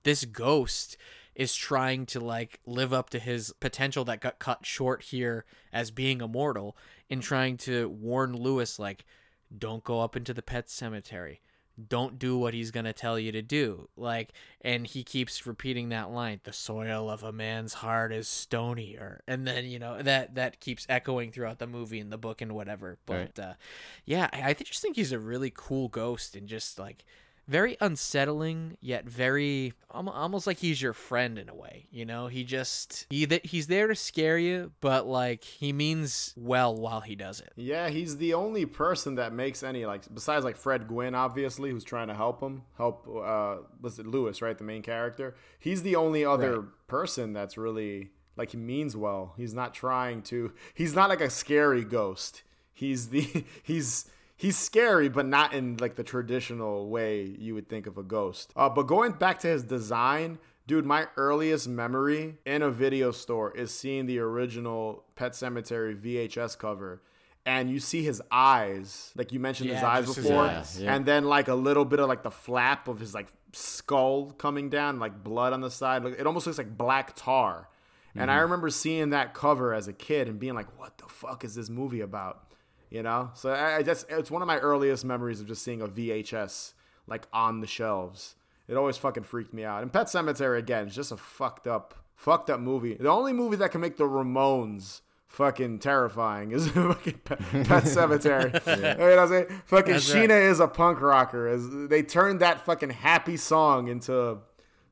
this 0.03 0.25
ghost 0.25 0.97
is 1.35 1.55
trying 1.55 2.05
to 2.07 2.19
like 2.19 2.59
live 2.65 2.91
up 2.91 3.09
to 3.11 3.19
his 3.19 3.53
potential 3.59 4.03
that 4.05 4.19
got 4.19 4.39
cut 4.39 4.65
short 4.65 5.03
here 5.03 5.45
as 5.71 5.91
being 5.91 6.21
immortal 6.21 6.75
and 7.09 7.21
trying 7.21 7.57
to 7.57 7.89
warn 7.89 8.33
Louis 8.33 8.77
like 8.79 9.05
don't 9.57 9.83
go 9.83 9.99
up 10.01 10.15
into 10.15 10.33
the 10.33 10.41
pet 10.43 10.69
cemetery. 10.69 11.41
Don't 11.87 12.19
do 12.19 12.37
what 12.37 12.53
he's 12.53 12.71
going 12.71 12.85
to 12.85 12.91
tell 12.93 13.17
you 13.17 13.31
to 13.31 13.41
do. 13.41 13.87
Like 13.95 14.33
and 14.61 14.85
he 14.85 15.03
keeps 15.03 15.47
repeating 15.47 15.89
that 15.89 16.11
line 16.11 16.41
the 16.43 16.51
soil 16.53 17.09
of 17.09 17.23
a 17.23 17.31
man's 17.31 17.75
heart 17.75 18.11
is 18.11 18.27
stonier. 18.27 19.19
And 19.27 19.47
then 19.47 19.65
you 19.65 19.79
know 19.79 20.01
that 20.01 20.35
that 20.35 20.59
keeps 20.59 20.85
echoing 20.89 21.31
throughout 21.31 21.59
the 21.59 21.67
movie 21.67 21.99
and 21.99 22.11
the 22.11 22.17
book 22.17 22.41
and 22.41 22.51
whatever. 22.51 22.97
But 23.05 23.15
Right. 23.15 23.39
uh 23.39 23.53
yeah 24.05 24.29
i, 24.33 24.49
I 24.49 24.53
just 24.53 24.81
think 24.81 24.97
he's 24.97 25.11
a 25.13 25.19
really 25.19 25.51
cool 25.55 25.87
ghost 25.87 26.35
and 26.35 26.47
just 26.47 26.77
like 26.79 27.05
very 27.49 27.75
unsettling 27.81 28.77
yet 28.79 29.05
very 29.09 29.73
almost 29.89 30.45
like 30.45 30.57
he's 30.59 30.81
your 30.81 30.93
friend 30.93 31.37
in 31.39 31.49
a 31.49 31.55
way 31.55 31.87
you 31.91 32.05
know 32.05 32.27
he 32.27 32.43
just 32.43 33.07
he 33.09 33.25
th- 33.25 33.41
he's 33.43 33.67
there 33.67 33.87
to 33.87 33.95
scare 33.95 34.37
you 34.37 34.71
but 34.81 35.07
like 35.07 35.43
he 35.43 35.73
means 35.73 36.33
well 36.37 36.75
while 36.75 37.01
he 37.01 37.15
does 37.15 37.39
it 37.39 37.51
Yeah, 37.55 37.89
he's 37.89 38.17
the 38.17 38.33
only 38.35 38.65
person 38.65 39.15
that 39.15 39.33
makes 39.33 39.63
any 39.63 39.85
like 39.85 40.03
besides 40.13 40.45
like 40.45 40.57
Fred 40.57 40.87
Gwynne, 40.87 41.15
obviously, 41.15 41.71
who's 41.71 41.83
trying 41.83 42.07
to 42.07 42.13
help 42.13 42.39
him, 42.41 42.61
help 42.77 43.07
uh 43.07 43.57
was 43.81 43.99
it 43.99 44.05
Louis, 44.05 44.41
right, 44.41 44.57
the 44.57 44.63
main 44.63 44.81
character. 44.81 45.35
He's 45.59 45.81
the 45.81 45.95
only 45.95 46.23
other 46.23 46.63
person 46.87 47.33
that's 47.33 47.57
really 47.57 48.11
like 48.37 48.51
he 48.51 48.57
means 48.57 48.95
well. 48.95 49.33
He's 49.37 49.53
not 49.53 49.73
trying 49.73 50.21
to 50.23 50.53
he's 50.73 50.93
not 50.93 51.09
like 51.09 51.21
a 51.21 51.29
scary 51.29 51.83
ghost. 51.83 52.43
He's 52.73 53.09
the 53.09 53.43
he's 53.63 54.05
he's 54.39 54.57
scary, 54.57 55.09
but 55.09 55.27
not 55.27 55.53
in 55.53 55.77
like 55.77 55.95
the 55.95 56.03
traditional 56.03 56.89
way 56.89 57.23
you 57.23 57.53
would 57.53 57.69
think 57.69 57.85
of 57.85 57.99
a 57.99 58.03
ghost. 58.03 58.51
Uh 58.55 58.69
but 58.69 58.83
going 58.87 59.11
back 59.11 59.39
to 59.39 59.47
his 59.47 59.63
design, 59.63 60.39
Dude, 60.69 60.85
my 60.85 61.07
earliest 61.17 61.67
memory 61.67 62.37
in 62.45 62.61
a 62.61 62.69
video 62.69 63.09
store 63.09 63.49
is 63.57 63.73
seeing 63.73 64.05
the 64.05 64.19
original 64.19 65.03
Pet 65.15 65.31
Sematary 65.31 65.99
VHS 65.99 66.59
cover. 66.59 67.01
And 67.43 67.71
you 67.71 67.79
see 67.79 68.03
his 68.03 68.21
eyes, 68.29 69.11
like 69.15 69.31
you 69.31 69.39
mentioned 69.39 69.71
his 69.71 69.81
eyes 69.81 70.05
just 70.05 70.17
his 70.17 70.27
before, 70.27 70.43
eyes, 70.43 70.79
yeah. 70.79 70.93
and 70.93 71.07
then 71.07 71.25
like 71.25 71.47
a 71.47 71.55
little 71.55 71.85
bit 71.85 71.99
of 71.99 72.07
like 72.07 72.21
the 72.21 72.29
flap 72.29 72.87
of 72.87 72.99
his 72.99 73.15
like 73.15 73.29
skull 73.51 74.29
coming 74.29 74.69
down, 74.69 74.99
like 74.99 75.23
blood 75.23 75.53
on 75.53 75.61
the 75.61 75.71
side. 75.71 76.05
It 76.05 76.27
almost 76.27 76.45
looks 76.45 76.59
like 76.59 76.77
black 76.77 77.15
tar. 77.15 77.67
And 78.13 78.29
I 78.29 78.37
remember 78.41 78.69
seeing 78.69 79.09
that 79.09 79.33
cover 79.33 79.73
as 79.73 79.87
a 79.87 79.93
kid 79.93 80.27
and 80.27 80.39
being 80.39 80.53
like, 80.53 80.77
"What 80.77 80.99
the 80.99 81.07
fuck 81.07 81.43
is 81.43 81.55
this 81.55 81.69
movie 81.71 82.01
about?" 82.01 82.48
You 82.89 83.03
know. 83.03 83.31
So 83.33 83.51
I, 83.51 83.77
I 83.77 83.83
just 83.83 84.05
it's 84.09 84.31
one 84.31 84.41
of 84.41 84.47
my 84.47 84.57
earliest 84.57 85.05
memories 85.05 85.41
of 85.41 85.47
just 85.47 85.63
seeing 85.63 85.81
a 85.81 85.87
VHS 85.87 86.73
like 87.07 87.27
on 87.33 87.61
the 87.61 87.67
shelves. 87.67 88.35
It 88.67 88.77
always 88.77 88.97
fucking 88.97 89.23
freaked 89.23 89.53
me 89.53 89.63
out. 89.63 89.81
And 89.81 89.91
Pet 89.91 90.07
Sematary 90.07 90.59
again 90.59 90.87
is 90.87 90.95
just 90.95 91.11
a 91.11 91.17
fucked 91.17 91.65
up, 91.65 91.95
fucked 92.15 92.51
up 92.51 92.59
movie. 92.59 92.93
The 92.93 93.09
only 93.09 93.33
movie 93.33 93.55
that 93.57 93.71
can 93.71 93.81
make 93.81 93.97
the 93.97 94.03
Ramones 94.03 95.01
fucking 95.27 95.79
terrifying 95.79 96.51
is 96.51 96.67
fucking 96.71 97.19
Pet, 97.23 97.39
Pet 97.39 97.83
Sematary. 97.83 98.53
You 98.77 98.81
know 98.97 99.09
what 99.09 99.19
I'm 99.19 99.27
saying? 99.27 99.61
Fucking 99.65 99.93
That's 99.93 100.11
Sheena 100.13 100.29
right. 100.29 100.43
is 100.43 100.59
a 100.59 100.67
punk 100.67 101.01
rocker. 101.01 101.47
As 101.47 101.67
they 101.87 102.03
turned 102.03 102.41
that 102.41 102.63
fucking 102.65 102.91
happy 102.91 103.37
song 103.37 103.87
into 103.87 104.37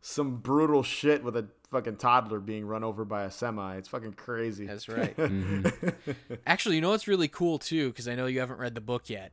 some 0.02 0.38
brutal 0.38 0.82
shit 0.84 1.24
with 1.24 1.36
a 1.38 1.48
fucking 1.70 1.98
toddler 1.98 2.40
being 2.40 2.66
run 2.66 2.84
over 2.84 3.06
by 3.06 3.24
a 3.24 3.32
semi. 3.32 3.76
It's 3.78 3.90
fucking 3.90 4.14
crazy. 4.14 4.66
That's 4.66 4.88
right. 4.88 5.16
Actually, 6.48 6.76
you 6.76 6.82
know 6.82 6.90
what's 6.92 7.08
really 7.08 7.28
cool 7.28 7.60
too, 7.60 7.90
because 7.90 8.08
I 8.08 8.16
know 8.16 8.26
you 8.26 8.40
haven't 8.40 8.60
read 8.60 8.76
the 8.76 8.82
book 8.82 9.10
yet. 9.10 9.32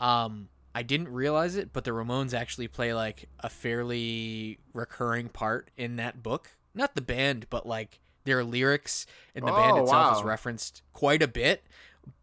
Um, 0.00 0.48
I 0.74 0.82
didn't 0.82 1.08
realize 1.08 1.56
it, 1.56 1.72
but 1.72 1.84
the 1.84 1.90
Ramones 1.90 2.34
actually 2.34 2.68
play 2.68 2.94
like 2.94 3.28
a 3.40 3.48
fairly 3.48 4.58
recurring 4.72 5.28
part 5.28 5.70
in 5.76 5.96
that 5.96 6.22
book. 6.22 6.50
Not 6.74 6.94
the 6.94 7.02
band, 7.02 7.46
but 7.50 7.66
like 7.66 8.00
their 8.24 8.42
lyrics 8.42 9.04
and 9.34 9.46
the 9.46 9.52
band 9.52 9.78
Oh, 9.78 9.82
itself 9.82 10.18
is 10.18 10.22
referenced 10.22 10.82
quite 10.92 11.22
a 11.22 11.28
bit 11.28 11.62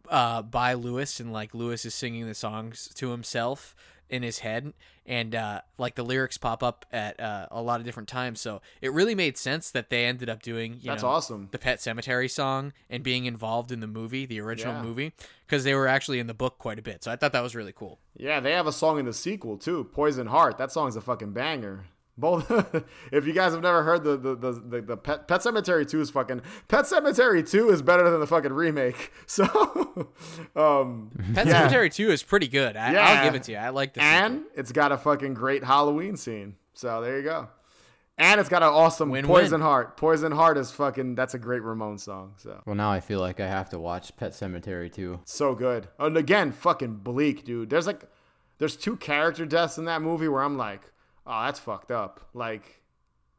uh, 0.08 0.42
by 0.42 0.74
Louis, 0.74 1.20
and 1.20 1.32
like 1.32 1.54
Louis 1.54 1.84
is 1.84 1.94
singing 1.94 2.26
the 2.26 2.34
songs 2.34 2.90
to 2.96 3.10
himself 3.10 3.76
in 4.08 4.24
his 4.24 4.40
head, 4.40 4.72
and 5.10 5.34
uh, 5.34 5.60
like 5.76 5.96
the 5.96 6.04
lyrics 6.04 6.38
pop 6.38 6.62
up 6.62 6.86
at 6.92 7.18
uh, 7.18 7.48
a 7.50 7.60
lot 7.60 7.80
of 7.80 7.84
different 7.84 8.08
times. 8.08 8.40
So 8.40 8.62
it 8.80 8.92
really 8.92 9.16
made 9.16 9.36
sense 9.36 9.72
that 9.72 9.90
they 9.90 10.04
ended 10.04 10.30
up 10.30 10.40
doing. 10.40 10.74
You 10.74 10.90
That's 10.90 11.02
know, 11.02 11.08
awesome. 11.08 11.48
the 11.50 11.58
Pet 11.58 11.80
Sematary 11.80 12.30
song 12.30 12.72
and 12.88 13.02
being 13.02 13.24
involved 13.24 13.72
in 13.72 13.80
the 13.80 13.88
movie, 13.88 14.24
the 14.24 14.40
original 14.40 14.74
Yeah. 14.74 14.82
movie, 14.82 15.12
because 15.46 15.64
they 15.64 15.74
were 15.74 15.88
actually 15.88 16.20
in 16.20 16.28
the 16.28 16.34
book 16.34 16.58
quite 16.58 16.78
a 16.78 16.82
bit. 16.82 17.02
So 17.02 17.10
I 17.10 17.16
thought 17.16 17.32
that 17.32 17.42
was 17.42 17.56
really 17.56 17.72
cool. 17.72 17.98
Yeah, 18.16 18.38
they 18.38 18.52
have 18.52 18.68
a 18.68 18.72
song 18.72 19.00
in 19.00 19.04
the 19.06 19.12
sequel 19.12 19.56
too, 19.58 19.82
Poison 19.92 20.28
Heart. 20.28 20.58
That 20.58 20.70
song's 20.70 20.94
a 20.94 21.00
fucking 21.00 21.32
banger. 21.32 21.86
Both, 22.18 22.50
if 23.12 23.26
you 23.26 23.32
guys 23.32 23.52
have 23.52 23.62
never 23.62 23.82
heard 23.82 24.04
the 24.04 24.16
the 24.16 24.34
the, 24.34 24.52
the, 24.52 24.80
the 24.82 24.96
Pet, 24.96 25.26
Pet 25.26 25.40
Sematary 25.40 25.88
Two 25.88 26.00
is 26.00 26.10
fucking 26.10 26.42
Pet 26.68 26.84
Sematary 26.84 27.48
Two 27.48 27.70
is 27.70 27.80
better 27.82 28.10
than 28.10 28.20
the 28.20 28.26
fucking 28.26 28.52
remake. 28.52 29.12
So, 29.26 29.44
um, 30.56 31.10
Pet 31.34 31.46
yeah. 31.46 31.60
Cemetery 31.60 31.88
2 31.90 32.10
is 32.10 32.22
pretty 32.22 32.48
good. 32.48 32.76
I, 32.76 32.92
Yeah. 32.92 33.04
I'll 33.08 33.24
give 33.24 33.34
it 33.34 33.44
to 33.44 33.52
you. 33.52 33.58
I 33.58 33.68
like 33.70 33.94
the 33.94 34.02
and 34.02 34.38
sequel. 34.38 34.50
it's 34.56 34.72
got 34.72 34.92
a 34.92 34.98
fucking 34.98 35.34
great 35.34 35.62
Halloween 35.64 36.16
scene. 36.16 36.56
So 36.74 37.00
there 37.00 37.16
you 37.16 37.22
go. 37.22 37.48
And 38.18 38.38
it's 38.40 38.50
got 38.50 38.62
an 38.62 38.68
awesome 38.68 39.08
Win-win. 39.10 39.34
Poison 39.42 39.60
Heart. 39.60 39.96
Poison 39.96 40.32
Heart 40.32 40.58
is 40.58 40.70
fucking. 40.72 41.14
That's 41.14 41.32
a 41.34 41.38
great 41.38 41.62
Ramon 41.62 41.96
song. 41.98 42.34
So 42.36 42.60
Well, 42.66 42.74
now 42.76 42.90
I 42.90 43.00
feel 43.00 43.20
like 43.20 43.40
I 43.40 43.46
have 43.46 43.70
to 43.70 43.78
watch 43.78 44.14
Pet 44.16 44.32
Sematary 44.32 44.92
too. 44.92 45.20
so 45.24 45.54
good. 45.54 45.88
And 45.98 46.16
again, 46.16 46.52
fucking 46.52 46.96
bleak, 46.96 47.44
dude. 47.44 47.70
There's 47.70 47.86
like, 47.86 48.02
there's 48.58 48.76
two 48.76 48.96
character 48.96 49.46
deaths 49.46 49.78
in 49.78 49.86
that 49.86 50.02
movie 50.02 50.28
where 50.28 50.42
I'm 50.42 50.58
like, 50.58 50.82
oh, 51.26 51.44
that's 51.44 51.58
fucked 51.60 51.90
up. 51.90 52.20
Like, 52.34 52.82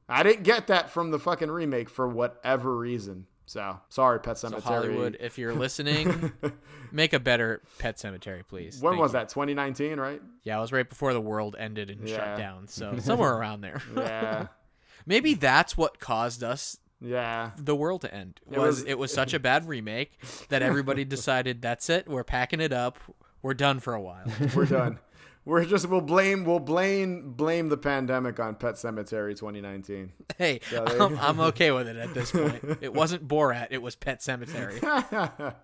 I 0.10 0.24
didn't 0.24 0.44
get 0.44 0.68
that 0.68 0.90
from 0.90 1.12
the 1.12 1.20
fucking 1.20 1.50
remake 1.52 1.90
for 1.90 2.08
whatever 2.08 2.78
reason. 2.78 3.28
So 3.46 3.80
sorry, 3.90 4.20
Pet 4.20 4.38
So 4.38 4.50
Cemetery. 4.50 4.74
Hollywood, 4.76 5.18
if 5.20 5.38
you're 5.38 5.54
listening, 5.54 6.32
make 6.92 7.12
a 7.12 7.20
better 7.20 7.62
Pet 7.80 7.98
Sematary, 7.98 8.48
please. 8.48 8.82
when 8.82 8.94
Thank 8.94 9.02
was 9.02 9.10
you. 9.12 9.20
that? 9.20 9.30
2019, 9.30 10.00
right? 10.00 10.22
Yeah, 10.44 10.58
it 10.58 10.62
was 10.62 10.72
right 10.72 10.88
before 10.88 11.14
the 11.14 11.20
world 11.22 11.56
ended 11.60 11.90
and 11.90 12.08
Yeah. 12.08 12.16
shut 12.16 12.38
down. 12.38 12.68
So 12.70 12.98
somewhere 13.00 13.34
around 13.34 13.62
there. 13.62 13.82
Yeah, 13.96 14.48
Maybe 15.06 15.34
that's 15.34 15.76
what 15.76 16.00
caused 16.00 16.44
us 16.44 16.78
yeah. 17.02 17.52
the 17.58 17.76
world 17.76 18.02
to 18.02 18.14
end. 18.14 18.40
It 18.50 18.58
Was 18.60 18.78
was- 18.82 18.86
it 18.86 18.98
was 18.98 19.14
such 19.14 19.34
a 19.34 19.40
bad 19.40 19.68
remake 19.68 20.12
that 20.50 20.62
everybody 20.62 21.04
decided 21.04 21.62
that's 21.62 21.90
it. 21.90 22.08
We're 22.08 22.24
packing 22.24 22.62
it 22.62 22.72
up. 22.72 23.00
We're 23.42 23.56
done 23.56 23.80
for 23.80 23.94
a 23.96 24.02
while. 24.02 24.26
We're 24.56 24.66
done. 24.68 25.00
We're 25.44 25.66
just 25.66 25.88
we'll 25.90 26.02
blame 26.02 26.46
we'll 26.46 26.60
blame 26.60 27.34
blame 27.34 27.70
the 27.70 27.78
pandemic 27.78 28.40
on 28.40 28.56
Pet 28.56 28.76
Sematary 28.76 29.32
2019. 29.36 30.12
Hey, 30.38 30.60
Yeah, 30.72 30.82
there- 30.82 31.02
I'm, 31.02 31.18
I'm 31.20 31.40
okay 31.40 31.72
with 31.72 31.88
it 31.88 31.96
at 31.98 32.14
this 32.14 32.32
point. 32.32 32.64
It 32.82 32.94
wasn't 32.94 33.28
Borat. 33.28 33.68
It 33.72 33.82
was 33.82 33.96
Pet 33.96 34.20
Sematary. 34.20 34.80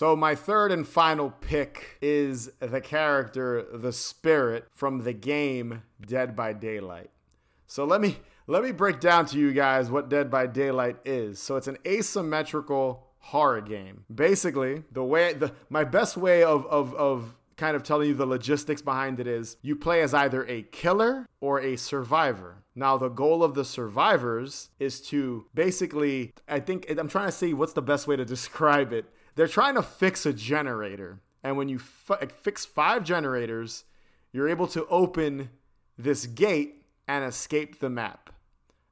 So 0.00 0.16
my 0.16 0.34
third 0.34 0.72
and 0.72 0.88
final 0.88 1.28
pick 1.28 1.98
is 2.00 2.50
the 2.58 2.80
character, 2.80 3.66
the 3.70 3.92
spirit 3.92 4.66
from 4.72 5.04
the 5.04 5.12
game 5.12 5.82
Dead 6.00 6.34
by 6.34 6.54
Daylight. 6.54 7.10
So 7.66 7.84
let 7.84 8.00
me 8.00 8.16
let 8.46 8.62
me 8.62 8.72
break 8.72 8.98
down 8.98 9.26
to 9.26 9.38
you 9.38 9.52
guys 9.52 9.90
what 9.90 10.08
Dead 10.08 10.30
by 10.30 10.46
Daylight 10.46 10.96
is. 11.04 11.38
So 11.38 11.56
it's 11.56 11.68
an 11.68 11.76
asymmetrical 11.86 13.08
horror 13.18 13.60
game. 13.60 14.04
Basically, 14.10 14.84
the 14.90 15.04
way 15.04 15.34
the 15.34 15.52
my 15.68 15.84
best 15.84 16.16
way 16.16 16.44
of 16.44 16.64
of 16.68 16.94
of 16.94 17.36
kind 17.58 17.76
of 17.76 17.82
telling 17.82 18.08
you 18.08 18.14
the 18.14 18.24
logistics 18.24 18.80
behind 18.80 19.20
it 19.20 19.26
is 19.26 19.58
you 19.60 19.76
play 19.76 20.00
as 20.00 20.14
either 20.14 20.46
a 20.46 20.62
killer 20.62 21.26
or 21.42 21.60
a 21.60 21.76
survivor. 21.76 22.64
Now, 22.74 22.96
the 22.96 23.10
goal 23.10 23.44
of 23.44 23.52
the 23.52 23.66
survivors 23.66 24.70
is 24.78 25.02
to 25.08 25.44
basically, 25.54 26.32
I 26.48 26.60
think, 26.60 26.86
I'm 26.88 27.08
trying 27.08 27.26
to 27.26 27.32
see 27.32 27.52
what's 27.52 27.74
the 27.74 27.82
best 27.82 28.06
way 28.06 28.16
to 28.16 28.24
describe 28.36 28.94
it. 28.94 29.04
They're 29.34 29.48
trying 29.48 29.74
to 29.74 29.82
fix 29.82 30.26
a 30.26 30.32
generator. 30.32 31.20
And 31.42 31.56
when 31.56 31.68
you 31.68 31.78
fi- 31.78 32.26
fix 32.26 32.64
five 32.64 33.04
generators, 33.04 33.84
you're 34.32 34.48
able 34.48 34.66
to 34.68 34.86
open 34.86 35.50
this 35.96 36.26
gate 36.26 36.84
and 37.08 37.24
escape 37.24 37.80
the 37.80 37.90
map. 37.90 38.30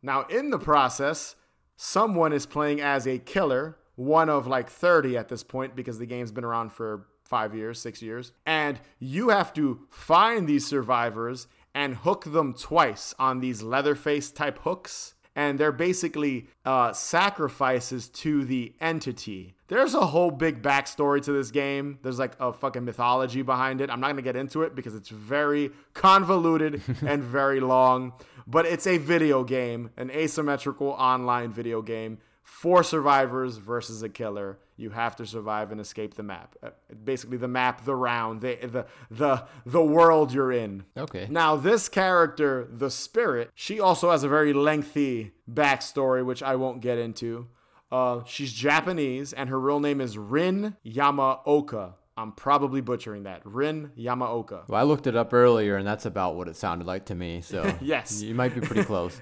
Now, 0.02 0.22
in 0.22 0.50
the 0.50 0.58
process, 0.58 1.36
someone 1.76 2.32
is 2.32 2.46
playing 2.46 2.80
as 2.80 3.06
a 3.06 3.18
killer 3.18 3.78
one 3.96 4.28
of 4.28 4.46
like 4.46 4.70
30 4.70 5.16
at 5.16 5.28
this 5.28 5.42
point 5.42 5.74
because 5.74 5.98
the 5.98 6.06
game's 6.06 6.30
been 6.30 6.44
around 6.44 6.72
for 6.72 7.08
five 7.24 7.54
years, 7.54 7.80
six 7.80 8.00
years. 8.00 8.32
And 8.46 8.78
you 9.00 9.30
have 9.30 9.52
to 9.54 9.80
find 9.90 10.48
these 10.48 10.66
survivors 10.66 11.48
and 11.74 11.94
hook 11.94 12.24
them 12.24 12.54
twice 12.54 13.14
on 13.18 13.40
these 13.40 13.62
Leatherface 13.62 14.30
type 14.30 14.60
hooks. 14.60 15.14
And 15.38 15.56
they're 15.56 15.70
basically 15.70 16.48
uh, 16.64 16.92
sacrifices 16.92 18.08
to 18.08 18.44
the 18.44 18.74
entity. 18.80 19.54
There's 19.68 19.94
a 19.94 20.04
whole 20.04 20.32
big 20.32 20.62
backstory 20.62 21.22
to 21.22 21.30
this 21.30 21.52
game. 21.52 22.00
There's 22.02 22.18
like 22.18 22.32
a 22.40 22.52
fucking 22.52 22.84
mythology 22.84 23.42
behind 23.42 23.80
it. 23.80 23.88
I'm 23.88 24.00
not 24.00 24.08
gonna 24.08 24.22
get 24.22 24.34
into 24.34 24.62
it 24.62 24.74
because 24.74 24.96
it's 24.96 25.10
very 25.10 25.70
convoluted 25.94 26.82
and 27.06 27.22
very 27.22 27.60
long. 27.60 28.14
But 28.48 28.66
it's 28.66 28.88
a 28.88 28.98
video 28.98 29.44
game, 29.44 29.90
an 29.96 30.10
asymmetrical 30.10 30.88
online 30.88 31.52
video 31.52 31.82
game 31.82 32.18
for 32.42 32.82
survivors 32.82 33.58
versus 33.58 34.02
a 34.02 34.08
killer. 34.08 34.58
You 34.78 34.90
have 34.90 35.16
to 35.16 35.26
survive 35.26 35.72
and 35.72 35.80
escape 35.80 36.14
the 36.14 36.22
map. 36.22 36.54
Uh, 36.62 36.70
Basically, 37.04 37.36
the 37.36 37.48
map, 37.48 37.84
the 37.84 37.94
round, 37.96 38.40
the 38.40 38.54
the 38.62 38.86
the 39.10 39.44
the 39.66 39.82
world 39.84 40.32
you're 40.32 40.52
in. 40.52 40.84
Okay. 40.96 41.26
Now, 41.28 41.56
this 41.56 41.88
character, 41.88 42.66
the 42.70 42.90
spirit, 42.90 43.50
she 43.54 43.80
also 43.80 44.10
has 44.10 44.22
a 44.24 44.28
very 44.28 44.52
lengthy 44.52 45.32
backstory, 45.50 46.24
which 46.24 46.42
I 46.42 46.54
won't 46.56 46.80
get 46.80 46.96
into. 46.96 47.48
Uh, 47.90 48.22
she's 48.24 48.52
Japanese, 48.52 49.32
and 49.32 49.48
her 49.50 49.58
real 49.58 49.80
name 49.80 50.00
is 50.00 50.16
Rin 50.16 50.76
Yamaoka. 50.86 51.94
I'm 52.16 52.32
probably 52.32 52.80
butchering 52.80 53.22
that. 53.24 53.42
Rin 53.44 53.92
Yamaoka. 53.96 54.68
Well, 54.68 54.80
I 54.80 54.82
looked 54.84 55.06
it 55.06 55.14
up 55.16 55.32
earlier, 55.32 55.76
and 55.76 55.86
that's 55.86 56.04
about 56.04 56.34
what 56.34 56.48
it 56.48 56.56
sounded 56.56 56.86
like 56.86 57.06
to 57.06 57.14
me. 57.14 57.40
So 57.42 57.72
Yes. 57.80 58.20
you 58.22 58.34
might 58.34 58.54
be 58.54 58.60
pretty 58.60 58.84
close. 58.84 59.20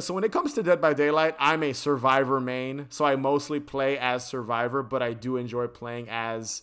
So 0.00 0.14
when 0.14 0.24
it 0.24 0.32
comes 0.32 0.54
to 0.54 0.62
Dead 0.62 0.80
by 0.80 0.94
Daylight, 0.94 1.36
I'm 1.38 1.62
a 1.62 1.72
survivor 1.72 2.40
main, 2.40 2.86
so 2.88 3.04
I 3.04 3.16
mostly 3.16 3.60
play 3.60 3.98
as 3.98 4.26
survivor, 4.26 4.82
but 4.82 5.02
I 5.02 5.12
do 5.12 5.36
enjoy 5.36 5.66
playing 5.66 6.08
as 6.08 6.62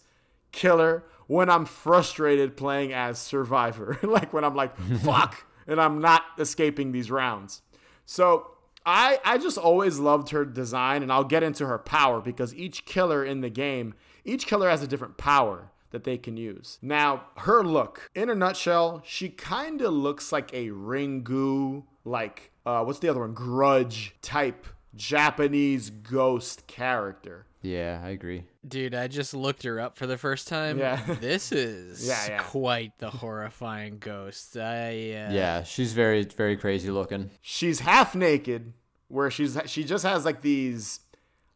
killer 0.52 1.04
when 1.28 1.50
I'm 1.50 1.66
frustrated 1.66 2.58
playing 2.58 2.94
as 2.94 3.20
survivor. 3.20 3.98
like 4.04 4.34
when 4.34 4.44
I'm 4.44 4.56
like, 4.56 4.78
fuck, 5.04 5.46
and 5.68 5.80
I'm 5.80 6.00
not 6.00 6.24
escaping 6.38 6.92
these 6.92 7.10
rounds. 7.10 7.62
So 8.06 8.52
I 8.86 9.20
I 9.24 9.38
just 9.38 9.58
always 9.58 10.00
loved 10.00 10.30
her 10.30 10.46
design, 10.46 11.04
and 11.04 11.12
I'll 11.12 11.24
get 11.24 11.44
into 11.44 11.68
her 11.68 11.80
power 11.80 12.20
because 12.20 12.54
each 12.56 12.86
killer 12.86 13.24
in 13.24 13.42
the 13.42 13.50
game, 13.50 13.94
each 14.26 14.48
killer 14.48 14.70
has 14.70 14.82
a 14.84 14.88
different 14.88 15.18
power 15.18 15.72
that 15.92 16.04
they 16.04 16.18
can 16.18 16.38
use. 16.38 16.80
Now, 16.82 17.26
her 17.38 17.64
look, 17.64 18.10
in 18.16 18.30
a 18.30 18.36
nutshell, 18.36 19.02
she 19.06 19.30
kind 19.30 19.82
of 19.82 19.94
looks 19.94 20.32
like 20.32 20.54
a 20.54 20.70
Ringu, 20.70 21.84
like 22.06 22.51
uh, 22.66 22.84
what's 22.84 23.00
the 23.00 23.10
other 23.10 23.22
one? 23.22 23.34
Grudge 23.34 24.16
type 24.22 24.66
Japanese 24.96 25.90
ghost 25.90 26.68
character. 26.68 27.46
Yeah, 27.62 28.02
I 28.04 28.10
agree. 28.10 28.46
Dude, 28.68 28.96
I 28.96 29.08
just 29.08 29.34
looked 29.34 29.64
her 29.64 29.80
up 29.80 29.96
for 29.96 30.08
the 30.08 30.18
first 30.18 30.48
time. 30.48 30.80
Yeah. 30.80 31.00
This 31.22 31.52
is 31.52 32.08
Yeah, 32.08 32.26
yeah. 32.28 32.38
quite 32.44 32.98
the 33.00 33.10
horrifying 33.10 33.98
ghost. 34.00 34.58
I 34.58 34.90
uh, 34.90 35.32
Yeah, 35.32 35.64
she's 35.64 35.94
very, 35.94 36.24
very 36.24 36.58
crazy 36.58 36.90
looking. 36.90 37.30
She's 37.42 37.80
half 37.82 38.16
naked, 38.16 38.74
where 39.10 39.30
she's 39.30 39.58
she 39.68 39.84
just 39.84 40.04
has 40.04 40.26
like 40.26 40.42
these 40.42 41.02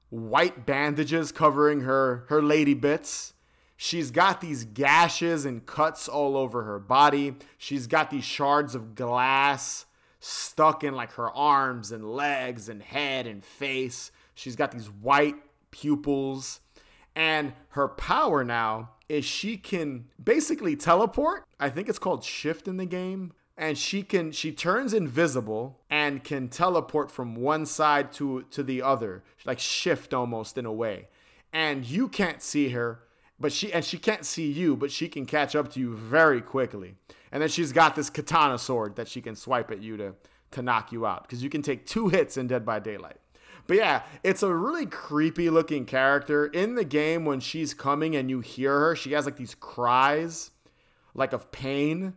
white 0.10 0.66
bandages 0.66 1.32
covering 1.32 1.82
her 1.82 2.26
her 2.30 2.42
lady 2.42 2.74
bits. 2.76 3.34
She's 3.78 4.10
got 4.12 4.40
these 4.40 4.64
gashes 4.64 5.44
and 5.46 5.66
cuts 5.66 6.08
all 6.08 6.38
over 6.38 6.64
her 6.64 6.80
body. 6.80 7.36
She's 7.58 7.88
got 7.88 8.10
these 8.10 8.24
shards 8.24 8.74
of 8.76 8.96
glass 8.96 9.86
stuck 10.26 10.84
in 10.84 10.96
like 10.96 11.12
her 11.14 11.30
arms 11.32 11.92
and 11.92 12.04
legs 12.04 12.68
and 12.68 12.82
head 12.82 13.28
and 13.28 13.44
face. 13.44 14.12
She's 14.34 14.56
got 14.56 14.72
these 14.72 14.88
white 14.88 15.36
pupils. 15.70 16.62
And 17.16 17.54
her 17.70 17.88
power 17.88 18.44
now 18.44 18.90
is 19.08 19.24
she 19.24 19.56
can 19.56 20.06
basically 20.22 20.76
teleport. 20.76 21.46
I 21.60 21.70
think 21.70 21.88
it's 21.88 22.00
called 22.00 22.24
shift 22.24 22.68
in 22.68 22.78
the 22.78 22.86
game. 22.86 23.34
And 23.58 23.78
she 23.78 24.02
can 24.04 24.32
she 24.32 24.52
turns 24.52 24.94
invisible 24.94 25.80
and 25.90 26.24
can 26.24 26.50
teleport 26.50 27.10
from 27.10 27.36
one 27.36 27.66
side 27.66 28.12
to 28.14 28.44
to 28.52 28.64
the 28.64 28.82
other, 28.82 29.24
like 29.46 29.60
shift 29.60 30.14
almost 30.14 30.58
in 30.58 30.66
a 30.66 30.74
way. 30.74 31.08
And 31.54 31.86
you 31.86 32.10
can't 32.10 32.42
see 32.42 32.70
her, 32.70 33.00
but 33.40 33.54
she 33.54 33.72
and 33.72 33.86
she 33.86 33.98
can't 33.98 34.26
see 34.26 34.52
you, 34.52 34.76
but 34.76 34.92
she 34.92 35.08
can 35.08 35.26
catch 35.26 35.56
up 35.56 35.72
to 35.74 35.80
you 35.80 35.96
very 35.96 36.42
quickly. 36.42 36.96
And 37.36 37.42
then 37.42 37.50
she's 37.50 37.74
got 37.74 37.98
this 37.98 38.10
katana 38.10 38.58
sword 38.58 38.96
that 38.96 39.10
she 39.10 39.20
can 39.20 39.36
swipe 39.36 39.70
at 39.70 39.82
you 39.82 39.98
to 39.98 40.14
to 40.52 40.62
knock 40.62 40.94
you 40.94 41.06
out 41.06 41.24
because 41.24 41.44
you 41.44 41.50
can 41.50 41.62
take 41.62 41.86
two 41.86 42.08
hits 42.08 42.38
in 42.38 42.48
Dead 42.48 42.66
by 42.66 42.80
Daylight. 42.80 43.18
But 43.68 43.76
yeah, 43.76 44.04
it's 44.24 44.42
a 44.42 44.56
really 44.56 44.86
creepy 44.86 45.50
looking 45.50 45.84
character 45.84 46.46
in 46.46 46.76
the 46.76 46.86
game 46.86 47.26
when 47.26 47.42
she's 47.42 47.74
coming 47.74 48.16
and 48.16 48.30
you 48.30 48.40
hear 48.40 48.80
her. 48.80 48.96
She 48.96 49.12
has 49.12 49.26
like 49.26 49.36
these 49.36 49.54
cries 49.54 50.52
like 51.14 51.34
of 51.34 51.52
pain 51.52 52.14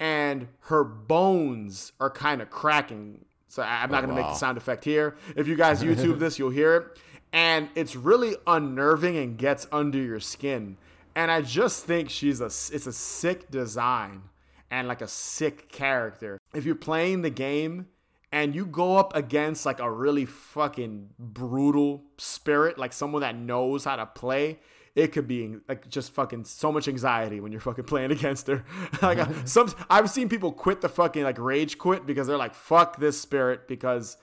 and 0.00 0.48
her 0.62 0.82
bones 0.82 1.92
are 2.00 2.10
kind 2.10 2.42
of 2.42 2.50
cracking. 2.50 3.24
So 3.46 3.62
I'm 3.62 3.92
not 3.92 4.02
oh, 4.02 4.08
going 4.08 4.16
to 4.16 4.20
make 4.20 4.32
the 4.32 4.38
sound 4.38 4.58
effect 4.58 4.82
here. 4.82 5.16
If 5.36 5.46
you 5.46 5.54
guys 5.54 5.80
YouTube 5.80 6.18
this, 6.18 6.40
you'll 6.40 6.50
hear 6.50 6.74
it. 6.74 6.98
And 7.32 7.68
it's 7.76 7.94
really 7.94 8.34
unnerving 8.48 9.16
and 9.16 9.38
gets 9.38 9.68
under 9.70 9.98
your 9.98 10.18
skin. 10.18 10.76
And 11.14 11.30
I 11.30 11.42
just 11.42 11.84
think 11.84 12.10
she's 12.10 12.40
a 12.40 12.46
it's 12.46 12.88
a 12.88 12.92
sick 12.92 13.48
design 13.48 14.22
and 14.70 14.88
like 14.88 15.02
a 15.02 15.08
sick 15.08 15.70
character. 15.70 16.38
If 16.54 16.64
you're 16.64 16.74
playing 16.74 17.22
the 17.22 17.30
game 17.30 17.86
and 18.32 18.54
you 18.54 18.66
go 18.66 18.96
up 18.96 19.14
against 19.14 19.66
like 19.66 19.80
a 19.80 19.90
really 19.90 20.24
fucking 20.24 21.10
brutal 21.18 22.02
spirit, 22.18 22.78
like 22.78 22.92
someone 22.92 23.22
that 23.22 23.36
knows 23.36 23.84
how 23.84 23.96
to 23.96 24.06
play, 24.06 24.58
it 24.94 25.12
could 25.12 25.28
be 25.28 25.56
like 25.68 25.88
just 25.88 26.12
fucking 26.12 26.44
so 26.44 26.72
much 26.72 26.88
anxiety 26.88 27.38
when 27.38 27.52
you're 27.52 27.60
fucking 27.60 27.84
playing 27.86 28.10
against 28.10 28.46
her. 28.48 28.64
like 29.02 29.18
uh, 29.18 29.28
some, 29.44 29.72
I've 29.88 30.10
seen 30.10 30.28
people 30.28 30.52
quit 30.52 30.80
the 30.80 30.88
fucking 30.88 31.22
like 31.22 31.38
rage 31.38 31.78
quit 31.78 32.06
because 32.06 32.26
they're 32.26 32.36
like, 32.36 32.54
fuck 32.54 32.98
this 32.98 33.20
spirit 33.20 33.68
because 33.68 34.16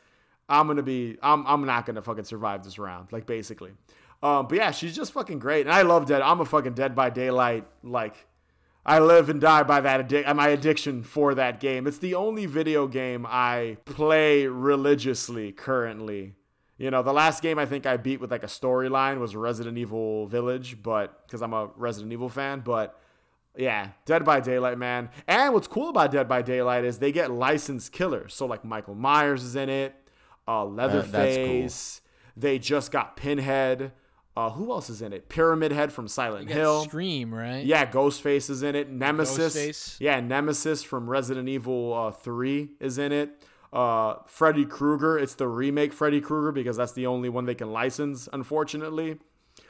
I'm 0.49 0.67
gonna 0.67 0.83
be, 0.83 1.17
I'm, 1.21 1.45
I'm 1.47 1.65
not 1.65 1.85
gonna 1.85 2.01
fucking 2.01 2.25
survive 2.25 2.63
this 2.63 2.77
round. 2.77 3.11
Like 3.11 3.25
basically, 3.25 3.71
um, 4.21 4.47
but 4.47 4.57
yeah, 4.57 4.71
she's 4.71 4.95
just 4.95 5.13
fucking 5.13 5.39
great, 5.39 5.65
and 5.65 5.73
I 5.73 5.83
love 5.83 6.05
Dead. 6.05 6.21
I'm 6.21 6.41
a 6.41 6.45
fucking 6.45 6.73
Dead 6.73 6.95
by 6.95 7.09
Daylight 7.09 7.65
like. 7.83 8.27
I 8.85 8.99
live 8.99 9.29
and 9.29 9.39
die 9.39 9.63
by 9.63 9.79
that 9.81 10.07
addic- 10.07 10.35
my 10.35 10.49
addiction 10.49 11.03
for 11.03 11.33
that 11.35 11.59
game. 11.59 11.87
It's 11.87 11.99
the 11.99 12.15
only 12.15 12.45
video 12.45 12.87
game 12.87 13.25
I 13.27 13.77
play 13.85 14.45
religiously 14.47 15.51
currently. 15.51 16.33
You 16.77 16.91
know, 16.91 17.01
the 17.01 17.13
last 17.13 17.41
game 17.41 17.59
I 17.59 17.65
think 17.65 17.85
I 17.85 17.97
beat 17.97 18.19
with 18.19 18.31
like 18.31 18.43
a 18.43 18.47
storyline 18.47 19.19
was 19.19 19.35
Resident 19.35 19.77
Evil 19.77 20.27
Village, 20.27 20.81
but 20.83 21.25
because 21.25 21.41
I'm 21.41 21.53
a 21.53 21.69
Resident 21.77 22.11
Evil 22.11 22.27
fan, 22.29 22.59
but 22.59 22.99
yeah, 23.55 23.89
Dead 24.05 24.25
by 24.25 24.39
Daylight, 24.39 24.77
man. 24.77 25.09
And 25.27 25.53
what's 25.53 25.67
cool 25.67 25.89
about 25.89 26.11
Dead 26.11 26.27
by 26.27 26.41
Daylight 26.41 26.83
is 26.83 26.97
they 26.99 27.11
get 27.11 27.31
licensed 27.31 27.91
killers. 27.91 28.33
So 28.33 28.47
like 28.47 28.65
Michael 28.65 28.95
Myers 28.95 29.43
is 29.43 29.55
in 29.55 29.69
it, 29.69 29.95
uh, 30.47 30.65
Leatherface. 30.65 32.01
They 32.35 32.59
just 32.59 32.91
got 32.91 33.15
Pinhead. 33.15 33.93
Uh, 34.35 34.49
who 34.49 34.71
else 34.71 34.89
is 34.89 35.01
in 35.01 35.13
it? 35.13 35.29
Pyramid 35.29 35.71
Head 35.71 35.91
from 35.91 36.07
Silent 36.07 36.49
You 36.49 36.55
Hill. 36.55 36.83
Stream, 36.85 37.33
right? 37.33 37.63
Yeah, 37.63 37.85
Ghostface 37.85 38.49
is 38.49 38.63
in 38.63 38.75
it. 38.75 38.89
Nemesis. 38.89 39.55
Ghostface. 39.55 39.99
Yeah, 39.99 40.19
Nemesis 40.21 40.81
from 40.81 41.07
Resident 41.07 41.47
Evil 41.47 41.93
uh, 41.93 42.11
3 42.11 42.69
is 42.79 42.97
in 42.97 43.11
it. 43.11 43.43
Uh, 43.71 44.15
Freddy 44.25 44.65
Krueger. 44.65 45.19
It's 45.19 45.35
the 45.35 45.47
remake 45.47 45.93
Freddy 45.93 46.19
Krueger 46.19 46.51
because 46.51 46.77
that's 46.77 46.93
the 46.93 47.05
only 47.05 47.29
one 47.29 47.45
they 47.45 47.55
can 47.55 47.71
license, 47.71 48.27
unfortunately. 48.33 49.17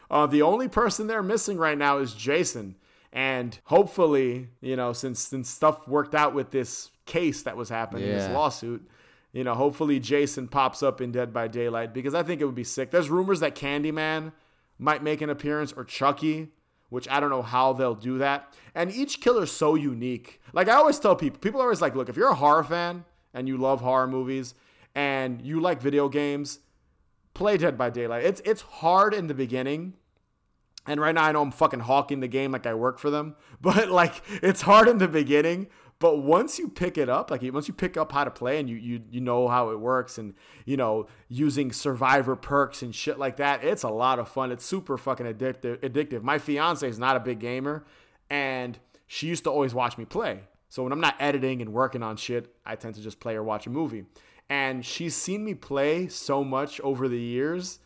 Uh, 0.10 0.28
the 0.28 0.42
only 0.42 0.68
person 0.70 1.08
they're 1.08 1.24
missing 1.24 1.58
right 1.58 1.78
now 1.78 1.98
is 1.98 2.14
Jason. 2.14 2.76
And 3.12 3.58
hopefully, 3.66 4.50
you 4.62 4.76
know, 4.76 4.92
since 4.94 5.20
since 5.20 5.50
stuff 5.50 5.88
worked 5.88 6.16
out 6.16 6.34
with 6.34 6.52
this 6.52 6.90
case 7.06 7.44
that 7.44 7.56
was 7.56 7.70
happening, 7.70 8.08
this 8.08 8.30
lawsuit, 8.32 8.90
you 9.34 9.44
know, 9.44 9.54
hopefully 9.54 10.00
Jason 10.00 10.48
pops 10.48 10.82
up 10.82 11.00
in 11.00 11.12
Dead 11.12 11.32
by 11.32 11.48
Daylight 11.48 11.94
because 11.94 12.16
I 12.16 12.24
think 12.24 12.42
it 12.42 12.46
would 12.46 12.56
be 12.56 12.64
sick. 12.64 12.92
There's 12.92 13.10
rumors 13.10 13.40
that 13.42 13.56
Candyman 13.56 14.32
might 14.78 15.04
make 15.04 15.22
an 15.22 15.30
appearance 15.30 15.72
or 15.72 15.84
Chucky, 15.84 16.50
which 16.90 17.08
I 17.10 17.20
don't 17.20 17.30
know 17.30 17.42
how 17.42 17.74
they'll 17.74 17.96
do 17.96 18.18
that. 18.20 18.54
And 18.76 18.92
each 18.92 19.22
killer's 19.22 19.52
so 19.52 19.76
unique. 19.76 20.40
Like 20.54 20.70
I 20.70 20.74
always 20.74 21.00
tell 21.00 21.16
people, 21.16 21.40
people 21.40 21.60
are 21.60 21.64
always 21.64 21.82
like, 21.82 21.96
look, 21.96 22.10
if 22.10 22.18
you're 22.18 22.30
a 22.30 22.36
horror 22.36 22.64
fan 22.64 23.06
and 23.34 23.48
you 23.48 23.58
love 23.58 23.82
horror 23.82 24.08
movies 24.08 24.54
and 24.94 25.42
you 25.42 25.60
like 25.60 25.82
video 25.82 26.08
games, 26.10 26.60
play 27.34 27.58
Dead 27.58 27.78
by 27.78 27.90
Daylight. 27.90 28.24
It's 28.24 28.42
it's 28.46 28.62
hard 28.62 29.14
in 29.14 29.28
the 29.28 29.34
beginning. 29.34 29.94
And 30.86 31.00
right 31.00 31.16
now 31.16 31.24
I 31.24 31.32
know 31.32 31.42
I'm 31.42 31.52
fucking 31.52 31.80
hawking 31.80 32.20
the 32.20 32.28
game 32.28 32.52
like 32.52 32.68
I 32.68 32.74
work 32.74 33.00
for 33.00 33.10
them, 33.10 33.36
but 33.62 33.90
like 33.90 34.22
it's 34.42 34.62
hard 34.62 34.88
in 34.88 34.98
the 34.98 35.08
beginning, 35.08 35.68
but 36.04 36.18
once 36.18 36.60
you 36.60 36.68
pick 36.68 36.98
it 36.98 37.08
up, 37.08 37.32
like 37.32 37.42
once 37.54 37.70
you 37.70 37.74
pick 37.74 37.96
up 37.96 38.12
how 38.12 38.26
to 38.26 38.30
play 38.30 38.60
and 38.60 38.70
you 38.70 38.76
you 38.76 39.02
you 39.10 39.22
know 39.22 39.48
how 39.48 39.70
it 39.70 39.80
works 39.80 40.18
and 40.18 40.34
you 40.66 40.76
know 40.76 41.08
using 41.30 41.72
survivor 41.72 42.36
perks 42.36 42.82
and 42.82 42.94
shit 42.94 43.18
like 43.18 43.38
that, 43.38 43.64
it's 43.64 43.84
a 43.84 43.90
lot 43.90 44.20
of 44.20 44.28
fun. 44.28 44.52
It's 44.52 44.66
super 44.66 44.98
fucking 44.98 45.26
addictive. 45.26 45.78
Addictive. 45.78 46.22
My 46.22 46.40
fiance 46.40 46.86
is 46.86 47.00
not 47.00 47.16
a 47.16 47.22
big 47.22 47.40
gamer, 47.40 47.86
and 48.30 48.78
she 49.08 49.28
used 49.28 49.46
to 49.46 49.50
always 49.50 49.74
watch 49.74 49.98
me 49.98 50.04
play. 50.04 50.42
So 50.68 50.84
when 50.84 50.92
I'm 50.92 51.00
not 51.00 51.16
editing 51.22 51.62
and 51.62 51.72
working 51.72 52.04
on 52.04 52.18
shit, 52.18 52.54
I 52.66 52.76
tend 52.76 52.96
to 52.96 53.02
just 53.02 53.22
play 53.22 53.36
or 53.36 53.44
watch 53.44 53.66
a 53.66 53.70
movie. 53.70 54.04
And 54.50 54.86
she's 54.86 55.16
seen 55.16 55.46
me 55.46 55.54
play 55.54 56.10
so 56.10 56.44
much 56.44 56.82
over 56.82 57.08
the 57.08 57.18
years 57.18 57.80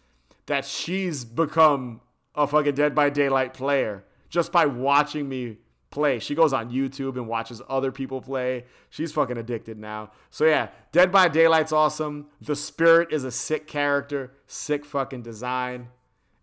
that 0.48 0.65
she's 0.65 1.23
become 1.23 2.02
a 2.34 2.48
fucking 2.48 2.73
Dead 2.73 2.95
by 2.95 3.11
Daylight 3.11 3.53
player 3.53 4.06
just 4.27 4.52
by 4.52 4.65
watching 4.65 5.30
me 5.30 5.57
play. 5.89 6.19
She 6.19 6.35
goes 6.35 6.53
on 6.53 6.72
YouTube 6.72 7.15
and 7.15 7.27
watches 7.27 7.61
other 7.69 7.91
people 7.91 8.22
play. 8.22 8.65
She's 8.89 9.11
fucking 9.11 9.38
addicted 9.38 9.77
now. 9.77 10.11
So 10.30 10.45
yeah, 10.45 10.69
Dead 10.91 11.11
by 11.11 11.27
Daylight's 11.27 11.72
awesome. 11.72 12.27
The 12.41 12.55
Spirit 12.55 13.11
is 13.11 13.23
a 13.23 13.31
sick 13.31 13.68
character, 13.68 14.34
sick 14.47 14.85
fucking 14.85 15.22
design. 15.22 15.88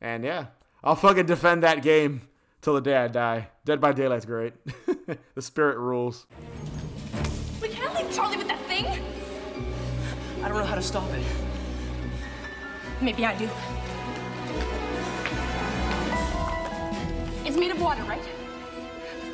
And 0.00 0.24
yeah, 0.24 0.46
I'll 0.82 0.96
fucking 0.96 1.26
defend 1.26 1.62
that 1.62 1.82
game 1.82 2.22
till 2.62 2.74
the 2.74 2.80
day 2.80 2.96
I 2.96 3.08
die. 3.08 3.48
Dead 3.64 3.80
by 3.80 3.92
Daylight's 3.92 4.26
great. 4.26 4.54
the 5.34 5.42
Spirit 5.42 5.78
rules. 5.78 6.26
We 7.60 7.68
can't 7.68 7.94
leave 7.94 8.14
Charlie 8.14 8.36
with 8.36 8.48
that 8.48 8.60
thing. 8.66 8.86
I 10.42 10.48
don't 10.48 10.58
know 10.58 10.64
how 10.64 10.74
to 10.74 10.82
stop 10.82 11.10
it. 11.12 11.24
Maybe 13.00 13.24
I 13.24 13.36
do. 13.36 13.48
It's 17.46 17.56
made 17.56 17.70
of 17.70 17.80
water, 17.80 18.02
right? 18.04 18.22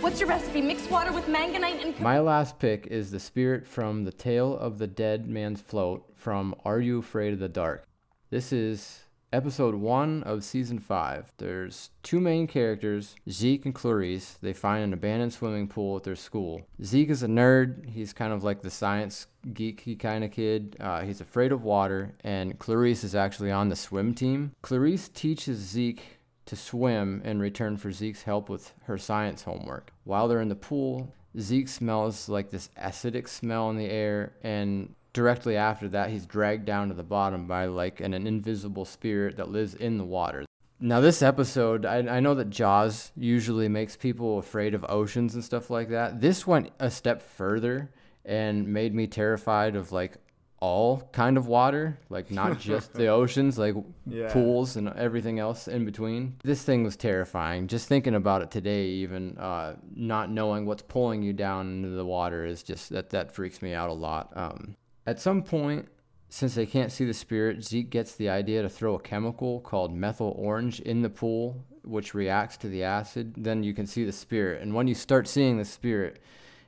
What's 0.00 0.18
your 0.18 0.30
recipe? 0.30 0.62
Mix 0.62 0.88
water 0.88 1.12
with 1.12 1.26
manganite 1.26 1.84
and. 1.84 2.00
My 2.00 2.20
last 2.20 2.58
pick 2.58 2.86
is 2.86 3.10
the 3.10 3.20
spirit 3.20 3.66
from 3.66 4.04
The 4.04 4.12
Tale 4.12 4.56
of 4.56 4.78
the 4.78 4.86
Dead 4.86 5.28
Man's 5.28 5.60
Float 5.60 6.10
from 6.16 6.54
Are 6.64 6.80
You 6.80 7.00
Afraid 7.00 7.34
of 7.34 7.38
the 7.38 7.50
Dark? 7.50 7.86
This 8.30 8.50
is 8.50 9.00
episode 9.30 9.74
one 9.74 10.22
of 10.22 10.42
season 10.42 10.78
five. 10.78 11.30
There's 11.36 11.90
two 12.02 12.18
main 12.18 12.46
characters, 12.46 13.14
Zeke 13.28 13.66
and 13.66 13.74
Clarice. 13.74 14.38
They 14.40 14.54
find 14.54 14.82
an 14.82 14.94
abandoned 14.94 15.34
swimming 15.34 15.68
pool 15.68 15.98
at 15.98 16.04
their 16.04 16.16
school. 16.16 16.62
Zeke 16.82 17.10
is 17.10 17.22
a 17.22 17.28
nerd. 17.28 17.90
He's 17.90 18.14
kind 18.14 18.32
of 18.32 18.42
like 18.42 18.62
the 18.62 18.70
science 18.70 19.26
geeky 19.48 19.98
kind 19.98 20.24
of 20.24 20.30
kid. 20.30 20.76
Uh, 20.80 21.02
he's 21.02 21.20
afraid 21.20 21.52
of 21.52 21.62
water, 21.62 22.14
and 22.24 22.58
Clarice 22.58 23.04
is 23.04 23.14
actually 23.14 23.50
on 23.50 23.68
the 23.68 23.76
swim 23.76 24.14
team. 24.14 24.52
Clarice 24.62 25.10
teaches 25.10 25.58
Zeke 25.58 26.19
to 26.50 26.56
swim 26.56 27.22
in 27.24 27.38
return 27.38 27.76
for 27.76 27.92
Zeke's 27.92 28.24
help 28.24 28.48
with 28.48 28.74
her 28.82 28.98
science 28.98 29.44
homework. 29.44 29.92
While 30.02 30.26
they're 30.26 30.40
in 30.40 30.48
the 30.48 30.56
pool, 30.56 31.14
Zeke 31.38 31.68
smells 31.68 32.28
like 32.28 32.50
this 32.50 32.70
acidic 32.76 33.28
smell 33.28 33.70
in 33.70 33.76
the 33.76 33.88
air, 33.88 34.32
and 34.42 34.92
directly 35.12 35.56
after 35.56 35.88
that, 35.90 36.10
he's 36.10 36.26
dragged 36.26 36.64
down 36.64 36.88
to 36.88 36.94
the 36.94 37.04
bottom 37.04 37.46
by 37.46 37.66
like 37.66 38.00
an, 38.00 38.14
an 38.14 38.26
invisible 38.26 38.84
spirit 38.84 39.36
that 39.36 39.52
lives 39.52 39.74
in 39.74 39.96
the 39.96 40.04
water. 40.04 40.44
Now, 40.80 41.00
this 41.00 41.22
episode, 41.22 41.86
I, 41.86 41.98
I 41.98 42.18
know 42.18 42.34
that 42.34 42.50
Jaws 42.50 43.12
usually 43.16 43.68
makes 43.68 43.94
people 43.94 44.40
afraid 44.40 44.74
of 44.74 44.84
oceans 44.88 45.36
and 45.36 45.44
stuff 45.44 45.70
like 45.70 45.90
that. 45.90 46.20
This 46.20 46.48
went 46.48 46.70
a 46.80 46.90
step 46.90 47.22
further 47.22 47.92
and 48.24 48.66
made 48.66 48.92
me 48.92 49.06
terrified 49.06 49.76
of 49.76 49.92
like 49.92 50.16
all 50.60 51.08
kind 51.12 51.38
of 51.38 51.46
water, 51.46 51.98
like 52.10 52.30
not 52.30 52.58
just 52.60 52.92
the 52.92 53.06
oceans, 53.20 53.58
like 53.58 53.74
Yeah. 54.06 54.30
pools 54.32 54.76
and 54.76 54.88
everything 54.90 55.38
else 55.38 55.66
in 55.68 55.84
between. 55.86 56.36
This 56.44 56.62
thing 56.62 56.84
was 56.84 56.96
terrifying. 56.96 57.66
Just 57.66 57.88
thinking 57.88 58.14
about 58.14 58.42
it 58.42 58.50
today, 58.50 58.86
even 58.86 59.38
uh, 59.38 59.76
not 59.94 60.30
knowing 60.30 60.66
what's 60.66 60.82
pulling 60.82 61.22
you 61.22 61.32
down 61.32 61.68
into 61.84 61.88
the 61.90 62.04
water 62.04 62.44
is 62.44 62.62
just 62.62 62.90
that 62.90 63.10
that 63.10 63.32
freaks 63.34 63.62
me 63.62 63.72
out 63.72 63.88
a 63.88 63.94
lot. 63.94 64.30
Um, 64.36 64.76
at 65.06 65.18
some 65.18 65.42
point, 65.42 65.88
since 66.28 66.54
they 66.54 66.66
can't 66.66 66.92
see 66.92 67.06
the 67.06 67.14
spirit, 67.14 67.64
Zeke 67.64 67.90
gets 67.90 68.14
the 68.14 68.28
idea 68.28 68.62
to 68.62 68.68
throw 68.68 68.94
a 68.94 69.00
chemical 69.00 69.60
called 69.60 69.92
methyl 69.94 70.34
orange 70.38 70.78
in 70.80 71.00
the 71.02 71.10
pool, 71.10 71.64
which 71.82 72.12
reacts 72.14 72.56
to 72.58 72.68
the 72.68 72.84
acid. 72.84 73.34
Then 73.36 73.62
you 73.64 73.72
can 73.74 73.86
see 73.86 74.04
the 74.04 74.12
spirit, 74.12 74.60
and 74.62 74.74
when 74.74 74.86
you 74.86 74.94
start 74.94 75.26
seeing 75.26 75.56
the 75.56 75.64
spirit, 75.64 76.20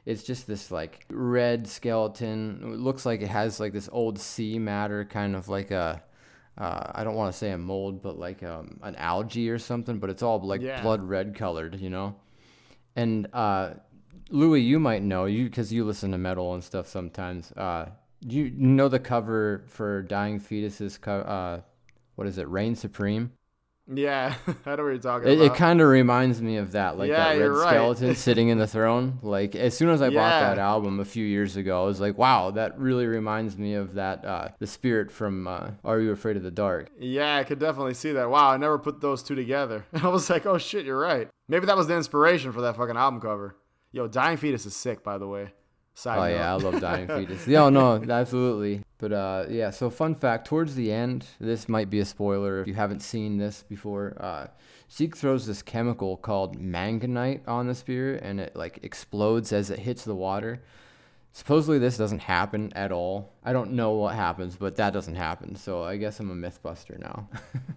it's 0.04 0.22
just 0.22 0.46
this 0.46 0.70
like 0.70 1.06
red 1.10 1.66
skeleton. 1.68 2.60
It 2.62 2.78
looks 2.80 3.06
like 3.06 3.22
it 3.22 3.28
has 3.28 3.60
like 3.60 3.72
this 3.72 3.88
old 3.92 4.18
sea 4.18 4.58
matter, 4.58 5.04
kind 5.04 5.36
of 5.36 5.48
like 5.48 5.70
a. 5.70 6.02
Uh, 6.58 6.90
I 6.94 7.02
don't 7.02 7.14
want 7.14 7.32
to 7.32 7.38
say 7.38 7.50
a 7.52 7.56
mold, 7.58 8.02
but 8.02 8.18
like 8.18 8.42
um, 8.42 8.78
an 8.82 8.94
algae 8.96 9.48
or 9.48 9.58
something. 9.58 9.98
But 9.98 10.10
it's 10.10 10.22
all 10.22 10.38
like 10.40 10.60
Yeah. 10.60 10.82
blood 10.82 11.02
red 11.02 11.34
colored, 11.34 11.80
you 11.80 11.88
know. 11.88 12.16
And 12.94 13.26
uh, 13.32 13.74
Louie, 14.28 14.60
you 14.60 14.78
might 14.78 15.02
know 15.02 15.24
you 15.24 15.44
because 15.44 15.72
you 15.72 15.84
listen 15.84 16.10
to 16.12 16.18
metal 16.18 16.52
and 16.54 16.62
stuff 16.62 16.86
sometimes. 16.88 17.52
Uh, 17.52 17.86
do 18.26 18.36
you 18.36 18.50
know 18.54 18.88
the 18.88 18.98
cover 18.98 19.64
for 19.66 20.02
Dying 20.02 20.38
Fetuses? 20.40 21.00
Co- 21.00 21.20
uh, 21.20 21.60
what 22.16 22.26
is 22.26 22.36
it? 22.38 22.46
Reign 22.48 22.74
Supreme. 22.74 23.32
Yeah, 23.92 24.34
I 24.66 24.76
know 24.76 24.84
what 24.84 24.90
you're 24.90 24.98
talking 24.98 25.28
It, 25.28 25.40
it 25.40 25.54
kind 25.54 25.80
of 25.80 25.88
reminds 25.88 26.40
me 26.40 26.56
of 26.56 26.72
that, 26.72 26.98
like 26.98 27.10
Yeah, 27.10 27.34
that 27.34 27.40
red 27.40 27.50
right. 27.50 27.68
skeleton 27.70 28.14
sitting 28.16 28.48
in 28.48 28.58
the 28.58 28.66
throne. 28.66 29.18
Like 29.22 29.54
as 29.56 29.76
soon 29.76 29.88
as 29.88 30.00
I 30.00 30.08
bought 30.08 30.40
that 30.40 30.58
album 30.58 31.00
a 31.00 31.04
few 31.04 31.24
years 31.24 31.56
ago, 31.56 31.82
I 31.82 31.86
was 31.86 32.00
like, 32.00 32.16
wow, 32.16 32.52
that 32.52 32.78
really 32.78 33.06
reminds 33.06 33.58
me 33.58 33.74
of 33.74 33.94
that 33.94 34.24
uh, 34.24 34.48
the 34.58 34.66
spirit 34.66 35.10
from 35.10 35.46
uh, 35.48 35.70
Are 35.84 35.98
You 35.98 36.12
Afraid 36.12 36.36
of 36.36 36.42
the 36.42 36.50
Dark? 36.50 36.90
Yeah, 36.98 37.36
I 37.36 37.44
could 37.44 37.58
definitely 37.58 37.94
see 37.94 38.12
that. 38.12 38.30
Wow, 38.30 38.50
I 38.50 38.56
never 38.56 38.78
put 38.78 39.00
those 39.00 39.22
two 39.22 39.34
together. 39.34 39.84
And 39.92 40.02
I 40.04 40.08
was 40.08 40.30
like, 40.30 40.46
oh 40.46 40.58
shit, 40.58 40.86
you're 40.86 40.98
right. 40.98 41.28
Maybe 41.48 41.66
that 41.66 41.76
was 41.76 41.88
the 41.88 41.96
inspiration 41.96 42.52
for 42.52 42.60
that 42.62 42.76
fucking 42.76 42.96
album 42.96 43.20
cover. 43.20 43.56
Yo, 43.90 44.06
Dying 44.06 44.36
Fetus 44.36 44.64
is 44.64 44.76
sick, 44.76 45.02
by 45.02 45.18
the 45.18 45.28
way. 45.28 45.52
Side 45.94 46.18
Oh 46.18 46.22
note. 46.22 46.34
yeah, 46.34 46.52
I 46.52 46.56
love 46.56 46.80
Dying 46.80 47.06
Fetus. 47.26 47.46
Yeah, 47.46 47.68
no, 47.68 48.02
absolutely. 48.08 48.82
But 48.98 49.12
uh, 49.12 49.44
yeah, 49.50 49.70
so 49.70 49.90
fun 49.90 50.14
fact: 50.14 50.46
towards 50.46 50.74
the 50.74 50.90
end, 50.92 51.26
this 51.38 51.68
might 51.68 51.90
be 51.90 52.00
a 52.00 52.04
spoiler 52.04 52.60
if 52.60 52.66
you 52.68 52.74
haven't 52.74 53.00
seen 53.00 53.36
this 53.38 53.62
before. 53.68 54.16
Uh, 54.18 54.46
Zeke 54.90 55.16
throws 55.16 55.46
this 55.46 55.62
chemical 55.62 56.16
called 56.16 56.58
manganite 56.58 57.46
on 57.46 57.66
the 57.66 57.74
spirit, 57.74 58.22
and 58.22 58.40
it 58.40 58.56
like 58.56 58.78
explodes 58.82 59.52
as 59.52 59.70
it 59.70 59.80
hits 59.80 60.04
the 60.04 60.14
water. 60.14 60.62
Supposedly, 61.34 61.78
this 61.78 61.96
doesn't 61.96 62.20
happen 62.20 62.70
at 62.74 62.92
all. 62.92 63.32
I 63.42 63.52
don't 63.54 63.72
know 63.72 63.92
what 63.92 64.14
happens, 64.14 64.54
but 64.56 64.76
that 64.76 64.92
doesn't 64.92 65.14
happen. 65.14 65.56
So 65.56 65.82
I 65.82 65.96
guess 65.96 66.20
I'm 66.20 66.30
a 66.30 66.34
MythBuster 66.34 66.98
now. 66.98 67.28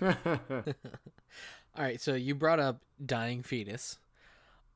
All 1.78 1.84
right, 1.84 2.00
so 2.00 2.14
you 2.16 2.36
brought 2.36 2.60
up 2.60 2.82
dying 3.06 3.44
fetus. 3.44 3.98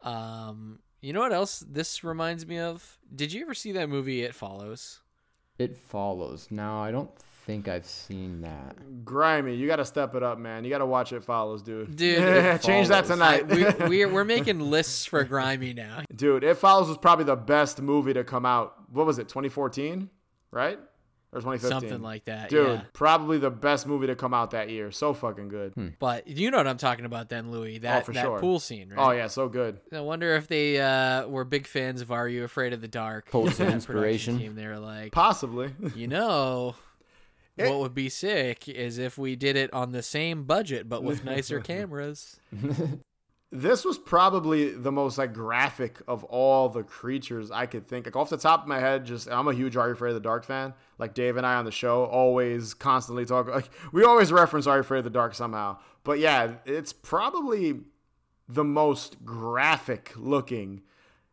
Um, 0.02 0.80
you 1.02 1.14
know 1.14 1.22
what 1.22 1.34
else 1.34 1.64
this 1.70 2.04
reminds 2.04 2.46
me 2.46 2.60
of? 2.60 2.98
Did 3.16 3.32
you 3.34 3.42
ever 3.42 3.54
see 3.54 3.72
that 3.74 3.90
movie 3.90 4.24
It 4.24 4.36
Follows? 4.36 5.00
it 5.58 5.76
follows. 5.76 6.48
Now 6.50 6.82
I 6.82 6.90
don't 6.92 7.10
think 7.46 7.68
I've 7.68 7.86
seen 7.86 8.42
that. 8.42 8.78
Grimey, 9.04 9.58
you 9.58 9.68
gotta 9.68 9.84
step 9.84 10.16
it 10.16 10.24
up, 10.24 10.38
man. 10.38 10.64
You 10.64 10.70
gotta 10.70 10.86
watch 10.86 11.12
it 11.12 11.22
follows, 11.24 11.62
dude. 11.62 11.96
Dude, 11.98 12.20
It 12.24 12.62
change 12.62 12.88
that 12.88 13.08
Follows. 13.08 13.42
tonight. 13.44 13.48
we 13.80 13.88
we're, 14.06 14.08
we're 14.10 14.24
making 14.24 14.60
lists 14.60 15.04
for 15.06 15.26
grimey 15.26 15.76
now. 15.76 16.04
dude, 16.16 16.44
It 16.46 16.56
Follows 16.58 16.88
was 16.88 16.98
probably 16.98 17.26
the 17.26 17.36
best 17.36 17.82
movie 17.82 18.14
to 18.14 18.24
come 18.24 18.46
out. 18.46 18.76
What 18.94 19.06
was 19.06 19.20
it, 19.20 19.28
2014? 19.28 20.10
Right? 20.52 20.80
Or 21.32 21.42
2015? 21.42 21.70
Something 21.80 22.02
like 22.02 22.26
that, 22.26 22.50
Dude, 22.50 22.68
yeah. 22.68 22.82
probably 22.92 23.38
the 23.38 23.52
best 23.52 23.86
movie 23.86 24.08
to 24.08 24.16
come 24.16 24.34
out 24.34 24.50
that 24.52 24.70
year. 24.72 24.90
So 24.92 25.14
fucking 25.14 25.50
good. 25.50 25.98
But 26.00 26.28
you 26.28 26.50
know 26.50 26.58
what 26.58 26.68
I'm 26.68 26.78
talking 26.80 27.06
about 27.06 27.30
then, 27.30 27.52
Louie. 27.52 27.78
That 27.78 28.02
oh, 28.02 28.06
for 28.06 28.14
that 28.14 28.24
sure. 28.24 28.40
pool 28.40 28.60
scene, 28.60 28.90
right? 28.90 28.98
Oh, 29.08 29.12
yeah, 29.12 29.28
so 29.28 29.48
good. 29.48 29.80
I 29.94 30.00
wonder 30.02 30.34
if 30.36 30.48
they 30.48 30.80
uh, 30.80 31.28
were 31.28 31.44
big 31.46 31.68
fans 31.68 32.02
of 32.02 32.12
Are 32.12 32.28
You 32.28 32.44
Afraid 32.46 32.74
of 32.74 32.82
the 32.82 32.88
Dark? 32.88 33.30
Pulled 33.30 33.54
some 33.54 33.68
That 33.68 33.74
inspiration. 33.74 34.38
production 34.38 34.40
Team. 34.40 34.56
They 34.56 34.68
were 34.68 34.80
like, 34.80 35.12
Possibly. 35.12 35.72
you 35.96 36.08
know, 36.08 36.74
It- 37.58 37.70
what 37.70 37.78
would 37.80 37.94
be 37.94 38.10
sick 38.10 38.68
is 38.68 38.98
if 38.98 39.20
we 39.20 39.36
did 39.36 39.56
it 39.56 39.72
on 39.72 39.92
the 39.92 40.02
same 40.02 40.46
budget 40.46 40.90
but 40.90 41.04
with 41.04 41.24
nicer 41.24 41.60
cameras. 41.62 42.40
this 43.52 43.84
was 43.86 43.98
probably 43.98 44.72
the 44.72 44.92
most 44.92 45.18
like 45.18 45.34
graphic 45.34 45.98
of 46.08 46.24
all 46.26 46.70
the 46.70 46.84
creatures 46.84 47.52
I 47.52 47.66
could 47.66 47.88
think. 47.88 48.06
Like 48.06 48.16
off 48.16 48.30
the 48.30 48.38
top 48.38 48.64
of 48.64 48.68
my 48.68 48.80
head, 48.80 49.06
just 49.06 49.28
I'm 49.30 49.48
a 49.48 49.54
huge 49.54 49.76
Are 49.76 49.88
You 49.88 49.94
Afraid 49.94 50.10
of 50.10 50.16
the 50.16 50.20
Dark 50.22 50.44
fan. 50.46 50.74
Like 51.00 51.14
Dave 51.16 51.38
and 51.38 51.46
I 51.48 51.56
on 51.56 51.66
the 51.66 51.72
show 51.72 52.04
always 52.06 52.74
constantly 52.76 53.26
talk. 53.26 53.48
Like 53.48 53.70
we 53.92 54.04
always 54.04 54.32
reference 54.32 54.68
Are 54.68 54.76
You 54.76 54.82
Afraid 54.82 55.00
of 55.00 55.04
the 55.06 55.10
Dark 55.10 55.34
somehow. 55.34 55.78
But 56.04 56.20
yeah, 56.20 56.56
it's 56.66 56.94
probably 56.94 57.80
the 58.48 58.64
most 58.64 59.24
graphic 59.26 60.14
looking. 60.16 60.82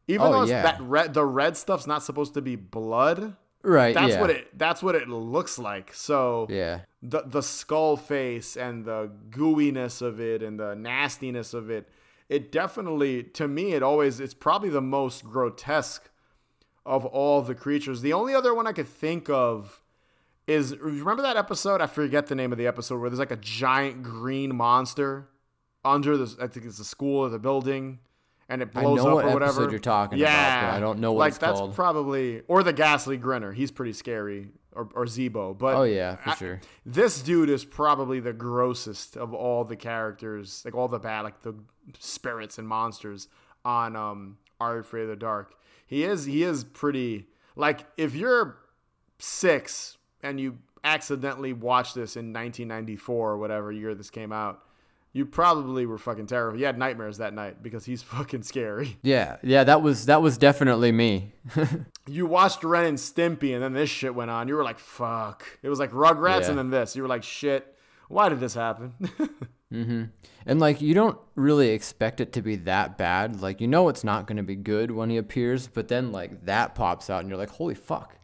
Even 0.08 0.28
Oh, 0.28 0.32
though 0.32 0.42
it's 0.42 0.50
yeah. 0.50 0.62
that 0.62 0.80
red, 0.80 1.14
the 1.14 1.24
red 1.24 1.56
stuff's 1.56 1.86
not 1.86 2.02
supposed 2.02 2.34
to 2.34 2.42
be 2.42 2.54
blood. 2.56 3.34
Right. 3.62 3.92
That's 3.94 4.12
yeah. 4.14 4.20
what 4.20 4.30
it. 4.30 4.56
That's 4.56 4.82
what 4.82 4.94
it 4.94 5.08
looks 5.08 5.58
like. 5.58 5.92
So 5.92 6.46
Yeah. 6.48 6.80
the 7.02 7.22
the 7.26 7.42
skull 7.42 7.96
face 7.96 8.56
and 8.56 8.84
the 8.84 9.10
gooiness 9.30 10.00
of 10.00 10.20
it 10.20 10.42
and 10.42 10.60
the 10.60 10.74
nastiness 10.76 11.52
of 11.54 11.70
it 11.70 11.88
it 12.28 12.50
definitely 12.50 13.22
to 13.22 13.46
me 13.46 13.72
it 13.72 13.82
always 13.84 14.18
it's 14.18 14.34
probably 14.34 14.68
the 14.68 14.80
most 14.80 15.24
grotesque 15.24 16.10
of 16.86 17.04
all 17.04 17.42
the 17.42 17.54
creatures 17.54 18.00
the 18.00 18.12
only 18.12 18.34
other 18.34 18.54
one 18.54 18.66
i 18.66 18.72
could 18.72 18.88
think 18.88 19.28
of 19.28 19.82
is 20.46 20.76
remember 20.78 21.22
that 21.22 21.36
episode 21.36 21.80
i 21.82 21.86
forget 21.86 22.28
the 22.28 22.34
name 22.34 22.52
of 22.52 22.58
the 22.58 22.66
episode 22.66 22.98
where 23.00 23.10
there's 23.10 23.18
like 23.18 23.30
a 23.32 23.36
giant 23.36 24.02
green 24.02 24.54
monster 24.54 25.28
under 25.84 26.16
the 26.16 26.34
i 26.40 26.46
think 26.46 26.64
it's 26.64 26.78
the 26.78 26.84
school 26.84 27.20
or 27.24 27.28
the 27.28 27.38
building 27.38 27.98
and 28.48 28.62
it 28.62 28.72
blows 28.72 29.00
up 29.00 29.24
or 29.24 29.32
whatever 29.34 29.68
you're 29.68 29.80
talking 29.80 30.20
about, 30.20 30.30
yeah 30.30 30.70
but 30.70 30.76
I 30.76 30.80
don't 30.80 31.00
know 31.00 31.12
what 31.12 31.18
like 31.18 31.38
that's 31.38 31.58
called. 31.58 31.74
probably 31.74 32.42
or 32.46 32.62
the 32.62 32.72
ghastly 32.72 33.16
grinner 33.16 33.52
he's 33.52 33.72
pretty 33.72 33.92
scary 33.92 34.48
or, 34.72 34.88
or 34.94 35.06
Zeebo 35.06 35.56
but 35.58 35.74
Oh 35.74 35.82
yeah, 35.84 36.16
for 36.16 36.30
I- 36.30 36.34
sure. 36.34 36.60
this 36.84 37.22
dude 37.22 37.48
is 37.50 37.64
probably 37.64 38.20
the 38.20 38.34
grossest 38.34 39.16
of 39.16 39.32
all 39.32 39.64
the 39.64 39.74
characters, 39.74 40.60
like 40.66 40.74
all 40.74 40.86
the 40.86 40.98
bad, 40.98 41.22
like 41.22 41.40
the 41.40 41.54
spirits 41.98 42.58
and 42.58 42.68
monsters 42.68 43.26
on 43.64 43.96
um 43.96 44.36
Are 44.60 44.74
You 44.74 44.80
Afraid 44.80 45.04
of 45.04 45.08
the 45.08 45.16
Dark. 45.16 45.54
He 45.86 46.02
is 46.04 46.24
he 46.24 46.42
is 46.42 46.64
pretty 46.64 47.26
like 47.54 47.86
if 47.96 48.14
you're 48.14 48.58
six 49.18 49.96
and 50.22 50.40
you 50.40 50.58
accidentally 50.84 51.52
watched 51.52 51.94
this 51.94 52.16
in 52.16 52.32
1994 52.32 53.32
or 53.32 53.38
whatever 53.38 53.72
year 53.72 53.94
this 53.94 54.10
came 54.10 54.32
out, 54.32 54.62
you 55.12 55.24
probably 55.24 55.86
were 55.86 55.98
fucking 55.98 56.26
terrified. 56.26 56.60
You 56.60 56.66
had 56.66 56.78
nightmares 56.78 57.18
that 57.18 57.32
night 57.34 57.62
because 57.62 57.84
he's 57.84 58.02
fucking 58.14 58.42
scary. 58.42 58.98
Yeah, 59.02 59.36
yeah, 59.42 59.64
that 59.64 59.80
was 59.82 60.06
that 60.06 60.20
was 60.22 60.36
definitely 60.38 60.92
me. 60.92 61.32
you 62.06 62.26
watched 62.26 62.62
Ren 62.64 62.84
and 62.84 62.98
Stimpy, 62.98 63.54
and 63.54 63.62
then 63.62 63.72
this 63.72 63.90
shit 63.90 64.14
went 64.14 64.30
on. 64.30 64.48
You 64.48 64.54
were 64.56 64.64
like, 64.64 64.78
"Fuck!" 64.78 65.44
It 65.62 65.68
was 65.68 65.78
like 65.78 65.92
Rugrats, 65.92 66.42
Yeah. 66.42 66.50
and 66.50 66.58
then 66.58 66.70
this. 66.70 66.94
You 66.96 67.02
were 67.02 67.08
like, 67.08 67.22
"Shit, 67.22 67.74
why 68.08 68.28
did 68.28 68.40
this 68.40 68.54
happen?" 68.54 68.92
hmm 69.84 70.04
And 70.46 70.60
like 70.60 70.80
you 70.80 70.94
don't 70.94 71.18
really 71.34 71.70
expect 71.70 72.20
it 72.20 72.32
to 72.34 72.42
be 72.42 72.56
that 72.56 72.96
bad. 72.98 73.40
Like 73.40 73.60
you 73.60 73.68
know 73.68 73.88
it's 73.88 74.04
not 74.04 74.26
going 74.26 74.36
to 74.36 74.42
be 74.42 74.56
good 74.56 74.90
when 74.90 75.10
he 75.10 75.16
appears, 75.16 75.66
but 75.68 75.88
then 75.88 76.12
like 76.12 76.44
that 76.46 76.74
pops 76.74 77.10
out 77.10 77.20
and 77.20 77.28
you're 77.28 77.38
like, 77.38 77.50
"Holy 77.50 77.74
fuck." 77.74 78.16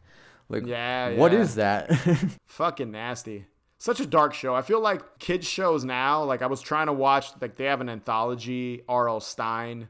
Like 0.49 0.65
Yeah, 0.65 1.09
what 1.15 1.33
yeah. 1.33 1.33
is 1.33 1.55
that? 1.55 1.91
fucking 2.45 2.91
nasty. 2.91 3.47
Such 3.77 3.99
a 3.99 4.05
dark 4.05 4.33
show. 4.33 4.55
I 4.55 4.61
feel 4.61 4.79
like 4.79 5.19
kids 5.19 5.47
shows 5.47 5.83
now. 5.83 6.23
Like 6.23 6.41
I 6.41 6.47
was 6.47 6.61
trying 6.61 6.87
to 6.87 6.93
watch, 6.93 7.27
like 7.41 7.57
they 7.57 7.65
have 7.65 7.81
an 7.81 7.89
anthology 7.89 8.83
R.L. 8.87 9.19
Stine 9.19 9.89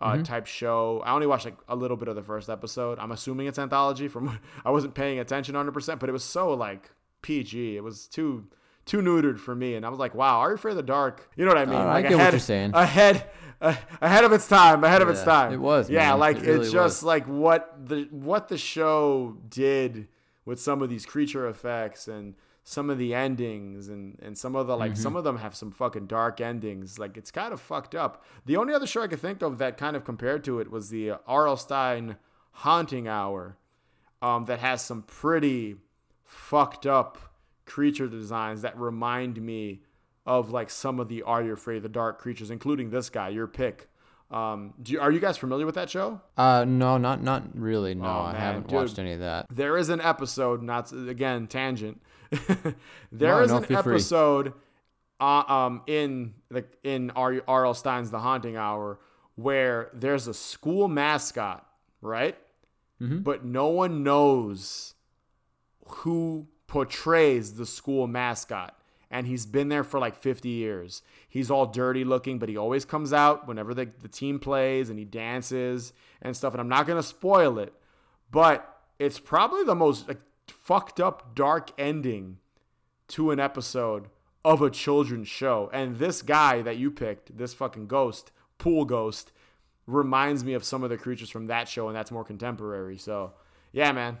uh, 0.00 0.18
Mm-hmm. 0.18 0.22
type 0.24 0.46
show. 0.46 1.02
I 1.06 1.12
only 1.12 1.26
watched 1.26 1.46
like 1.46 1.58
a 1.68 1.76
little 1.76 1.96
bit 1.96 2.08
of 2.08 2.16
the 2.16 2.22
first 2.22 2.50
episode. 2.50 2.98
I'm 2.98 3.12
assuming 3.12 3.48
it's 3.48 3.58
anthology. 3.58 4.08
From 4.08 4.38
I 4.64 4.70
wasn't 4.70 4.94
paying 4.94 5.18
attention 5.20 5.54
100, 5.54 5.72
percent 5.72 6.00
but 6.00 6.08
it 6.08 6.12
was 6.12 6.24
so 6.24 6.54
like 6.54 6.90
PG. 7.22 7.76
It 7.76 7.84
was 7.84 8.08
too 8.08 8.46
too 8.88 8.98
neutered 9.02 9.38
for 9.38 9.54
me, 9.54 9.74
and 9.76 9.86
I 9.86 9.88
was 9.88 9.98
like, 9.98 10.14
wow, 10.14 10.38
Are 10.40 10.48
You 10.50 10.54
Afraid 10.56 10.72
of 10.72 10.76
the 10.78 10.82
Dark? 10.82 11.30
You 11.36 11.44
know 11.44 11.50
what 11.52 11.58
I 11.58 11.64
mean? 11.66 11.74
I 11.76 11.84
like 11.84 12.04
get 12.08 12.12
what 12.14 12.20
ahead, 12.20 12.32
you're 12.32 12.40
saying. 12.40 12.72
Ahead. 12.74 13.30
Uh, 13.60 13.74
ahead 14.00 14.22
of 14.24 14.32
its 14.32 14.46
time, 14.46 14.84
ahead 14.84 15.02
of 15.02 15.08
its 15.08 15.22
time. 15.24 15.52
it 15.52 15.56
was, 15.60 15.90
yeah. 15.90 16.10
man. 16.10 16.18
Like 16.20 16.36
It 16.36 16.42
really 16.46 16.60
it's 16.60 16.70
just 16.72 16.98
was. 16.98 17.02
like 17.02 17.26
what 17.26 17.74
the 17.86 18.06
what 18.12 18.46
the 18.48 18.56
show 18.58 19.36
did 19.48 20.06
with 20.44 20.60
some 20.60 20.80
of 20.80 20.88
these 20.88 21.04
creature 21.04 21.48
effects 21.48 22.06
and 22.06 22.34
some 22.62 22.88
of 22.88 22.98
the 22.98 23.14
endings 23.14 23.88
and 23.88 24.16
and 24.22 24.38
some 24.38 24.54
of 24.54 24.68
the 24.68 24.76
like 24.76 24.92
Mm-hmm. 24.92 25.02
some 25.02 25.16
of 25.16 25.24
them 25.24 25.38
have 25.38 25.56
some 25.56 25.72
fucking 25.72 26.06
dark 26.06 26.40
endings 26.40 26.98
like 27.00 27.16
it's 27.16 27.30
kind 27.32 27.52
of 27.52 27.60
fucked 27.60 27.96
up 27.96 28.22
the 28.46 28.56
only 28.56 28.72
other 28.74 28.86
show 28.86 29.02
i 29.02 29.08
could 29.08 29.18
think 29.20 29.42
of 29.42 29.58
that 29.58 29.76
kind 29.76 29.96
of 29.96 30.04
compared 30.04 30.44
to 30.44 30.60
it 30.60 30.70
was 30.70 30.90
the 30.90 31.10
uh, 31.12 31.16
R.L. 31.26 31.56
Stine 31.56 32.14
haunting 32.52 33.08
hour 33.08 33.56
um, 34.22 34.44
that 34.44 34.60
has 34.60 34.82
some 34.82 35.02
pretty 35.02 35.76
fucked 36.24 36.86
up 36.86 37.18
creature 37.68 38.08
designs 38.08 38.62
that 38.62 38.76
remind 38.78 39.40
me 39.40 39.82
of 40.26 40.50
like 40.50 40.68
some 40.70 40.98
of 41.00 41.08
the 41.08 41.22
are 41.22 41.42
you 41.42 41.52
afraid 41.52 41.76
of 41.78 41.82
the 41.84 41.88
dark 41.88 42.18
creatures 42.18 42.50
including 42.50 42.90
this 42.90 43.08
guy 43.10 43.28
your 43.28 43.46
pick 43.46 43.88
um, 44.30 44.74
do 44.82 44.92
you, 44.92 45.00
are 45.00 45.10
you 45.10 45.20
guys 45.20 45.38
familiar 45.38 45.64
with 45.64 45.76
that 45.76 45.88
show 45.88 46.20
uh 46.36 46.64
no, 46.68 46.98
not 46.98 47.22
not 47.22 47.44
really. 47.58 47.94
No, 47.94 48.04
Oh, 48.04 48.20
I 48.24 48.34
haven't 48.34 48.64
dude. 48.68 48.72
watched 48.76 48.98
any 48.98 49.12
of 49.12 49.20
that. 49.20 49.46
there 49.50 49.78
is 49.78 49.88
an 49.88 50.02
episode 50.02 50.62
not 50.62 50.92
again 50.92 51.46
tangent 51.46 52.02
There 53.10 53.36
No, 53.36 53.40
is 53.40 53.50
no, 53.50 53.56
an 53.58 53.72
episode 53.74 54.52
uh, 55.18 55.44
um 55.48 55.82
in 55.86 56.34
the 56.50 56.64
in 56.84 57.10
R- 57.16 57.42
R.L. 57.48 57.72
Stine's 57.74 58.10
The 58.10 58.18
Haunting 58.18 58.56
Hour 58.56 58.98
where 59.36 59.88
there's 59.94 60.26
a 60.26 60.34
school 60.34 60.88
mascot, 60.88 61.66
right? 62.02 62.36
Mm-hmm. 63.00 63.20
But 63.20 63.44
no 63.46 63.68
one 63.68 64.02
knows 64.02 64.94
who 65.86 66.48
portrays 66.68 67.54
the 67.54 67.66
school 67.66 68.06
mascot. 68.06 68.76
And 69.10 69.26
he's 69.26 69.46
been 69.46 69.70
there 69.70 69.84
for 69.84 69.98
like 69.98 70.14
50 70.14 70.50
years. 70.50 71.02
He's 71.28 71.50
all 71.50 71.66
dirty 71.66 72.04
looking, 72.04 72.38
but 72.38 72.50
he 72.50 72.58
always 72.58 72.84
comes 72.84 73.12
out 73.12 73.48
whenever 73.48 73.72
the, 73.72 73.88
the 74.02 74.08
team 74.08 74.38
plays 74.38 74.90
and 74.90 74.98
he 74.98 75.06
dances 75.06 75.94
and 76.20 76.36
stuff. 76.36 76.52
And 76.52 76.60
I'm 76.60 76.68
not 76.68 76.86
going 76.86 76.98
to 76.98 77.02
spoil 77.02 77.58
it, 77.58 77.72
but 78.30 78.80
it's 78.98 79.18
probably 79.18 79.64
the 79.64 79.74
most 79.74 80.06
like, 80.06 80.20
fucked 80.46 81.00
up, 81.00 81.34
dark 81.34 81.70
ending 81.78 82.36
to 83.08 83.30
an 83.30 83.40
episode 83.40 84.08
of 84.44 84.60
a 84.60 84.70
children's 84.70 85.28
show. 85.28 85.70
And 85.72 85.96
this 85.98 86.20
guy 86.20 86.60
that 86.62 86.76
you 86.76 86.90
picked, 86.90 87.38
this 87.38 87.54
fucking 87.54 87.86
ghost, 87.86 88.30
pool 88.58 88.84
ghost, 88.84 89.32
reminds 89.86 90.44
me 90.44 90.52
of 90.52 90.64
some 90.64 90.84
of 90.84 90.90
the 90.90 90.98
creatures 90.98 91.30
from 91.30 91.46
that 91.46 91.66
show, 91.66 91.88
and 91.88 91.96
that's 91.96 92.10
more 92.10 92.24
contemporary. 92.24 92.98
So, 92.98 93.32
yeah, 93.72 93.90
man, 93.92 94.18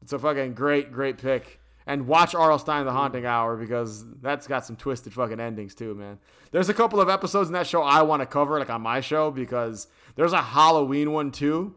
it's 0.00 0.12
a 0.12 0.18
fucking 0.18 0.54
great, 0.54 0.92
great 0.92 1.18
pick. 1.18 1.58
And 1.88 2.06
watch 2.06 2.34
R.L. 2.34 2.58
Stine 2.58 2.84
The 2.84 2.92
Haunting 2.92 3.24
Hour 3.24 3.56
because 3.56 4.04
that's 4.20 4.46
got 4.46 4.66
some 4.66 4.76
twisted 4.76 5.14
fucking 5.14 5.40
endings 5.40 5.74
too, 5.74 5.94
man. 5.94 6.18
There's 6.50 6.68
a 6.68 6.74
couple 6.74 7.00
of 7.00 7.08
episodes 7.08 7.48
in 7.48 7.54
that 7.54 7.66
show 7.66 7.82
I 7.82 8.02
want 8.02 8.20
to 8.20 8.26
cover, 8.26 8.58
like 8.58 8.68
on 8.68 8.82
my 8.82 9.00
show, 9.00 9.30
because 9.30 9.88
there's 10.14 10.34
a 10.34 10.42
Halloween 10.42 11.12
one 11.12 11.30
too. 11.30 11.74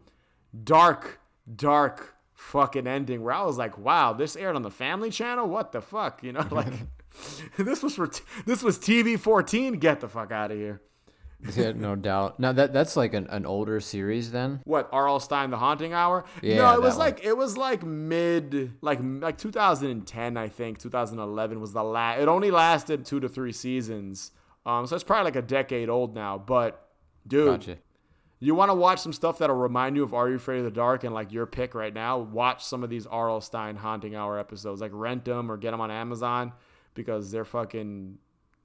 Dark, 0.64 1.18
dark 1.56 2.14
fucking 2.34 2.86
ending 2.86 3.22
where 3.22 3.32
I 3.32 3.42
was 3.42 3.56
like, 3.56 3.78
wow, 3.78 4.12
this 4.12 4.36
aired 4.36 4.54
on 4.54 4.62
the 4.62 4.70
Family 4.70 5.10
Channel? 5.10 5.48
What 5.48 5.72
the 5.72 5.80
fuck? 5.80 6.22
You 6.22 6.32
know, 6.32 6.46
like 6.50 6.74
this 7.56 7.82
was 7.82 7.94
for 7.94 8.06
t- 8.06 8.24
this 8.44 8.62
was 8.62 8.78
TV 8.78 9.18
14. 9.18 9.74
Get 9.74 10.00
the 10.00 10.08
fuck 10.08 10.30
out 10.30 10.50
of 10.50 10.58
here. 10.58 10.82
Yeah, 11.56 11.72
no 11.72 11.96
doubt. 11.96 12.38
Now 12.38 12.52
that 12.52 12.72
that's 12.72 12.96
like 12.96 13.14
an, 13.14 13.26
an 13.28 13.46
older 13.46 13.80
series 13.80 14.30
then. 14.30 14.60
What 14.64 14.88
R.L. 14.92 15.18
Stine 15.20 15.50
The 15.50 15.56
Haunting 15.58 15.92
Hour? 15.92 16.24
Yeah, 16.40 16.56
no, 16.56 16.74
it 16.74 16.80
was 16.82 16.94
one. 16.96 17.06
like 17.06 17.24
it 17.24 17.36
was 17.36 17.56
like 17.56 17.82
mid 17.82 18.72
like 18.80 19.00
like 19.02 19.38
2010, 19.38 20.36
I 20.36 20.48
think. 20.48 20.78
2011 20.78 21.60
was 21.60 21.72
the 21.72 21.82
last. 21.82 22.20
It 22.20 22.28
only 22.28 22.50
lasted 22.50 23.04
two 23.04 23.18
to 23.20 23.28
three 23.28 23.52
seasons. 23.52 24.30
Um, 24.64 24.86
so 24.86 24.94
it's 24.94 25.04
probably 25.04 25.24
like 25.24 25.36
a 25.36 25.42
decade 25.42 25.88
old 25.88 26.14
now. 26.14 26.38
But 26.38 26.88
dude, 27.26 27.46
Gotcha. 27.60 27.78
you 28.38 28.54
want 28.54 28.70
to 28.70 28.74
watch 28.74 29.00
some 29.00 29.12
stuff 29.12 29.38
that'll 29.38 29.56
remind 29.56 29.96
you 29.96 30.04
of 30.04 30.14
Are 30.14 30.28
You 30.28 30.36
Afraid 30.36 30.58
of 30.58 30.64
the 30.64 30.70
Dark 30.70 31.02
and 31.02 31.12
like 31.12 31.32
your 31.32 31.46
pick 31.46 31.74
right 31.74 31.92
now? 31.92 32.18
Watch 32.18 32.64
some 32.64 32.84
of 32.84 32.90
these 32.90 33.06
R.L. 33.06 33.40
Stine 33.40 33.74
Haunting 33.76 34.14
Hour 34.14 34.38
episodes. 34.38 34.80
Like 34.80 34.92
rent 34.94 35.24
them 35.24 35.50
or 35.50 35.56
get 35.56 35.72
them 35.72 35.80
on 35.80 35.90
Amazon 35.90 36.52
because 36.94 37.32
they're 37.32 37.44
fucking 37.44 38.18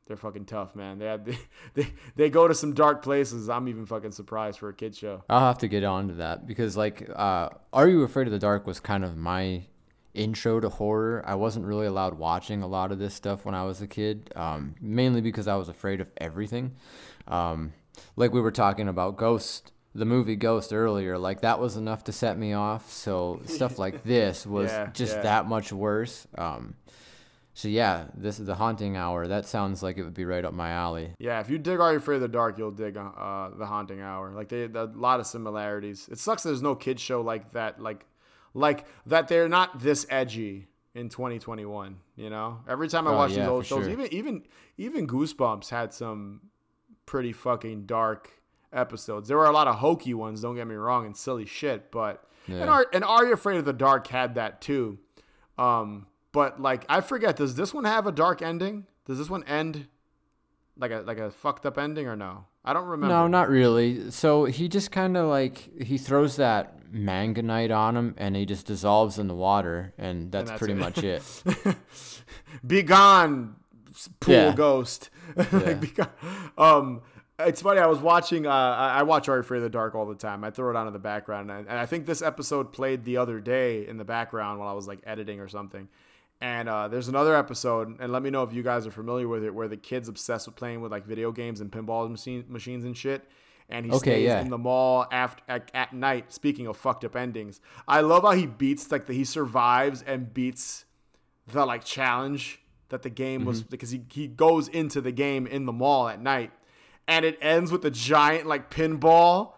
they're 0.08 0.18
fucking 0.18 0.46
tough, 0.46 0.76
man. 0.76 1.00
They 1.00 1.06
have 1.06 1.26
they, 1.26 1.38
they 1.74 1.88
they 2.16 2.30
go 2.30 2.48
to 2.48 2.56
some 2.56 2.74
dark 2.74 3.04
places. 3.04 3.50
I'm 3.50 3.68
even 3.68 3.86
fucking 3.86 4.12
surprised 4.12 4.60
for 4.60 4.70
a 4.70 4.74
kid 4.74 4.96
show. 4.96 5.24
I'll 5.30 5.40
have 5.42 5.58
to 5.60 5.68
get 5.68 5.84
on 5.84 6.08
to 6.10 6.14
that 6.16 6.48
because 6.48 6.76
like 6.78 7.10
uh 7.16 7.50
Are 7.74 7.88
You 7.88 8.04
Afraid 8.04 8.28
of 8.28 8.34
the 8.34 8.40
Dark 8.40 8.66
was 8.66 8.80
kind 8.80 9.04
of 9.04 9.16
my 9.18 9.64
intro 10.14 10.60
to 10.60 10.70
horror. 10.70 11.24
I 11.28 11.36
wasn't 11.36 11.66
really 11.66 11.86
allowed 11.86 12.18
watching 12.18 12.64
a 12.64 12.68
lot 12.68 12.92
of 12.92 12.98
this 13.00 13.14
stuff 13.14 13.46
when 13.46 13.54
I 13.54 13.64
was 13.66 13.82
a 13.82 13.88
kid, 13.88 14.32
um, 14.36 14.74
mainly 14.82 15.22
because 15.22 15.48
I 15.48 15.56
was 15.56 15.70
afraid 15.70 16.02
of 16.02 16.10
everything. 16.18 16.76
Um, 17.28 17.74
like 18.16 18.34
we 18.34 18.42
were 18.42 18.52
talking 18.52 18.88
about 18.88 19.18
Ghost, 19.18 19.72
the 19.94 20.06
movie 20.06 20.36
Ghost 20.36 20.74
earlier, 20.74 21.18
like 21.20 21.42
that 21.42 21.60
was 21.60 21.78
enough 21.78 22.04
to 22.06 22.12
set 22.12 22.38
me 22.38 22.54
off. 22.54 22.92
So 22.92 23.42
stuff 23.46 23.78
like 23.78 24.04
this 24.06 24.46
was 24.46 24.72
Yeah, 24.72 24.90
just 24.94 25.18
yeah. 25.18 25.22
that 25.24 25.48
much 25.48 25.72
worse. 25.72 26.26
Um, 26.36 26.76
so 27.58 27.68
yeah, 27.70 28.06
this 28.14 28.40
is 28.40 28.46
the 28.46 28.54
haunting 28.54 28.96
hour. 28.96 29.28
That 29.28 29.48
sounds 29.48 29.82
like 29.82 29.98
it 29.98 30.04
would 30.04 30.14
be 30.14 30.26
right 30.26 30.46
up 30.46 30.54
my 30.54 30.70
alley. 30.70 31.14
Yeah, 31.18 31.40
if 31.40 31.50
you 31.50 31.58
dig 31.58 31.80
Are 31.80 31.92
You 31.92 31.98
Afraid 31.98 32.18
of 32.18 32.22
the 32.22 32.28
Dark, 32.28 32.60
you'll 32.60 32.70
dig 32.70 32.96
uh, 32.96 33.50
the 33.58 33.66
Haunting 33.66 34.00
Hour. 34.00 34.32
Like 34.32 34.50
they, 34.50 34.66
a 34.66 34.84
lot 34.94 35.20
of 35.20 35.26
similarities. 35.26 36.08
It 36.12 36.20
sucks 36.20 36.44
there's 36.44 36.62
no 36.62 36.76
kids 36.76 37.02
show 37.02 37.22
like 37.22 37.54
that. 37.54 37.82
Like, 37.82 38.06
like 38.54 38.86
that 39.08 39.28
they're 39.28 39.50
not 39.50 39.80
this 39.80 40.06
edgy 40.08 40.68
in 40.94 41.10
2021. 41.10 41.98
You 42.16 42.30
know, 42.30 42.60
every 42.70 42.90
time 42.90 43.08
I 43.08 43.12
Oh, 43.12 43.16
watch 43.16 43.32
yeah, 43.32 43.38
these 43.40 43.48
old 43.48 43.66
shows, 43.66 43.86
sure. 43.86 43.92
even 43.92 44.14
even 44.14 44.44
even 44.78 45.08
Goosebumps 45.08 45.70
had 45.70 45.94
some 45.94 46.42
pretty 47.08 47.34
fucking 47.34 47.88
dark 47.88 48.30
episodes. 48.72 49.30
There 49.30 49.38
were 49.38 49.48
a 49.48 49.52
lot 49.52 49.68
of 49.68 49.78
hokey 49.78 50.14
ones. 50.14 50.44
Don't 50.44 50.56
get 50.56 50.68
me 50.68 50.76
wrong, 50.76 51.08
and 51.08 51.18
silly 51.18 51.48
shit. 51.48 51.90
But 51.92 52.24
and 52.46 52.70
Are 52.70 52.86
and 52.94 53.04
Are 53.04 53.26
You 53.26 53.34
Afraid 53.34 53.58
of 53.58 53.66
the 53.66 53.74
Dark 53.74 54.06
had 54.06 54.36
that 54.36 54.62
too. 54.62 55.00
Um, 55.58 56.06
but 56.38 56.62
like 56.62 56.86
I 56.88 57.02
forget, 57.02 57.36
does 57.36 57.56
this 57.56 57.74
one 57.74 57.86
have 57.86 58.06
a 58.06 58.12
dark 58.12 58.44
ending? 58.44 58.86
Does 59.06 59.18
this 59.18 59.28
one 59.28 59.44
end 59.46 59.88
like 60.78 60.92
a 60.92 60.98
like 60.98 61.18
a 61.18 61.32
fucked 61.32 61.66
up 61.66 61.80
ending 61.80 62.06
or 62.06 62.16
no? 62.16 62.46
I 62.64 62.74
don't 62.74 62.86
remember. 62.86 63.12
No, 63.16 63.26
not 63.28 63.50
really. 63.50 64.12
So 64.12 64.46
he 64.46 64.68
just 64.68 64.92
kind 64.92 65.18
of 65.18 65.30
like 65.30 65.82
he 65.82 65.98
throws 65.98 66.36
that 66.36 66.92
manganite 66.94 67.76
on 67.76 67.98
him, 67.98 68.14
and 68.20 68.36
he 68.36 68.46
just 68.46 68.68
dissolves 68.68 69.18
in 69.18 69.28
the 69.28 69.34
water, 69.34 69.96
and 69.98 70.32
that's, 70.32 70.52
that's 70.52 70.60
pretty 70.60 70.76
it. 70.76 70.78
much 70.78 71.04
it. 71.04 71.24
Be 72.68 72.84
gone, 72.84 73.56
pool 74.20 74.36
Yeah. 74.36 74.54
ghost. 74.54 75.10
like, 75.36 75.82
be 75.82 75.88
gone. 75.88 76.12
Um, 76.56 77.02
it's 77.40 77.64
funny. 77.64 77.80
I 77.80 77.88
was 77.88 77.98
watching. 77.98 78.46
Uh, 78.46 78.52
I, 78.52 79.00
I 79.00 79.04
watch 79.04 79.28
Are 79.28 79.40
Afraid 79.40 79.58
of 79.58 79.64
the 79.64 79.70
Dark 79.72 79.96
all 79.96 80.06
the 80.06 80.14
time. 80.14 80.44
I 80.44 80.52
throw 80.52 80.70
it 80.70 80.76
on 80.76 80.86
in 80.86 80.94
the 80.94 81.00
background, 81.00 81.50
and, 81.50 81.68
and 81.68 81.80
I 81.80 81.88
think 81.88 82.06
this 82.06 82.22
episode 82.22 82.72
played 82.74 83.06
the 83.06 83.18
other 83.18 83.40
day 83.40 83.88
in 83.88 83.98
the 83.98 84.06
background 84.06 84.60
while 84.60 84.70
I 84.70 84.74
was 84.74 84.88
like 84.88 85.00
editing 85.04 85.40
or 85.40 85.48
something. 85.48 85.88
And 86.40 86.70
uh, 86.70 86.88
there's 86.88 87.08
another 87.08 87.36
episode, 87.36 88.00
and 88.00 88.12
let 88.12 88.22
me 88.22 88.30
know 88.30 88.44
if 88.44 88.54
you 88.54 88.62
guys 88.62 88.86
are 88.86 88.92
familiar 88.92 89.28
with 89.28 89.44
it, 89.44 89.54
where 89.54 89.68
the 89.68 89.78
kid's 89.78 90.08
obsessed 90.08 90.46
with 90.48 90.56
playing 90.56 90.82
with 90.82 90.92
like 90.92 91.06
video 91.06 91.32
games 91.32 91.62
and 91.62 91.72
pinball 91.72 92.10
machine, 92.10 92.46
machines 92.48 92.86
and 92.86 92.96
shit. 92.96 93.28
And 93.70 93.86
he 93.86 93.92
Okay, 93.92 93.98
stays 94.12 94.26
yeah. 94.28 94.42
in 94.42 94.50
the 94.50 94.58
mall 94.58 95.08
after 95.12 95.44
at, 95.50 95.72
at 95.74 95.94
night. 95.94 96.32
Speaking 96.32 96.68
of 96.68 96.78
fucked 96.78 97.04
up 97.04 97.16
endings, 97.16 97.60
I 97.88 98.02
love 98.02 98.24
how 98.24 98.32
he 98.32 98.46
beats 98.46 98.92
like 98.92 99.08
the, 99.08 99.14
he 99.14 99.26
survives 99.26 100.04
and 100.04 100.34
beats 100.34 100.86
the 101.48 101.66
like 101.66 101.84
challenge 101.84 102.62
that 102.90 103.02
the 103.02 103.10
game 103.10 103.44
was 103.44 103.62
Mm-hmm. 103.62 103.70
because 103.72 103.90
he, 103.90 104.02
he 104.12 104.28
goes 104.28 104.68
into 104.70 105.02
the 105.02 105.12
game 105.12 105.48
in 105.48 105.66
the 105.66 105.74
mall 105.74 106.08
at 106.08 106.22
night 106.22 106.52
and 107.10 107.26
it 107.26 107.38
ends 107.42 107.70
with 107.72 107.84
a 107.84 107.92
giant 107.92 108.46
like 108.46 108.70
pinball 108.70 109.54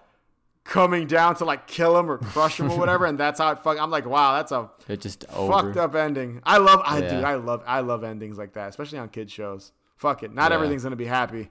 coming 0.64 1.08
down 1.08 1.36
to 1.36 1.46
like 1.46 1.66
kill 1.68 1.98
him 1.98 2.10
or 2.12 2.18
crush 2.18 2.60
him 2.60 2.70
or 2.72 2.78
whatever, 2.80 3.06
and 3.06 3.18
that's 3.18 3.40
how 3.40 3.52
it 3.52 3.60
fuck. 3.60 3.80
I'm 3.80 3.90
like, 3.92 4.06
wow, 4.06 4.36
that's 4.36 4.52
a 4.52 4.70
It 4.88 5.02
just 5.02 5.26
fucked 5.30 5.38
over. 5.38 5.80
up 5.80 5.96
ending. 5.96 6.42
I 6.44 6.58
love, 6.58 6.82
I 6.86 7.00
Yeah. 7.00 7.10
dude, 7.16 7.24
I 7.24 7.36
love, 7.36 7.64
I 7.66 7.80
love 7.82 8.04
endings 8.04 8.38
like 8.38 8.54
that, 8.54 8.70
especially 8.70 9.00
on 9.00 9.10
kid 9.10 9.32
shows. 9.32 9.72
Fuck 9.96 10.24
it, 10.24 10.34
not 10.34 10.52
Yeah. 10.52 10.56
everything's 10.56 10.84
gonna 10.84 10.96
be 10.96 11.06
happy. 11.06 11.50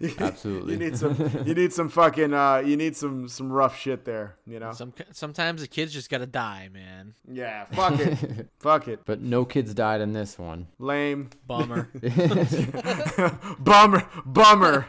You- 0.00 0.12
Absolutely. 0.18 0.72
you 0.74 0.78
need 0.78 0.96
some, 0.96 1.42
you 1.44 1.54
need 1.54 1.72
some 1.72 1.88
fucking, 1.88 2.32
uh, 2.32 2.58
you 2.58 2.76
need 2.76 2.96
some, 2.96 3.28
some 3.28 3.52
rough 3.52 3.78
shit 3.78 4.04
there. 4.04 4.36
You 4.46 4.60
know? 4.60 4.72
Some 4.72 4.92
sometimes 5.12 5.62
the 5.62 5.66
kids 5.68 5.92
just 5.92 6.08
gotta 6.10 6.26
die, 6.26 6.68
man. 6.72 7.14
yeah, 7.30 7.64
fuck 7.66 7.98
it, 7.98 8.48
fuck 8.60 8.88
it, 8.88 9.00
But 9.04 9.20
no 9.20 9.44
kids 9.44 9.74
died 9.74 10.00
in 10.00 10.12
this 10.12 10.38
one. 10.38 10.68
lame, 10.78 11.30
Bummer. 11.46 11.88
bummer, 13.58 14.08
bummer. 14.24 14.86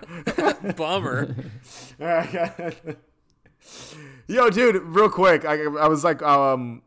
Bummer. 0.76 1.36
Yo, 4.28 4.50
dude, 4.50 4.76
real 4.84 5.10
quick, 5.10 5.46
I, 5.46 5.64
I 5.64 5.88
was 5.88 6.04
like, 6.04 6.22
um, 6.22 6.82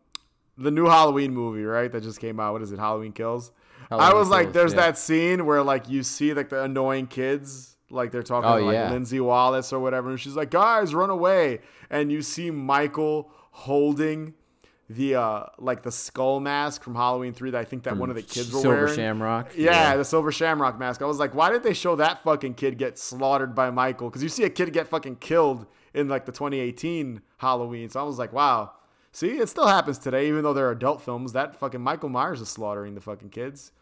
the 0.56 0.70
new 0.70 0.86
Halloween 0.86 1.32
movie, 1.34 1.64
right? 1.64 1.90
That 1.90 2.02
just 2.02 2.20
came 2.20 2.38
out. 2.38 2.52
What 2.52 2.62
is 2.62 2.70
it? 2.72 2.78
Halloween 2.78 3.12
Kills. 3.12 3.50
I 3.90 4.14
was 4.14 4.28
like, 4.28 4.52
there's 4.52 4.72
yeah. 4.72 4.80
that 4.86 4.98
scene 4.98 5.46
where 5.46 5.62
like 5.62 5.88
you 5.88 6.02
see 6.02 6.32
like 6.34 6.48
the 6.48 6.62
annoying 6.62 7.06
kids, 7.06 7.76
like 7.90 8.12
they're 8.12 8.22
talking 8.22 8.48
Oh, 8.50 8.58
to 8.58 8.64
like 8.64 8.74
yeah. 8.74 8.90
Lindsey 8.90 9.20
Wallace 9.20 9.72
or 9.72 9.80
whatever, 9.80 10.10
and 10.10 10.20
she's 10.20 10.36
like, 10.36 10.50
guys, 10.50 10.94
run 10.94 11.10
away, 11.10 11.60
and 11.90 12.12
you 12.12 12.22
see 12.22 12.50
Michael 12.50 13.30
holding 13.50 14.34
the 14.88 15.14
uh 15.14 15.44
like 15.58 15.82
the 15.82 15.92
skull 15.92 16.40
mask 16.40 16.82
from 16.82 16.96
Halloween 16.96 17.32
three 17.32 17.50
that 17.52 17.58
I 17.60 17.64
think 17.64 17.84
that 17.84 17.96
one 17.96 18.10
of 18.10 18.16
the 18.16 18.22
kids 18.22 18.52
were 18.52 18.60
Silver 18.60 18.76
wearing. 18.76 18.94
Shamrock. 18.96 19.52
Yeah, 19.56 19.96
the 19.96 20.04
silver 20.04 20.32
shamrock 20.32 20.78
mask. 20.80 21.00
I 21.00 21.04
was 21.04 21.18
like, 21.18 21.32
why 21.34 21.50
did 21.50 21.62
they 21.62 21.74
show 21.74 21.94
that 21.96 22.22
fucking 22.24 22.54
kid 22.54 22.76
get 22.76 22.98
slaughtered 22.98 23.54
by 23.54 23.70
Michael? 23.70 24.08
Because 24.08 24.22
you 24.22 24.28
see 24.28 24.42
a 24.44 24.50
kid 24.50 24.72
get 24.72 24.88
fucking 24.88 25.16
killed 25.16 25.66
in 25.94 26.08
like 26.08 26.26
the 26.26 26.32
2018 26.32 27.22
Halloween. 27.38 27.88
So 27.88 28.00
I 28.00 28.02
was 28.02 28.18
like, 28.18 28.32
wow. 28.32 28.72
See, 29.12 29.38
it 29.38 29.48
still 29.48 29.66
happens 29.66 29.98
today, 29.98 30.28
even 30.28 30.42
though 30.44 30.52
they're 30.52 30.70
adult 30.70 31.02
films. 31.02 31.32
That 31.32 31.54
fucking 31.56 31.80
Michael 31.80 32.08
Myers 32.08 32.40
is 32.40 32.48
slaughtering 32.48 32.94
the 32.94 33.00
fucking 33.00 33.30
kids. 33.30 33.72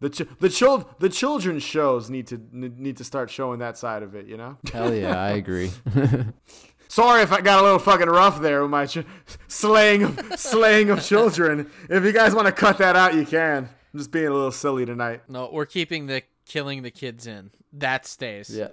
The 0.00 0.10
ch- 0.10 0.28
the 0.40 0.48
child 0.50 0.84
the 0.98 1.08
children's 1.08 1.62
shows 1.62 2.10
need 2.10 2.26
to 2.28 2.40
need 2.52 2.96
to 2.98 3.04
start 3.04 3.30
showing 3.30 3.60
that 3.60 3.78
side 3.78 4.02
of 4.02 4.14
it. 4.14 4.26
You 4.26 4.36
know. 4.36 4.58
Hell 4.72 4.94
yeah, 4.94 5.18
I 5.18 5.30
agree. 5.30 5.70
Sorry 6.88 7.22
if 7.22 7.32
I 7.32 7.40
got 7.40 7.58
a 7.60 7.62
little 7.62 7.78
fucking 7.78 8.08
rough 8.08 8.40
there 8.40 8.62
with 8.62 8.70
my 8.70 8.86
ch- 8.86 9.04
slaying 9.48 10.02
of 10.04 10.38
slaying 10.38 10.90
of 10.90 11.02
children. 11.02 11.70
If 11.90 12.04
you 12.04 12.12
guys 12.12 12.34
want 12.34 12.46
to 12.46 12.52
cut 12.52 12.78
that 12.78 12.94
out, 12.94 13.14
you 13.14 13.24
can. 13.26 13.68
I'm 13.92 13.98
just 13.98 14.10
being 14.12 14.26
a 14.26 14.32
little 14.32 14.52
silly 14.52 14.84
tonight. 14.86 15.22
no, 15.28 15.48
we're 15.52 15.66
keeping 15.66 16.06
the 16.06 16.22
killing 16.44 16.82
the 16.82 16.90
kids 16.90 17.26
in. 17.26 17.50
That 17.72 18.06
stays. 18.06 18.50
yeah. 18.54 18.68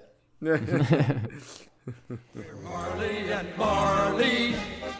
Marley 2.63 3.31
and 3.31 3.47
Marley, 3.57 4.55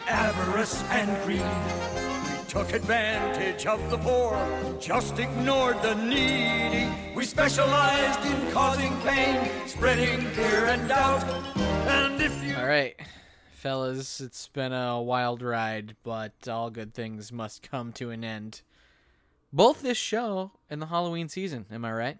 avarice 0.08 0.82
and 0.90 1.24
greed. 1.24 2.33
We 2.54 2.60
took 2.60 2.72
advantage 2.72 3.66
of 3.66 3.90
the 3.90 3.98
poor, 3.98 4.38
just 4.78 5.18
ignored 5.18 5.82
the 5.82 5.94
needy. 5.94 6.88
We 7.14 7.24
specialized 7.24 8.24
in 8.24 8.52
causing 8.52 8.96
pain, 9.00 9.50
spreading 9.66 10.24
fear 10.28 10.66
and 10.66 10.88
doubt. 10.88 11.24
And 11.56 12.20
if 12.22 12.44
you 12.44 12.54
All 12.54 12.66
right, 12.66 12.94
fellas, 13.54 14.20
it's 14.20 14.46
been 14.46 14.72
a 14.72 15.02
wild 15.02 15.42
ride, 15.42 15.96
but 16.04 16.32
all 16.46 16.70
good 16.70 16.94
things 16.94 17.32
must 17.32 17.68
come 17.68 17.92
to 17.94 18.10
an 18.10 18.22
end. 18.22 18.62
Both 19.52 19.82
this 19.82 19.98
show 19.98 20.52
and 20.70 20.80
the 20.80 20.86
Halloween 20.86 21.28
season. 21.28 21.66
Am 21.72 21.84
I 21.84 21.92
right? 21.92 22.18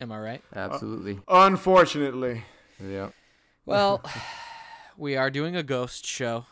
Am 0.00 0.10
I 0.10 0.18
right? 0.18 0.42
Absolutely. 0.56 1.16
Uh, 1.28 1.46
unfortunately. 1.46 2.42
Yeah. 2.82 3.10
Well, 3.66 4.02
we 4.96 5.16
are 5.16 5.30
doing 5.30 5.56
a 5.56 5.62
ghost 5.62 6.06
show. 6.06 6.46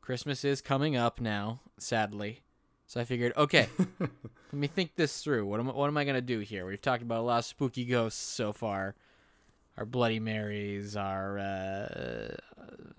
Christmas 0.00 0.44
is 0.44 0.60
coming 0.60 0.96
up 0.96 1.20
now, 1.20 1.60
sadly. 1.82 2.42
So 2.86 3.00
I 3.00 3.04
figured, 3.04 3.32
okay, 3.36 3.68
let 4.00 4.10
me 4.52 4.66
think 4.66 4.96
this 4.96 5.22
through. 5.22 5.46
What 5.46 5.60
am 5.60 5.66
what 5.68 5.86
am 5.86 5.96
I 5.96 6.04
gonna 6.04 6.20
do 6.20 6.40
here? 6.40 6.66
We've 6.66 6.80
talked 6.80 7.02
about 7.02 7.20
a 7.20 7.22
lot 7.22 7.38
of 7.38 7.44
spooky 7.44 7.84
ghosts 7.84 8.20
so 8.20 8.52
far. 8.52 8.94
Our 9.78 9.86
Bloody 9.86 10.20
Marys, 10.20 10.96
our 10.96 11.38
uh, 11.38 12.36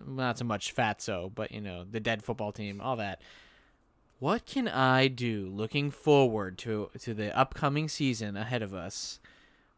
not 0.03 0.39
so 0.39 0.45
much 0.45 0.75
Fatso, 0.75 1.31
but 1.33 1.51
you 1.51 1.61
know 1.61 1.83
the 1.83 1.99
dead 1.99 2.23
football 2.23 2.51
team, 2.51 2.81
all 2.81 2.95
that. 2.95 3.21
What 4.19 4.45
can 4.45 4.67
I 4.67 5.09
do 5.09 5.47
looking 5.53 5.91
forward 5.91 6.57
to 6.59 6.89
to 6.99 7.13
the 7.13 7.37
upcoming 7.37 7.87
season 7.87 8.35
ahead 8.35 8.63
of 8.63 8.73
us? 8.73 9.19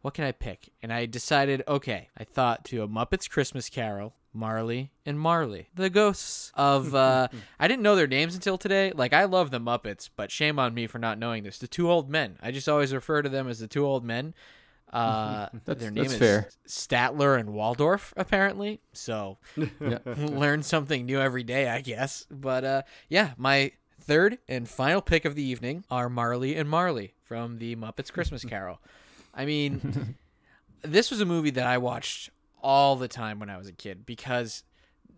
What 0.01 0.13
can 0.13 0.23
I 0.23 0.31
pick? 0.31 0.69
And 0.83 0.93
I 0.93 1.07
decided, 1.07 1.63
okay, 1.67 2.09
I 2.17 2.23
thought 2.23 2.63
to 2.65 2.83
a 2.83 2.87
Muppets 2.87 3.29
Christmas 3.29 3.69
Carol, 3.69 4.13
Marley 4.35 4.91
and 5.05 5.19
Marley, 5.19 5.69
the 5.73 5.89
ghosts 5.89 6.51
of. 6.55 6.93
Uh, 6.93 7.27
I 7.59 7.67
didn't 7.67 7.83
know 7.83 7.95
their 7.95 8.07
names 8.07 8.35
until 8.35 8.57
today. 8.57 8.91
Like 8.93 9.13
I 9.13 9.23
love 9.25 9.49
the 9.51 9.59
Muppets, 9.59 10.09
but 10.15 10.29
shame 10.31 10.59
on 10.59 10.73
me 10.73 10.85
for 10.87 10.99
not 10.99 11.17
knowing 11.17 11.43
this. 11.43 11.57
The 11.57 11.67
two 11.67 11.89
old 11.89 12.09
men. 12.09 12.37
I 12.41 12.51
just 12.51 12.67
always 12.69 12.93
refer 12.93 13.21
to 13.21 13.29
them 13.29 13.47
as 13.47 13.59
the 13.59 13.67
two 13.67 13.85
old 13.85 14.03
men. 14.03 14.33
Uh, 14.93 15.47
That's- 15.65 15.81
their 15.81 15.91
name 15.91 16.03
that's 16.03 16.13
is 16.13 16.19
fair. 16.19 16.49
Statler 16.67 17.39
and 17.39 17.49
Waldorf, 17.53 18.13
apparently. 18.15 18.81
So 18.93 19.37
Yeah. 19.57 19.99
learn 20.05 20.61
something 20.63 21.05
new 21.05 21.19
every 21.19 21.43
day, 21.43 21.67
I 21.69 21.81
guess. 21.81 22.25
But 22.29 22.63
uh, 22.63 22.81
yeah, 23.09 23.31
my 23.37 23.71
third 23.99 24.37
and 24.47 24.69
final 24.69 25.01
pick 25.01 25.25
of 25.25 25.35
the 25.35 25.43
evening 25.43 25.83
are 25.89 26.09
Marley 26.09 26.55
and 26.55 26.69
Marley 26.69 27.13
from 27.23 27.57
the 27.57 27.75
Muppets 27.75 28.11
Christmas 28.11 28.45
Carol. 28.45 28.79
I 29.33 29.45
mean, 29.45 30.15
this 30.81 31.09
was 31.11 31.19
a 31.19 31.25
movie 31.25 31.49
that 31.49 31.65
I 31.67 31.77
watched 31.79 32.29
all 32.65 32.95
the 32.95 33.07
time 33.07 33.37
when 33.37 33.49
I 33.51 33.57
was 33.57 33.67
a 33.67 33.71
kid 33.73 34.07
because 34.07 34.63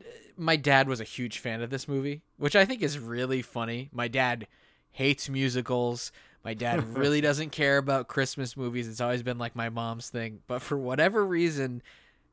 uh, 0.02 0.06
my 0.36 0.57
dad 0.57 0.90
was 0.90 0.99
a 0.99 1.06
huge 1.06 1.40
fan 1.40 1.61
of 1.61 1.69
this 1.69 1.88
movie, 1.88 2.22
which 2.36 2.57
I 2.57 2.65
think 2.65 2.82
is 2.82 2.99
really 2.99 3.41
funny. 3.41 3.90
My 3.94 4.10
dad 4.10 4.48
hates 4.91 5.30
musicals. 5.30 6.11
My 6.44 6.53
dad 6.53 6.84
really 6.98 7.22
doesn't 7.22 7.53
care 7.53 7.78
about 7.78 8.10
Christmas 8.10 8.57
movies. 8.57 8.90
It's 8.90 8.99
always 8.99 9.24
been 9.24 9.38
like 9.38 9.56
my 9.56 9.69
mom's 9.69 10.10
thing. 10.10 10.41
But 10.45 10.61
for 10.61 10.78
whatever 10.78 11.26
reason, 11.26 11.82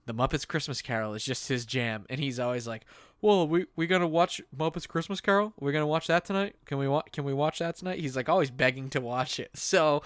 the 0.07 0.15
Muppets 0.15 0.49
Christmas 0.49 0.82
Carol 0.82 1.15
is 1.15 1.24
just 1.24 1.47
his 1.47 1.65
jam, 1.65 2.07
and 2.11 2.19
he's 2.19 2.41
always 2.41 2.66
like, 2.66 2.85
"Well, 3.23 3.47
we 3.47 3.66
we 3.77 3.86
gonna 3.86 4.09
watch 4.09 4.41
Muppets 4.55 4.89
Christmas 4.89 5.20
Carol? 5.20 5.53
We're 5.61 5.73
gonna 5.73 5.86
watch 5.86 6.09
that 6.09 6.24
tonight? 6.24 6.57
Can 6.66 6.78
we 6.78 6.89
wa- 6.89 7.05
can 7.12 7.23
we 7.23 7.32
watch 7.32 7.61
that 7.61 7.77
tonight?" 7.77 8.01
He's 8.01 8.16
like 8.16 8.28
always 8.28 8.51
begging 8.51 8.91
to 8.91 9.01
watch 9.01 9.39
it. 9.39 9.53
So 9.55 10.03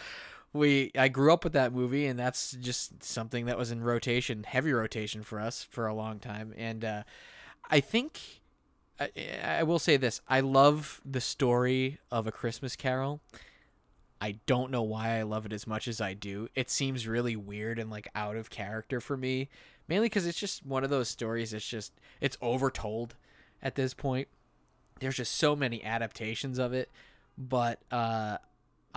we 0.53 0.91
I 0.97 1.09
grew 1.09 1.33
up 1.33 1.45
with 1.45 1.53
that 1.53 1.73
movie, 1.73 2.07
and 2.07 2.19
that's 2.19 2.53
just 2.53 3.03
something 3.03 3.47
that 3.47 3.59
was 3.59 3.71
in 3.71 3.83
rotation, 3.83 4.45
heavy 4.45 4.73
rotation 4.73 5.23
for 5.23 5.41
us 5.41 5.63
for 5.63 5.87
a 5.87 5.95
long 5.95 6.19
time. 6.19 6.55
And 6.57 6.85
uh, 6.85 7.03
I 7.71 7.81
think 7.81 8.41
I, 8.99 9.11
I 9.45 9.63
will 9.63 9.79
say 9.79 9.97
this: 9.97 10.21
I 10.29 10.41
love 10.41 11.01
the 11.05 11.21
story 11.21 11.99
of 12.11 12.27
a 12.27 12.33
Christmas 12.33 12.77
Carol. 12.77 13.21
I 14.21 14.39
don't 14.47 14.71
know 14.71 14.83
why 14.83 15.19
I 15.19 15.23
love 15.23 15.47
it 15.47 15.53
as 15.53 15.67
much 15.67 15.87
as 15.87 16.01
I 16.01 16.13
do. 16.13 16.49
It 16.57 16.71
seems 16.71 17.07
really 17.07 17.37
weird 17.37 17.79
and 17.79 17.89
like 17.89 18.09
out 18.15 18.37
of 18.37 18.51
character 18.51 19.01
for 19.01 19.17
me, 19.17 19.49
mainly 19.87 20.07
because 20.07 20.27
it's 20.27 20.41
just 20.41 20.67
one 20.67 20.83
of 20.83 20.91
those 20.91 21.09
stories. 21.09 21.53
It's 21.53 21.69
just 21.69 21.93
it's 22.21 22.37
overtold 22.39 23.11
at 23.63 23.75
this 23.75 23.95
point. 23.95 24.29
There's 24.99 25.17
just 25.17 25.37
so 25.37 25.55
many 25.55 25.85
adaptations 25.85 26.59
of 26.59 26.73
it, 26.73 26.91
but 27.37 27.81
uh, 27.93 28.39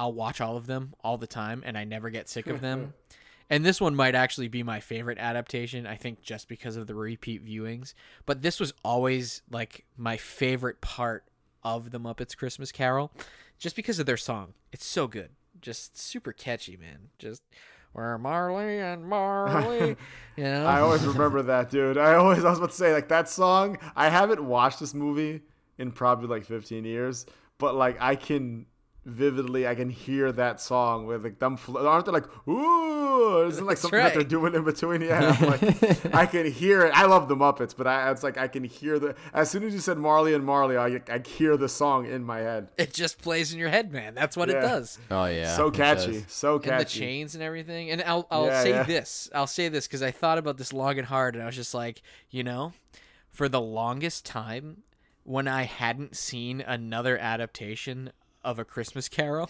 I'll 0.01 0.13
watch 0.13 0.41
all 0.41 0.57
of 0.57 0.65
them 0.65 0.95
all 1.03 1.19
the 1.19 1.27
time, 1.27 1.61
and 1.63 1.77
I 1.77 1.83
never 1.83 2.09
get 2.09 2.27
sick 2.27 2.47
of 2.47 2.59
them. 2.59 2.95
and 3.51 3.63
this 3.63 3.79
one 3.79 3.95
might 3.95 4.15
actually 4.15 4.47
be 4.47 4.63
my 4.63 4.79
favorite 4.79 5.19
adaptation. 5.19 5.85
I 5.85 5.95
think 5.95 6.23
just 6.23 6.47
because 6.47 6.75
of 6.75 6.87
the 6.87 6.95
repeat 6.95 7.45
viewings. 7.45 7.93
But 8.25 8.41
this 8.41 8.59
was 8.59 8.73
always 8.83 9.43
like 9.51 9.85
my 9.95 10.17
favorite 10.17 10.81
part 10.81 11.25
of 11.63 11.91
the 11.91 11.99
Muppets 11.99 12.35
Christmas 12.35 12.71
Carol, 12.71 13.11
just 13.59 13.75
because 13.75 13.99
of 13.99 14.07
their 14.07 14.17
song. 14.17 14.55
It's 14.71 14.87
so 14.87 15.05
good, 15.05 15.29
just 15.61 15.99
super 15.99 16.33
catchy, 16.33 16.77
man. 16.77 17.09
Just 17.19 17.43
we're 17.93 18.17
Marley 18.17 18.79
and 18.79 19.05
Marley, 19.05 19.89
you 20.35 20.43
know. 20.43 20.65
I 20.65 20.79
always 20.79 21.05
remember 21.05 21.43
that, 21.43 21.69
dude. 21.69 21.99
I 21.99 22.15
always 22.15 22.43
I 22.43 22.49
was 22.49 22.57
about 22.57 22.71
to 22.71 22.75
say 22.75 22.91
like 22.91 23.09
that 23.09 23.29
song. 23.29 23.77
I 23.95 24.09
haven't 24.09 24.43
watched 24.43 24.79
this 24.79 24.95
movie 24.95 25.41
in 25.77 25.91
probably 25.91 26.27
like 26.27 26.45
15 26.45 26.85
years, 26.85 27.27
but 27.59 27.75
like 27.75 27.97
I 28.01 28.15
can 28.15 28.65
vividly 29.03 29.67
I 29.67 29.73
can 29.73 29.89
hear 29.89 30.31
that 30.33 30.61
song 30.61 31.07
with 31.07 31.23
like 31.23 31.39
them 31.39 31.57
fl- 31.57 31.79
aren't 31.79 32.05
they 32.05 32.11
like 32.11 32.27
ooh 32.47 33.47
isn't 33.47 33.65
like 33.65 33.77
That's 33.77 33.81
something 33.81 33.99
that 33.99 34.13
they're 34.13 34.23
doing 34.23 34.53
in 34.53 34.63
between 34.63 35.01
yeah 35.01 35.35
I'm 35.41 35.47
like, 35.49 36.13
I 36.15 36.25
can 36.27 36.51
hear 36.51 36.83
it 36.85 36.91
I 36.95 37.05
love 37.07 37.27
the 37.27 37.35
Muppets 37.35 37.75
but 37.75 37.87
I 37.87 38.11
it's 38.11 38.21
like 38.21 38.37
I 38.37 38.47
can 38.47 38.63
hear 38.63 38.99
the 38.99 39.15
as 39.33 39.49
soon 39.49 39.63
as 39.63 39.73
you 39.73 39.79
said 39.79 39.97
Marley 39.97 40.35
and 40.35 40.45
Marley 40.45 40.77
I, 40.77 41.01
I 41.11 41.19
hear 41.27 41.57
the 41.57 41.67
song 41.67 42.05
in 42.05 42.23
my 42.23 42.39
head 42.39 42.69
it 42.77 42.93
just 42.93 43.19
plays 43.21 43.51
in 43.51 43.57
your 43.59 43.69
head, 43.69 43.91
man. 43.91 44.13
That's 44.13 44.37
what 44.37 44.49
it 44.49 44.53
does. 44.61 44.99
Oh 45.09 45.25
yeah. 45.25 45.55
so 45.55 45.71
catchy 45.71 46.21
does. 46.21 46.25
so 46.31 46.59
and 46.63 46.79
the 46.79 46.85
chains 46.85 47.33
and 47.33 47.43
everything. 47.43 47.89
And 47.89 48.01
I'll 48.03 48.27
I'll 48.29 48.45
Yeah, 48.45 48.63
say 48.63 48.69
yeah. 48.69 48.83
this. 48.83 49.29
I'll 49.33 49.47
say 49.47 49.67
this 49.67 49.87
because 49.87 50.01
I 50.03 50.11
thought 50.11 50.37
about 50.37 50.57
this 50.57 50.71
long 50.73 50.97
and 50.97 51.07
hard, 51.07 51.35
and 51.35 51.43
I 51.43 51.47
was 51.47 51.55
just 51.55 51.73
like, 51.73 52.01
you 52.29 52.43
know, 52.43 52.73
for 53.29 53.49
the 53.49 53.61
longest 53.61 54.25
time, 54.25 54.83
when 55.23 55.47
I 55.47 55.63
hadn't 55.63 56.15
seen 56.15 56.61
another 56.61 57.17
adaptation 57.17 58.11
of 58.43 58.59
a 58.59 58.65
Christmas 58.65 59.07
Carol, 59.09 59.49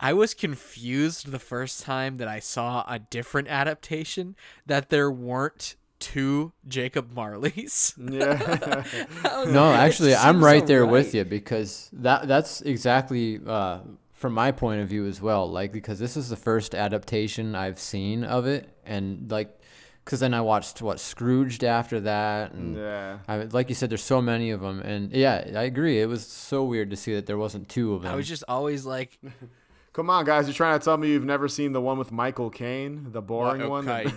I 0.00 0.12
was 0.12 0.34
confused 0.34 1.30
the 1.30 1.38
first 1.38 1.82
time 1.82 2.16
that 2.18 2.28
I 2.28 2.40
saw 2.40 2.84
a 2.88 2.98
different 2.98 3.48
adaptation 3.48 4.36
that 4.66 4.90
there 4.90 5.10
weren't 5.10 5.76
two 5.98 6.52
Jacob 6.68 7.12
Marleys. 7.14 7.94
Yeah. 8.12 9.44
No, 9.50 9.72
actually, 9.72 10.14
I'm 10.14 10.42
right 10.42 10.62
so 10.62 10.66
there 10.66 10.86
with 10.86 11.14
you 11.14 11.24
because 11.24 11.90
that 11.92 12.28
that's 12.28 12.60
exactly 12.62 13.40
uh, 13.46 13.80
from 14.12 14.32
my 14.32 14.52
point 14.52 14.80
of 14.80 14.88
view 14.88 15.06
as 15.06 15.20
well. 15.20 15.50
Like 15.50 15.72
because 15.72 15.98
this 15.98 16.16
is 16.16 16.28
the 16.28 16.36
first 16.36 16.74
adaptation 16.74 17.54
I've 17.54 17.78
seen 17.78 18.24
of 18.24 18.46
it, 18.46 18.68
and 18.84 19.30
like 19.30 19.58
because 20.06 20.20
then 20.20 20.32
I 20.32 20.40
watched 20.40 20.80
what 20.80 21.00
Scrooged 21.00 21.64
after 21.64 21.98
that, 22.00 22.52
and 22.52 22.76
Yeah. 22.76 23.18
I, 23.26 23.38
like 23.42 23.68
you 23.68 23.74
said, 23.74 23.90
there's 23.90 24.04
so 24.04 24.22
many 24.22 24.52
of 24.52 24.60
them, 24.60 24.80
and 24.80 25.10
yeah, 25.12 25.50
I 25.56 25.64
agree. 25.64 26.00
It 26.00 26.06
was 26.06 26.24
so 26.24 26.62
weird 26.64 26.90
to 26.90 26.96
see 26.96 27.12
that 27.16 27.26
there 27.26 27.36
wasn't 27.36 27.68
two 27.68 27.92
of 27.92 28.02
them. 28.02 28.12
I 28.12 28.14
was 28.14 28.28
just 28.28 28.44
always 28.48 28.86
like, 28.86 29.18
Come 29.92 30.10
on, 30.10 30.26
guys! 30.26 30.46
You're 30.46 30.52
trying 30.54 30.78
to 30.78 30.84
tell 30.84 30.98
me 30.98 31.08
you've 31.08 31.24
never 31.24 31.48
seen 31.48 31.72
the 31.72 31.80
one 31.80 31.98
with 31.98 32.12
Michael 32.12 32.50
Caine, 32.50 33.12
the 33.12 33.22
boring 33.22 33.62
What? 33.62 33.86
one? 33.86 33.88
Okay. 33.88 34.12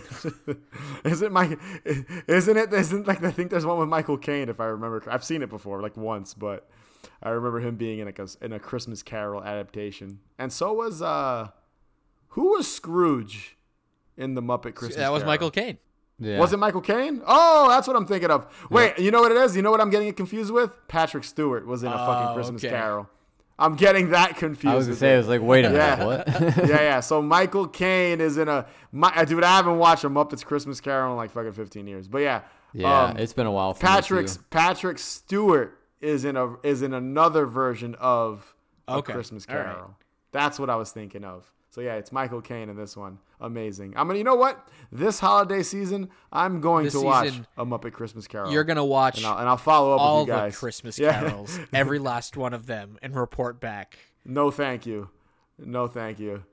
isn't 1.05 1.31
my? 1.31 1.57
Isn't 2.27 2.57
it? 2.57 2.73
Isn't 2.73 3.07
like 3.07 3.23
I 3.23 3.31
think 3.31 3.49
there's 3.49 3.65
one 3.65 3.79
with 3.79 3.87
Michael 3.87 4.17
Caine 4.17 4.49
if 4.49 4.59
I 4.59 4.65
remember. 4.65 5.01
I've 5.09 5.23
seen 5.23 5.41
it 5.41 5.49
before, 5.49 5.81
like 5.81 5.95
once, 5.95 6.33
but 6.33 6.69
I 7.23 7.29
remember 7.29 7.61
him 7.61 7.77
being 7.77 7.99
in 7.99 8.07
like 8.07 8.19
a 8.19 8.27
in 8.41 8.51
a 8.51 8.59
Christmas 8.59 9.01
Carol 9.01 9.41
adaptation, 9.41 10.19
and 10.37 10.51
so 10.51 10.73
was 10.73 11.01
uh, 11.01 11.47
who 12.29 12.51
was 12.51 12.67
Scrooge 12.69 13.55
in 14.19 14.35
the 14.35 14.41
Muppet 14.43 14.75
Christmas? 14.75 14.97
that 14.97 15.11
was 15.11 15.21
Carol? 15.21 15.31
Michael 15.31 15.51
Caine. 15.51 15.77
yeah. 16.19 16.37
Was 16.37 16.53
it 16.53 16.57
Michael 16.57 16.81
Caine? 16.81 17.21
Oh, 17.25 17.67
that's 17.69 17.87
what 17.87 17.95
I'm 17.95 18.05
thinking 18.05 18.29
of. 18.29 18.45
Wait, 18.69 18.99
you 18.99 19.09
know 19.09 19.21
what 19.21 19.31
it 19.31 19.37
is? 19.39 19.55
You 19.55 19.61
know 19.63 19.71
what 19.71 19.81
I'm 19.81 19.89
getting 19.89 20.07
it 20.09 20.15
confused 20.17 20.51
with? 20.53 20.71
Patrick 20.87 21.23
Stewart 21.23 21.65
was 21.65 21.81
in 21.81 21.89
a 21.91 21.97
fucking 21.97 22.27
Oh, 22.29 22.33
Christmas 22.35 22.63
okay. 22.63 22.69
Carol. 22.75 23.09
I'm 23.57 23.75
getting 23.75 24.11
that 24.11 24.37
confused. 24.37 24.71
I 24.71 24.75
was 24.75 24.85
gonna 24.87 24.95
say, 24.97 25.11
it. 25.11 25.15
I 25.15 25.17
was 25.17 25.27
like, 25.27 25.41
wait 25.41 25.65
a 25.65 25.69
minute, 25.69 25.97
Yeah. 25.99 26.05
what? 26.05 26.27
yeah, 26.69 26.81
yeah. 26.81 26.99
So 27.01 27.21
Michael 27.21 27.67
Caine 27.67 28.21
is 28.21 28.37
in 28.37 28.47
a. 28.47 28.65
My, 28.91 29.09
uh, 29.15 29.25
dude, 29.25 29.43
I 29.43 29.57
haven't 29.57 29.77
watched 29.79 30.03
a 30.05 30.09
Muppets 30.09 30.45
Christmas 30.45 30.79
Carol 30.79 31.11
in 31.11 31.17
like 31.17 31.31
fucking 31.31 31.51
15 31.53 31.85
years. 31.87 32.07
But 32.07 32.19
yeah, 32.19 32.41
yeah, 32.73 33.03
um, 33.07 33.17
it's 33.17 33.33
been 33.33 33.47
a 33.47 33.51
while. 33.51 33.73
For 33.73 33.85
me, 33.85 33.89
Patrick's 33.91 34.37
too. 34.37 34.43
Patrick 34.49 34.97
Stewart 34.97 35.77
is 35.99 36.23
in 36.23 36.37
a 36.37 36.55
is 36.63 36.81
in 36.81 36.93
another 36.93 37.45
version 37.45 37.95
of 37.99 38.55
a 38.87 38.93
Okay. 38.95 39.11
Christmas 39.13 39.45
All 39.49 39.55
right. 39.57 39.65
Carol. 39.65 39.95
That's 40.31 40.57
what 40.57 40.69
I 40.69 40.77
was 40.77 40.91
thinking 40.91 41.25
of. 41.25 41.51
So 41.69 41.81
yeah, 41.81 41.95
it's 41.95 42.11
Michael 42.11 42.41
Caine 42.41 42.69
in 42.69 42.75
this 42.75 42.97
one. 42.97 43.19
Amazing. 43.39 43.93
I 43.95 44.03
mean, 44.03 44.17
you 44.17 44.23
know 44.23 44.35
what? 44.35 44.67
This 44.91 45.19
holiday 45.19 45.61
season, 45.63 46.09
I'm 46.31 46.61
going 46.61 46.85
This 46.85 46.93
to 46.93 47.01
watch 47.01 47.27
season, 47.29 47.47
a 47.57 47.65
Muppet 47.65 47.93
Christmas 47.93 48.27
Carol. 48.27 48.51
You're 48.51 48.63
gonna 48.63 48.83
watch 48.85 49.17
and 49.17 49.25
I'll, 49.27 49.37
and 49.37 49.47
I'll 49.47 49.55
follow 49.57 49.93
up 49.93 50.01
all 50.01 50.19
with 50.21 50.27
you 50.29 50.33
guys. 50.33 50.39
the 50.41 50.45
guys. 50.47 50.57
Christmas 50.57 50.99
Yeah. 50.99 51.19
carols, 51.19 51.59
every 51.73 51.99
last 51.99 52.35
one 52.35 52.53
of 52.53 52.65
them, 52.65 52.97
and 53.01 53.15
report 53.15 53.61
back. 53.61 53.97
No, 54.25 54.49
thank 54.51 54.85
you. 54.85 55.09
No, 55.57 55.87
thank 55.87 56.19
you. 56.19 56.43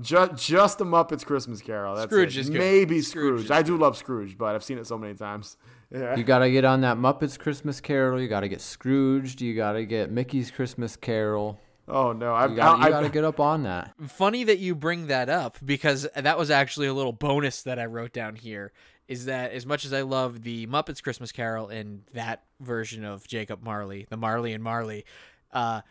Just, 0.00 0.46
just 0.46 0.78
the 0.78 0.84
Muppets 0.84 1.24
Christmas 1.24 1.60
Carol. 1.60 1.94
That's 1.94 2.10
Scrooge 2.10 2.36
it. 2.36 2.40
is 2.40 2.50
good. 2.50 2.58
Maybe 2.58 3.00
Scrooge 3.02 3.44
Scrooge. 3.44 3.50
I 3.50 3.62
do 3.62 3.76
love 3.76 3.96
Scrooge, 3.96 4.36
but 4.38 4.54
I've 4.54 4.64
seen 4.64 4.78
it 4.78 4.86
so 4.86 4.98
many 4.98 5.14
times. 5.14 5.56
Yeah. 5.94 6.16
You 6.16 6.24
gotta 6.24 6.50
get 6.50 6.64
on 6.64 6.80
that 6.80 6.96
Muppets 6.96 7.38
Christmas 7.38 7.78
Carol. 7.78 8.18
You 8.18 8.26
gotta 8.26 8.48
get 8.48 8.62
Scrooged. 8.62 9.42
You 9.42 9.54
gotta 9.54 9.84
get 9.84 10.10
Mickey's 10.10 10.50
Christmas 10.50 10.96
Carol. 10.96 11.60
Oh 11.88 12.12
no, 12.12 12.34
I've, 12.34 12.50
You 12.50 12.56
gotta, 12.56 12.78
you 12.78 12.84
I, 12.84 12.90
gotta 12.90 13.06
I, 13.06 13.10
get 13.10 13.24
up 13.24 13.40
on 13.40 13.62
that. 13.64 13.92
Funny 14.08 14.44
that 14.44 14.58
you 14.58 14.74
bring 14.74 15.06
that 15.08 15.28
up 15.28 15.58
because 15.64 16.06
that 16.16 16.38
was 16.38 16.50
actually 16.50 16.86
a 16.86 16.94
little 16.94 17.12
bonus 17.12 17.62
that 17.62 17.78
I 17.78 17.86
wrote 17.86 18.12
down 18.12 18.36
here. 18.36 18.72
Is 19.08 19.26
that 19.26 19.52
as 19.52 19.66
much 19.66 19.84
as 19.84 19.92
I 19.92 20.02
love 20.02 20.42
the 20.42 20.66
Muppets 20.68 21.02
Christmas 21.02 21.32
Carol 21.32 21.68
and 21.68 22.02
that 22.14 22.44
version 22.60 23.04
of 23.04 23.26
Jacob 23.26 23.62
Marley, 23.62 24.06
the 24.08 24.16
Marley 24.16 24.52
and 24.52 24.62
Marley, 24.62 25.04
uh, 25.52 25.82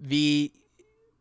the 0.00 0.50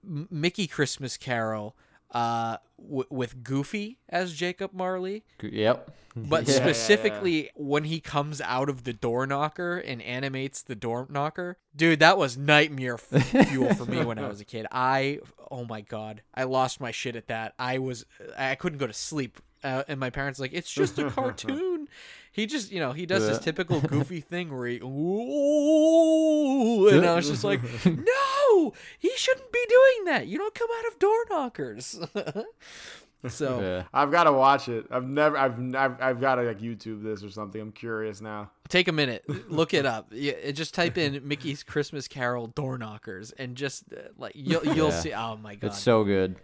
M- 0.03 0.27
Mickey 0.31 0.67
Christmas 0.67 1.17
Carol 1.17 1.75
uh, 2.13 2.57
w- 2.79 3.05
with 3.09 3.43
Goofy 3.43 3.97
as 4.09 4.33
Jacob 4.33 4.71
Marley, 4.73 5.23
Yep. 5.41 5.91
but 6.15 6.47
Yeah. 6.47 6.53
specifically 6.55 7.49
when 7.55 7.85
he 7.85 7.99
comes 7.99 8.39
out 8.41 8.69
of 8.69 8.83
the 8.83 8.93
door 8.93 9.25
knocker 9.27 9.77
and 9.77 10.01
animates 10.01 10.61
the 10.61 10.75
door 10.75 11.07
knocker, 11.09 11.57
dude, 11.75 11.99
that 11.99 12.17
was 12.17 12.37
nightmare 12.37 12.95
f- 13.11 13.47
fuel 13.49 13.73
for 13.73 13.85
me 13.85 14.03
when 14.05 14.19
I 14.19 14.27
was 14.27 14.39
a 14.41 14.45
kid. 14.45 14.67
I, 14.71 15.19
oh 15.49 15.65
my 15.65 15.81
god, 15.81 16.21
I 16.35 16.43
lost 16.43 16.79
my 16.79 16.91
shit 16.91 17.15
at 17.15 17.27
that. 17.27 17.53
I 17.57 17.79
was, 17.79 18.05
I 18.37 18.55
couldn't 18.55 18.77
go 18.79 18.87
to 18.87 18.93
sleep. 18.93 19.39
Uh, 19.63 19.83
and 19.87 19.99
my 19.99 20.09
parents 20.09 20.39
like, 20.39 20.51
it's 20.53 20.71
just 20.71 20.99
a 20.99 21.09
cartoon. 21.11 21.87
He 22.31 22.45
just, 22.47 22.71
you 22.71 22.79
know, 22.79 22.91
he 22.93 23.05
does 23.05 23.27
his 23.27 23.39
typical 23.39 23.79
goofy 23.87 24.19
thing 24.19 24.55
where 24.55 24.67
he, 24.67 24.77
ooh, 25.53 26.87
and 26.89 27.05
I 27.05 27.15
was 27.15 27.29
just 27.29 27.43
like, 27.43 27.61
no, 27.85 28.73
he 28.99 29.11
shouldn't 29.15 29.51
be 29.51 29.65
doing 29.69 30.05
that. 30.05 30.27
You 30.27 30.37
don't 30.39 30.53
come 30.55 30.67
out 30.79 30.85
of 30.91 30.99
door 30.99 31.25
knockers. 31.29 31.99
so 33.27 33.61
Yeah. 33.61 33.83
I've 33.93 34.11
got 34.11 34.23
to 34.25 34.31
watch 34.33 34.67
it. 34.67 34.85
I've 34.91 35.07
never. 35.07 35.37
I've. 35.37 35.75
I've, 35.75 36.01
I've 36.01 36.19
got 36.21 36.35
to 36.35 36.41
like 36.43 36.59
YouTube 36.59 37.03
this 37.03 37.23
or 37.23 37.29
something. 37.29 37.61
I'm 37.61 37.71
curious 37.71 38.19
now. 38.19 38.51
take 38.67 38.87
a 38.87 38.91
minute, 38.91 39.23
look 39.49 39.73
it 39.73 39.85
up. 39.85 40.07
Yeah, 40.11 40.51
just 40.51 40.73
type 40.73 40.97
in 40.97 41.25
Mickey's 41.27 41.63
Christmas 41.63 42.07
Carol 42.07 42.47
door 42.47 42.77
knockers, 42.77 43.31
and 43.31 43.55
just 43.55 43.83
uh, 43.93 43.99
like 44.17 44.33
you'll 44.35 44.65
you'll 44.75 44.89
Yeah. 44.89 44.99
see. 44.99 45.13
Oh 45.13 45.37
my 45.37 45.55
god, 45.55 45.67
It's 45.67 45.79
so 45.79 46.03
good. 46.03 46.35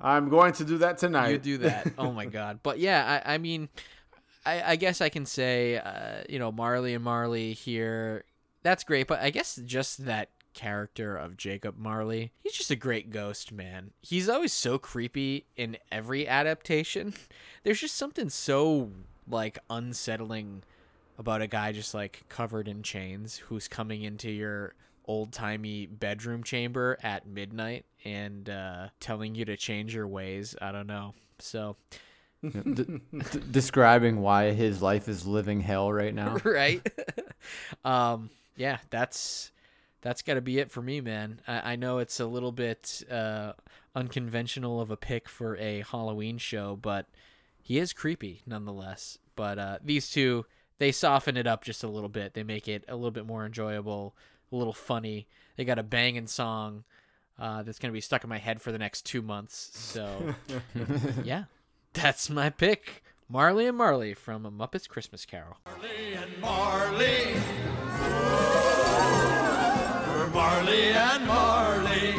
I'm 0.00 0.28
going 0.28 0.52
to 0.54 0.64
do 0.64 0.78
that 0.78 0.98
tonight. 0.98 1.30
you 1.30 1.38
do 1.38 1.58
that. 1.58 1.92
Oh 1.98 2.12
my 2.12 2.26
god. 2.26 2.60
But 2.62 2.78
yeah, 2.78 3.22
I, 3.24 3.34
I 3.34 3.38
mean, 3.38 3.68
I, 4.46 4.72
I 4.72 4.76
guess 4.76 5.00
I 5.00 5.08
can 5.08 5.26
say, 5.26 5.78
uh, 5.78 6.22
you 6.28 6.38
know, 6.38 6.52
Marley 6.52 6.94
and 6.94 7.04
Marley 7.04 7.52
here. 7.52 8.24
That's 8.62 8.84
great, 8.84 9.06
but 9.06 9.20
I 9.20 9.30
guess 9.30 9.56
just 9.64 10.04
that 10.06 10.30
character 10.54 11.16
of 11.16 11.36
Jacob 11.36 11.76
Marley, 11.78 12.32
he's 12.42 12.54
just 12.54 12.70
a 12.70 12.76
great 12.76 13.10
ghost, 13.10 13.52
man. 13.52 13.92
He's 14.00 14.28
always 14.28 14.52
so 14.52 14.78
creepy 14.78 15.46
in 15.56 15.76
every 15.92 16.26
adaptation. 16.26 17.14
There's 17.62 17.80
just 17.80 17.96
something 17.96 18.28
so 18.30 18.90
like 19.28 19.58
unsettling 19.70 20.62
about 21.18 21.42
a 21.42 21.46
guy 21.46 21.72
just 21.72 21.94
like 21.94 22.24
covered 22.28 22.68
in 22.68 22.82
chains 22.82 23.36
who's 23.36 23.68
coming 23.68 24.02
into 24.02 24.30
your 24.30 24.74
old 25.06 25.32
timey 25.32 25.86
bedroom 25.86 26.42
chamber 26.42 26.98
at 27.02 27.26
midnight 27.26 27.84
and 28.12 28.48
uh, 28.48 28.88
telling 29.00 29.34
you 29.34 29.44
to 29.46 29.56
change 29.56 29.94
your 29.94 30.08
ways. 30.08 30.56
I 30.60 30.72
don't 30.72 30.86
know. 30.86 31.14
So, 31.38 31.76
D- 32.42 32.50
d- 32.50 33.00
describing 33.50 34.20
why 34.20 34.52
his 34.52 34.80
life 34.80 35.08
is 35.08 35.26
living 35.26 35.60
hell 35.60 35.92
right 35.92 36.14
now. 36.14 36.36
right? 36.44 36.86
um, 37.84 38.30
yeah, 38.56 38.78
that's 38.90 39.50
that's 40.02 40.22
got 40.22 40.34
to 40.34 40.40
be 40.40 40.58
it 40.58 40.70
for 40.70 40.80
me, 40.80 41.00
man. 41.00 41.40
I, 41.48 41.72
I 41.72 41.76
know 41.76 41.98
it's 41.98 42.20
a 42.20 42.26
little 42.26 42.52
bit 42.52 43.02
uh, 43.10 43.52
unconventional 43.94 44.80
of 44.80 44.90
a 44.90 44.96
pick 44.96 45.28
for 45.28 45.56
a 45.56 45.82
Halloween 45.90 46.38
show, 46.38 46.76
but 46.80 47.06
he 47.62 47.78
is 47.78 47.92
creepy 47.92 48.42
nonetheless. 48.46 49.18
But 49.34 49.58
uh, 49.58 49.78
these 49.84 50.10
two, 50.10 50.46
they 50.78 50.92
soften 50.92 51.36
it 51.36 51.46
up 51.46 51.64
just 51.64 51.82
a 51.82 51.88
little 51.88 52.08
bit. 52.08 52.34
They 52.34 52.44
make 52.44 52.68
it 52.68 52.84
a 52.88 52.94
little 52.94 53.10
bit 53.10 53.26
more 53.26 53.44
enjoyable, 53.44 54.14
a 54.52 54.56
little 54.56 54.72
funny. 54.72 55.26
They 55.56 55.64
got 55.64 55.78
a 55.78 55.84
banging 55.84 56.28
song 56.28 56.84
uh, 57.38 57.62
that's 57.62 57.78
gonna 57.78 57.92
be 57.92 58.00
stuck 58.00 58.24
in 58.24 58.30
my 58.30 58.38
head 58.38 58.60
for 58.60 58.72
the 58.72 58.78
next 58.78 59.06
two 59.06 59.22
months. 59.22 59.70
So, 59.72 60.34
yeah, 61.24 61.44
that's 61.92 62.28
my 62.30 62.50
pick. 62.50 63.02
Marley 63.28 63.66
and 63.66 63.76
Marley 63.76 64.14
from 64.14 64.46
A 64.46 64.50
Muppet's 64.50 64.86
Christmas 64.86 65.26
Carol. 65.26 65.58
Marley 65.66 66.14
and 66.14 66.40
Marley. 66.40 67.34
We're 70.16 70.28
Marley 70.30 70.82
and 70.92 71.26
Marley. 71.26 72.14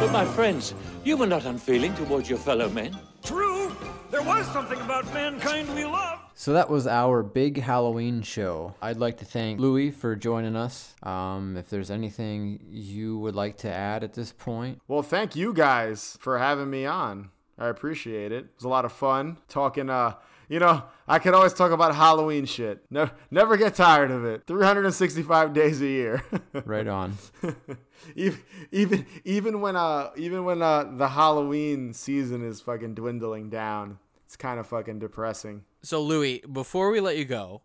But 0.00 0.12
my 0.12 0.24
friends, 0.24 0.74
you 1.04 1.16
were 1.16 1.26
not 1.26 1.44
unfeeling 1.44 1.94
towards 1.94 2.28
your 2.28 2.38
fellow 2.38 2.68
men. 2.68 2.98
True, 3.22 3.74
there 4.10 4.22
was 4.22 4.46
something 4.48 4.80
about 4.80 5.12
mankind 5.12 5.74
we 5.74 5.84
loved. 5.84 6.15
So 6.38 6.52
that 6.52 6.68
was 6.68 6.86
our 6.86 7.22
big 7.22 7.62
Halloween 7.62 8.20
show. 8.20 8.74
I'd 8.82 8.98
like 8.98 9.16
to 9.18 9.24
thank 9.24 9.58
Louis 9.58 9.90
for 9.90 10.14
joining 10.14 10.54
us. 10.54 10.94
Um, 11.02 11.56
if 11.56 11.70
there's 11.70 11.90
anything 11.90 12.60
you 12.68 13.18
would 13.20 13.34
like 13.34 13.56
to 13.58 13.70
add 13.72 14.04
at 14.04 14.12
this 14.12 14.32
point, 14.32 14.82
Well, 14.86 15.00
thank 15.02 15.34
you 15.34 15.54
guys 15.54 16.18
for 16.20 16.38
having 16.38 16.68
me 16.68 16.84
on. 16.84 17.30
I 17.58 17.68
appreciate 17.68 18.32
it. 18.32 18.44
It 18.44 18.50
was 18.54 18.64
a 18.64 18.68
lot 18.68 18.84
of 18.84 18.92
fun 18.92 19.38
talking. 19.48 19.88
Uh, 19.88 20.16
you 20.46 20.58
know, 20.58 20.82
I 21.08 21.20
could 21.20 21.32
always 21.32 21.54
talk 21.54 21.72
about 21.72 21.94
Halloween 21.94 22.44
shit. 22.44 22.84
Never, 22.90 23.12
never 23.30 23.56
get 23.56 23.74
tired 23.74 24.10
of 24.10 24.26
it. 24.26 24.42
365 24.46 25.54
days 25.54 25.80
a 25.80 25.86
year. 25.86 26.22
right 26.66 26.86
on. 26.86 27.16
even, 28.14 28.38
even, 28.70 29.06
even 29.24 29.60
when 29.62 29.74
uh, 29.74 30.10
even 30.16 30.44
when 30.44 30.60
uh, 30.60 30.84
the 30.84 31.08
Halloween 31.08 31.94
season 31.94 32.46
is 32.46 32.60
fucking 32.60 32.94
dwindling 32.94 33.48
down, 33.48 34.00
it's 34.26 34.36
kind 34.36 34.60
of 34.60 34.66
fucking 34.66 34.98
depressing. 34.98 35.64
So, 35.86 36.02
Louis, 36.02 36.42
before 36.52 36.90
we 36.90 36.98
let 36.98 37.16
you 37.16 37.24
go, 37.24 37.62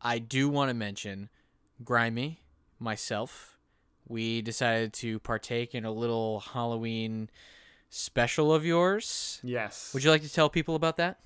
I 0.00 0.18
do 0.18 0.48
want 0.48 0.70
to 0.70 0.74
mention 0.74 1.28
Grimey, 1.84 2.38
myself. 2.80 3.56
We 4.08 4.42
decided 4.42 4.92
to 4.94 5.20
partake 5.20 5.72
in 5.72 5.84
a 5.84 5.92
little 5.92 6.40
Halloween 6.40 7.30
special 7.88 8.52
of 8.52 8.64
yours. 8.64 9.38
Yes. 9.44 9.92
Would 9.94 10.02
you 10.02 10.10
like 10.10 10.22
to 10.22 10.32
tell 10.32 10.50
people 10.50 10.74
about 10.74 10.96
that? 10.96 11.20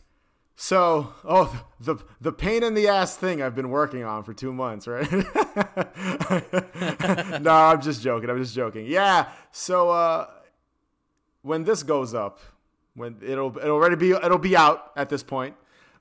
So, 0.57 1.15
oh, 1.25 1.65
the 1.81 1.97
the 2.21 2.33
pain 2.33 2.63
in 2.63 2.75
the 2.75 2.87
ass 2.87 3.17
thing 3.17 3.41
I've 3.41 3.55
been 3.55 3.71
working 3.71 4.05
on 4.05 4.23
for 4.23 4.35
two 4.35 4.53
months, 4.53 4.87
right? 4.87 5.11
no, 7.41 7.51
I'm 7.51 7.81
just 7.81 8.03
joking. 8.03 8.29
I'm 8.29 8.37
just 8.37 8.55
joking. 8.55 8.85
Yeah. 8.85 9.31
So, 9.53 9.89
uh, 9.89 10.27
when 11.41 11.65
this 11.65 11.83
goes 11.83 12.13
up, 12.13 12.41
when 12.93 13.17
it'll 13.23 13.57
it'll 13.57 13.77
already 13.77 13.97
be 13.97 14.11
it'll 14.11 14.37
be 14.37 14.55
out 14.55 14.93
at 14.97 15.09
this 15.09 15.23
point. 15.23 15.55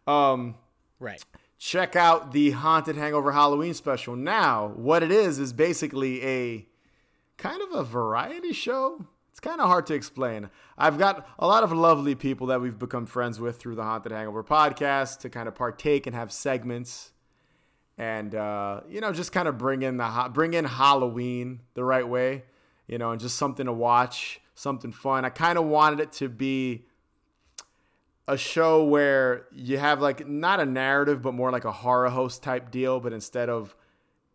Um, 0.07 0.55
Right. 0.99 1.23
check 1.57 1.95
out 1.95 2.31
the 2.31 2.51
Haunted 2.51 2.95
Hangover 2.95 3.31
Halloween 3.31 3.73
special. 3.73 4.15
Now, 4.15 4.67
what 4.75 5.03
it 5.03 5.11
is 5.11 5.39
is 5.39 5.51
basically 5.53 6.23
a 6.25 6.67
kind 7.37 7.61
of 7.61 7.71
a 7.73 7.83
variety 7.83 8.53
show. 8.53 9.05
It's 9.31 9.39
kind 9.41 9.59
of 9.59 9.67
hard 9.67 9.85
to 9.87 9.93
explain. 9.93 10.49
I've 10.77 10.97
got 10.97 11.27
a 11.37 11.45
lot 11.45 11.63
of 11.63 11.71
lovely 11.73 12.15
people 12.15 12.47
that 12.47 12.61
we've 12.61 12.79
become 12.79 13.05
friends 13.05 13.39
with 13.39 13.57
through 13.57 13.75
the 13.75 13.83
Haunted 13.83 14.13
Hangover 14.13 14.43
podcast 14.43 15.19
to 15.19 15.29
kind 15.29 15.47
of 15.49 15.55
partake 15.55 16.07
and 16.07 16.15
have 16.15 16.31
segments, 16.31 17.11
and 17.97 18.33
uh, 18.33 18.81
you 18.87 19.01
know, 19.01 19.11
just 19.11 19.33
kind 19.33 19.47
of 19.49 19.57
bring 19.57 19.81
in 19.81 19.97
the 19.97 20.29
bring 20.33 20.53
in 20.53 20.63
Halloween 20.65 21.61
the 21.73 21.83
right 21.83 22.07
way, 22.07 22.43
you 22.87 22.97
know, 22.97 23.11
and 23.11 23.19
just 23.19 23.35
something 23.37 23.65
to 23.65 23.73
watch, 23.73 24.39
something 24.53 24.93
fun. 24.93 25.25
I 25.25 25.29
kind 25.29 25.57
of 25.57 25.65
wanted 25.65 25.99
it 25.99 26.13
to 26.13 26.29
be 26.29 26.85
a 28.27 28.37
show 28.37 28.83
where 28.83 29.45
you 29.51 29.77
have 29.77 30.01
like 30.01 30.27
not 30.27 30.59
a 30.59 30.65
narrative 30.65 31.21
but 31.21 31.33
more 31.33 31.51
like 31.51 31.65
a 31.65 31.71
horror 31.71 32.09
host 32.09 32.41
type 32.41 32.71
deal 32.71 32.99
but 32.99 33.13
instead 33.13 33.49
of 33.49 33.75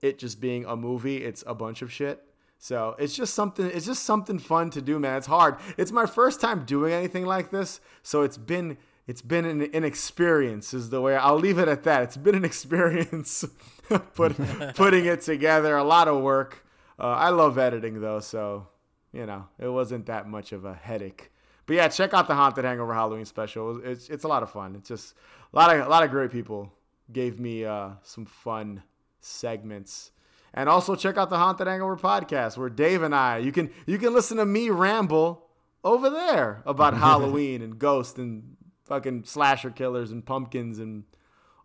it 0.00 0.18
just 0.18 0.40
being 0.40 0.64
a 0.64 0.76
movie 0.76 1.18
it's 1.18 1.42
a 1.46 1.54
bunch 1.54 1.82
of 1.82 1.92
shit. 1.92 2.24
So 2.58 2.94
it's 2.98 3.16
just 3.16 3.34
something 3.34 3.66
it's 3.66 3.86
just 3.86 4.04
something 4.04 4.38
fun 4.38 4.70
to 4.70 4.82
do 4.82 4.98
man. 4.98 5.16
It's 5.16 5.26
hard. 5.26 5.56
It's 5.76 5.92
my 5.92 6.06
first 6.06 6.40
time 6.40 6.64
doing 6.64 6.92
anything 6.92 7.26
like 7.26 7.50
this 7.50 7.80
so 8.02 8.22
it's 8.22 8.38
been 8.38 8.78
it's 9.06 9.22
been 9.22 9.44
an, 9.44 9.62
an 9.74 9.82
experience 9.82 10.72
is 10.72 10.90
the 10.90 11.00
way 11.00 11.16
i'll 11.16 11.38
leave 11.38 11.58
it 11.58 11.68
at 11.68 11.82
that. 11.84 12.02
It's 12.04 12.16
been 12.16 12.36
an 12.36 12.44
experience 12.52 13.44
put, 14.14 14.36
putting 14.76 15.06
it 15.06 15.22
together 15.22 15.76
a 15.76 15.84
lot 15.84 16.06
of 16.06 16.20
work. 16.22 16.64
Uh, 16.98 17.06
i 17.06 17.30
love 17.30 17.56
editing 17.56 18.00
though 18.02 18.20
so 18.20 18.68
you 19.10 19.24
know 19.24 19.48
it 19.58 19.68
wasn't 19.68 20.04
that 20.06 20.28
much 20.28 20.52
of 20.52 20.66
a 20.66 20.74
headache 20.74 21.30
but 21.70 21.76
yeah, 21.76 21.86
check 21.86 22.12
out 22.14 22.26
the 22.26 22.34
Haunted 22.34 22.64
Hangover 22.64 22.92
Halloween 22.92 23.24
special. 23.24 23.80
It's 23.84 24.08
it's 24.08 24.24
a 24.24 24.26
lot 24.26 24.42
of 24.42 24.50
fun. 24.50 24.74
It's 24.74 24.88
just 24.88 25.14
a 25.54 25.56
lot 25.56 25.72
of 25.72 25.86
a 25.86 25.88
lot 25.88 26.02
of 26.02 26.10
great 26.10 26.32
people 26.32 26.72
gave 27.12 27.38
me 27.38 27.64
uh, 27.64 27.90
some 28.02 28.26
fun 28.26 28.82
segments. 29.20 30.10
And 30.52 30.68
also 30.68 30.96
check 30.96 31.16
out 31.16 31.30
the 31.30 31.38
Haunted 31.38 31.68
Hangover 31.68 31.96
podcast 31.96 32.58
where 32.58 32.70
Dave 32.70 33.04
and 33.04 33.14
I 33.14 33.38
you 33.38 33.52
can 33.52 33.70
you 33.86 33.98
can 33.98 34.12
listen 34.12 34.38
to 34.38 34.44
me 34.44 34.68
ramble 34.70 35.46
over 35.84 36.10
there 36.10 36.64
about 36.66 36.94
Halloween 37.06 37.62
and 37.62 37.78
ghosts 37.78 38.18
and 38.18 38.56
fucking 38.86 39.22
slasher 39.22 39.70
killers 39.70 40.10
and 40.10 40.26
pumpkins 40.26 40.80
and 40.80 41.04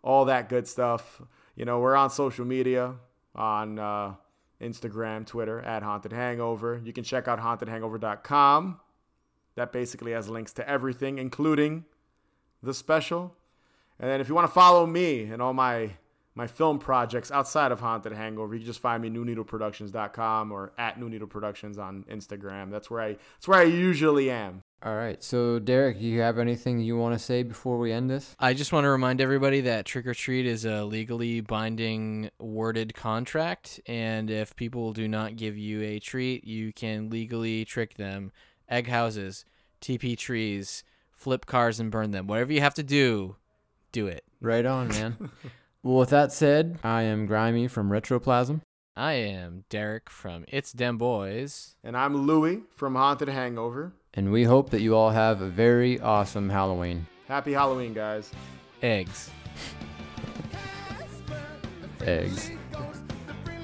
all 0.04 0.26
that 0.26 0.48
good 0.48 0.68
stuff. 0.68 1.20
You 1.56 1.64
know, 1.64 1.80
we're 1.80 1.96
on 1.96 2.10
social 2.10 2.44
media 2.44 2.94
on 3.34 3.80
uh, 3.80 4.14
Instagram, 4.62 5.26
Twitter 5.26 5.60
at 5.62 5.82
Haunted 5.82 6.12
Hangover. 6.12 6.80
You 6.84 6.92
can 6.92 7.02
check 7.02 7.26
out 7.26 7.40
hauntedhangover.com. 7.40 8.82
That 9.56 9.72
basically 9.72 10.12
has 10.12 10.28
links 10.28 10.52
to 10.54 10.68
everything, 10.68 11.18
including 11.18 11.84
the 12.62 12.74
special. 12.74 13.34
And 13.98 14.08
then 14.10 14.20
if 14.20 14.28
you 14.28 14.34
want 14.34 14.46
to 14.46 14.52
follow 14.52 14.86
me 14.86 15.24
and 15.24 15.42
all 15.42 15.52
my 15.52 15.92
my 16.36 16.46
film 16.46 16.78
projects 16.78 17.30
outside 17.32 17.72
of 17.72 17.80
Haunted 17.80 18.12
Hangover, 18.12 18.54
you 18.54 18.60
can 18.60 18.66
just 18.66 18.80
find 18.80 19.02
me 19.02 19.08
newneedleproductions.com 19.08 20.52
or 20.52 20.72
at 20.76 21.00
New 21.00 21.08
Needle 21.08 21.26
Productions 21.26 21.78
on 21.78 22.04
Instagram. 22.10 22.70
That's 22.70 22.90
where 22.90 23.00
I 23.00 23.16
that's 23.36 23.48
where 23.48 23.58
I 23.58 23.64
usually 23.64 24.30
am. 24.30 24.62
All 24.82 24.94
right. 24.94 25.22
So, 25.24 25.58
Derek, 25.58 25.98
you 26.00 26.20
have 26.20 26.38
anything 26.38 26.80
you 26.80 26.98
want 26.98 27.14
to 27.14 27.18
say 27.18 27.42
before 27.42 27.78
we 27.78 27.90
end 27.90 28.10
this? 28.10 28.36
I 28.38 28.52
just 28.52 28.74
want 28.74 28.84
to 28.84 28.90
remind 28.90 29.22
everybody 29.22 29.62
that 29.62 29.86
Trick 29.86 30.06
or 30.06 30.12
Treat 30.12 30.44
is 30.44 30.66
a 30.66 30.84
legally 30.84 31.40
binding 31.40 32.30
worded 32.38 32.94
contract, 32.94 33.80
and 33.86 34.30
if 34.30 34.54
people 34.54 34.92
do 34.92 35.08
not 35.08 35.36
give 35.36 35.56
you 35.56 35.80
a 35.80 35.98
treat, 35.98 36.44
you 36.44 36.74
can 36.74 37.08
legally 37.08 37.64
trick 37.64 37.94
them. 37.94 38.32
Egg 38.68 38.88
houses, 38.88 39.44
TP 39.80 40.16
trees, 40.16 40.82
flip 41.12 41.46
cars 41.46 41.78
and 41.80 41.90
burn 41.90 42.10
them. 42.10 42.26
Whatever 42.26 42.52
you 42.52 42.60
have 42.60 42.74
to 42.74 42.82
do, 42.82 43.36
do 43.92 44.06
it. 44.06 44.24
Right 44.40 44.66
on, 44.66 44.88
man. 44.88 45.30
well, 45.82 45.96
with 45.98 46.10
that 46.10 46.32
said, 46.32 46.78
I 46.82 47.02
am 47.02 47.28
Grimey 47.28 47.70
from 47.70 47.90
Retroplasm. 47.90 48.60
I 48.96 49.12
am 49.12 49.64
Derek 49.68 50.08
from 50.08 50.44
It's 50.48 50.72
Dem 50.72 50.96
Boys. 50.96 51.76
And 51.84 51.96
I'm 51.96 52.26
Louie 52.26 52.62
from 52.74 52.94
Haunted 52.94 53.28
Hangover. 53.28 53.92
And 54.14 54.32
we 54.32 54.44
hope 54.44 54.70
that 54.70 54.80
you 54.80 54.96
all 54.96 55.10
have 55.10 55.42
a 55.42 55.48
very 55.48 56.00
awesome 56.00 56.48
Halloween. 56.48 57.06
Happy 57.28 57.52
Halloween, 57.52 57.92
guys. 57.92 58.30
Eggs. 58.82 59.30
Eggs. 62.00 62.50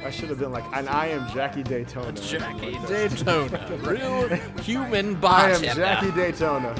I 0.05 0.11
should 0.11 0.29
have 0.31 0.39
been 0.39 0.53
like, 0.53 0.65
and 0.73 0.89
I 0.89 1.07
am 1.07 1.29
Jackie 1.33 1.62
Daytona. 1.62 2.12
Jackie 2.20 2.79
Daytona. 2.87 3.79
Real 3.83 4.29
human 4.62 5.15
body. 5.15 5.53
I 5.53 5.70
am 5.70 5.77
Jackie 5.77 6.11
Daytona. 6.11 6.74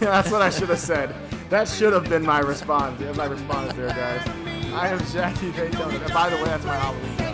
That's 0.00 0.30
what 0.30 0.42
I 0.42 0.50
should 0.50 0.68
have 0.68 0.78
said. 0.78 1.14
That 1.50 1.68
should 1.68 1.92
have 1.92 2.08
been 2.08 2.24
my 2.24 2.40
response. 2.40 3.00
My 3.16 3.26
response 3.26 3.72
there, 3.74 3.88
guys. 3.88 4.26
I 4.72 4.88
am 4.88 4.98
Jackie 5.12 5.52
Daytona. 5.52 5.98
And 5.98 6.12
by 6.12 6.30
the 6.30 6.36
way, 6.36 6.44
that's 6.44 6.64
my 6.64 6.76
Halloween. 6.76 7.26